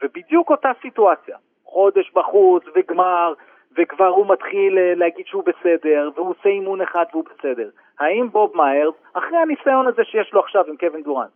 ובדיוק 0.02 0.50
אותה 0.50 0.70
סיטואציה. 0.82 1.36
חודש 1.64 2.10
בחוץ 2.14 2.64
וגמר, 2.74 3.32
וכבר 3.76 4.06
הוא 4.06 4.26
מתחיל 4.28 4.78
אה, 4.78 4.94
להגיד 4.94 5.26
שהוא 5.26 5.44
בסדר, 5.44 6.10
והוא 6.14 6.30
עושה 6.30 6.48
אימון 6.48 6.80
אחד 6.80 7.04
והוא 7.12 7.24
בסדר. 7.24 7.68
האם 7.98 8.28
בוב 8.30 8.52
מיירס, 8.54 8.94
אחרי 9.12 9.38
הניסיון 9.38 9.86
הזה 9.86 10.04
שיש 10.04 10.32
לו 10.32 10.40
עכשיו 10.40 10.64
עם 10.68 10.76
קווין 10.76 11.02
דורנט, 11.02 11.30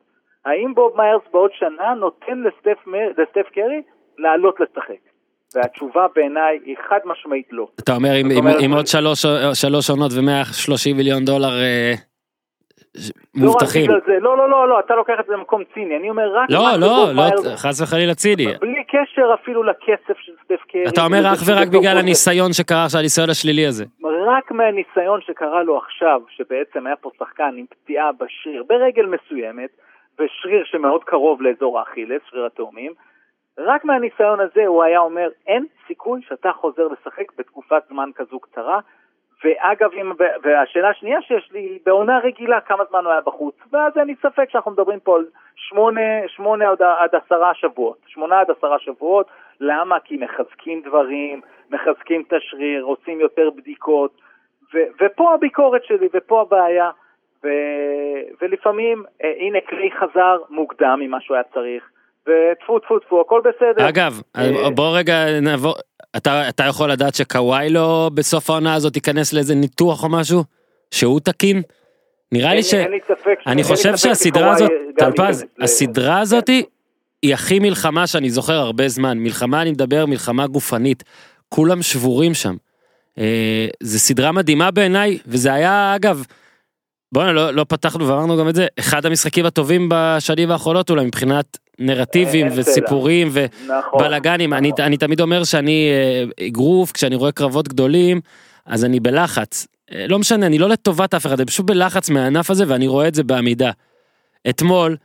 האם 0.47 0.75
בוב 0.75 0.93
מיירס 0.97 1.23
בעוד 1.33 1.51
שנה 1.59 1.95
נותן 1.95 2.43
לסטף, 2.43 2.87
מ- 2.87 2.95
לסטף 3.21 3.49
קרי 3.55 3.83
לעלות 4.19 4.61
לשחק? 4.61 4.95
והתשובה 5.55 6.07
בעיניי 6.17 6.59
היא 6.65 6.77
חד 6.89 6.99
משמעית 7.05 7.47
לא. 7.51 7.67
אתה 7.81 7.95
אומר 7.95 8.13
עם- 8.21 8.31
עם- 8.31 8.47
עם 8.65 8.73
עוד 8.75 8.87
שלוש 8.87 9.23
שלוש 9.55 9.91
עונות 9.91 10.11
ו-130 10.13 10.95
מיליון 10.97 11.25
דולר 11.25 11.49
אה, 11.63 11.93
לא 12.95 13.47
מובטחים. 13.47 13.83
בגלל 13.87 14.01
זה, 14.07 14.13
לא, 14.21 14.37
לא, 14.39 14.51
לא, 14.51 14.69
לא, 14.69 14.81
אתה 14.81 14.95
לוקח 14.95 15.13
את 15.21 15.27
זה 15.27 15.33
למקום 15.33 15.63
ציני, 15.75 15.97
אני 15.97 16.11
אומר 16.11 16.35
רק... 16.37 16.51
לא, 16.51 16.59
לא, 16.81 16.87
לא, 16.87 17.13
מיירס- 17.15 17.57
חס 17.57 17.81
וחלילה 17.81 18.15
ציני. 18.15 18.47
בלי 18.61 18.85
קשר 18.89 19.35
אפילו 19.43 19.63
לכסף 19.63 20.19
של 20.19 20.33
סטף 20.45 20.61
קרי. 20.69 20.85
אתה 20.89 21.05
אומר 21.05 21.33
אך 21.33 21.39
ורק 21.47 21.69
בגלל. 21.69 21.99
הניסיון 21.99 22.53
שקרה 22.53 22.85
עכשיו, 22.85 23.01
הניסיון 23.01 23.31
השלילי 23.31 23.67
הזה. 23.67 23.85
רק 24.27 24.53
מהניסיון 24.53 25.21
שקרה 25.21 25.63
לו 25.63 25.79
עכשיו, 25.79 26.21
שבעצם 26.37 26.87
היה 26.87 26.97
פה 26.97 27.11
שחקן 27.19 27.51
עם 27.59 27.65
פציעה 27.71 28.11
בשריר, 28.13 28.65
ברגל 28.69 29.07
מסוימת, 29.07 29.71
ושריר 30.19 30.65
שמאוד 30.65 31.05
קרוב 31.05 31.43
לאזור 31.43 31.79
האכילס, 31.79 32.23
שריר 32.31 32.47
התאומים, 32.47 32.93
רק 33.59 33.85
מהניסיון 33.85 34.41
הזה 34.41 34.67
הוא 34.67 34.83
היה 34.83 34.99
אומר, 34.99 35.29
אין 35.47 35.67
סיכוי 35.87 36.23
שאתה 36.23 36.53
חוזר 36.53 36.89
לשחק 36.89 37.33
בתקופת 37.39 37.83
זמן 37.89 38.11
כזו 38.15 38.41
קצרה. 38.41 38.81
ואגב, 39.45 39.93
אם, 39.93 40.13
והשאלה 40.43 40.89
השנייה 40.89 41.23
שיש 41.23 41.53
לי, 41.53 41.61
היא 41.61 41.81
בעונה 41.85 42.19
רגילה, 42.19 42.61
כמה 42.61 42.85
זמן 42.91 43.05
הוא 43.05 43.13
היה 43.13 43.21
בחוץ? 43.21 43.55
ואז 43.73 43.93
אין 43.97 44.07
לי 44.07 44.15
ספק 44.23 44.51
שאנחנו 44.51 44.71
מדברים 44.71 45.01
פה 45.01 45.17
על 45.17 45.27
שמונה, 45.57 46.29
שמונה 46.29 46.71
עד, 46.71 46.83
עד 46.83 47.15
עשרה 47.15 47.55
שבועות, 47.55 47.99
שמונה 48.07 48.41
עד 48.41 48.51
עשרה 48.51 48.79
שבועות, 48.79 49.27
למה? 49.61 50.01
כי 50.01 50.17
מחזקים 50.17 50.83
דברים, 50.83 51.41
מחזקים 51.71 52.23
את 52.29 52.33
השריר, 52.33 52.85
עושים 52.85 53.21
יותר 53.21 53.51
בדיקות, 53.51 54.21
ו- 54.75 54.89
ופה 55.01 55.35
הביקורת 55.35 55.85
שלי, 55.85 56.09
ופה 56.13 56.41
הבעיה. 56.41 56.91
ו- 57.45 58.23
ולפעמים, 58.43 59.03
אה, 59.25 59.33
הנה 59.41 59.59
קליי 59.69 59.91
חזר 60.01 60.37
מוקדם 60.51 60.99
ממה 61.01 61.21
שהוא 61.21 61.35
היה 61.35 61.45
צריך, 61.55 61.83
וטפו 62.23 62.79
טפו 62.79 62.99
טפו, 62.99 63.21
הכל 63.21 63.41
בסדר. 63.45 63.89
אגב, 63.89 64.21
אה, 64.37 64.71
בוא 64.75 64.99
רגע 64.99 65.41
נעבור, 65.43 65.75
אתה, 66.17 66.49
אתה 66.49 66.65
יכול 66.65 66.91
לדעת 66.91 67.15
שקוואי 67.15 67.71
לא 67.71 68.11
בסוף 68.15 68.51
העונה 68.51 68.75
הזאת 68.75 68.97
ייכנס 68.97 69.33
לאיזה 69.33 69.55
ניתוח 69.55 70.05
או 70.05 70.09
משהו? 70.09 70.43
שהוא 70.91 71.21
תקין? 71.21 71.63
נראה 72.33 72.49
אין 72.49 72.57
לי 72.57 72.63
ש... 72.63 72.75
אין 72.75 72.91
לי 72.91 72.99
ספק, 73.09 73.39
אני 73.47 73.63
חושב 73.63 73.97
שהסדרה 73.97 74.53
הזאת, 74.53 74.71
טלפז, 74.99 75.45
הסדרה 75.61 76.21
הזאת 76.21 76.49
היא 77.23 77.35
הכי 77.35 77.59
מלחמה 77.59 78.07
שאני 78.07 78.31
זוכר 78.31 78.53
הרבה 78.53 78.89
זמן. 78.89 79.19
מלחמה, 79.19 79.63
אני 79.63 79.71
מדבר, 79.71 80.07
מלחמה 80.07 80.47
גופנית. 80.47 81.05
כולם 81.49 81.83
שבורים 81.83 82.35
שם. 82.35 82.55
אה, 83.19 83.67
זה 83.81 83.99
סדרה 83.99 84.33
מדהימה 84.33 84.71
בעיניי, 84.71 85.19
וזה 85.27 85.53
היה, 85.53 85.93
אגב, 85.97 86.25
בוא'נה, 87.13 87.33
לא, 87.33 87.55
לא 87.55 87.65
פתחנו 87.69 88.09
ואמרנו 88.09 88.37
גם 88.37 88.49
את 88.49 88.55
זה, 88.55 88.67
אחד 88.79 89.07
המשחקים 89.07 89.47
הטובים 89.47 89.89
בשנים 89.93 90.51
האחרונות 90.51 90.91
אולי 90.91 91.05
מבחינת 91.05 91.59
נרטיבים. 91.79 92.47
וסיפורים 92.55 93.29
נכון, 93.29 94.01
ובלאגנים. 94.01 94.53
אני, 94.55 94.69
נכון. 94.69 94.85
אני 94.85 94.97
תמיד 94.97 95.21
אומר 95.21 95.45
שאני 95.45 95.89
אה, 95.91 96.47
אגרוף, 96.47 96.93
כשאני 96.93 97.17
רואה 97.17 97.33
קרבות 97.33 97.69
גדולים, 97.69 98.21
אז 98.67 98.85
אני 98.85 99.01
בלחץ. 99.01 99.67
אה, 99.95 100.07
לא 100.09 100.19
משנה, 100.19 100.47
אני 100.47 100.59
לא 100.59 100.69
לטובת 100.69 101.15
אף 101.15 101.27
אחד, 101.27 101.41
אני 101.41 101.47
פשוט 101.47 101.67
בלחץ 101.67 102.11
מהענף 102.11 102.51
הזה 102.51 102.65
ואני 102.69 102.87
רואה 102.87 103.09
את 103.09 103.15
זה 103.15 103.25
בעמידה. 103.25 103.71
אתמול, 104.49 104.97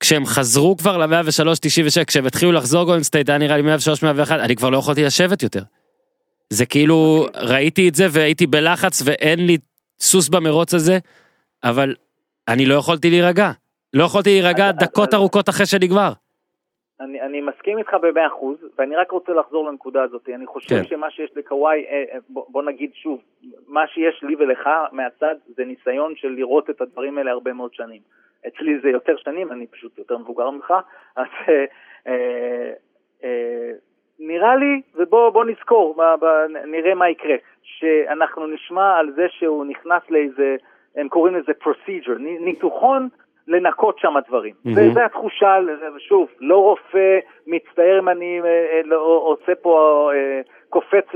כשהם 0.00 0.26
חזרו 0.26 0.76
כבר 0.76 0.96
ל-103-96, 0.96 2.04
כשהם 2.06 2.26
התחילו 2.26 2.52
לחזור 2.52 2.84
גולדן 2.84 3.02
סטייט, 3.02 3.28
היה 3.28 3.38
נראה 3.38 3.56
לי 3.56 3.74
103-101, 3.74 4.32
אני 4.32 4.56
כבר 4.56 4.70
לא 4.70 4.78
יכולתי 4.78 5.04
לשבת 5.04 5.42
יותר. 5.42 5.62
זה 6.50 6.66
כאילו, 6.66 7.26
ראיתי 7.34 7.88
את 7.88 7.94
זה 7.94 8.06
והייתי 8.10 8.46
בלחץ 8.46 9.02
ואין 9.04 9.46
לי 9.46 9.58
סוס 10.00 10.28
במרוץ 10.28 10.74
הזה, 10.74 10.98
אבל 11.64 11.94
אני 12.48 12.66
לא 12.66 12.74
יכולתי 12.74 13.10
להירגע. 13.10 13.50
לא 13.94 14.04
יכולתי 14.04 14.30
להירגע 14.30 14.72
דקות 14.72 15.14
ארוכות 15.14 15.48
אחרי 15.48 15.66
שנגמר. 15.66 16.12
אני, 17.00 17.20
אני 17.20 17.40
מסכים 17.40 17.78
איתך 17.78 17.94
במאה 18.02 18.26
אחוז, 18.26 18.56
ואני 18.78 18.96
רק 18.96 19.10
רוצה 19.10 19.32
לחזור 19.32 19.68
לנקודה 19.68 20.02
הזאת. 20.02 20.28
אני 20.34 20.46
חושב 20.46 20.68
כן. 20.68 20.84
שמה 20.84 21.10
שיש 21.10 21.30
לקוואי, 21.36 21.84
אה, 21.88 22.04
אה, 22.12 22.18
בוא, 22.28 22.44
בוא 22.48 22.62
נגיד 22.62 22.90
שוב, 22.94 23.20
מה 23.66 23.86
שיש 23.86 24.22
לי 24.22 24.36
ולך 24.36 24.68
מהצד 24.92 25.34
זה 25.56 25.64
ניסיון 25.64 26.14
של 26.16 26.28
לראות 26.28 26.70
את 26.70 26.80
הדברים 26.80 27.18
האלה 27.18 27.30
הרבה 27.30 27.52
מאוד 27.52 27.74
שנים. 27.74 28.00
אצלי 28.46 28.78
זה 28.82 28.88
יותר 28.88 29.16
שנים, 29.16 29.52
אני 29.52 29.66
פשוט 29.66 29.98
יותר 29.98 30.18
מבוגר 30.18 30.50
ממך, 30.50 30.74
אז 31.16 31.26
אה, 31.48 31.64
אה, 32.06 32.72
אה, 33.24 33.70
נראה 34.18 34.56
לי, 34.56 34.82
ובוא 34.94 35.30
בוא 35.30 35.44
נזכור, 35.44 36.02
נראה 36.66 36.94
מה 36.94 37.10
יקרה, 37.10 37.36
שאנחנו 37.62 38.46
נשמע 38.46 38.96
על 38.96 39.12
זה 39.12 39.26
שהוא 39.28 39.64
נכנס 39.64 40.02
לאיזה, 40.10 40.56
הם 40.96 41.08
קוראים 41.08 41.34
לזה 41.34 41.52
procedure, 41.62 42.18
ניתוחון 42.18 43.08
לנקות 43.48 43.98
שם 43.98 44.14
דברים. 44.28 44.54
מהמם. 44.64 44.90
וזה 44.90 45.04
התחושה, 45.04 45.58
שוב, 45.98 46.28
לא 46.40 46.56
רופא, 46.56 47.18
מצטער 47.46 47.98
אם 47.98 48.08
אני 48.08 48.40
אה, 48.44 48.46
אה, 48.46 48.80
לא, 48.84 49.22
עושה 49.24 49.54
פה, 49.54 50.10
אה, 50.14 50.40
קופץ 50.68 51.06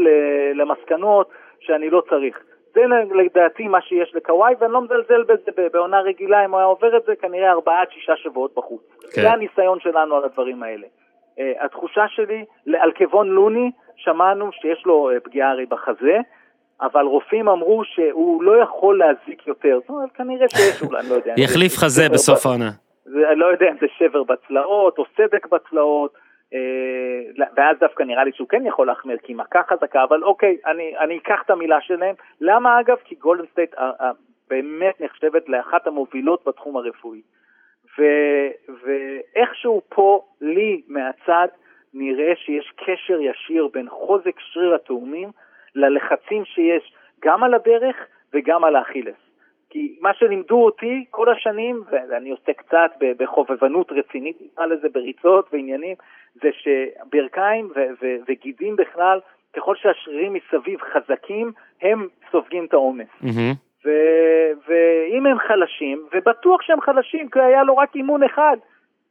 למסקנות 0.54 1.30
שאני 1.60 1.90
לא 1.90 2.02
צריך. 2.10 2.42
זה 2.74 2.80
לדעתי 3.14 3.68
מה 3.68 3.80
שיש 3.80 4.14
לקוואי, 4.14 4.54
ואני 4.60 4.72
לא 4.72 4.82
מזלזל 4.82 5.22
בזה 5.22 5.68
בעונה 5.72 6.00
רגילה, 6.00 6.44
אם 6.44 6.50
הוא 6.50 6.58
היה 6.58 6.66
עובר 6.66 6.96
את 6.96 7.02
זה, 7.06 7.16
כנראה 7.16 7.50
ארבעה 7.50 7.80
עד 7.80 7.90
שישה 7.90 8.16
שבועות 8.16 8.54
בחוץ. 8.54 8.82
כן. 9.14 9.22
זה 9.22 9.30
הניסיון 9.30 9.80
שלנו 9.80 10.16
על 10.16 10.24
הדברים 10.24 10.62
האלה. 10.62 10.86
Uh, 10.86 11.64
התחושה 11.64 12.08
שלי, 12.08 12.44
על 12.78 12.92
קוון 12.92 13.28
לוני, 13.28 13.70
שמענו 13.96 14.52
שיש 14.52 14.86
לו 14.86 15.10
uh, 15.10 15.20
פגיעה 15.20 15.50
הרי 15.50 15.66
בחזה, 15.66 16.18
אבל 16.82 17.04
רופאים 17.04 17.48
אמרו 17.48 17.84
שהוא 17.84 18.42
לא 18.42 18.62
יכול 18.62 18.98
להזיק 18.98 19.46
יותר. 19.46 19.78
זאת 19.80 19.90
אומרת, 19.90 20.12
כנראה 20.12 20.46
שיש, 20.48 20.82
אולי, 20.82 21.00
אני 21.00 21.10
לא 21.10 21.14
יודע. 21.14 21.34
יחליף 21.36 21.76
חזה 21.76 22.08
בסוף 22.08 22.46
העונה. 22.46 22.70
אני 23.06 23.38
לא 23.38 23.46
יודע 23.46 23.66
אם 23.70 23.76
זה 23.80 23.86
שבר 23.98 24.22
בצלעות 24.22 24.98
או 24.98 25.04
סדק 25.16 25.46
בצלעות, 25.46 26.14
אה, 26.54 27.44
ואז 27.56 27.76
דווקא 27.80 28.02
נראה 28.02 28.24
לי 28.24 28.30
שהוא 28.32 28.48
כן 28.48 28.66
יכול 28.66 28.86
להחמיר, 28.86 29.16
כי 29.22 29.34
מכה 29.34 29.62
חזקה, 29.68 30.04
אבל 30.04 30.22
אוקיי, 30.22 30.56
אני, 30.66 30.98
אני 30.98 31.18
אקח 31.18 31.42
את 31.44 31.50
המילה 31.50 31.80
שלהם. 31.80 32.14
למה 32.40 32.80
אגב? 32.80 32.96
כי 33.04 33.14
גולדן 33.14 33.44
סטייט 33.52 33.74
באמת 34.50 35.00
נחשבת 35.00 35.48
לאחת 35.48 35.86
המובילות 35.86 36.42
בתחום 36.46 36.76
הרפואי. 36.76 37.20
ו, 37.98 38.02
ואיכשהו 38.84 39.82
פה, 39.88 40.24
לי 40.40 40.82
מהצד, 40.88 41.48
נראה 41.94 42.32
שיש 42.36 42.72
קשר 42.76 43.20
ישיר 43.20 43.68
בין 43.72 43.88
חוזק 43.88 44.40
שריר 44.40 44.74
התאומים 44.74 45.28
ללחצים 45.74 46.44
שיש 46.44 46.92
גם 47.24 47.42
על 47.42 47.54
הברך 47.54 47.96
וגם 48.34 48.64
על 48.64 48.76
האכילס. 48.76 49.16
כי 49.70 49.96
מה 50.00 50.14
שלימדו 50.14 50.64
אותי 50.64 51.04
כל 51.10 51.32
השנים, 51.32 51.82
ואני 51.90 52.30
עושה 52.30 52.52
קצת 52.52 52.90
בחובבנות 53.18 53.92
רצינית, 53.92 54.36
נקרא 54.40 54.66
לזה 54.66 54.88
בריצות 54.88 55.48
ועניינים, 55.52 55.96
זה 56.34 56.50
שברכיים 56.52 57.70
ו- 57.76 57.92
ו- 58.02 58.16
וגידים 58.28 58.76
בכלל, 58.76 59.20
ככל 59.56 59.76
שהשרירים 59.76 60.32
מסביב 60.32 60.80
חזקים, 60.80 61.52
הם 61.82 62.08
סופגים 62.30 62.64
את 62.64 62.72
העומס. 62.74 63.08
ו- 63.84 64.52
ואם 64.68 65.26
הם 65.26 65.38
חלשים, 65.38 66.06
ובטוח 66.14 66.62
שהם 66.62 66.80
חלשים, 66.80 67.28
כי 67.30 67.40
היה 67.40 67.62
לו 67.62 67.76
רק 67.76 67.96
אימון 67.96 68.22
אחד, 68.22 68.56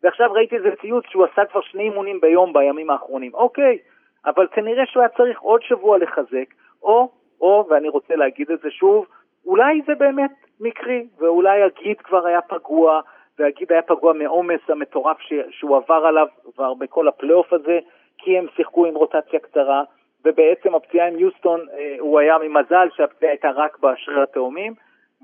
ועכשיו 0.03 0.33
ראיתי 0.33 0.55
איזה 0.55 0.69
ציוץ 0.81 1.05
שהוא 1.09 1.25
עשה 1.25 1.45
כבר 1.45 1.61
שני 1.61 1.83
אימונים 1.83 2.21
ביום 2.21 2.53
בימים 2.53 2.89
האחרונים. 2.89 3.33
אוקיי, 3.33 3.77
אבל 4.25 4.47
כנראה 4.51 4.85
שהוא 4.85 5.01
היה 5.01 5.09
צריך 5.09 5.39
עוד 5.41 5.61
שבוע 5.61 5.97
לחזק, 5.97 6.53
או, 6.83 7.09
או, 7.41 7.65
ואני 7.69 7.89
רוצה 7.89 8.15
להגיד 8.15 8.51
את 8.51 8.59
זה 8.59 8.71
שוב, 8.71 9.05
אולי 9.45 9.81
זה 9.87 9.95
באמת 9.95 10.31
מקרי, 10.59 11.07
ואולי 11.19 11.61
הגיד 11.61 12.01
כבר 12.01 12.27
היה 12.27 12.41
פגוע, 12.41 13.01
והגיד 13.39 13.71
היה 13.71 13.81
פגוע 13.81 14.13
מעומס 14.13 14.61
המטורף 14.69 15.19
ש- 15.19 15.33
שהוא 15.49 15.77
עבר 15.77 16.05
עליו 16.05 16.27
כבר 16.55 16.73
בכל 16.73 17.07
הפלייאוף 17.07 17.53
הזה, 17.53 17.79
כי 18.17 18.37
הם 18.37 18.45
שיחקו 18.55 18.85
עם 18.85 18.95
רוטציה 18.95 19.39
קצרה, 19.39 19.83
ובעצם 20.25 20.75
הפציעה 20.75 21.07
עם 21.07 21.19
יוסטון, 21.19 21.59
אה, 21.73 21.95
הוא 21.99 22.19
היה 22.19 22.37
ממזל 22.37 22.87
שהפציעה 22.95 23.31
הייתה 23.31 23.49
רק 23.49 23.77
בשריר 23.79 24.21
התאומים, 24.21 24.73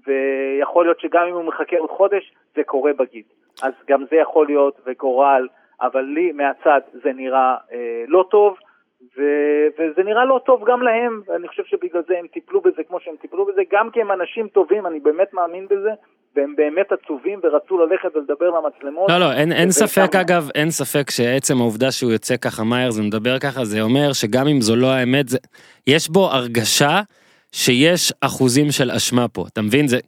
ויכול 0.08 0.86
להיות 0.86 1.00
שגם 1.00 1.28
אם 1.28 1.34
הוא 1.34 1.44
מחכה 1.44 1.78
עוד 1.78 1.90
חודש, 1.90 2.34
זה 2.56 2.64
קורה 2.64 2.94
בגיד. 2.94 3.26
אז 3.64 3.74
גם 3.88 4.06
זה 4.10 4.16
יכול 4.16 4.46
להיות, 4.46 4.82
וגורל, 4.86 5.48
אבל 5.82 6.02
לי 6.02 6.32
מהצד 6.32 6.82
זה 6.92 7.14
נראה 7.14 7.56
אה, 7.72 8.04
לא 8.08 8.26
טוב, 8.30 8.58
ו- 9.02 9.68
וזה 9.78 10.04
נראה 10.04 10.26
לא 10.26 10.40
טוב 10.46 10.64
גם 10.70 10.82
להם, 10.82 11.22
ואני 11.28 11.48
חושב 11.48 11.64
שבגלל 11.66 12.02
זה 12.08 12.14
הם 12.20 12.28
טיפלו 12.34 12.62
בזה 12.62 12.82
כמו 12.88 12.98
שהם 13.00 13.14
טיפלו 13.22 13.46
בזה, 13.46 13.62
גם 13.74 13.90
כי 13.94 14.02
הם 14.02 14.12
אנשים 14.12 14.48
טובים, 14.48 14.88
אני 14.88 15.00
באמת 15.00 15.34
מאמין 15.34 15.66
בזה, 15.66 15.90
והם 16.36 16.56
באמת 16.56 16.92
עצובים 16.92 17.40
ורצו 17.44 17.78
ללכת 17.86 18.16
ולדבר 18.16 18.50
למצלמות. 18.50 19.10
לא, 19.10 19.18
לא, 19.18 19.32
אין, 19.34 19.52
אין 19.52 19.72
ספק 19.72 20.10
גם- 20.14 20.22
אגב, 20.22 20.50
אין 20.56 20.72
ספק 20.72 21.10
שעצם 21.10 21.58
העובדה 21.58 21.92
שהוא 21.92 22.12
יוצא 22.12 22.38
ככה 22.38 22.64
מיירס 22.64 22.98
ומדבר 22.98 23.40
ככה, 23.40 23.66
זה 23.66 23.82
אומר 23.82 24.14
שגם 24.14 24.48
אם 24.48 24.62
זו 24.62 24.76
לא 24.76 24.88
האמת, 24.88 25.30
זה, 25.30 25.38
יש 25.88 26.10
בו 26.10 26.26
הרגשה 26.32 27.02
שיש 27.52 28.14
אחוזים 28.22 28.72
של 28.72 28.92
אשמה 28.92 29.28
פה, 29.28 29.46
אתה 29.54 29.62
מבין? 29.62 29.88
זה, 29.88 30.00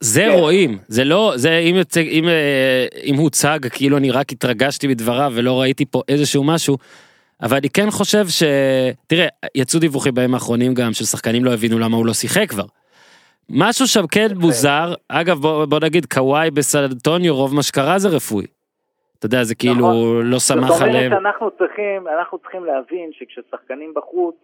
זה 0.00 0.24
כן. 0.32 0.38
רואים, 0.38 0.78
זה 0.88 1.04
לא, 1.04 1.32
זה 1.36 1.58
אם, 1.58 1.74
יוצא, 1.74 2.00
אם, 2.00 2.28
אה, 2.28 2.86
אם 3.04 3.14
הוצג 3.14 3.58
כאילו 3.72 3.96
אני 3.96 4.10
רק 4.10 4.32
התרגשתי 4.32 4.88
בדבריו 4.88 5.32
ולא 5.34 5.60
ראיתי 5.60 5.84
פה 5.86 6.02
איזשהו 6.08 6.44
משהו, 6.44 6.76
אבל 7.42 7.56
אני 7.56 7.68
כן 7.70 7.90
חושב 7.90 8.24
ש... 8.28 8.42
תראה, 9.06 9.26
יצאו 9.54 9.80
דיווחים 9.80 10.14
בימים 10.14 10.34
האחרונים 10.34 10.74
גם 10.74 10.92
של 10.92 11.04
שחקנים 11.04 11.44
לא 11.44 11.50
הבינו 11.50 11.78
למה 11.78 11.96
הוא 11.96 12.06
לא 12.06 12.12
שיחק 12.12 12.48
כבר. 12.48 12.64
משהו 13.50 13.86
שם 13.86 14.06
כן 14.06 14.28
מוזר, 14.34 14.94
אגב 15.08 15.36
בוא, 15.36 15.64
בוא 15.64 15.78
נגיד 15.82 16.06
קוואי 16.06 16.50
בסן 16.50 16.76
אנטוניו 16.76 17.36
רוב 17.36 17.54
מה 17.54 17.62
שקרה 17.62 17.98
זה 17.98 18.08
רפואי. 18.08 18.46
אתה 19.18 19.26
יודע 19.26 19.42
זה 19.42 19.54
כאילו 19.54 19.74
נכון. 19.74 20.30
לא 20.30 20.38
סמך 20.38 20.68
זאת 20.68 20.82
עליהם. 20.82 21.12
אומרת 21.12 21.22
שאנחנו 21.22 21.50
צריכים, 21.50 22.08
אנחנו 22.18 22.38
צריכים 22.38 22.64
להבין 22.64 23.10
שכששחקנים 23.12 23.94
בחוץ, 23.94 24.34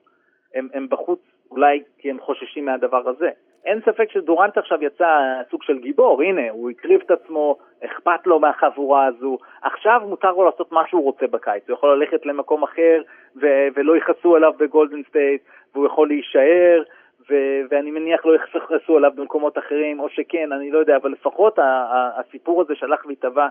הם, 0.54 0.68
הם 0.74 0.86
בחוץ 0.90 1.20
אולי 1.50 1.82
כי 1.98 2.10
הם 2.10 2.16
חוששים 2.20 2.64
מהדבר 2.64 3.02
הזה. 3.08 3.28
אין 3.64 3.80
ספק 3.80 4.08
שדורנט 4.12 4.58
עכשיו 4.58 4.78
יצא 4.82 5.06
סוג 5.50 5.62
של 5.62 5.78
גיבור, 5.78 6.22
הנה, 6.22 6.50
הוא 6.50 6.70
הקריב 6.70 7.00
את 7.06 7.10
עצמו, 7.10 7.58
אכפת 7.84 8.26
לו 8.26 8.40
מהחבורה 8.40 9.06
הזו, 9.06 9.38
עכשיו 9.62 10.00
מותר 10.04 10.32
לו 10.32 10.44
לעשות 10.44 10.72
מה 10.72 10.82
שהוא 10.88 11.02
רוצה 11.02 11.26
בקיץ, 11.26 11.62
הוא 11.68 11.74
יכול 11.74 11.96
ללכת 11.96 12.26
למקום 12.26 12.62
אחר 12.62 13.02
ו- 13.42 13.66
ולא 13.74 13.96
יכעסו 13.96 14.36
עליו 14.36 14.52
בגולדן 14.58 15.02
סטייט, 15.08 15.42
והוא 15.74 15.86
יכול 15.86 16.08
להישאר, 16.08 16.82
ו- 17.30 17.60
ואני 17.70 17.90
מניח 17.90 18.26
לא 18.26 18.36
יכעסו 18.36 18.96
עליו 18.96 19.10
במקומות 19.14 19.58
אחרים, 19.58 20.00
או 20.00 20.08
שכן, 20.08 20.52
אני 20.52 20.70
לא 20.70 20.78
יודע, 20.78 20.96
אבל 20.96 21.10
לפחות 21.10 21.58
הסיפור 22.16 22.60
הזה 22.60 22.74
שהלך 22.74 23.06
והתהווה, 23.06 23.48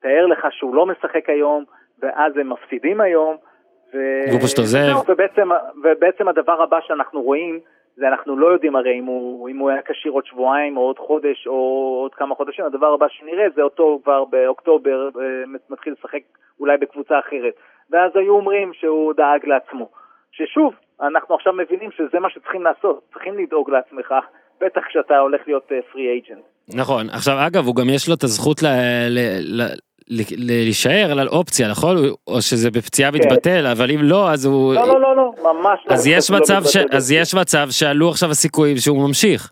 תאר 0.00 0.26
לך 0.26 0.46
שהוא 0.50 0.74
לא 0.74 0.86
משחק 0.86 1.30
היום, 1.30 1.64
ואז 2.02 2.36
הם 2.36 2.48
מפסידים 2.48 3.00
היום, 3.00 3.36
ו- 3.94 4.30
ובעצם, 5.08 5.48
ובעצם 5.84 6.28
הדבר 6.28 6.62
הבא 6.62 6.80
שאנחנו 6.80 7.22
רואים, 7.22 7.60
זה 7.96 8.08
אנחנו 8.08 8.36
לא 8.36 8.46
יודעים 8.46 8.76
הרי 8.76 8.98
אם 8.98 9.04
הוא, 9.04 9.48
אם 9.48 9.58
הוא 9.58 9.70
היה 9.70 9.82
כשיר 9.82 10.12
עוד 10.12 10.26
שבועיים 10.26 10.76
או 10.76 10.82
עוד 10.82 10.98
חודש 10.98 11.46
או 11.46 11.52
עוד 12.02 12.14
כמה 12.14 12.34
חודשים, 12.34 12.64
הדבר 12.64 12.86
הבא 12.86 13.06
שנראה 13.08 13.46
זה 13.54 13.62
אותו 13.62 14.00
כבר 14.04 14.24
באוקטובר 14.24 15.08
אה, 15.20 15.44
מתחיל 15.70 15.92
לשחק 15.92 16.20
אולי 16.60 16.76
בקבוצה 16.76 17.18
אחרת. 17.18 17.54
ואז 17.90 18.10
היו 18.14 18.32
אומרים 18.32 18.72
שהוא 18.74 19.12
דאג 19.12 19.46
לעצמו. 19.46 19.88
ששוב, 20.32 20.74
אנחנו 21.00 21.34
עכשיו 21.34 21.52
מבינים 21.52 21.90
שזה 21.90 22.20
מה 22.20 22.30
שצריכים 22.30 22.62
לעשות, 22.62 23.00
צריכים 23.12 23.38
לדאוג 23.38 23.70
לעצמך, 23.70 24.14
בטח 24.60 24.80
כשאתה 24.88 25.18
הולך 25.18 25.40
להיות 25.46 25.72
פרי 25.92 26.08
אייג'נט. 26.08 26.44
נכון 26.74 27.06
עכשיו 27.10 27.34
אגב 27.46 27.66
הוא 27.66 27.76
גם 27.76 27.88
יש 27.94 28.08
לו 28.08 28.14
את 28.14 28.22
הזכות 28.22 28.62
ל... 28.62 28.66
ל... 29.10 29.18
ל... 29.60 29.62
להישאר 30.08 31.18
על 31.20 31.28
אופציה 31.28 31.68
נכון 31.70 31.96
או 32.26 32.42
שזה 32.42 32.70
בפציעה 32.70 33.10
מתבטל 33.10 33.66
אבל 33.66 33.90
אם 33.90 34.00
לא 34.02 34.30
אז 34.30 34.46
הוא 34.46 34.74
כן. 34.74 34.80
לא, 34.80 35.00
לא, 35.00 35.00
לא, 35.00 35.16
לא, 35.16 35.52
ממש 35.52 35.80
לא. 35.88 35.94
אז 35.94 36.06
יש 36.06 36.30
לא 36.30 36.38
מצב 36.38 36.62
ש... 36.64 36.76
מתבטל. 36.76 36.96
אז 36.96 37.12
יש 37.12 37.34
מצב 37.34 37.66
שעלו 37.70 38.08
עכשיו 38.10 38.30
הסיכויים 38.30 38.76
שהוא 38.76 39.08
ממשיך. 39.08 39.50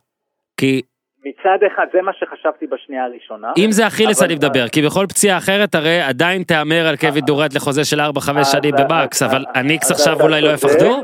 כי 0.56 0.82
מצד 1.24 1.58
אחד, 1.72 1.86
זה 1.92 2.02
מה 2.02 2.12
שחשבתי 2.12 2.66
בשנייה 2.66 3.04
הראשונה. 3.04 3.52
אם 3.58 3.72
זה 3.72 3.86
אכילס 3.86 4.22
אני 4.22 4.34
מדבר 4.34 4.68
כי 4.68 4.82
בכל 4.82 5.06
פציעה 5.08 5.38
אחרת 5.38 5.74
הרי 5.74 6.00
עדיין 6.00 6.42
תהמר 6.42 6.86
על 6.88 6.96
קווין 6.96 7.24
דורנט 7.24 7.54
לחוזה 7.54 7.84
של 7.84 8.00
4-5 8.00 8.02
אז- 8.40 8.52
שנים 8.52 8.74
אז- 8.74 9.22
אבל 9.22 9.44
הניקס 9.54 9.90
עכשיו 9.90 10.20
אולי 10.22 10.40
לא. 10.40 10.48
יפחדו. 10.50 11.02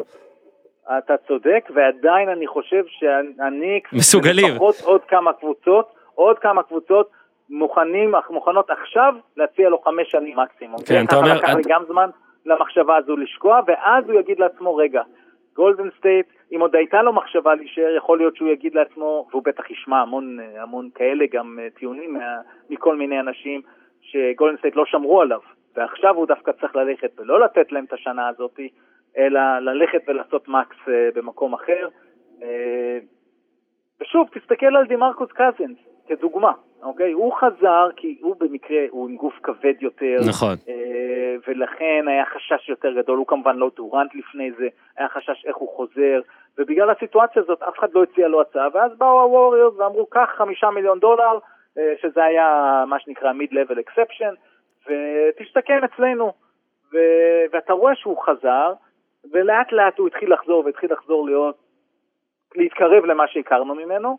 אתה 0.99 1.15
צודק, 1.29 1.65
ועדיין 1.75 2.29
אני 2.29 2.47
חושב 2.47 2.83
שהניקס, 2.89 3.93
מסוגלים. 3.93 4.57
עוד 4.57 5.01
כמה 5.09 5.33
קבוצות, 5.33 5.89
עוד 6.15 6.39
כמה 6.39 6.63
קבוצות 6.63 7.11
מוכנים, 7.51 8.15
מוכנות 8.31 8.71
עכשיו 8.71 9.15
להציע 9.37 9.69
לו 9.69 9.79
חמש 9.79 10.11
שנים 10.11 10.39
מקסימום. 10.39 10.79
כן, 10.89 11.05
אתה 11.05 11.17
אומר- 11.17 11.35
לקח 11.35 11.55
לי 11.55 11.63
גם 11.69 11.83
זמן 11.89 12.11
למחשבה 12.47 12.97
הזו 12.97 13.17
לשקוע, 13.17 13.61
ואז 13.67 14.05
הוא 14.11 14.21
יגיד 14.21 14.41
לעצמו, 14.41 14.77
רגע, 14.77 15.03
גולדן 15.55 15.89
סטייט, 15.99 16.27
אם 16.53 16.61
עוד 16.61 16.77
הייתה 16.77 17.03
לו 17.03 17.13
מחשבה 17.13 17.55
להישאר, 17.55 17.95
יכול 17.97 18.19
להיות 18.19 18.37
שהוא 18.37 18.49
יגיד 18.49 18.75
לעצמו, 18.75 19.27
והוא 19.31 19.43
בטח 19.45 19.71
ישמע 19.71 20.01
המון, 20.01 20.39
המון 20.57 20.89
כאלה, 20.95 21.25
גם 21.33 21.59
אה, 21.63 21.71
טיעונים 21.71 22.17
מכל 22.71 22.97
מיני 22.97 23.21
אנשים, 23.21 23.61
שגולדן 24.01 24.57
סטייט 24.59 24.77
לא 24.77 24.85
שמרו 24.87 25.21
עליו, 25.21 25.41
ועכשיו 25.77 26.15
הוא 26.15 26.27
דווקא 26.27 26.53
צריך 26.53 26.77
ללכת 26.77 27.11
ולא 27.19 27.41
לתת 27.41 27.73
להם 27.73 27.85
את 27.85 27.93
השנה 27.93 28.29
הזאתי, 28.29 28.69
אלא 29.19 29.41
ללכת 29.59 30.03
ולעשות 30.07 30.49
max 30.49 30.77
אה, 30.89 31.09
במקום 31.15 31.55
אחר. 31.55 31.89
אה, 32.43 32.99
ושוב, 34.01 34.29
תסתכל 34.35 34.77
על 34.77 34.87
דימרקוס 34.87 35.29
קזינס 35.33 35.79
כדוגמה, 36.09 36.53
אוקיי? 36.83 37.13
הוא 37.13 37.33
חזר 37.41 37.89
כי 37.97 38.19
הוא 38.21 38.37
במקרה, 38.41 38.85
הוא 38.91 39.09
עם 39.09 39.17
גוף 39.17 39.35
כבד 39.43 39.75
יותר. 39.81 40.17
נכון. 40.29 40.55
אה, 40.69 41.37
ולכן 41.47 42.05
היה 42.09 42.25
חשש 42.27 42.69
יותר 42.69 42.93
גדול, 42.93 43.19
הוא 43.19 43.27
כמובן 43.27 43.57
לא 43.57 43.71
דורנט 43.77 44.15
לפני 44.15 44.53
זה, 44.53 44.69
היה 44.97 45.09
חשש 45.09 45.45
איך 45.45 45.57
הוא 45.57 45.69
חוזר, 45.77 46.21
ובגלל 46.59 46.91
הסיטואציה 46.91 47.43
הזאת 47.43 47.63
אף 47.63 47.79
אחד 47.79 47.89
לא 47.93 48.03
הציע 48.03 48.29
לו 48.29 48.41
הצעה, 48.41 48.69
ואז 48.75 48.99
באו 48.99 49.21
הווריורס 49.21 49.75
ואמרו, 49.79 50.07
קח 50.07 50.29
חמישה 50.37 50.71
מיליון 50.71 50.99
דולר, 50.99 51.39
אה, 51.79 51.95
שזה 52.03 52.25
היה 52.25 52.85
מה 52.87 53.01
שנקרא 53.01 53.33
mid-level 53.33 53.79
exception, 53.79 54.35
ותשתכן 54.87 55.85
אצלנו. 55.85 56.33
ו- 56.93 57.45
ואתה 57.53 57.73
רואה 57.73 57.95
שהוא 57.95 58.23
חזר, 58.23 58.73
ולאט 59.33 59.73
לאט 59.73 59.99
הוא 59.99 60.09
התחיל 60.09 60.33
לחזור, 60.33 60.65
והתחיל 60.65 60.93
לחזור 60.93 61.27
להיות, 61.27 61.57
להתקרב 62.57 63.05
למה 63.05 63.29
שהכרנו 63.29 63.75
ממנו, 63.75 64.19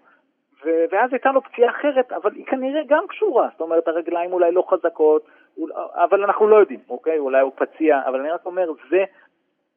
ו- 0.66 0.86
ואז 0.92 1.14
הייתה 1.14 1.32
לו 1.32 1.42
פציעה 1.42 1.72
אחרת, 1.72 2.12
אבל 2.12 2.32
היא 2.36 2.46
כנראה 2.46 2.82
גם 2.88 3.08
קשורה, 3.08 3.50
זאת 3.52 3.62
אומרת 3.62 3.88
הרגליים 3.88 4.34
אולי 4.34 4.52
לא 4.52 4.64
חזקות, 4.70 5.26
אבל 5.94 6.24
אנחנו 6.24 6.48
לא 6.48 6.56
יודעים, 6.56 6.80
אוקיי? 6.90 7.18
אולי 7.18 7.42
הוא 7.42 7.52
פציע, 7.56 8.02
אבל 8.08 8.20
אני 8.20 8.30
רק 8.30 8.46
אומר, 8.46 8.72
זה, 8.90 9.04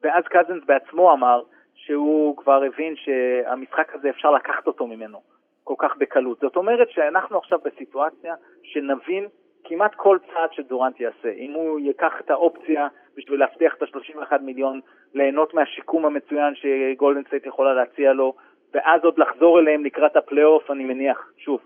ואז 0.03 0.23
קזנס 0.23 0.63
בעצמו 0.65 1.13
אמר 1.13 1.41
שהוא 1.75 2.37
כבר 2.37 2.63
הבין 2.63 2.95
שהמשחק 2.95 3.95
הזה 3.95 4.09
אפשר 4.09 4.31
לקחת 4.31 4.67
אותו 4.67 4.87
ממנו 4.87 5.21
כל 5.63 5.75
כך 5.77 5.97
בקלות. 5.97 6.39
זאת 6.39 6.55
אומרת 6.55 6.89
שאנחנו 6.89 7.37
עכשיו 7.37 7.59
בסיטואציה 7.65 8.35
שנבין 8.63 9.27
כמעט 9.63 9.95
כל 9.95 10.17
צעד 10.33 10.53
שדורנט 10.53 10.99
יעשה. 10.99 11.31
אם 11.31 11.51
הוא 11.53 11.79
ייקח 11.79 12.13
את 12.19 12.31
האופציה 12.31 12.87
בשביל 13.17 13.39
להבטיח 13.39 13.75
את 13.75 13.81
ה-31 13.81 14.37
מיליון, 14.41 14.79
ליהנות 15.13 15.53
מהשיקום 15.53 16.05
המצוין 16.05 16.53
שגולדן 16.55 17.23
סטייט 17.23 17.45
יכולה 17.45 17.73
להציע 17.73 18.13
לו, 18.13 18.33
ואז 18.73 19.01
עוד 19.03 19.13
לחזור 19.17 19.59
אליהם 19.59 19.85
לקראת 19.85 20.15
הפלייאוף, 20.15 20.71
אני 20.71 20.83
מניח, 20.83 21.17
שוב, 21.37 21.59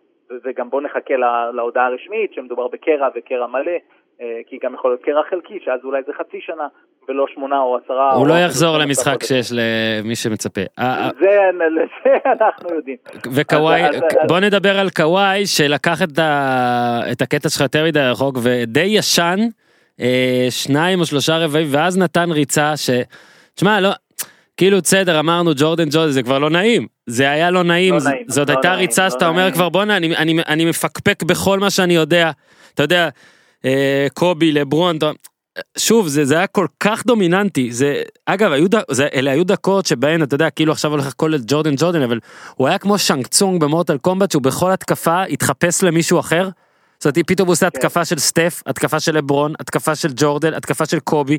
וגם 0.46 0.70
בוא 0.70 0.82
נחכה 0.82 1.16
לה- 1.16 1.52
להודעה 1.54 1.86
הרשמית 1.88 2.34
שמדובר 2.34 2.68
בקרע 2.68 3.08
וקרע 3.16 3.48
מלא, 3.48 3.72
אה, 4.22 4.40
כי 4.48 4.58
גם 4.64 4.74
יכול 4.74 4.92
להיות 4.92 5.02
קרע 5.04 5.22
חלקי, 5.30 5.60
שאז 5.66 5.80
אולי 5.84 6.02
זה 6.08 6.14
חצי 6.18 6.38
שנה, 6.42 6.68
ולא 7.10 7.26
שמונה 7.34 7.60
או 7.60 7.78
עשרה. 7.86 8.14
הוא 8.14 8.22
או 8.24 8.28
לא 8.28 8.34
יחזור 8.34 8.76
12 8.76 8.84
למשחק. 8.86 9.24
שיש 9.24 9.52
למי 9.52 10.16
שמצפה. 10.16 10.62
אה, 10.80 10.84
אה, 11.06 11.10
זה, 11.20 11.40
לזה 11.70 12.18
אנחנו 12.46 12.76
יודעים. 12.76 12.98
וקוואי, 13.36 13.82
בוא 14.28 14.40
נדבר 14.40 14.80
על 14.80 14.90
קוואי 14.90 15.46
שלקח 15.46 16.02
את, 16.04 16.20
ה... 16.20 17.00
את 17.12 17.22
הקטע 17.22 17.50
שלך 17.50 17.62
יותר 17.62 17.84
מדי 17.86 18.00
רחוק 18.00 18.38
ודי 18.44 18.86
ישן, 18.98 19.38
שניים 20.50 21.00
או 21.00 21.06
שלושה 21.06 21.38
רבעים, 21.38 21.68
ואז 21.72 21.98
נתן 21.98 22.32
ריצה 22.32 22.78
ש... 22.78 22.90
תשמע, 23.56 23.80
לא, 23.80 23.90
כאילו 24.58 24.82
בסדר, 24.82 25.20
אמרנו 25.20 25.52
ג'ורדן 25.56 25.90
ג'ורדן, 25.92 26.12
זה 26.12 26.24
כבר 26.24 26.40
לא 26.40 26.50
נעים. 26.50 26.88
זה 27.08 27.30
היה 27.30 27.52
לא 27.52 27.64
נעים, 27.64 27.94
לא 27.94 28.00
נעים, 28.00 28.24
זאת 28.28 28.50
לא 28.50 28.54
הייתה 28.54 28.70
נעים, 28.70 28.80
ריצה 28.80 29.04
לא 29.04 29.10
שאתה 29.10 29.28
אומר 29.28 29.42
נעים. 29.42 29.54
כבר 29.54 29.70
בואנה, 29.70 29.98
אני, 29.98 30.16
אני, 30.16 30.42
אני 30.48 30.66
מפקפק 30.66 31.24
בכל 31.24 31.60
מה 31.60 31.70
שאני 31.70 31.96
יודע. 31.96 32.32
אתה 32.74 32.84
יודע, 32.84 33.10
אה, 33.66 34.08
קובי, 34.14 34.52
לברון, 34.52 34.98
אתה... 34.98 35.12
שוב 35.78 36.08
זה 36.08 36.26
זה 36.26 36.38
היה 36.38 36.48
כל 36.48 36.68
כך 36.80 37.06
דומיננטי 37.06 37.72
זה 37.72 38.02
אגב 38.26 38.52
היו. 38.52 38.68
זה, 38.92 39.08
אלה 39.14 39.32
היו 39.32 39.44
דקות 39.44 39.86
שבהן 39.86 40.24
אתה 40.24 40.36
יודע 40.36 40.50
כאילו 40.50 40.72
עכשיו 40.72 40.92
הולך 40.92 41.08
הכל 41.08 41.32
לג'ורדן 41.34 41.74
ג'ורדן 41.78 42.02
אבל 42.02 42.20
הוא 42.56 42.68
היה 42.68 42.78
כמו 42.78 42.98
שאנג 42.98 43.28
צונג 43.28 43.62
במורטל 43.62 43.98
קומבט 43.98 44.32
שהוא 44.32 44.42
בכל 44.42 44.72
התקפה 44.72 45.24
התחפש 45.24 45.84
למישהו 45.84 46.20
אחר. 46.20 46.50
זאת 47.00 47.06
אומרת 47.06 47.28
פתאום 47.28 47.48
הוא 47.48 47.54
עושה 47.54 47.68
התקפה 47.68 48.06
של 48.06 48.20
סטף 48.20 48.64
התקפה 48.66 49.00
של 49.00 49.18
לברון 49.18 49.54
התקפה 49.60 49.96
של 49.96 50.10
ג'ורדן 50.16 50.54
התקפה 50.54 50.86
של 50.86 51.00
קובי. 51.00 51.38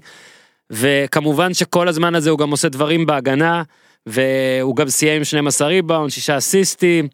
וכמובן 0.71 1.55
שכל 1.55 1.89
הזמן 1.89 2.15
הזה 2.15 2.31
הוא 2.31 2.39
גם 2.39 2.51
עושה 2.51 2.69
דברים 2.69 3.07
בהגנה 3.07 3.63
והוא 4.07 4.77
גם 4.77 4.89
סיים 4.89 5.17
עם 5.17 5.25
12 5.25 5.69
ריבאונד 5.69 6.11
שישה 6.11 6.39
אסיסטים. 6.39 7.09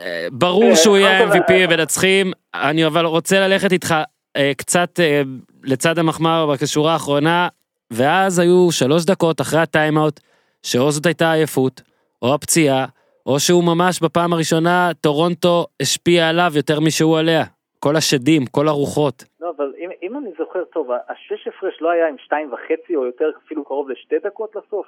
אה, 0.00 0.26
ברור 0.32 0.70
אה, 0.70 0.76
שהוא 0.76 0.96
יהיה 0.96 1.32
MVP 1.32 1.52
ונצחים 1.70 2.32
אני 2.54 2.86
אבל 2.86 3.04
רוצה 3.04 3.40
ללכת 3.40 3.72
איתך 3.72 3.94
אה, 4.36 4.52
קצת 4.56 5.00
אה, 5.00 5.22
לצד 5.64 5.98
המחמר 5.98 6.54
בשורה 6.62 6.92
האחרונה 6.92 7.48
ואז 7.90 8.38
היו 8.38 8.68
שלוש 8.72 9.04
דקות 9.04 9.40
אחרי 9.40 9.60
הטיימאוט 9.60 10.20
שאו 10.62 10.92
זאת 10.92 11.06
הייתה 11.06 11.32
עייפות 11.32 11.82
או 12.22 12.34
הפציעה 12.34 12.86
או 13.26 13.40
שהוא 13.40 13.64
ממש 13.64 14.00
בפעם 14.00 14.32
הראשונה 14.32 14.90
טורונטו 15.00 15.66
השפיע 15.82 16.28
עליו 16.28 16.52
יותר 16.54 16.80
משהוא 16.80 17.18
עליה 17.18 17.44
כל 17.80 17.96
השדים 17.96 18.46
כל 18.46 18.68
הרוחות 18.68 19.24
לא, 19.40 19.52
אבל 19.56 19.72
אם, 19.78 19.90
אם 20.02 20.16
אני 20.18 20.30
זוכר 20.38 20.64
טוב, 20.64 20.88
השש 21.08 21.48
הפרש 21.48 21.74
לא 21.80 21.90
היה 21.90 22.08
עם 22.08 22.16
שתיים 22.18 22.52
וחצי 22.52 22.96
או 22.96 23.04
יותר, 23.06 23.30
אפילו 23.46 23.64
קרוב 23.64 23.90
לשתי 23.90 24.16
דקות 24.24 24.56
לסוף. 24.56 24.86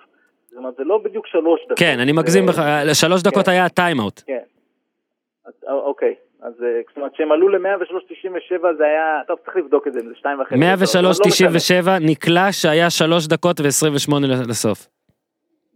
זאת 0.48 0.56
אומרת, 0.58 0.74
זה 0.76 0.84
לא 0.84 0.98
בדיוק 1.04 1.26
שלוש 1.26 1.60
דקות. 1.64 1.78
כן 1.78 1.98
אני 2.00 2.12
מגזים 2.12 2.46
בך 2.46 2.62
שלוש 2.94 3.22
דקות 3.22 3.44
כן. 3.44 3.50
היה 3.50 3.64
הטיימאוט 3.64 4.22
כן. 4.26 4.38
אז, 5.46 5.52
א- 5.66 5.72
אוקיי, 5.72 6.14
אז 6.42 6.52
אה, 6.62 6.80
זאת 6.88 6.96
אומרת 6.96 7.14
שהם 7.16 7.32
עלו 7.32 7.48
ל-103.97 7.48 8.66
זה 8.78 8.84
היה, 8.84 9.20
טוב 9.26 9.38
צריך 9.44 9.56
לבדוק 9.56 9.86
את 9.86 9.92
זה, 9.92 10.00
זה 10.00 10.14
שתיים 10.14 10.40
וחצי. 10.40 10.54
אבל 10.54 11.02
לא 11.02 11.10
משנה. 11.10 11.48
103.97 11.98 12.10
נקלע 12.10 12.52
שהיה 12.52 12.90
שלוש 12.90 13.26
דקות 13.26 13.60
ו-28 13.60 14.14
לסוף. 14.48 14.88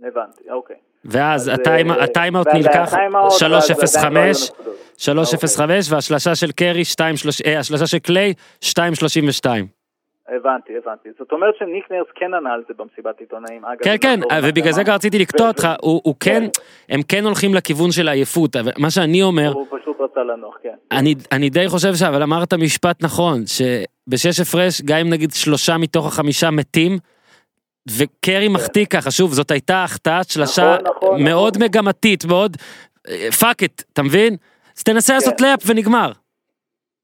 הבנתי, 0.03 0.51
אוקיי. 0.51 0.77
ואז 1.05 1.49
אה, 1.49 1.55
הטיימאוט 2.05 2.47
נלקח 2.55 2.93
הטיימאוט, 2.93 3.33
ואז 3.33 3.43
עדיין 3.43 4.15
לא 4.15 4.21
היו 4.21 4.35
3.05 4.35 4.53
נקודות. 4.55 4.84
3.05 4.99 5.61
והשלשה 5.91 6.35
של 6.35 6.53
קרי 6.53 6.85
2 6.85 7.15
השלשה 7.59 7.87
של 7.87 7.99
קליי 7.99 8.35
2.32. 8.65 8.69
הבנתי, 10.29 10.73
הבנתי. 10.83 11.09
זאת 11.19 11.33
אומרת 11.33 11.55
שניק 11.59 11.91
נרס 11.91 12.07
כן 12.15 12.35
ענה 12.35 12.53
על 12.53 12.63
זה 12.69 12.75
במסיבת 12.79 13.21
עיתונאים. 13.21 13.65
אגב, 13.65 13.79
כן 13.83 13.97
כן 14.01 14.21
נחזור 14.21 14.51
ובגלל 14.51 14.73
זה 14.73 14.83
גם 14.83 14.95
רציתי 14.95 15.19
לקטוע 15.19 15.49
אותך 15.49 15.69
הוא 15.81 16.01
הוא 16.05 16.15
כן 16.21 16.45
הם 16.89 17.01
כן 17.09 17.25
הולכים 17.25 17.55
לכיוון 17.55 17.93
של 17.93 18.09
העייפות 18.09 18.57
אבל 18.57 18.73
מה 18.79 18.91
שאני 18.91 19.23
אומר 19.23 19.53
הוא 19.53 19.67
פשוט 19.71 19.97
רצה 20.01 20.21
לנוח, 20.21 20.55
כן. 20.63 20.75
אני 20.93 21.15
אני 21.33 21.51
די 21.51 21.69
חושב 21.69 21.95
ש... 21.95 22.03
אבל 22.03 22.23
אמרת 22.23 22.55
משפט 22.55 23.05
נכון 23.05 23.43
שבשש 23.47 24.41
הפרש 24.41 24.83
גם 24.83 24.99
אם 24.99 25.11
נגיד 25.11 25.31
שלושה 25.33 25.79
מתוך 25.79 26.07
החמישה 26.07 26.51
מתים. 26.51 26.99
וקרי 27.99 28.49
מחטיא 28.49 28.87
ככה 28.87 29.11
שוב 29.11 29.33
זאת 29.33 29.51
הייתה 29.51 29.85
החטאת 29.85 30.31
שלשה 30.31 30.77
נכון, 30.83 30.97
נכון, 30.97 31.25
מאוד 31.25 31.57
נכון. 31.57 31.69
מגמתית 31.69 32.25
מאוד 32.25 32.57
fuck 33.41 33.63
it 33.63 33.83
אתה 33.93 34.03
מבין? 34.03 34.37
אז 34.77 34.83
תנסה 34.83 35.15
לעשות 35.15 35.35
כן. 35.39 35.45
layup 35.45 35.61
ונגמר. 35.71 36.09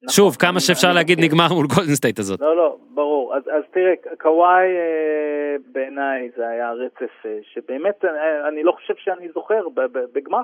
נכון, 0.02 0.14
שוב 0.16 0.36
כמה 0.36 0.50
אני- 0.50 0.60
שאפשר 0.60 0.86
אני 0.88 0.94
להגיד. 0.94 1.18
נגמר 1.20 1.48
מול 1.56 1.66
גולדן 1.74 1.94
סטייט 1.94 2.18
הזאת. 2.18 2.40
לא, 2.40 2.56
לא, 2.56 2.76
ברור. 2.94 3.36
אז, 3.36 3.42
אז 3.48 3.62
תראה, 3.70 3.92
קוואי 4.20 4.66
אה, 4.66 5.56
בעיניי 5.72 6.30
זה 6.36 6.48
היה 6.48 6.72
רצף 6.72 7.12
אה, 7.26 7.38
שבאמת 7.52 8.04
אה, 8.04 8.48
אני 8.48 8.62
לא 8.62 8.72
חושב 8.72 8.94
שאני 8.96 9.28
זוכר 9.34 9.68
ב- 9.74 9.80
ב- 9.80 10.04
בגמר. 10.12 10.42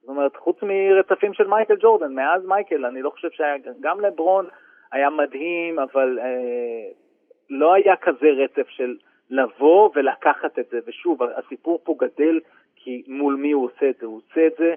זאת 0.00 0.08
אומרת, 0.08 0.36
חוץ 0.36 0.56
מרצפים 0.62 1.34
של 1.34 1.46
מייקל 1.46 1.76
ג'ורדן, 1.80 2.12
מאז 2.14 2.46
מייקל, 2.46 2.86
אני 2.86 3.02
לא 3.02 3.10
חושב 3.10 3.28
שהיה, 3.32 3.54
גם 3.80 4.00
לברון 4.00 4.46
היה 4.92 5.10
מדהים, 5.10 5.78
אבל 5.78 6.18
אה, 6.22 6.90
לא 7.50 7.74
היה 7.74 7.96
כזה 7.96 8.26
רצף 8.44 8.68
של 8.68 8.96
לבוא 9.30 9.90
ולקחת 9.94 10.58
את 10.58 10.66
זה. 10.70 10.78
ושוב, 10.86 11.18
הסיפור 11.22 11.80
פה 11.84 11.94
גדל, 11.98 12.40
כי 12.76 13.02
מול 13.08 13.34
מי 13.34 13.52
הוא 13.52 13.64
עושה 13.64 13.90
את 13.90 13.96
זה? 14.00 14.06
הוא 14.06 14.20
עושה 14.30 14.46
את 14.46 14.52
זה, 14.58 14.74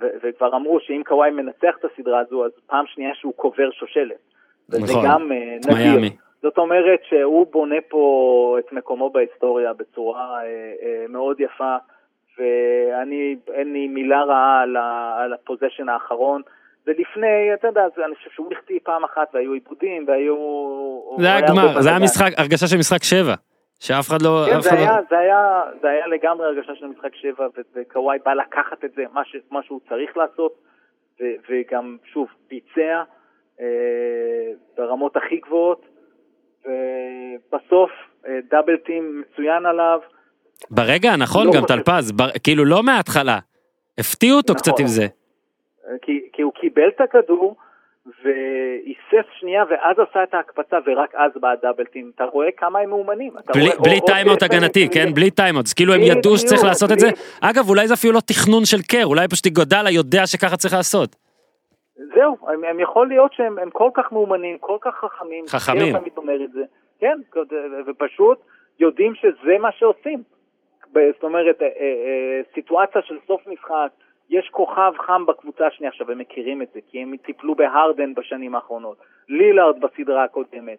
ו- 0.00 0.16
וכבר 0.22 0.56
אמרו 0.56 0.80
שאם 0.80 1.02
קוואי 1.06 1.30
מנצח 1.30 1.76
את 1.80 1.84
הסדרה 1.84 2.20
הזו, 2.20 2.44
אז 2.44 2.50
פעם 2.66 2.84
שנייה 2.86 3.14
שהוא 3.14 3.32
קובר 3.36 3.70
שושלת. 3.70 4.16
וזה 4.70 4.82
נכון, 4.82 5.04
גם 5.06 5.32
אה, 5.32 5.56
את 5.56 5.66
נדיר. 5.66 6.10
זאת 6.42 6.58
אומרת 6.58 7.00
שהוא 7.08 7.46
בונה 7.50 7.76
פה 7.88 8.56
את 8.58 8.72
מקומו 8.72 9.10
בהיסטוריה 9.10 9.72
בצורה 9.72 10.38
אה, 10.42 10.44
אה, 10.82 11.04
מאוד 11.08 11.40
יפה, 11.40 11.76
ואני, 12.38 13.36
אין 13.54 13.72
לי 13.72 13.88
מילה 13.88 14.24
רעה 14.24 14.60
על, 14.62 14.76
ה, 14.76 15.16
על 15.18 15.32
הפוזיישן 15.32 15.88
האחרון. 15.88 16.42
ולפני, 16.86 17.54
אתה 17.54 17.66
יודע, 17.66 17.80
אני 18.06 18.14
חושב 18.14 18.30
שהוא 18.30 18.52
החטיא 18.52 18.78
פעם 18.82 19.04
אחת 19.04 19.28
והיו 19.34 19.52
עיבודים 19.52 20.04
והיו... 20.08 20.36
זה 21.18 21.26
היה 21.26 21.40
גמר, 21.40 21.80
זה 21.80 21.88
היה. 21.88 21.98
משחק, 21.98 22.32
הרגשה 22.36 22.66
של 22.66 22.76
משחק 22.76 23.02
שבע. 23.02 23.34
שאף 23.80 24.08
אחד 24.08 24.22
לא... 24.22 24.44
כן, 24.50 24.60
זה 24.60 24.70
לא- 24.70 24.76
היה, 24.76 24.96
זה, 25.10 25.18
היה, 25.18 25.62
זה 25.82 25.88
היה 25.88 26.06
לגמרי 26.06 26.46
הרגשה 26.46 26.72
של 26.74 26.86
משחק 26.86 27.14
שבע, 27.14 27.46
וקוואי 27.74 28.18
בא 28.24 28.32
לקחת 28.34 28.84
את 28.84 28.92
זה, 28.96 29.02
מה, 29.12 29.24
ש, 29.24 29.36
מה 29.50 29.62
שהוא 29.62 29.80
צריך 29.88 30.16
לעשות, 30.16 30.54
ו, 31.20 31.24
וגם, 31.50 31.96
שוב, 32.12 32.28
ביצע 32.50 33.02
אה, 33.60 33.66
ברמות 34.76 35.16
הכי 35.16 35.36
גבוהות, 35.36 35.86
ובסוף 36.64 37.90
אה, 38.26 38.38
דאבל 38.50 38.76
טים 38.76 39.20
מצוין 39.32 39.66
עליו. 39.66 40.00
ברגע 40.70 41.10
הנכון 41.12 41.46
לא 41.46 41.52
גם. 41.52 41.62
טלפז, 41.68 42.12
בר- 42.12 42.38
כאילו 42.44 42.64
לא 42.64 42.82
מההתחלה. 42.82 43.38
הפתיעו 43.98 44.36
אותו 44.36 44.52
נכון. 44.52 44.62
קצת 44.62 44.80
עם 44.80 44.86
זה. 44.86 45.02
אה, 45.02 45.08
כי, 46.02 46.20
כי 46.32 46.42
הוא 46.42 46.52
קיבל 46.52 46.88
את 46.96 47.00
הכדור, 47.00 47.56
והיסס 48.24 49.28
שנייה, 49.38 49.64
ואז 49.70 49.96
עשה 50.10 50.22
את 50.22 50.34
ההקפצה, 50.34 50.76
ורק 50.86 51.14
אז 51.14 51.32
בא 51.40 51.48
ה 51.50 51.55
double 51.55 51.84
team. 51.84 52.10
אתה 52.14 52.24
רואה 52.24 52.48
כמה 52.56 52.78
הם 52.78 52.88
מאומנים. 52.88 53.32
בלי, 53.54 53.68
בלי 53.82 53.94
או- 53.96 54.00
או 54.00 54.06
timeout 54.06 54.40
שפן, 54.44 54.54
הגנתי, 54.56 54.88
כן? 54.94 55.14
בלי 55.14 55.30
timeout. 55.30 55.66
אז 55.66 55.72
כאילו 55.72 55.94
הם 55.94 56.00
ידעו 56.02 56.36
שצריך 56.36 56.64
לעשות 56.64 56.92
את 56.92 56.98
זה. 56.98 57.08
אגב, 57.40 57.68
אולי 57.68 57.88
זה 57.88 57.94
אפילו 57.94 58.12
לא 58.12 58.20
תכנון 58.20 58.64
של 58.64 58.82
קר, 58.90 59.06
אולי 59.06 59.28
פשוט 59.28 59.46
איגודלה 59.46 59.90
יודע 59.90 60.26
שככה 60.26 60.56
צריך 60.56 60.74
לעשות. 60.74 61.16
זהו, 62.14 62.36
הם, 62.48 62.64
הם 62.64 62.80
יכול 62.80 63.08
להיות 63.08 63.32
שהם 63.32 63.58
הם 63.58 63.70
כל 63.70 63.90
כך 63.94 64.12
מאומנים, 64.12 64.58
כל 64.58 64.76
כך 64.80 64.94
חכמים. 64.94 65.44
חכמים. 65.48 65.96
אני 65.96 66.00
תמיד 66.00 66.12
אומר 66.16 66.44
את 66.44 66.52
זה. 66.52 66.62
כן, 67.00 67.18
ופשוט 67.86 68.38
יודעים 68.80 69.14
שזה 69.14 69.58
מה 69.60 69.72
שעושים. 69.72 70.22
זאת 70.94 71.22
אומרת, 71.22 71.62
אה, 71.62 71.66
אה, 71.66 71.70
אה, 71.82 72.40
סיטואציה 72.54 73.02
של 73.02 73.16
סוף 73.26 73.40
משחק, 73.46 73.88
יש 74.30 74.48
כוכב 74.50 74.92
חם 75.06 75.26
בקבוצה 75.26 75.66
השנייה, 75.66 75.90
עכשיו 75.90 76.10
הם 76.10 76.18
מכירים 76.18 76.62
את 76.62 76.68
זה, 76.74 76.80
כי 76.90 77.02
הם 77.02 77.16
טיפלו 77.16 77.54
בהרדן 77.54 78.14
בשנים 78.14 78.54
האחרונות, 78.54 78.96
לילארד 79.28 79.76
בסדרה 79.80 80.24
הקודמת, 80.24 80.78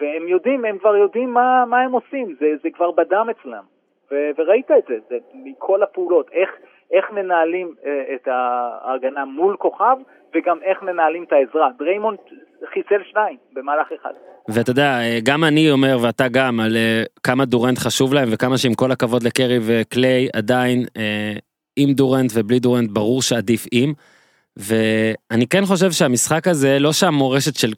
והם 0.00 0.28
יודעים, 0.28 0.64
הם 0.64 0.78
כבר 0.78 0.96
יודעים 0.96 1.32
מה, 1.32 1.64
מה 1.66 1.80
הם 1.80 1.92
עושים, 1.92 2.36
זה, 2.40 2.46
זה 2.62 2.70
כבר 2.70 2.90
בדם 2.90 3.26
אצלם. 3.30 3.62
ו- 4.12 4.30
וראית 4.38 4.70
את 4.70 4.84
זה, 4.88 4.94
זה 5.08 5.16
מכל 5.34 5.82
הפעולות, 5.82 6.30
איך, 6.32 6.50
איך 6.92 7.10
מנהלים 7.12 7.74
אה, 7.84 8.14
את 8.14 8.28
ההגנה 8.28 9.24
מול 9.24 9.56
כוכב, 9.56 9.96
וגם 10.34 10.58
איך 10.62 10.82
מנהלים 10.82 11.24
את 11.24 11.32
העזרה. 11.32 11.68
דריימונד 11.78 12.18
חיסל 12.72 13.02
שניים 13.10 13.36
במהלך 13.52 13.88
אחד. 13.92 14.10
ואתה 14.48 14.70
יודע, 14.70 14.98
גם 15.24 15.44
אני 15.44 15.70
אומר 15.70 15.96
ואתה 16.02 16.24
גם 16.28 16.60
על 16.60 16.76
אה, 16.76 17.02
כמה 17.22 17.44
דורנט 17.44 17.78
חשוב 17.78 18.14
להם 18.14 18.28
וכמה 18.32 18.58
שעם 18.58 18.74
כל 18.74 18.90
הכבוד 18.92 19.22
לקרי 19.22 19.58
וקליי 19.66 20.28
עדיין 20.36 20.78
אה, 20.96 21.32
עם 21.76 21.92
דורנט 21.92 22.30
ובלי 22.34 22.58
דורנט 22.58 22.90
ברור 22.90 23.22
שעדיף 23.22 23.66
עם. 23.72 23.92
ואני 24.56 25.46
כן 25.50 25.66
חושב 25.66 25.92
שהמשחק 25.92 26.48
הזה 26.48 26.78
לא 26.78 26.92
שהמורשת 26.92 27.56
של 27.56 27.72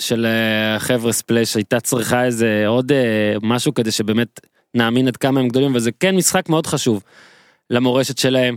של 0.00 0.26
אה, 0.26 0.76
החבר'ה 0.76 1.12
Splash 1.12 1.54
הייתה 1.54 1.80
צריכה 1.80 2.24
איזה 2.24 2.64
עוד 2.66 2.92
אה, 2.92 3.34
משהו 3.42 3.74
כדי 3.74 3.90
שבאמת 3.90 4.40
נאמין 4.74 5.08
עד 5.08 5.16
כמה 5.16 5.40
הם 5.40 5.48
גדולים 5.48 5.74
וזה 5.74 5.90
כן 6.00 6.16
משחק 6.16 6.48
מאוד 6.48 6.66
חשוב 6.66 7.02
למורשת 7.70 8.18
שלהם. 8.18 8.56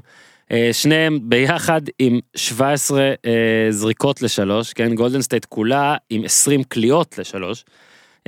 אה, 0.52 0.70
שניהם 0.72 1.20
ביחד 1.24 1.82
עם 2.00 2.20
17 2.36 3.14
אה, 3.26 3.68
זריקות 3.70 4.22
לשלוש, 4.22 4.74
כן, 4.74 4.96
גולדן 4.96 5.22
סטייט 5.22 5.46
כולה 5.46 5.96
עם 6.10 6.26
20 6.26 6.64
קליעות 6.64 7.18
לשלוש. 7.18 7.64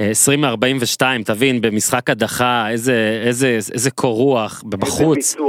אה, 0.02 0.10
20 0.10 0.42
מ-42, 0.42 1.02
תבין, 1.26 1.62
במשחק 1.62 2.10
הדחה, 2.10 2.70
איזה, 2.70 3.22
איזה, 3.26 3.58
איזה 3.74 3.92
קור 3.92 4.16
רוח, 4.16 4.64
בחוץ, 4.66 5.18
איזה. 5.18 5.44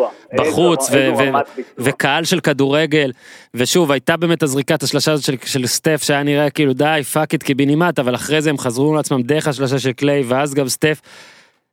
בחוץ, 0.50 0.86
איזה- 0.88 0.98
איזה 1.10 1.12
ו- 1.22 1.26
ו- 1.26 1.28
רמת 1.36 1.46
ביצוע. 1.56 1.72
וקהל 1.78 2.24
של 2.24 2.40
כדורגל, 2.40 3.12
ושוב, 3.54 3.90
הייתה 3.92 4.16
באמת 4.16 4.42
הזריקת 4.42 4.82
השלשה 4.82 5.12
הזאת 5.12 5.24
של, 5.24 5.34
של 5.44 5.66
סטף, 5.66 6.02
שהיה 6.04 6.22
נראה 6.22 6.50
כאילו 6.50 6.72
די, 6.72 7.00
fuck 7.12 7.32
it 7.32 7.43
קיבינימט, 7.42 7.98
אבל 7.98 8.14
אחרי 8.14 8.42
זה 8.42 8.50
הם 8.50 8.58
חזרו 8.58 8.94
לעצמם 8.94 9.22
דרך 9.22 9.48
השלשה 9.48 9.78
של 9.78 9.92
קליי, 9.92 10.22
ואז 10.26 10.54
גם 10.54 10.68
סטף. 10.68 11.00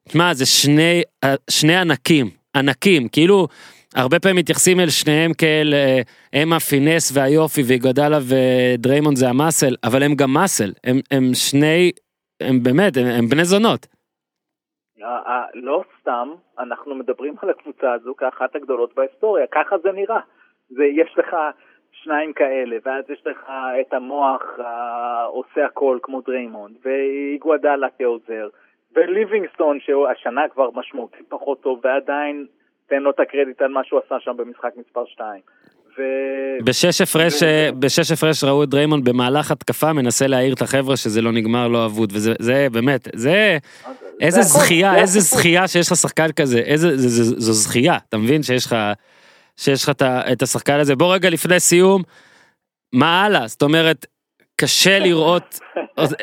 תשמע, 0.09 0.33
זה 0.33 0.45
שני, 0.45 1.01
אה, 1.23 1.35
שני 1.49 1.75
ענקים, 1.75 2.29
ענקים, 2.55 3.07
כאילו, 3.07 3.47
הרבה 3.95 4.19
פעמים 4.19 4.35
מתייחסים 4.37 4.79
אל 4.79 4.89
שניהם 4.89 5.33
כאל 5.33 5.73
אה, 5.73 6.01
הם 6.33 6.53
ה 6.53 6.60
finesse 6.61 7.11
והיופי 7.13 7.63
ואיגודלה 7.65 8.19
ודריימונד 8.21 9.17
זה 9.17 9.29
ה 9.29 9.35
muscle, 9.35 9.75
אבל 9.83 10.03
הם 10.03 10.15
גם 10.15 10.33
muscle, 10.33 10.73
הם, 10.83 10.99
הם 11.11 11.31
שני, 11.33 11.91
הם 12.39 12.63
באמת, 12.63 12.97
הם, 12.97 13.05
הם 13.19 13.25
בני 13.25 13.45
זונות. 13.45 13.87
לא 15.53 15.83
סתם, 16.01 16.29
אנחנו 16.59 16.95
מדברים 16.95 17.35
על 17.41 17.49
הקבוצה 17.49 17.93
הזו 17.93 18.15
כאחת 18.15 18.55
הגדולות 18.55 18.95
בהיסטוריה, 18.95 19.45
ככה 19.51 19.77
זה 19.77 19.91
נראה. 19.91 20.19
זה, 20.69 20.85
יש 20.85 21.17
לך 21.17 21.35
שניים 21.91 22.33
כאלה, 22.33 22.77
ואז 22.85 23.09
יש 23.09 23.27
לך 23.27 23.51
את 23.81 23.93
המוח 23.93 24.43
העושה 24.57 25.65
הכל 25.65 25.99
כמו 26.01 26.21
דריימונד, 26.21 26.75
ואיגואדלה 26.83 27.87
כעוזר, 27.97 28.49
וליבינגסטון 28.95 29.79
שהשנה 29.79 30.49
כבר 30.49 30.69
משמעותית 30.71 31.29
פחות 31.29 31.61
טוב, 31.61 31.79
ועדיין 31.83 32.47
תן 32.87 33.01
לו 33.01 33.11
את 33.11 33.19
הקרדיט 33.19 33.61
על 33.61 33.71
מה 33.71 33.83
שהוא 33.83 33.99
עשה 34.05 34.19
שם 34.19 34.37
במשחק 34.37 34.73
מספר 34.75 35.05
2. 35.05 35.41
ו... 35.99 36.03
בשש 36.63 37.01
הפרש, 37.01 37.43
בשש 37.79 38.11
הפרש 38.11 38.43
ראו 38.43 38.63
את 38.63 38.69
דריימונד 38.69 39.09
במהלך 39.09 39.51
התקפה 39.51 39.93
מנסה 39.93 40.27
להעיר 40.27 40.53
את 40.53 40.61
החבר'ה 40.61 40.97
שזה 40.97 41.21
לא 41.21 41.31
נגמר 41.31 41.67
לא 41.67 41.85
אבוד 41.85 42.11
וזה 42.13 42.33
זה 42.39 42.67
באמת 42.71 43.07
זה 43.15 43.57
איזה 44.21 44.41
זכייה 44.41 44.91
זה 44.93 44.99
איזה. 44.99 45.19
זכייה 45.19 45.67
שיש 45.67 45.91
לך 45.91 45.97
שחקן 45.97 46.31
כזה 46.31 46.59
איזה 46.59 46.97
זה, 46.97 47.09
זה, 47.09 47.23
זו 47.23 47.53
זכייה 47.53 47.97
אתה 48.09 48.17
מבין? 48.17 48.43
שיש 48.43 48.65
לך 48.65 48.75
שיש 49.57 49.83
לך 49.83 49.91
את 50.03 50.41
השחקן 50.41 50.79
הזה. 50.79 50.95
בוא 50.95 51.13
רגע 51.13 51.29
לפני 51.29 51.59
סיום 51.59 52.03
מה 52.93 53.23
הלאה? 53.23 53.47
זאת 53.47 53.61
אומרת 53.61 54.05
קשה 54.55 54.99
לראות 54.99 55.59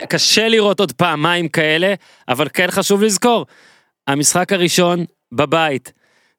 קשה 0.08 0.48
לראות 0.48 0.80
עוד 0.80 0.92
פעמיים 0.92 1.48
כאלה 1.48 1.94
אבל 2.28 2.48
כן 2.52 2.66
חשוב 2.70 3.02
לזכור 3.02 3.46
המשחק 4.06 4.52
הראשון 4.52 5.04
בבית 5.32 5.92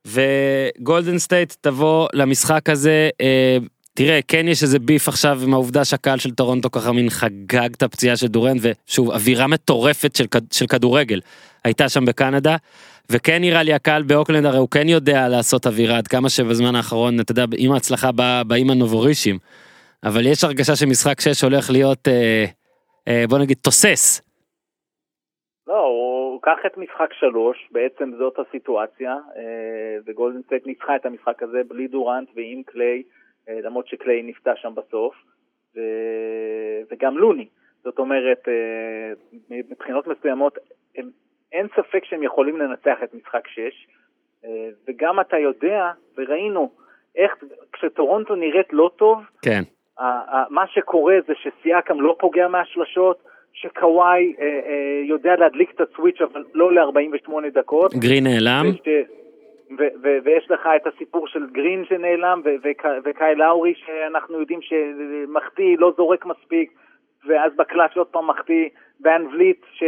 וגולדן 0.07 1.17
סטייט 1.17 1.53
תבוא 1.61 2.07
למשחק 2.13 2.69
הזה 2.69 3.09
אה, 3.21 3.57
תראה 3.93 4.19
כן 4.27 4.47
יש 4.47 4.63
איזה 4.63 4.79
beef 4.79 5.07
עכשיו 5.07 5.39
עם 5.43 5.53
העובדה 5.53 5.85
שהקהל 5.85 6.19
של 6.19 6.31
טורונטו 6.31 6.71
ככה 6.71 6.91
מין 6.91 7.09
חגג 7.09 7.69
את 7.77 7.83
הפציעה 7.83 8.17
של 8.17 8.27
דורנט 8.27 8.61
ושוב 8.63 9.11
אווירה 9.11 9.47
מטורפת 9.47 10.15
של, 10.15 10.25
של 10.51 10.67
כדורגל 10.67 11.19
הייתה 11.63 11.89
שם 11.89 12.05
בקנדה 12.05 12.55
וכן 13.09 13.41
נראה 13.41 13.63
לי 13.63 13.73
הקהל 13.73 14.03
באוקלנד 14.03 14.45
הרי 14.45 14.57
הוא 14.57 14.69
כן 14.69 14.89
יודע 14.89 15.27
לעשות 15.27 15.67
אווירה 15.67 15.97
עד 15.97 16.07
כמה 16.07 16.29
שבזמן 16.29 16.75
האחרון 16.75 17.19
אתה 17.19 17.31
יודע 17.31 17.45
עם 17.57 17.71
ההצלחה 17.71 18.11
בא- 18.11 18.43
באים 18.47 18.69
הנובורישים 18.69 19.37
אבל 20.03 20.27
יש 20.27 20.43
הרגשה 20.43 20.75
שמשחק 20.75 21.21
6 21.21 21.43
הולך 21.43 21.69
להיות 21.69 22.07
אה, 22.07 22.45
אה, 23.07 23.25
בוא 23.29 23.37
נגיד 23.37 23.57
תוסס. 23.61 24.21
לא, 25.67 25.73
הוא 25.73 26.26
קח 26.41 26.57
את 26.65 26.77
משחק 26.77 27.13
שלוש, 27.13 27.69
בעצם 27.71 28.11
זאת 28.17 28.39
הסיטואציה, 28.39 29.11
אה, 29.11 29.97
וגולדן 30.05 30.41
סטייט 30.41 30.67
ניצחה 30.67 30.95
את 30.95 31.05
המשחק 31.05 31.43
הזה 31.43 31.61
בלי 31.67 31.87
דורנט 31.87 32.29
ועם 32.35 32.63
קליי, 32.63 33.03
אה, 33.49 33.59
למרות 33.61 33.87
שקליי 33.87 34.23
נפצע 34.23 34.55
שם 34.55 34.73
בסוף, 34.75 35.15
ו- 35.75 36.81
וגם 36.91 37.17
לוני. 37.17 37.47
זאת 37.83 37.99
אומרת, 37.99 38.47
אה, 38.47 39.13
מבחינות 39.49 40.07
מסוימות, 40.07 40.57
הם, 40.95 41.09
אין 41.51 41.67
ספק 41.75 42.05
שהם 42.05 42.23
יכולים 42.23 42.57
לנצח 42.57 42.97
את 43.03 43.13
משחק 43.13 43.47
שש, 43.47 43.87
וגם 44.87 45.19
אתה 45.19 45.37
יודע, 45.37 45.91
וראינו, 46.17 46.71
איך 47.15 47.35
כשטורונטו 47.73 48.35
נראית 48.35 48.73
לא 48.73 48.91
טוב, 48.95 49.19
כן 49.41 49.61
מה 50.49 50.67
שקורה 50.67 51.15
זה 51.27 51.33
שסיאקם 51.35 52.01
לא 52.01 52.15
פוגע 52.19 52.47
מהשלשות, 52.47 53.26
שקוואי 53.61 54.33
אה, 54.39 54.45
אה, 54.45 55.01
יודע 55.03 55.35
להדליק 55.35 55.71
את 55.75 55.81
הסוויץ' 55.81 56.21
אבל 56.21 56.43
לא 56.53 56.71
ל-48 56.73 57.31
דקות. 57.53 57.93
גרין 57.93 58.23
נעלם 58.23 58.65
וש- 58.73 58.87
ו- 59.79 59.93
ו- 60.03 60.17
ויש 60.23 60.51
לך 60.51 60.69
את 60.75 60.87
הסיפור 60.87 61.27
של 61.27 61.45
גרין 61.51 61.85
שנעלם 61.85 62.41
וקאי 63.05 63.35
לאורי 63.35 63.73
שאנחנו 63.75 64.39
יודעים 64.39 64.59
שמחטיא, 64.61 65.77
לא 65.79 65.91
זורק 65.97 66.25
מספיק, 66.25 66.71
ואז 67.27 67.51
בקלאץ' 67.55 67.97
עוד 67.97 68.07
פעם 68.07 68.27
מחטיא, 68.27 68.69
ואן 69.03 69.25
וליט 69.27 69.65
ש- 69.73 69.83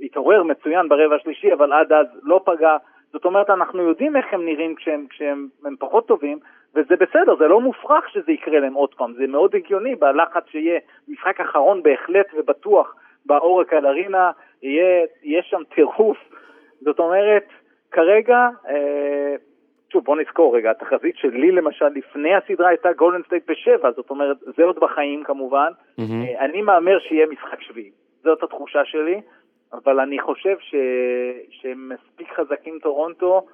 שהתעורר 0.00 0.42
מצוין 0.42 0.88
ברבע 0.88 1.16
השלישי 1.16 1.52
אבל 1.52 1.72
עד 1.72 1.92
אז 1.92 2.06
לא 2.22 2.40
פגע. 2.44 2.76
זאת 3.12 3.24
אומרת 3.24 3.50
אנחנו 3.50 3.82
יודעים 3.82 4.16
איך 4.16 4.26
הם 4.32 4.44
נראים 4.44 4.74
כשהם, 4.74 5.06
כשהם 5.10 5.48
הם 5.64 5.74
פחות 5.78 6.08
טובים 6.08 6.38
וזה 6.74 6.96
בסדר, 6.96 7.36
זה 7.38 7.48
לא 7.48 7.60
מופרך 7.60 8.08
שזה 8.08 8.32
יקרה 8.32 8.60
להם 8.60 8.74
עוד 8.74 8.94
פעם, 8.94 9.12
זה 9.12 9.26
מאוד 9.26 9.54
הגיוני 9.54 9.94
בלחץ 9.94 10.42
שיהיה 10.50 10.80
משחק 11.08 11.40
אחרון 11.40 11.82
בהחלט 11.82 12.26
ובטוח 12.38 12.94
באורקל 13.26 13.86
ארינה, 13.86 14.30
יהיה, 14.62 15.06
יהיה 15.22 15.42
שם 15.42 15.62
טירוף. 15.74 16.18
זאת 16.80 16.98
אומרת, 16.98 17.44
כרגע, 17.90 18.48
אה, 18.68 19.34
שוב 19.92 20.04
בוא 20.04 20.16
נזכור 20.16 20.56
רגע, 20.56 20.70
התחזית 20.70 21.16
שלי 21.16 21.52
למשל 21.52 21.88
לפני 21.88 22.34
הסדרה 22.34 22.68
הייתה 22.68 22.92
גולדן 22.92 23.22
סטייט 23.22 23.50
בשבע, 23.50 23.90
זאת 23.96 24.10
אומרת 24.10 24.36
זה 24.56 24.64
עוד 24.64 24.78
בחיים 24.78 25.24
כמובן. 25.24 25.72
אה, 25.98 26.44
אני 26.44 26.62
מהמר 26.62 26.98
שיהיה 26.98 27.26
משחק 27.26 27.62
שביעי. 27.62 27.90
זאת 28.22 28.42
התחושה 28.42 28.84
שלי, 28.84 29.20
אבל 29.72 30.00
אני 30.00 30.18
חושב 30.18 30.56
ש... 30.60 30.74
שהם 31.50 31.88
מספיק 31.88 32.28
חזקים 32.32 32.78
טורונטו, 32.82 33.46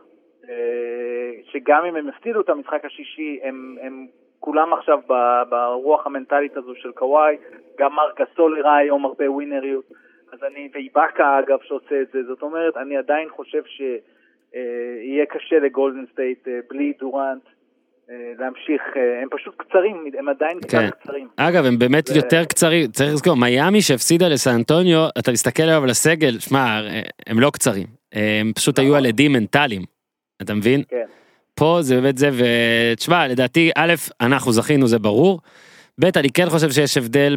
אה, 0.48 1.32
שגם 1.42 1.84
אם 1.84 1.96
הם 1.96 2.08
הפסידו 2.08 2.40
את 2.40 2.48
המשחק 2.48 2.84
השישי, 2.84 3.40
הם, 3.42 3.76
הם 3.80 4.06
כולם 4.40 4.72
עכשיו 4.72 4.98
ב- 5.08 5.42
ברוח 5.48 6.06
המנטלית 6.06 6.56
הזו 6.56 6.74
של 6.74 6.92
קוואי, 6.92 7.36
גם 7.78 7.92
מרק 7.94 8.20
גסול 8.20 8.58
הראה 8.58 8.76
היום 8.76 9.04
הרבה 9.04 9.30
ווינריות, 9.30 9.84
אז 10.32 10.44
אני, 10.44 10.68
ואיבאקה 10.74 11.38
אגב 11.38 11.58
שעושה 11.62 12.00
את 12.02 12.08
זה, 12.12 12.22
זאת 12.22 12.42
אומרת, 12.42 12.76
אני 12.76 12.96
עדיין 12.96 13.28
חושב 13.28 13.62
שיהיה 13.64 15.26
קשה 15.26 15.58
לגולדן 15.58 16.06
סטייט 16.12 16.48
אה, 16.48 16.60
בלי 16.70 16.92
דורנט. 16.98 17.42
אה, 18.10 18.14
להמשיך, 18.38 18.82
אה, 18.96 19.22
הם 19.22 19.28
פשוט 19.30 19.54
קצרים, 19.56 20.04
הם 20.18 20.28
עדיין 20.28 20.60
קצת 20.60 20.70
כן. 20.70 20.90
קצרים. 20.90 21.28
אגב, 21.36 21.64
הם 21.64 21.78
באמת 21.78 22.06
זה- 22.06 22.16
יותר 22.16 22.44
קצרים, 22.44 22.90
צריך 22.90 23.12
לזכור, 23.12 23.34
מיאמי 23.36 23.82
שהפסידה 23.82 24.28
לסן 24.28 24.50
אנטוניו, 24.54 25.08
אתה 25.18 25.32
מסתכל 25.32 25.62
עליו 25.62 25.82
על 25.82 25.90
הסגל, 25.90 26.38
שמע, 26.38 26.80
הם 27.26 27.40
לא 27.40 27.50
קצרים, 27.50 27.86
הם 28.12 28.52
פשוט 28.54 28.78
היו 28.78 28.96
על 28.96 29.06
עדים 29.06 29.32
מנטליים, 29.32 29.82
אתה 30.42 30.54
מבין? 30.54 30.82
כן. 30.88 31.04
פה 31.54 31.78
זה 31.80 32.00
באמת 32.00 32.18
זה, 32.18 32.30
ותשמע, 32.92 33.28
לדעתי, 33.28 33.70
א', 33.76 33.94
אנחנו 34.20 34.52
זכינו, 34.52 34.86
זה 34.86 34.98
ברור. 34.98 35.40
ב', 36.00 36.04
אני 36.16 36.30
כן 36.30 36.48
חושב 36.50 36.70
שיש 36.70 36.96
הבדל 36.96 37.36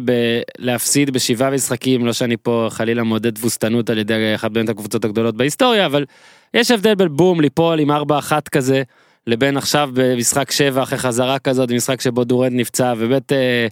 בלהפסיד 0.58 1.10
בשבעה 1.10 1.50
משחקים, 1.50 2.06
לא 2.06 2.12
שאני 2.12 2.36
פה 2.36 2.66
חלילה 2.70 3.02
מעודד 3.02 3.34
תבוסתנות 3.34 3.90
על 3.90 3.98
ידי 3.98 4.32
אחת 4.34 4.50
באמת 4.50 4.68
הקבוצות 4.68 5.04
הגדולות 5.04 5.36
בהיסטוריה, 5.36 5.86
אבל 5.86 6.04
יש 6.54 6.70
הבדל 6.70 6.94
בין 6.94 7.08
בום 7.08 7.40
ליפול 7.40 7.78
עם 7.80 7.90
4-1 7.90 7.94
כזה, 8.52 8.82
לבין 9.28 9.56
עכשיו 9.56 9.88
במשחק 9.94 10.50
7 10.50 10.82
אחרי 10.82 10.98
חזרה 10.98 11.38
כזאת, 11.38 11.70
במשחק 11.70 12.00
שבו 12.00 12.24
דורנט 12.24 12.52
נפצע, 12.52 12.92
ובאמת 12.98 13.32
אה, 13.32 13.66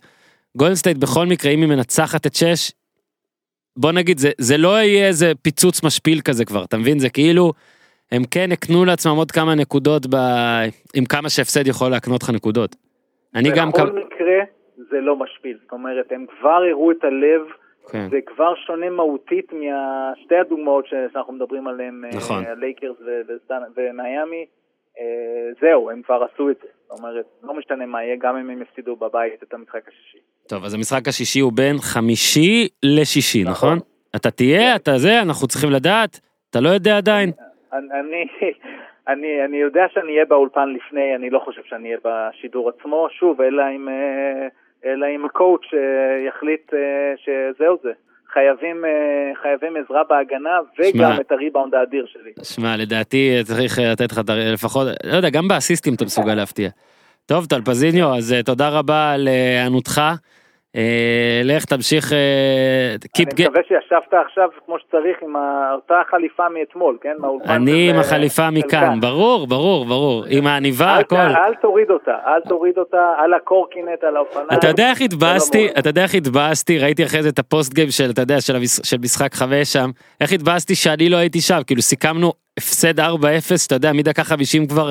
גולדן 0.56 0.76
סטייט 0.76 0.96
בכל 0.96 1.26
מקרה, 1.26 1.52
אם 1.52 1.60
היא 1.60 1.68
מנצחת 1.68 2.26
את 2.26 2.34
6, 2.34 2.72
בוא 3.76 3.92
נגיד, 3.92 4.18
זה, 4.18 4.30
זה 4.38 4.56
לא 4.56 4.68
יהיה 4.68 5.06
איזה 5.06 5.32
פיצוץ 5.42 5.84
משפיל 5.84 6.20
כזה 6.20 6.44
כבר, 6.44 6.64
אתה 6.64 6.76
מבין? 6.76 6.98
זה 6.98 7.08
כאילו, 7.10 7.52
הם 8.12 8.22
כן 8.30 8.52
הקנו 8.52 8.84
לעצמם 8.84 9.16
עוד 9.16 9.30
כמה 9.30 9.54
נקודות 9.54 10.06
ב... 10.06 10.16
עם 10.96 11.04
כמה 11.04 11.28
שהפסד 11.28 11.66
יכול 11.66 11.90
להקנות 11.90 12.22
לך 12.22 12.30
נקודות. 12.30 12.76
אני 13.34 13.48
גם... 13.56 13.70
בכל 13.70 13.92
מקרה 13.92 14.38
זה 14.90 15.00
לא 15.00 15.16
משפיל, 15.16 15.56
זאת 15.62 15.72
אומרת, 15.72 16.12
הם 16.12 16.26
כבר 16.38 16.60
הראו 16.70 16.90
את 16.90 17.04
הלב, 17.04 17.40
כן. 17.92 18.08
זה 18.10 18.18
כבר 18.26 18.54
שונה 18.66 18.90
מהותית 18.90 19.52
משתי 19.52 20.36
הדוגמאות 20.36 20.84
שאנחנו 20.86 21.32
מדברים 21.32 21.68
עליהן, 21.68 22.04
אה, 22.04 22.10
נכון. 22.16 22.44
הלייקרס 22.44 22.96
ומיאמי, 23.76 24.46
זהו, 25.60 25.90
הם 25.90 26.02
כבר 26.02 26.26
עשו 26.32 26.50
את 26.50 26.56
זה, 26.62 26.68
זאת 26.88 26.98
אומרת, 26.98 27.24
לא 27.42 27.54
משנה 27.54 27.86
מה 27.86 28.04
יהיה, 28.04 28.16
גם 28.16 28.36
אם 28.36 28.50
הם 28.50 28.62
יפסידו 28.62 28.96
בבית 28.96 29.42
את 29.42 29.54
המשחק 29.54 29.88
השישי. 29.88 30.18
טוב, 30.48 30.64
אז 30.64 30.74
המשחק 30.74 31.08
השישי 31.08 31.40
הוא 31.40 31.52
בין 31.54 31.76
חמישי 31.78 32.68
לשישי, 32.82 33.44
נכון? 33.44 33.76
נכון. 33.76 33.78
אתה 34.16 34.30
תהיה, 34.30 34.76
אתה 34.76 34.98
זה, 34.98 35.22
אנחנו 35.22 35.48
צריכים 35.48 35.70
לדעת, 35.70 36.20
אתה 36.50 36.60
לא 36.60 36.68
יודע 36.68 36.96
עדיין. 36.96 37.30
אני, 37.72 38.26
אני, 39.08 39.44
אני, 39.44 39.56
יודע 39.56 39.86
שאני 39.92 40.12
אהיה 40.12 40.24
באולפן 40.24 40.68
לפני, 40.68 41.16
אני 41.16 41.30
לא 41.30 41.38
חושב 41.38 41.62
שאני 41.64 41.88
אהיה 41.88 41.98
בשידור 42.04 42.68
עצמו, 42.68 43.08
שוב, 43.10 43.40
אלא 43.40 43.62
אם, 43.76 43.88
אה, 43.88 44.48
אלא 44.84 45.06
אם 45.14 45.24
הקואוץ' 45.24 45.74
אה, 45.74 46.26
יחליט 46.28 46.74
אה, 46.74 47.14
שזהו 47.16 47.76
זה. 47.82 47.92
חייבים, 48.36 48.84
אה, 48.84 49.42
חייבים 49.42 49.72
עזרה 49.76 50.02
בהגנה 50.08 50.50
וגם 50.78 51.12
שמע. 51.12 51.20
את 51.20 51.32
הריבאונד 51.32 51.74
האדיר 51.74 52.06
שלי. 52.06 52.32
שמע, 52.42 52.76
לדעתי 52.76 53.40
צריך 53.44 53.78
לתת 53.78 54.12
לך 54.12 54.20
לפחות, 54.28 54.88
לא 55.04 55.16
יודע, 55.16 55.30
גם 55.30 55.48
באסיסטים 55.48 55.94
אתה 55.94 56.04
מסוגל 56.04 56.34
להפתיע. 56.34 56.70
טוב, 57.26 57.46
טלפזיניו, 57.46 58.14
אז 58.14 58.32
אה, 58.32 58.42
תודה 58.42 58.68
רבה 58.68 59.12
על 59.12 59.28
אה, 59.28 59.32
היענותך. 59.32 60.02
אה, 60.76 61.40
לך 61.44 61.64
תמשיך, 61.64 62.12
אה, 62.12 62.18
אני 63.18 63.24
מקווה 63.44 63.62
שישבת 63.68 64.14
עכשיו 64.26 64.48
כמו 64.66 64.78
שצריך 64.78 65.16
עם 65.22 65.36
אותה 65.74 66.02
חליפה 66.10 66.48
מאתמול, 66.48 66.98
כן? 67.00 67.16
אני 67.48 67.90
עם 67.90 67.96
אה, 67.96 68.00
החליפה 68.00 68.50
מכאן, 68.50 68.80
כאן. 68.80 69.00
ברור, 69.00 69.46
ברור, 69.46 69.84
ברור, 69.84 70.24
עם 70.30 70.46
העניבה, 70.46 70.96
הכל. 70.96 71.16
אל 71.16 71.54
תוריד 71.54 71.90
אותה, 71.90 72.16
אל 72.26 72.40
תוריד 72.48 72.78
אותה 72.78 73.12
על 73.18 73.34
הקורקינט, 73.34 74.04
על 74.04 74.16
האופניים. 74.16 74.46
אתה 74.52 74.68
יודע 74.68 74.90
איך 74.90 75.00
התבאסתי. 75.00 75.68
אתה 75.78 75.88
יודע 75.88 76.02
איך 76.02 76.14
התבאסתי, 76.14 76.78
ראיתי 76.78 77.04
אחרי 77.04 77.22
זה 77.22 77.28
את 77.28 77.38
הפוסט 77.38 77.74
גיים 77.74 77.88
של, 77.90 78.10
אתה 78.10 78.22
יודע, 78.22 78.40
של 78.82 78.96
משחק 79.02 79.34
חמש 79.34 79.72
שם, 79.72 79.90
איך 80.20 80.32
התבאסתי 80.32 80.74
שאני 80.74 81.08
לא 81.08 81.16
הייתי 81.16 81.40
שם, 81.40 81.58
כאילו 81.66 81.82
סיכמנו 81.82 82.32
הפסד 82.58 83.00
4-0, 83.00 83.02
אתה 83.66 83.74
יודע, 83.74 83.92
מדקה 83.92 84.24
50 84.24 84.66
כבר 84.66 84.90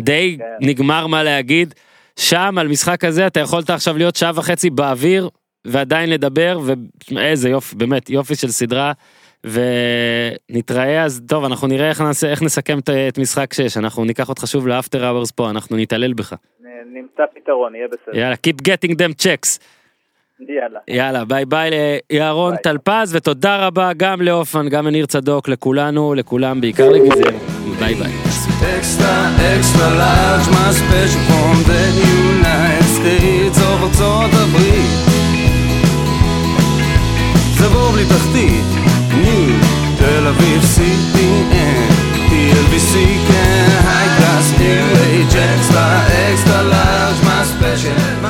די 0.00 0.36
כן. 0.38 0.44
נגמר 0.60 1.06
מה 1.06 1.22
להגיד, 1.22 1.74
שם 2.18 2.58
על 2.58 2.68
משחק 2.68 3.04
הזה 3.04 3.26
אתה 3.26 3.40
יכולת 3.40 3.70
עכשיו 3.70 3.96
להיות 3.96 4.16
שעה 4.16 4.32
וחצי 4.34 4.70
באוויר, 4.70 5.28
ועדיין 5.64 6.10
לדבר, 6.10 6.60
ואיזה 7.14 7.48
יופי, 7.48 7.76
באמת, 7.76 8.10
יופי 8.10 8.34
של 8.34 8.48
סדרה. 8.48 8.92
ונתראה 9.44 11.04
אז 11.04 11.22
טוב 11.28 11.44
אנחנו 11.44 11.68
נראה 11.68 11.88
איך 11.88 12.00
נעשה 12.00 12.30
איך 12.30 12.42
נסכם 12.42 12.78
את, 12.78 12.90
את 12.90 13.18
משחק 13.18 13.52
6 13.52 13.76
אנחנו 13.76 14.04
ניקח 14.04 14.28
אותך 14.28 14.46
שוב 14.46 14.68
ל 14.68 14.75
after 14.75 15.08
hours 15.08 15.30
פה 15.30 15.50
אנחנו 15.50 15.76
נתעלל 15.76 16.12
בך 16.12 16.34
נמצא 16.92 17.22
פתרון, 17.34 17.74
יהיה 17.74 17.88
בסדר. 17.88 18.16
יאללה 18.18 18.34
keep 18.46 18.68
getting 18.68 18.92
them 18.92 19.24
checks 19.24 19.58
יאללה. 20.48 20.80
יאללה 20.88 21.24
ביי 21.24 21.44
ביי 21.44 21.70
לירון. 22.12 22.56
טלפז 22.56 23.16
ותודה 23.16 23.66
רבה 23.66 23.90
גם 23.96 24.22
להופמן 24.22 24.68
גם 24.68 24.86
לניר 24.86 25.06
צדוק 25.06 25.48
לכולנו 25.48 26.14
לכולם 26.14 26.60
בעיקר 26.60 26.90
לגיזם 26.90 27.55
ביי 27.78 27.94
ביי. 27.94 28.12
Extra, 28.78 29.14
extra 29.54 29.88
large, 30.02 30.46
my 30.56 30.70
special 30.80 31.22
from 31.28 31.56
the 31.70 31.82
United 32.18 32.88
States 32.98 33.58
of 33.58 33.82
ארצות 33.82 34.30
הברית. 34.34 34.90
זה 37.58 37.68
בור 37.68 37.90
בלי 37.92 38.04
תחתית, 38.04 38.64
ניו, 39.20 39.54
תל 39.98 40.26
אביב, 40.26 40.62
CPN, 40.62 41.92
TLVC, 42.30 42.94
כן, 43.28 43.68
היי 43.88 44.08
קלאס, 44.18 44.52
אינגליץ', 44.60 45.34
אקסטרה, 45.34 46.02
אקסטרה 46.06 46.62
לארג', 46.62 47.24
מה 47.24 47.44
ספיישל, 47.44 48.25